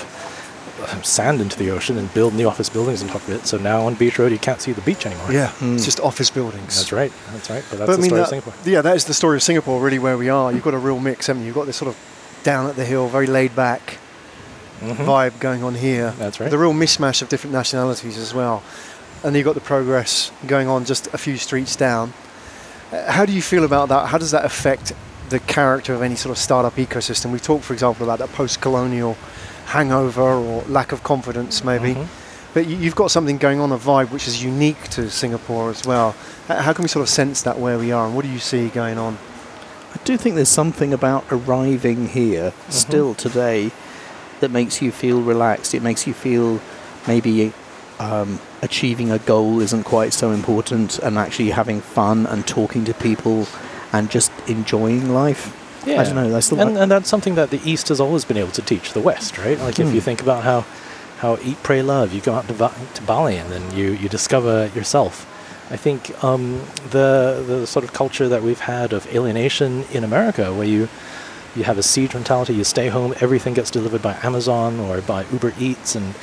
um, 0.92 1.02
sand 1.02 1.40
into 1.40 1.58
the 1.58 1.70
ocean 1.70 1.96
and 1.98 2.12
build 2.12 2.34
new 2.34 2.46
office 2.46 2.68
buildings 2.68 3.02
on 3.02 3.08
top 3.08 3.22
of 3.22 3.30
it. 3.30 3.46
So 3.46 3.56
now 3.56 3.86
on 3.86 3.94
Beach 3.94 4.18
Road, 4.18 4.30
you 4.30 4.38
can't 4.38 4.60
see 4.60 4.72
the 4.72 4.82
beach 4.82 5.06
anymore. 5.06 5.32
yeah, 5.32 5.50
Mm. 5.60 5.74
it's 5.76 5.84
just 5.86 6.00
office 6.00 6.30
buildings. 6.30 6.76
That's 6.76 6.92
right. 6.92 7.12
That's 7.32 7.48
right. 7.50 7.64
But 7.70 7.78
that's 7.78 7.86
But 7.88 7.92
I 7.92 7.96
the 7.96 8.02
mean, 8.02 8.08
story 8.10 8.18
that, 8.20 8.22
of 8.24 8.28
Singapore. 8.28 8.52
yeah, 8.64 8.82
that 8.82 8.94
is 8.96 9.04
the 9.06 9.14
story 9.14 9.36
of 9.36 9.42
Singapore, 9.42 9.80
really, 9.80 9.98
where 9.98 10.16
we 10.18 10.28
are. 10.28 10.52
You've 10.52 10.62
got 10.62 10.74
a 10.74 10.78
real 10.78 10.98
mix, 11.00 11.26
haven't 11.28 11.42
you? 11.42 11.46
You've 11.46 11.54
got 11.56 11.66
this 11.66 11.76
sort 11.76 11.88
of 11.88 11.96
down 12.44 12.68
at 12.68 12.76
the 12.76 12.84
hill, 12.84 13.08
very 13.08 13.26
laid 13.26 13.56
back 13.56 13.98
Mhm. 14.84 14.96
vibe 15.06 15.40
going 15.40 15.64
on 15.64 15.74
here. 15.76 16.12
That's 16.18 16.38
right. 16.40 16.50
The 16.50 16.58
real 16.58 16.74
mishmash 16.74 17.22
of 17.22 17.28
different 17.30 17.54
nationalities 17.54 18.18
as 18.18 18.34
well. 18.34 18.62
And 19.24 19.34
you've 19.34 19.46
got 19.46 19.54
the 19.54 19.60
progress 19.62 20.30
going 20.46 20.68
on 20.68 20.84
just 20.84 21.08
a 21.14 21.18
few 21.18 21.38
streets 21.38 21.74
down. 21.74 22.12
How 22.90 23.26
do 23.26 23.32
you 23.32 23.42
feel 23.42 23.64
about 23.64 23.88
that? 23.88 24.06
How 24.08 24.18
does 24.18 24.30
that 24.30 24.44
affect 24.44 24.92
the 25.28 25.40
character 25.40 25.92
of 25.94 26.02
any 26.02 26.14
sort 26.14 26.30
of 26.30 26.38
startup 26.38 26.76
ecosystem? 26.76 27.32
We 27.32 27.38
talked, 27.40 27.64
for 27.64 27.72
example, 27.72 28.04
about 28.08 28.18
that 28.20 28.32
post 28.34 28.60
colonial 28.60 29.16
hangover 29.66 30.22
or 30.22 30.62
lack 30.68 30.92
of 30.92 31.02
confidence, 31.02 31.64
maybe. 31.64 31.94
Mhm. 31.94 32.06
But 32.54 32.66
you- 32.66 32.76
you've 32.76 32.94
got 32.94 33.10
something 33.10 33.36
going 33.38 33.60
on, 33.60 33.72
a 33.72 33.76
vibe 33.78 34.10
which 34.10 34.28
is 34.28 34.42
unique 34.42 34.88
to 34.90 35.10
Singapore 35.10 35.70
as 35.70 35.84
well. 35.84 36.14
How 36.48 36.72
can 36.72 36.82
we 36.82 36.88
sort 36.88 37.02
of 37.02 37.08
sense 37.08 37.42
that 37.42 37.58
where 37.58 37.76
we 37.78 37.90
are 37.92 38.06
and 38.06 38.14
what 38.14 38.24
do 38.24 38.30
you 38.30 38.38
see 38.38 38.68
going 38.68 38.98
on? 38.98 39.18
I 39.94 39.98
do 40.04 40.16
think 40.16 40.36
there's 40.36 40.48
something 40.48 40.92
about 40.92 41.24
arriving 41.30 42.08
here 42.08 42.52
still 42.70 43.14
today 43.14 43.72
that 44.40 44.50
makes 44.50 44.80
you 44.80 44.92
feel 44.92 45.20
relaxed. 45.20 45.74
It 45.74 45.82
makes 45.82 46.06
you 46.06 46.14
feel 46.14 46.60
maybe 47.06 47.52
um, 47.98 48.38
achieving 48.66 49.08
a 49.10 49.18
goal 49.32 49.60
isn't 49.66 49.84
quite 49.84 50.12
so 50.22 50.26
important 50.40 50.98
and 51.04 51.12
actually 51.24 51.50
having 51.60 51.80
fun 51.80 52.18
and 52.32 52.40
talking 52.58 52.82
to 52.90 52.94
people 53.08 53.38
and 53.92 54.10
just 54.16 54.30
enjoying 54.56 55.04
life. 55.24 55.44
Yeah. 55.86 56.00
I 56.00 56.04
don't 56.04 56.16
know. 56.20 56.36
I 56.36 56.40
still 56.40 56.60
and, 56.60 56.76
and 56.82 56.90
that's 56.90 57.08
something 57.14 57.36
that 57.40 57.48
the 57.54 57.60
East 57.72 57.86
has 57.92 58.00
always 58.00 58.24
been 58.30 58.36
able 58.44 58.54
to 58.60 58.62
teach 58.72 58.86
the 58.92 59.00
West, 59.10 59.38
right? 59.38 59.58
Like 59.66 59.78
if 59.78 59.86
Hmm. 59.88 59.94
you 59.96 60.00
think 60.08 60.20
about 60.26 60.42
how, 60.50 60.60
how 61.22 61.30
eat, 61.48 61.58
pray, 61.62 61.80
love, 61.82 62.12
you 62.14 62.20
go 62.20 62.34
out 62.38 62.46
to, 62.48 62.54
Va- 62.54 62.74
to 62.94 63.02
Bali 63.10 63.36
and 63.42 63.48
then 63.54 63.64
you, 63.78 63.86
you 64.02 64.08
discover 64.08 64.54
yourself. 64.74 65.14
I 65.70 65.76
think 65.76 66.00
um, 66.22 66.42
the 66.90 67.42
the 67.50 67.66
sort 67.66 67.84
of 67.86 67.90
culture 67.92 68.28
that 68.32 68.42
we've 68.46 68.64
had 68.74 68.92
of 68.92 69.02
alienation 69.16 69.70
in 69.96 70.02
America, 70.10 70.44
where 70.56 70.70
you 70.74 70.82
you 71.56 71.64
have 71.64 71.78
a 71.78 71.82
siege 71.82 72.14
mentality, 72.14 72.52
you 72.54 72.62
stay 72.64 72.88
home, 72.88 73.10
everything 73.20 73.54
gets 73.54 73.70
delivered 73.78 74.02
by 74.02 74.14
Amazon 74.22 74.78
or 74.78 75.00
by 75.14 75.20
Uber 75.32 75.52
Eats, 75.58 75.96
and 75.98 76.14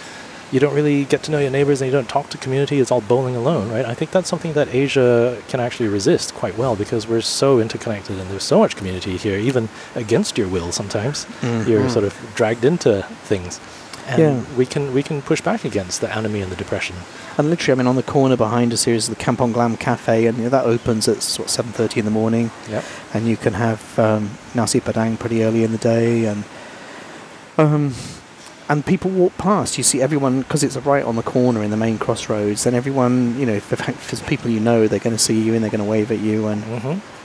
you 0.54 0.60
don't 0.60 0.76
really 0.76 1.04
get 1.06 1.24
to 1.24 1.32
know 1.32 1.40
your 1.40 1.50
neighbors 1.50 1.82
and 1.82 1.88
you 1.90 1.92
don't 1.92 2.08
talk 2.08 2.30
to 2.30 2.38
community. 2.38 2.80
It's 2.80 2.92
all 2.92 3.02
bowling 3.02 3.36
alone, 3.36 3.72
right? 3.72 3.86
I 3.86 3.96
think 3.96 4.12
that's 4.12 4.30
something 4.30 4.54
that 4.54 4.68
Asia 4.74 5.42
can 5.50 5.60
actually 5.60 5.90
resist 5.90 6.34
quite 6.36 6.56
well 6.58 6.76
because 6.76 7.08
we're 7.08 7.22
so 7.22 7.60
interconnected 7.60 8.20
and 8.20 8.30
there's 8.30 8.44
so 8.44 8.60
much 8.60 8.76
community 8.76 9.18
here, 9.18 9.38
even 9.40 9.68
against 9.96 10.38
your 10.38 10.48
will. 10.48 10.72
Sometimes 10.72 11.26
Mm. 11.42 11.68
you're 11.68 11.90
sort 11.90 12.06
of 12.06 12.14
dragged 12.36 12.64
into 12.64 13.02
things, 13.26 13.60
and 14.08 14.20
Yeah. 14.22 14.40
we 14.56 14.66
can 14.66 14.94
we 14.94 15.02
can 15.02 15.22
push 15.24 15.42
back 15.42 15.66
against 15.66 16.02
the 16.02 16.10
enemy 16.16 16.40
and 16.44 16.52
the 16.52 16.56
depression. 16.64 16.96
And 17.38 17.50
literally, 17.50 17.74
I 17.74 17.78
mean, 17.82 17.88
on 17.88 17.96
the 17.96 18.04
corner 18.04 18.38
behind 18.38 18.74
us 18.74 18.84
here 18.86 18.94
is 18.96 19.10
the 19.10 19.16
Kampong 19.16 19.54
Glam 19.54 19.76
Cafe, 19.76 20.28
and 20.28 20.38
you 20.38 20.44
know, 20.44 20.50
that 20.52 20.66
opens 20.66 21.08
at 21.08 21.18
what, 21.40 21.50
7.30 21.50 21.98
in 22.02 22.06
the 22.06 22.12
morning. 22.12 22.52
Yep. 22.70 22.84
And 23.14 23.28
you 23.28 23.38
can 23.38 23.54
have 23.56 23.82
um, 23.98 24.30
nasi 24.54 24.80
padang 24.80 25.18
pretty 25.18 25.44
early 25.44 25.64
in 25.64 25.72
the 25.72 25.80
day, 25.96 26.26
and 26.26 26.44
um, 27.58 27.94
and 28.70 28.86
people 28.86 29.12
walk 29.12 29.38
past. 29.38 29.78
You 29.78 29.84
see 29.84 30.02
everyone 30.02 30.42
because 30.42 30.64
it's 30.64 30.78
right 30.78 31.04
on 31.04 31.16
the 31.16 31.24
corner 31.24 31.64
in 31.64 31.72
the 31.72 31.78
main 31.78 31.98
crossroads, 31.98 32.66
and 32.66 32.76
everyone, 32.76 33.40
you 33.40 33.46
know, 33.46 33.54
if, 33.54 33.72
if 33.74 34.12
there's 34.12 34.22
people 34.22 34.50
you 34.50 34.60
know, 34.60 34.88
they're 34.88 35.00
going 35.00 35.16
to 35.16 35.22
see 35.22 35.40
you 35.42 35.54
and 35.54 35.64
they're 35.64 35.72
going 35.72 35.84
to 35.84 35.90
wave 35.90 36.12
at 36.12 36.20
you, 36.20 36.48
and 36.48 36.64
Mm-hmm. 36.64 37.23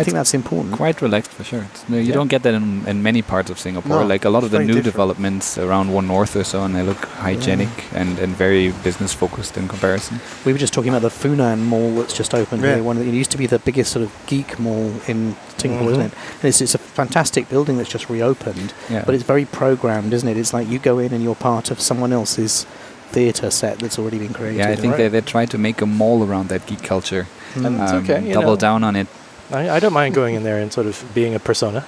I 0.00 0.04
think 0.04 0.14
that's 0.14 0.34
important. 0.34 0.74
Quite 0.74 1.00
relaxed 1.02 1.30
for 1.32 1.44
sure. 1.44 1.64
It's, 1.70 1.88
no, 1.88 1.96
you 1.96 2.02
Yeah. 2.04 2.14
don't 2.14 2.28
get 2.28 2.42
that 2.42 2.54
in, 2.54 2.86
in 2.86 3.02
many 3.02 3.22
parts 3.22 3.50
of 3.50 3.58
Singapore. 3.58 4.00
No, 4.00 4.06
like 4.06 4.24
a 4.24 4.30
lot 4.30 4.44
of 4.44 4.50
the 4.50 4.58
new 4.58 4.66
different. 4.66 4.84
developments 4.84 5.58
around 5.58 5.92
One 5.92 6.06
North 6.06 6.36
or 6.36 6.44
so, 6.44 6.62
and 6.64 6.74
they 6.74 6.82
look 6.82 7.04
hygienic 7.26 7.68
and, 7.94 8.18
and 8.18 8.34
very 8.36 8.72
business 8.84 9.12
focused 9.12 9.56
in 9.56 9.68
comparison. 9.68 10.20
We 10.44 10.52
were 10.52 10.58
just 10.58 10.72
talking 10.72 10.90
about 10.94 11.02
the 11.02 11.08
Funan 11.28 11.58
Mall 11.60 11.94
that's 11.96 12.14
just 12.16 12.34
opened 12.34 12.62
Yeah. 12.62 12.74
here. 12.76 12.82
One 12.82 12.96
of 12.98 13.04
the, 13.04 13.10
it 13.10 13.14
used 13.14 13.30
to 13.32 13.38
be 13.38 13.46
the 13.46 13.58
biggest 13.58 13.92
sort 13.92 14.04
of 14.04 14.10
geek 14.26 14.58
mall 14.58 14.92
in 15.06 15.36
Singapore, 15.58 15.88
Mhm. 15.88 15.92
isn't 15.92 16.06
it? 16.06 16.12
And 16.40 16.44
it's, 16.44 16.60
it's 16.60 16.74
a 16.74 16.78
fantastic 16.78 17.48
building 17.48 17.76
that's 17.78 17.90
just 17.90 18.08
reopened. 18.10 18.72
Yeah. 18.90 19.02
But 19.06 19.14
it's 19.14 19.24
very 19.24 19.44
programmed, 19.44 20.12
isn't 20.12 20.28
it? 20.28 20.36
It's 20.36 20.52
like 20.52 20.68
you 20.68 20.78
go 20.78 20.98
in 20.98 21.12
and 21.12 21.22
you're 21.24 21.34
part 21.34 21.70
of 21.70 21.80
someone 21.80 22.12
else's 22.12 22.66
theatre 23.12 23.50
set 23.50 23.78
that's 23.78 23.98
already 23.98 24.18
been 24.18 24.32
created. 24.34 24.58
yeah, 24.58 24.70
I 24.70 24.76
think 24.76 24.92
Right. 24.92 24.98
they, 24.98 25.08
they 25.08 25.20
try 25.20 25.46
to 25.46 25.56
make 25.58 25.80
a 25.80 25.86
mall 25.86 26.24
around 26.24 26.48
that 26.48 26.66
geek 26.66 26.82
culture. 26.82 27.26
Mm. 27.54 27.64
And- 27.66 27.80
It's 27.80 27.92
um, 27.92 27.98
okay, 28.04 28.32
double 28.32 28.48
know. 28.50 28.56
down 28.56 28.84
on 28.84 28.96
it. 28.96 29.06
I, 29.50 29.70
I 29.76 29.80
don't 29.80 29.92
mind 29.92 30.14
going 30.14 30.34
in 30.34 30.42
there 30.42 30.58
and 30.58 30.72
sort 30.72 30.86
of 30.86 31.04
being 31.14 31.34
a 31.34 31.38
persona. 31.38 31.84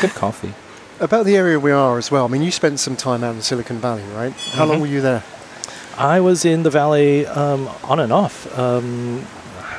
Good 0.00 0.10
coffee. 0.14 0.52
About 1.00 1.24
the 1.26 1.36
area 1.36 1.58
we 1.58 1.70
are 1.72 1.98
as 1.98 2.10
well. 2.10 2.24
I 2.24 2.28
mean, 2.28 2.42
you 2.42 2.50
spent 2.50 2.78
some 2.80 2.96
time 2.96 3.24
out 3.24 3.34
in 3.34 3.42
Silicon 3.42 3.78
Valley, 3.78 4.02
right? 4.14 4.32
How 4.52 4.64
long 4.66 4.78
Mhm. 4.78 4.80
were 4.82 4.86
you 4.86 5.00
there? 5.00 5.22
I 5.96 6.20
was 6.20 6.44
in 6.44 6.62
the 6.62 6.70
valley 6.70 7.26
um, 7.26 7.68
on 7.84 8.00
and 8.00 8.12
off, 8.12 8.46
um, 8.58 9.24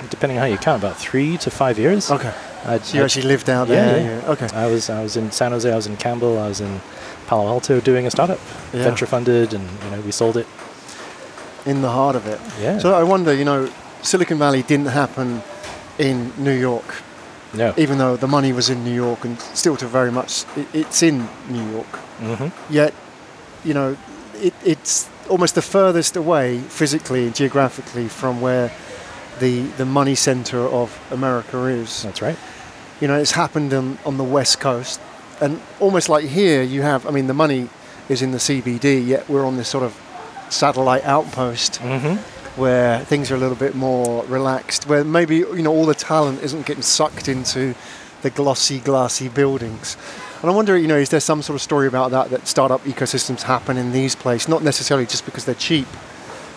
depending 0.10 0.38
on 0.38 0.42
how 0.44 0.48
you 0.48 0.58
count, 0.58 0.82
about 0.84 0.98
three 0.98 1.38
to 1.38 1.50
five 1.52 1.78
years. 1.80 2.12
Okay. 2.12 2.32
I'd- 2.66 2.84
So 2.86 2.94
you 2.94 3.00
I'd- 3.00 3.06
actually 3.06 3.24
lived 3.28 3.50
out 3.50 3.68
Yeah, 3.68 3.86
there? 3.86 4.22
yeah. 4.24 4.32
Okay. 4.32 4.48
I 4.54 4.68
was 4.68 4.90
I 4.90 5.02
was 5.02 5.16
in 5.18 5.32
San 5.32 5.52
Jose, 5.52 5.72
I 5.72 5.76
was 5.76 5.88
in 5.88 5.98
Campbell, 5.98 6.38
I 6.40 6.48
was 6.48 6.62
in 6.62 6.82
Palo 7.28 7.48
Alto 7.48 7.80
doing 7.80 8.06
a 8.06 8.12
startup, 8.12 8.40
Yeah. 8.74 8.84
venture 8.84 9.06
funded, 9.08 9.54
and 9.54 9.64
you 9.84 9.90
know 9.92 10.02
we 10.02 10.12
sold 10.12 10.38
it. 10.38 10.48
In 11.66 11.82
the 11.82 11.90
heart 11.90 12.16
of 12.16 12.26
it. 12.28 12.40
Yeah. 12.62 12.80
So 12.80 12.94
I 12.94 13.04
wonder, 13.04 13.34
you 13.34 13.46
know, 13.46 13.70
Silicon 14.02 14.38
Valley 14.40 14.64
didn't 14.64 14.88
happen 14.88 15.42
in 16.02 16.34
New 16.38 16.58
York, 16.58 17.04
yeah. 17.54 17.74
even 17.78 17.98
though 17.98 18.18
the 18.18 18.28
money 18.28 18.52
was 18.52 18.70
in 18.70 18.84
New 18.84 18.94
York 18.94 19.24
and 19.24 19.40
still 19.40 19.78
to 19.78 19.88
very 19.88 20.12
much, 20.12 20.46
it, 20.58 20.68
it's 20.74 21.04
in 21.04 21.28
New 21.50 21.66
York. 21.72 21.94
hmm 22.20 22.48
Yet, 22.74 22.94
you 23.64 23.74
know, 23.74 23.96
it, 24.36 24.54
it's 24.66 25.08
almost 25.30 25.54
the 25.56 25.62
furthest 25.62 26.16
away 26.16 26.60
physically 26.60 27.26
and 27.28 27.36
geographically 27.36 28.08
from 28.08 28.42
where 28.42 28.72
the, 29.40 29.62
the 29.78 29.86
money 29.86 30.16
center 30.16 30.60
of 30.60 31.00
America 31.12 31.66
is. 31.66 32.04
That's 32.04 32.22
right. 32.22 32.38
You 33.00 33.08
know, 33.08 33.18
it's 33.18 33.32
happened 33.34 33.74
on, 33.74 33.98
on 34.06 34.18
the 34.18 34.24
West 34.24 34.60
Coast. 34.60 35.00
And 35.40 35.62
almost 35.80 36.10
like 36.10 36.26
here, 36.26 36.62
you 36.64 36.82
have, 36.82 37.06
I 37.08 37.12
mean, 37.12 37.28
the 37.28 37.34
money 37.34 37.70
is 38.10 38.22
in 38.22 38.32
the 38.32 38.38
CBD, 38.40 39.06
yet 39.06 39.30
we're 39.30 39.46
on 39.46 39.58
this 39.58 39.68
sort 39.70 39.84
of 39.84 39.94
satellite 40.50 41.04
outpost 41.06 41.78
hmm 41.78 42.18
where 42.56 43.00
things 43.06 43.32
are 43.32 43.36
a 43.36 43.38
little 43.38 43.56
bit 43.56 43.76
more 43.76 44.26
relaxed, 44.26 44.88
where 44.88 45.04
maybe, 45.04 45.38
you 45.38 45.62
know, 45.62 45.72
all 45.72 45.86
the 45.86 45.96
talent 45.96 46.42
isn't 46.44 46.66
getting 46.66 46.84
sucked 46.84 47.28
into 47.28 47.76
the 48.22 48.30
glossy, 48.30 48.80
glassy 48.80 49.30
buildings. 49.30 49.98
And 50.42 50.50
I 50.50 50.54
wonder, 50.54 50.78
you 50.78 50.88
know, 50.88 50.98
is 50.98 51.10
there 51.10 51.20
some 51.20 51.42
sort 51.42 51.56
of 51.56 51.62
story 51.62 51.88
about 51.88 52.12
that 52.12 52.30
that 52.30 52.48
startup 52.48 52.84
ecosystems 52.84 53.44
happen 53.44 53.78
in 53.78 53.92
these 53.92 54.16
places, 54.16 54.48
not 54.48 54.64
necessarily 54.64 55.06
just 55.06 55.26
because 55.26 55.46
they're 55.46 55.56
cheap, 55.56 55.88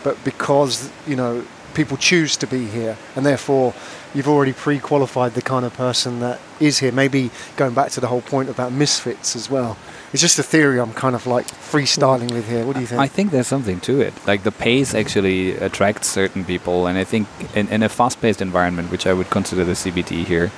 but 0.03 0.23
because 0.25 0.91
you 1.07 1.17
know 1.17 1.45
people 1.75 1.97
choose 1.97 2.37
to 2.39 2.47
be 2.47 2.67
here, 2.67 2.97
and 3.17 3.27
therefore 3.27 3.75
you've 4.15 4.29
already 4.29 4.53
pre-qualified 4.53 5.35
the 5.35 5.43
kind 5.43 5.65
of 5.65 5.75
person 5.75 6.21
that 6.21 6.41
is 6.61 6.79
here. 6.79 6.93
Maybe 6.93 7.31
going 7.57 7.75
back 7.75 7.91
to 7.93 8.01
the 8.01 8.07
whole 8.07 8.23
point 8.23 8.49
about 8.49 8.73
misfits 8.73 9.35
as 9.37 9.51
well. 9.51 9.77
It's 10.13 10.23
just 10.23 10.39
a 10.39 10.43
theory 10.43 10.79
I'm 10.79 10.93
kind 10.93 11.17
of 11.17 11.27
like 11.27 11.47
freestyling 11.47 12.33
with 12.33 12.49
here. 12.49 12.65
What 12.65 12.75
do 12.75 12.81
you 12.81 12.87
think? 12.87 13.01
I 13.01 13.09
think 13.09 13.33
there's 13.33 13.49
something 13.49 13.81
to 13.81 14.01
it. 14.01 14.15
Like 14.27 14.45
the 14.45 14.53
pace 14.53 14.95
actually 14.95 15.57
attracts 15.57 16.09
certain 16.09 16.45
people, 16.45 16.87
and 16.87 16.97
I 16.97 17.05
think 17.05 17.27
in, 17.55 17.69
in 17.69 17.83
a 17.83 17.89
fast-paced 17.89 18.41
environment, 18.41 18.91
which 18.91 19.07
I 19.07 19.13
would 19.13 19.31
consider 19.31 19.65
the 19.65 19.73
CBD 19.73 20.25
here, 20.25 20.53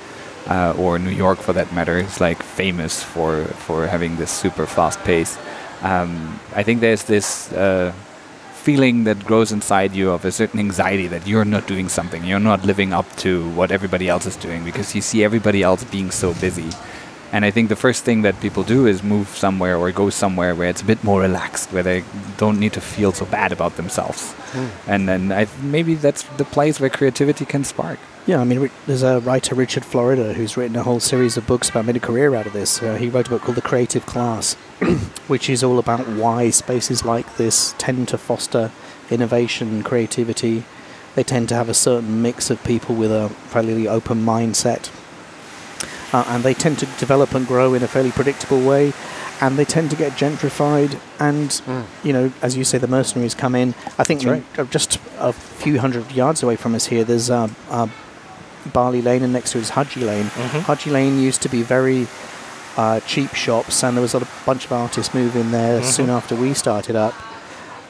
uh, 0.47 0.73
or 0.77 0.99
New 0.99 1.11
York 1.11 1.39
for 1.39 1.53
that 1.53 1.73
matter, 1.73 1.97
is 1.97 2.21
like 2.21 2.41
famous 2.43 3.03
for 3.03 3.45
for 3.65 3.87
having 3.87 4.17
this 4.17 4.31
super 4.31 4.65
fast 4.65 4.99
pace. 4.99 5.37
Um, 5.81 6.39
I 6.55 6.63
think 6.63 6.81
there's 6.81 7.03
this 7.03 7.51
uh, 7.53 7.93
feeling 8.67 9.05
that 9.05 9.17
grows 9.23 9.53
inside 9.53 9.95
you 9.95 10.11
of 10.11 10.25
a 10.25 10.31
certain 10.31 10.59
anxiety 10.59 11.07
that 11.07 11.25
you're 11.25 11.45
not 11.45 11.65
doing 11.67 11.87
something, 11.87 12.25
you're 12.25 12.47
not 12.51 12.65
living 12.65 12.91
up 12.91 13.07
to 13.15 13.49
what 13.51 13.71
everybody 13.71 14.09
else 14.09 14.25
is 14.25 14.35
doing 14.35 14.65
because 14.65 14.93
you 14.93 15.01
see 15.01 15.23
everybody 15.23 15.63
else 15.63 15.85
being 15.85 16.11
so 16.11 16.33
busy. 16.33 16.69
And 17.31 17.45
I 17.45 17.51
think 17.51 17.69
the 17.69 17.77
first 17.77 18.03
thing 18.03 18.23
that 18.23 18.35
people 18.41 18.63
do 18.63 18.85
is 18.85 19.03
move 19.03 19.29
somewhere 19.29 19.77
or 19.77 19.89
go 19.93 20.09
somewhere 20.09 20.53
where 20.53 20.69
it's 20.69 20.81
a 20.81 20.89
bit 20.93 21.01
more 21.01 21.21
relaxed, 21.21 21.71
where 21.71 21.83
they 21.83 22.03
don't 22.35 22.59
need 22.59 22.73
to 22.73 22.81
feel 22.81 23.13
so 23.13 23.25
bad 23.25 23.53
about 23.53 23.77
themselves. 23.77 24.33
Hmm. 24.51 24.91
And 24.91 25.07
then 25.07 25.31
I, 25.31 25.47
maybe 25.61 25.95
that's 25.95 26.23
the 26.35 26.45
place 26.45 26.81
where 26.81 26.89
creativity 26.89 27.45
can 27.45 27.63
spark. 27.63 27.99
Yeah, 28.27 28.41
I 28.41 28.43
mean, 28.43 28.69
there's 28.87 29.03
a 29.03 29.21
writer, 29.21 29.55
Richard 29.55 29.85
Florida, 29.85 30.33
who's 30.33 30.57
written 30.57 30.75
a 30.75 30.83
whole 30.83 30.99
series 30.99 31.37
of 31.37 31.47
books 31.47 31.69
about 31.69 31.85
made 31.85 31.95
a 31.95 32.01
career 32.01 32.35
out 32.35 32.45
of 32.45 32.51
this. 32.51 32.83
Uh, 32.83 32.95
he 32.95 33.07
wrote 33.07 33.27
a 33.27 33.29
book 33.29 33.43
called 33.43 33.55
The 33.55 33.61
Creative 33.61 34.05
Class, 34.05 34.55
which 35.27 35.49
is 35.49 35.63
all 35.63 35.79
about 35.79 36.05
why 36.09 36.49
spaces 36.49 37.05
like 37.05 37.37
this 37.37 37.73
tend 37.77 38.09
to 38.09 38.17
foster 38.17 38.73
innovation 39.09 39.69
and 39.69 39.85
creativity. 39.85 40.65
They 41.15 41.23
tend 41.23 41.47
to 41.49 41.55
have 41.55 41.69
a 41.69 41.73
certain 41.73 42.21
mix 42.21 42.49
of 42.49 42.61
people 42.65 42.95
with 42.95 43.13
a 43.13 43.29
fairly 43.29 43.87
open 43.87 44.25
mindset. 44.25 44.91
Uh, 46.13 46.25
and 46.27 46.43
they 46.43 46.53
tend 46.53 46.79
to 46.79 46.85
develop 46.99 47.33
and 47.33 47.47
grow 47.47 47.73
in 47.73 47.81
a 47.81 47.87
fairly 47.87 48.11
predictable 48.11 48.61
way. 48.61 48.91
And 49.39 49.57
they 49.57 49.65
tend 49.65 49.89
to 49.91 49.95
get 49.95 50.13
gentrified. 50.13 50.99
And, 51.17 51.61
you 52.03 52.11
know, 52.11 52.33
as 52.41 52.57
you 52.57 52.65
say, 52.65 52.77
the 52.77 52.87
mercenaries 52.87 53.35
come 53.35 53.55
in. 53.55 53.73
I 53.97 54.03
think 54.03 54.25
uh, 54.25 54.65
just 54.65 54.99
a 55.17 55.31
few 55.31 55.79
hundred 55.79 56.11
yards 56.11 56.43
away 56.43 56.57
from 56.57 56.75
us 56.75 56.87
here, 56.87 57.05
there's 57.05 57.29
uh, 57.29 57.47
uh, 57.69 57.87
Bali 58.73 59.01
Lane, 59.01 59.23
and 59.23 59.33
next 59.33 59.51
to 59.51 59.57
it 59.57 59.61
is 59.61 59.69
Haji 59.71 60.01
Lane. 60.01 60.25
Mhm. 60.25 60.61
Haji 60.63 60.89
Lane 60.91 61.19
used 61.19 61.41
to 61.43 61.49
be 61.49 61.61
very 61.63 62.07
uh, 62.77 62.99
cheap 63.07 63.33
shops, 63.33 63.83
and 63.83 63.97
there 63.97 64.01
was 64.03 64.13
a 64.13 64.21
bunch 64.45 64.65
of 64.65 64.71
artists 64.71 65.13
move 65.13 65.35
in 65.35 65.51
there 65.51 65.81
soon 65.83 66.09
after 66.11 66.35
we 66.35 66.53
started 66.53 66.95
up. 66.95 67.13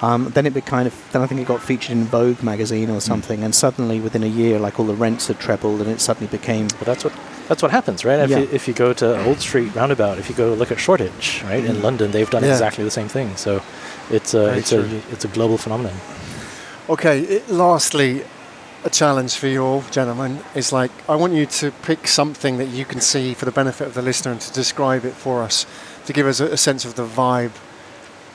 Um, 0.02 0.30
then 0.34 0.46
it 0.46 0.54
be 0.54 0.62
kind 0.62 0.88
of 0.88 0.94
then 1.12 1.22
I 1.24 1.28
think 1.28 1.42
it 1.42 1.48
got 1.48 1.62
featured 1.62 1.92
in 1.92 2.06
Vogue 2.06 2.42
magazine 2.44 2.90
or 2.90 3.02
something, 3.02 3.44
and 3.44 3.54
suddenly 3.54 4.00
within 4.00 4.24
a 4.24 4.28
year, 4.28 4.60
like 4.60 4.80
all 4.80 4.86
the 4.86 4.94
rents 4.96 5.28
had 5.28 5.40
trebled, 5.40 5.82
and 5.82 5.90
it 5.90 6.00
suddenly 6.00 6.28
became 6.28 6.68
But 6.80 6.86
that's 6.86 7.04
what 7.04 7.14
that's 7.50 7.62
what 7.64 7.72
happens, 7.72 8.06
right? 8.06 8.20
If, 8.20 8.30
Yeah. 8.30 8.38
you, 8.40 8.50
if 8.54 8.68
you 8.68 8.74
go 8.74 8.94
to 8.94 9.26
Old 9.26 9.40
Street 9.42 9.74
Roundabout, 9.76 10.20
if 10.20 10.30
you 10.30 10.36
go 10.36 10.54
look 10.54 10.72
at 10.72 10.80
Shoreditch, 10.80 11.44
right 11.46 11.64
in 11.66 11.82
London, 11.82 12.12
they've 12.12 12.30
done 12.30 12.44
Yeah. 12.44 12.52
exactly 12.52 12.84
the 12.84 12.92
same 12.92 13.08
thing. 13.10 13.32
So 13.38 13.62
it's 14.12 14.34
a 14.34 14.46
Very 14.46 14.58
it's 14.60 14.70
true. 14.70 14.88
a 15.10 15.14
it's 15.14 15.26
a 15.26 15.30
global 15.30 15.58
phenomenon. 15.58 15.96
Okay, 16.90 17.20
it, 17.22 17.50
lastly, 17.50 18.24
a 18.84 18.90
challenge 18.90 19.36
for 19.36 19.48
you 19.48 19.64
all, 19.64 19.82
gentlemen, 19.92 20.40
is 20.56 20.72
like 20.72 20.92
I 21.10 21.16
want 21.16 21.34
you 21.34 21.46
to 21.46 21.72
pick 21.72 22.08
something 22.08 22.58
that 22.58 22.68
you 22.68 22.86
can 22.86 23.02
see 23.02 23.34
for 23.34 23.46
the 23.46 23.52
benefit 23.52 23.88
of 23.88 23.94
the 23.94 24.02
listener 24.02 24.32
and 24.32 24.42
to 24.42 24.54
describe 24.54 25.06
it 25.06 25.14
for 25.14 25.44
us, 25.44 25.66
to 26.06 26.14
give 26.14 26.28
us 26.28 26.40
a, 26.40 26.46
a 26.46 26.58
sense 26.58 26.86
of 26.86 26.96
the 26.96 27.06
vibe 27.06 27.52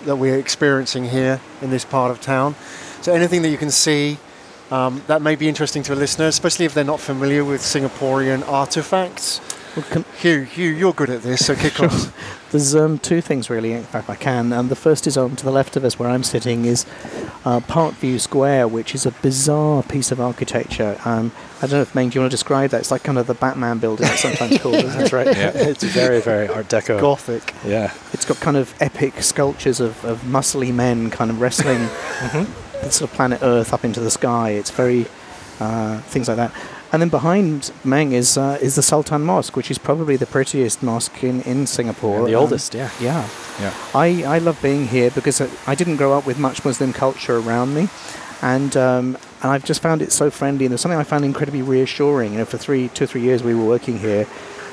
that 0.05 0.16
we're 0.16 0.39
experiencing 0.39 1.05
here 1.05 1.40
in 1.60 1.70
this 1.70 1.85
part 1.85 2.10
of 2.10 2.20
town. 2.20 2.55
So 3.02 3.12
anything 3.12 3.43
that 3.43 3.51
you 3.51 3.59
can 3.59 3.70
see 3.70 4.19
um, 4.73 5.02
that 5.06 5.20
may 5.20 5.36
be 5.36 5.51
interesting 5.51 5.82
to 5.82 5.93
a 5.93 5.94
listener, 5.94 6.27
especially 6.28 6.64
if 6.64 6.73
they're 6.73 6.82
not 6.82 6.98
familiar 6.98 7.44
with 7.44 7.60
Singaporean 7.60 8.48
artifacts. 8.48 9.39
Well, 9.74 9.86
can, 9.89 10.05
Hugh, 10.19 10.43
Hugh, 10.43 10.70
you're 10.70 10.93
good 10.93 11.09
at 11.09 11.23
this, 11.23 11.47
so 11.47 11.55
kick 11.55 11.81
off. 11.81 12.15
There's 12.51 12.74
um, 12.74 12.99
two 12.99 13.23
things 13.23 13.49
really, 13.49 13.73
in 13.73 13.85
fact, 13.85 14.11
I 14.11 14.15
can. 14.16 14.53
And 14.53 14.69
the 14.69 14.77
first 14.77 15.07
is 15.07 15.16
on 15.16 15.36
to 15.36 15.44
the 15.44 15.51
left 15.51 15.77
of 15.77 15.85
us, 15.85 15.99
where 15.99 16.11
I'm 16.11 16.23
sitting, 16.23 16.66
is 16.66 16.85
uh, 17.47 17.61
Parkview 17.61 18.20
Square, 18.20 18.69
which 18.69 18.94
is 18.94 19.07
a 19.07 19.11
bizarre 19.11 19.82
piece 19.82 20.12
of 20.12 20.20
architecture. 20.20 21.01
Um, 21.07 21.32
I 21.59 21.62
don't 21.62 21.73
know 21.73 21.81
if 21.81 21.94
Meng, 21.94 22.11
do 22.11 22.16
you 22.16 22.20
want 22.20 22.31
to 22.31 22.35
describe 22.35 22.70
that? 22.70 22.81
It's 22.81 22.90
like 22.90 23.03
kind 23.03 23.16
of 23.16 23.27
the 23.27 23.35
Batman 23.35 23.78
building, 23.78 24.07
it's 24.09 24.20
sometimes 24.20 24.59
called. 24.61 24.74
Isn't 24.74 24.90
it? 24.90 24.99
That's 24.99 25.12
right. 25.15 25.27
Yeah. 25.27 25.53
it's 25.55 25.85
very 25.85 26.20
very 26.20 26.49
Art 26.49 26.69
Deco. 26.69 27.01
Gothic. 27.01 27.55
Yeah. 27.65 27.94
It's 28.12 28.27
got 28.27 28.36
kind 28.40 28.59
of 28.59 28.74
epic 28.82 29.23
sculptures 29.23 29.81
of, 29.81 30.05
of 30.05 30.20
muscly 30.23 30.74
men 30.74 31.09
kind 31.09 31.31
of 31.31 31.40
wrestling 31.40 31.89
the 32.82 32.90
sort 32.90 33.11
of 33.11 33.16
planet 33.16 33.40
Earth 33.43 33.73
up 33.73 33.85
into 33.85 34.01
the 34.01 34.11
sky. 34.11 34.51
It's 34.51 34.70
very 34.70 35.07
uh, 35.61 36.01
things 36.01 36.28
like 36.28 36.36
that. 36.36 36.53
And 36.93 37.01
then 37.01 37.09
behind 37.09 37.73
Meng 37.85 38.12
is 38.12 38.36
uh, 38.36 38.59
is 38.60 38.74
the 38.74 38.82
Sultan 38.82 39.23
Mosque, 39.23 39.56
which 39.56 39.70
is 39.70 39.78
probably 39.78 40.16
the 40.16 40.27
prettiest 40.27 40.82
mosque 40.82 41.24
in, 41.24 41.40
in 41.43 41.66
Singapore. 41.66 42.19
And 42.19 42.27
the 42.27 42.35
Um, 42.35 42.43
oldest, 42.43 42.74
yeah. 42.74 42.90
Yeah. 43.01 43.27
Yeah. 43.59 43.73
I, 43.94 44.24
I 44.24 44.39
love 44.39 44.60
being 44.60 44.89
here 44.89 45.10
because 45.10 45.40
I, 45.40 45.48
I 45.66 45.74
didn't 45.74 45.97
grow 45.97 46.12
up 46.19 46.27
with 46.27 46.39
much 46.39 46.64
Muslim 46.64 46.93
culture 46.93 47.39
around 47.39 47.74
me, 47.74 47.89
and 48.43 48.77
um, 48.77 49.16
and 49.43 49.51
I've 49.52 49.64
just 49.64 49.81
found 49.81 50.02
it 50.02 50.12
so 50.12 50.31
friendly. 50.31 50.66
And 50.66 50.70
there's 50.73 50.82
something 50.82 51.01
I 51.01 51.05
found 51.05 51.24
incredibly 51.24 51.62
reassuring. 51.62 52.32
You 52.32 52.39
know, 52.40 52.44
for 52.44 52.59
three 52.59 52.89
two 52.89 53.05
or 53.05 53.06
three 53.06 53.23
years 53.23 53.43
we 53.43 53.55
were 53.55 53.64
working 53.64 53.98
here, 53.98 54.27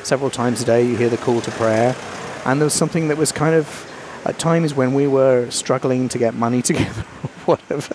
several 0.03 0.29
times 0.29 0.61
a 0.61 0.65
day 0.65 0.83
you 0.85 0.97
hear 0.97 1.09
the 1.09 1.17
call 1.17 1.39
to 1.39 1.51
prayer, 1.51 1.95
and 2.43 2.59
there 2.59 2.65
was 2.65 2.73
something 2.73 3.07
that 3.07 3.17
was 3.17 3.31
kind 3.31 3.55
of 3.55 3.65
at 4.29 4.39
times 4.39 4.73
when 4.73 4.93
we 4.93 5.07
were 5.07 5.49
struggling 5.49 6.07
to 6.09 6.17
get 6.17 6.33
money 6.33 6.61
together 6.71 7.03
or 7.23 7.29
whatever. 7.57 7.93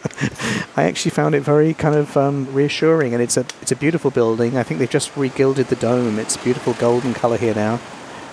I 0.77 0.85
actually 0.85 1.12
found 1.12 1.35
it 1.35 1.40
very 1.40 1.73
kind 1.74 1.94
of 1.94 2.16
um, 2.16 2.52
reassuring, 2.52 3.15
and 3.15 3.23
it's 3.23 3.36
a 3.36 3.47
it's 3.62 3.73
a 3.73 3.77
beautiful 3.77 4.11
building. 4.11 4.56
I 4.56 4.62
think 4.62 4.78
they've 4.81 4.90
just 4.90 5.15
regilded 5.15 5.69
the 5.69 5.77
dome. 5.77 6.19
It's 6.19 6.36
beautiful 6.36 6.74
golden 6.74 7.15
colour 7.15 7.39
here 7.39 7.55
now. 7.55 7.81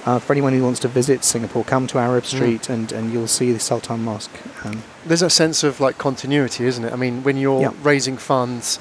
Uh, 0.04 0.18
for 0.18 0.34
anyone 0.34 0.52
who 0.52 0.64
wants 0.64 0.80
to 0.80 0.88
visit 0.88 1.24
Singapore, 1.24 1.64
come 1.64 1.86
to 1.86 2.00
Arab 2.00 2.26
Street 2.26 2.70
and, 2.70 2.92
and 2.92 3.14
you'll 3.14 3.28
see 3.28 3.52
the 3.52 3.60
Sultan 3.60 4.04
Mosque. 4.04 4.32
Um, 4.66 4.82
there's 5.06 5.22
a 5.22 5.30
sense 5.30 5.64
of 5.64 5.80
like 5.80 6.00
continuity, 6.00 6.66
isn't 6.66 6.84
it? 6.84 6.92
I 6.92 6.96
mean, 6.96 7.22
when 7.22 7.38
you're 7.38 7.62
Yeah. 7.62 7.70
raising 7.84 8.18
funds, 8.18 8.80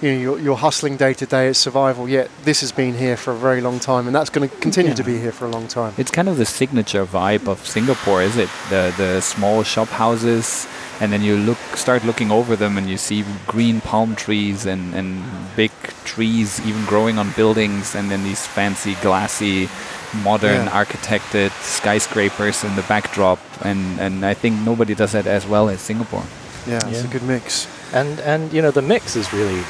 you 0.00 0.12
know, 0.12 0.18
you're, 0.20 0.38
you're 0.38 0.56
hustling 0.56 0.96
day 0.96 1.12
to 1.14 1.26
day, 1.26 1.48
it's 1.48 1.58
survival. 1.58 2.08
Yet 2.08 2.30
this 2.44 2.60
has 2.60 2.72
been 2.72 2.94
here 2.94 3.16
for 3.16 3.32
a 3.32 3.36
very 3.36 3.60
long 3.60 3.78
time, 3.80 4.06
and 4.06 4.14
that's 4.14 4.30
going 4.30 4.48
to 4.48 4.56
continue 4.56 4.94
to 4.94 5.02
be 5.04 5.18
here 5.18 5.32
for 5.32 5.46
a 5.46 5.50
long 5.50 5.66
time. 5.68 5.92
It's 5.98 6.10
kind 6.10 6.28
of 6.28 6.36
the 6.36 6.44
signature 6.44 7.04
vibe 7.04 7.48
of 7.48 7.66
Singapore, 7.66 8.22
is 8.22 8.36
it? 8.36 8.48
The 8.70 8.92
the 8.96 9.20
small 9.20 9.62
shop 9.64 9.88
houses, 9.88 10.66
and 11.00 11.12
then 11.12 11.22
you 11.22 11.36
look 11.36 11.58
start 11.74 12.04
looking 12.04 12.30
over 12.30 12.54
them, 12.56 12.78
and 12.78 12.88
you 12.88 12.96
see 12.96 13.24
green 13.46 13.80
palm 13.80 14.14
trees 14.14 14.66
and 14.66 14.94
and 14.94 15.22
big 15.56 15.72
trees 16.04 16.60
even 16.66 16.84
growing 16.86 17.18
on 17.18 17.32
buildings, 17.36 17.94
and 17.96 18.10
then 18.10 18.22
these 18.24 18.46
fancy 18.46 18.94
glassy, 19.02 19.68
modern 20.22 20.64
Yeah. 20.66 20.84
architected 20.84 21.50
skyscrapers 21.62 22.62
in 22.64 22.76
the 22.76 22.82
backdrop, 22.82 23.38
and 23.64 23.98
and 24.00 24.24
I 24.24 24.34
think 24.34 24.60
nobody 24.64 24.94
does 24.94 25.12
that 25.12 25.26
as 25.26 25.44
well 25.46 25.68
as 25.68 25.80
Singapore. 25.80 26.24
Yeah, 26.66 26.86
it's 26.88 27.04
a 27.04 27.08
good 27.08 27.22
mix. 27.22 27.66
And 27.92 28.20
and 28.20 28.52
you 28.52 28.62
know 28.62 28.70
the 28.70 28.82
mix 28.82 29.16
is 29.16 29.32
really 29.32 29.62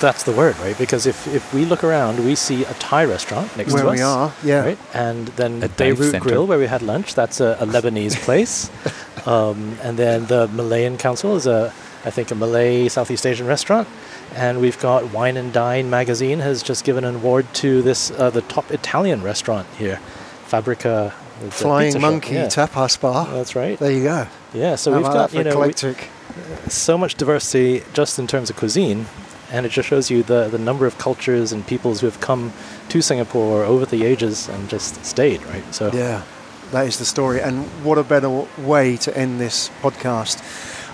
that's 0.00 0.22
the 0.22 0.32
word, 0.32 0.56
right? 0.60 0.78
Because 0.78 1.06
if, 1.06 1.26
if 1.26 1.52
we 1.52 1.64
look 1.64 1.82
around, 1.82 2.24
we 2.24 2.36
see 2.36 2.64
a 2.64 2.72
Thai 2.74 3.04
restaurant 3.04 3.54
next 3.56 3.72
Where 3.72 3.82
to 3.82 3.90
we 3.90 3.94
us. 3.96 4.02
are, 4.02 4.32
yeah. 4.44 4.64
Right? 4.64 4.78
And 4.94 5.26
then 5.28 5.60
A 5.62 5.68
Beirut 5.68 5.98
dive 5.98 6.10
center. 6.10 6.20
Grill, 6.28 6.46
where 6.46 6.58
we 6.58 6.66
had 6.68 6.82
lunch, 6.82 7.14
that's 7.16 7.40
a, 7.40 7.56
a 7.60 7.66
Lebanese 7.74 8.14
place. 8.16 8.70
Um, 9.26 9.76
and 9.82 9.98
then 9.98 10.26
the 10.26 10.46
Malayan 10.48 10.98
Council 10.98 11.34
is 11.34 11.48
a, 11.48 11.72
I 12.04 12.10
think, 12.10 12.30
a 12.30 12.36
Malay 12.36 12.88
Southeast 12.88 13.26
Asian 13.26 13.48
restaurant. 13.48 13.88
And 14.36 14.60
we've 14.60 14.78
got 14.78 15.12
Wine 15.12 15.36
and 15.36 15.52
Dine 15.52 15.90
magazine 15.90 16.38
has 16.40 16.62
just 16.62 16.84
given 16.84 17.02
an 17.02 17.16
award 17.16 17.52
to 17.54 17.82
this 17.82 18.12
uh, 18.12 18.30
the 18.30 18.42
top 18.42 18.70
Italian 18.70 19.22
restaurant 19.22 19.66
here, 19.78 19.96
Fabrica. 20.46 21.12
it's 21.44 21.60
Flying 21.60 22.00
Monkey 22.00 22.34
yeah. 22.34 22.46
Tapas 22.46 23.00
Bar. 23.00 23.26
That's 23.32 23.56
right. 23.56 23.76
there 23.78 23.90
you 23.90 24.04
go. 24.04 24.26
Yeah, 24.54 24.76
so 24.76 24.92
How 24.92 24.98
we've 24.98 25.06
got 25.06 25.30
that 25.30 25.36
you 25.38 25.44
know 25.44 25.58
we- 25.58 25.68
eclectic. 25.70 26.08
So 26.68 26.96
much 26.98 27.14
diversity 27.14 27.82
just 27.92 28.18
in 28.18 28.26
terms 28.26 28.50
of 28.50 28.56
cuisine, 28.56 29.06
and 29.50 29.64
it 29.66 29.70
just 29.70 29.88
shows 29.88 30.10
you 30.10 30.22
the, 30.22 30.48
the 30.48 30.58
number 30.58 30.86
of 30.86 30.98
cultures 30.98 31.52
and 31.52 31.66
peoples 31.66 32.00
who 32.00 32.06
have 32.06 32.20
come 32.20 32.52
to 32.90 33.00
Singapore 33.02 33.64
over 33.64 33.86
the 33.86 34.04
ages 34.04 34.48
and 34.48 34.68
just 34.68 35.04
stayed, 35.04 35.42
right? 35.46 35.64
So 35.74 35.90
Yeah, 35.92 36.22
that 36.72 36.86
is 36.86 36.98
the 36.98 37.04
story. 37.04 37.40
And 37.40 37.64
what 37.84 37.98
a 37.98 38.02
better 38.04 38.46
way 38.58 38.96
to 38.98 39.16
end 39.16 39.40
this 39.40 39.70
podcast 39.82 40.42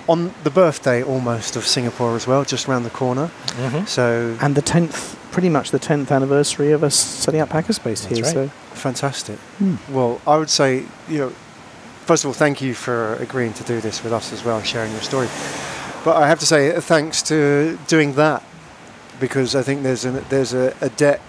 on 0.09 0.33
the 0.45 0.51
birthday 0.51 1.03
almost 1.03 1.57
of 1.57 1.67
Singapore 1.67 2.15
as 2.15 2.27
well, 2.27 2.45
just 2.45 2.69
around 2.69 2.83
the 2.85 2.91
corner. 2.91 3.31
Mhm. 3.57 3.89
So 3.89 4.37
and 4.41 4.55
the 4.55 4.63
10th, 4.63 5.17
pretty 5.33 5.49
much 5.49 5.71
the 5.71 5.79
10th 5.81 6.13
anniversary 6.13 6.73
of 6.73 6.85
us 6.85 6.95
setting 6.95 7.41
up 7.41 7.49
Hackerspace 7.51 8.03
That's 8.07 8.17
here. 8.17 8.23
right. 8.25 8.33
So 8.35 8.51
fantastic. 8.75 9.39
Hmm. 9.59 9.77
Well, 9.91 10.21
I 10.27 10.37
would 10.37 10.51
say, 10.51 10.85
you 11.09 11.19
know, 11.19 11.33
first 12.05 12.25
of 12.25 12.29
all, 12.29 12.35
thank 12.35 12.61
you 12.61 12.75
for 12.75 13.15
agreeing 13.15 13.55
to 13.55 13.65
do 13.65 13.81
this 13.81 14.05
with 14.05 14.13
us 14.13 14.33
as 14.33 14.45
well, 14.45 14.63
sharing 14.63 14.93
your 14.93 15.01
story. 15.01 15.29
But 16.05 16.17
I 16.17 16.29
have 16.29 16.39
to 16.41 16.47
say, 16.47 16.79
thanks 16.81 17.23
to 17.25 17.79
doing 17.87 18.15
that, 18.15 18.43
because 19.19 19.55
I 19.55 19.63
think 19.63 19.83
there's 19.83 20.05
a, 20.05 20.11
there's 20.11 20.53
a, 20.53 20.75
a 20.83 20.91
debt 20.91 21.21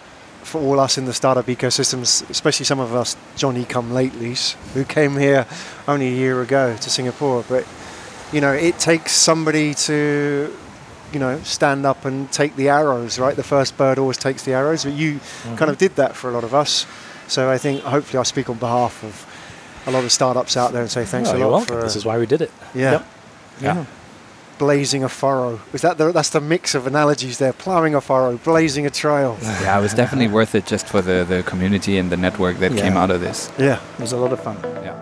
for 0.43 0.61
all 0.61 0.79
us 0.79 0.97
in 0.97 1.05
the 1.05 1.13
startup 1.13 1.45
ecosystems, 1.45 2.29
especially 2.29 2.65
some 2.65 2.79
of 2.79 2.93
us 2.93 3.15
Johnny 3.35 3.63
come 3.63 3.91
latelys 3.91 4.53
who 4.73 4.83
came 4.83 5.17
here 5.17 5.47
only 5.87 6.07
a 6.07 6.15
year 6.15 6.41
ago 6.41 6.75
to 6.75 6.89
Singapore. 6.89 7.43
But 7.47 7.65
you 8.31 8.41
know, 8.41 8.51
it 8.51 8.77
takes 8.77 9.13
somebody 9.13 9.73
to 9.73 10.55
you 11.13 11.19
know 11.19 11.39
stand 11.43 11.85
up 11.85 12.05
and 12.05 12.31
take 12.31 12.55
the 12.57 12.69
arrows. 12.69 13.17
Right, 13.17 13.35
the 13.35 13.43
first 13.43 13.77
bird 13.77 13.97
always 13.97 14.17
takes 14.17 14.43
the 14.43 14.53
arrows. 14.53 14.83
But 14.83 14.93
you 14.93 15.15
mm-hmm. 15.15 15.55
kind 15.55 15.71
of 15.71 15.77
did 15.77 15.95
that 15.95 16.15
for 16.15 16.29
a 16.29 16.33
lot 16.33 16.43
of 16.43 16.53
us. 16.53 16.85
So 17.27 17.49
I 17.49 17.57
think 17.57 17.81
hopefully 17.81 18.19
I 18.19 18.23
speak 18.23 18.49
on 18.49 18.57
behalf 18.57 19.03
of 19.03 19.25
a 19.87 19.91
lot 19.91 20.03
of 20.03 20.11
startups 20.11 20.57
out 20.57 20.71
there 20.73 20.81
and 20.81 20.89
say 20.91 21.05
thanks 21.05 21.29
Oh, 21.29 21.35
a 21.35 21.37
you're 21.37 21.47
lot 21.47 21.57
welcome. 21.59 21.75
for 21.77 21.81
This 21.83 21.95
is 21.95 22.05
why 22.05 22.17
we 22.17 22.25
did 22.25 22.41
it. 22.41 22.51
yeah. 22.73 22.91
Yep. 22.91 23.05
yeah. 23.61 23.85
Blazing 24.57 25.03
a 25.03 25.09
furrow. 25.09 25.59
Is 25.73 25.81
that 25.81 25.97
the, 25.97 26.11
that's 26.13 26.29
the 26.29 26.39
mix 26.39 26.75
of 26.75 26.87
analogies 26.87 27.39
there? 27.39 27.51
Plowing 27.51 27.93
a 27.93 27.99
furrow, 28.01 28.37
blazing 28.37 28.85
a 28.85 28.89
trail. 28.89 29.37
Yeah, 29.43 29.77
it 29.77 29.81
was 29.81 29.93
definitely 29.93 30.29
worth 30.29 30.55
it 30.55 30.65
just 30.65 30.87
for 30.87 31.01
the, 31.01 31.25
the 31.27 31.43
community 31.43 31.97
and 31.97 32.09
the 32.09 32.17
network 32.17 32.57
that 32.59 32.71
came 32.71 32.95
out 32.95 33.11
of 33.11 33.19
this. 33.19 33.51
Yeah. 33.59 33.81
It 33.97 34.01
was 34.01 34.13
a 34.13 34.17
lot 34.17 34.31
of 34.31 34.39
fun. 34.41 34.57
Yeah. 34.83 34.95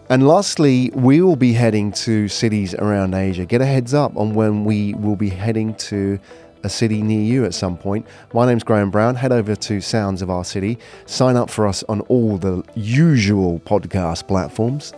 And 0.08 0.26
lastly, 0.26 0.90
we 0.94 1.20
will 1.20 1.36
be 1.36 1.52
heading 1.52 1.92
to 2.06 2.26
cities 2.26 2.74
around 2.74 3.14
Asia. 3.14 3.46
Get 3.46 3.60
a 3.60 3.66
heads 3.66 3.94
up 3.94 4.16
on 4.16 4.34
when 4.34 4.64
we 4.64 4.94
will 4.94 5.14
be 5.14 5.30
heading 5.30 5.74
to 5.90 6.18
a 6.64 6.68
city 6.68 7.00
near 7.00 7.22
you 7.22 7.44
at 7.44 7.54
some 7.54 7.78
point. 7.78 8.04
My 8.34 8.46
name's 8.46 8.64
Graham 8.64 8.90
Brown. 8.90 9.14
Head 9.14 9.30
over 9.30 9.54
to 9.54 9.80
Sounds 9.80 10.22
of 10.22 10.28
Our 10.28 10.44
City. 10.44 10.76
Sign 11.06 11.36
up 11.36 11.48
for 11.48 11.68
us 11.68 11.84
on 11.88 12.00
all 12.02 12.36
the 12.36 12.64
usual 12.74 13.60
podcast 13.60 14.26
platforms 14.26 14.92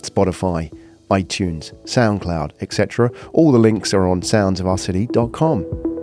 Spotify, 0.00 0.72
iTunes, 1.10 1.72
SoundCloud, 1.84 2.52
etc. 2.60 3.10
All 3.32 3.52
the 3.52 3.58
links 3.58 3.94
are 3.94 4.06
on 4.06 4.20
soundsofourcity.com. 4.20 5.95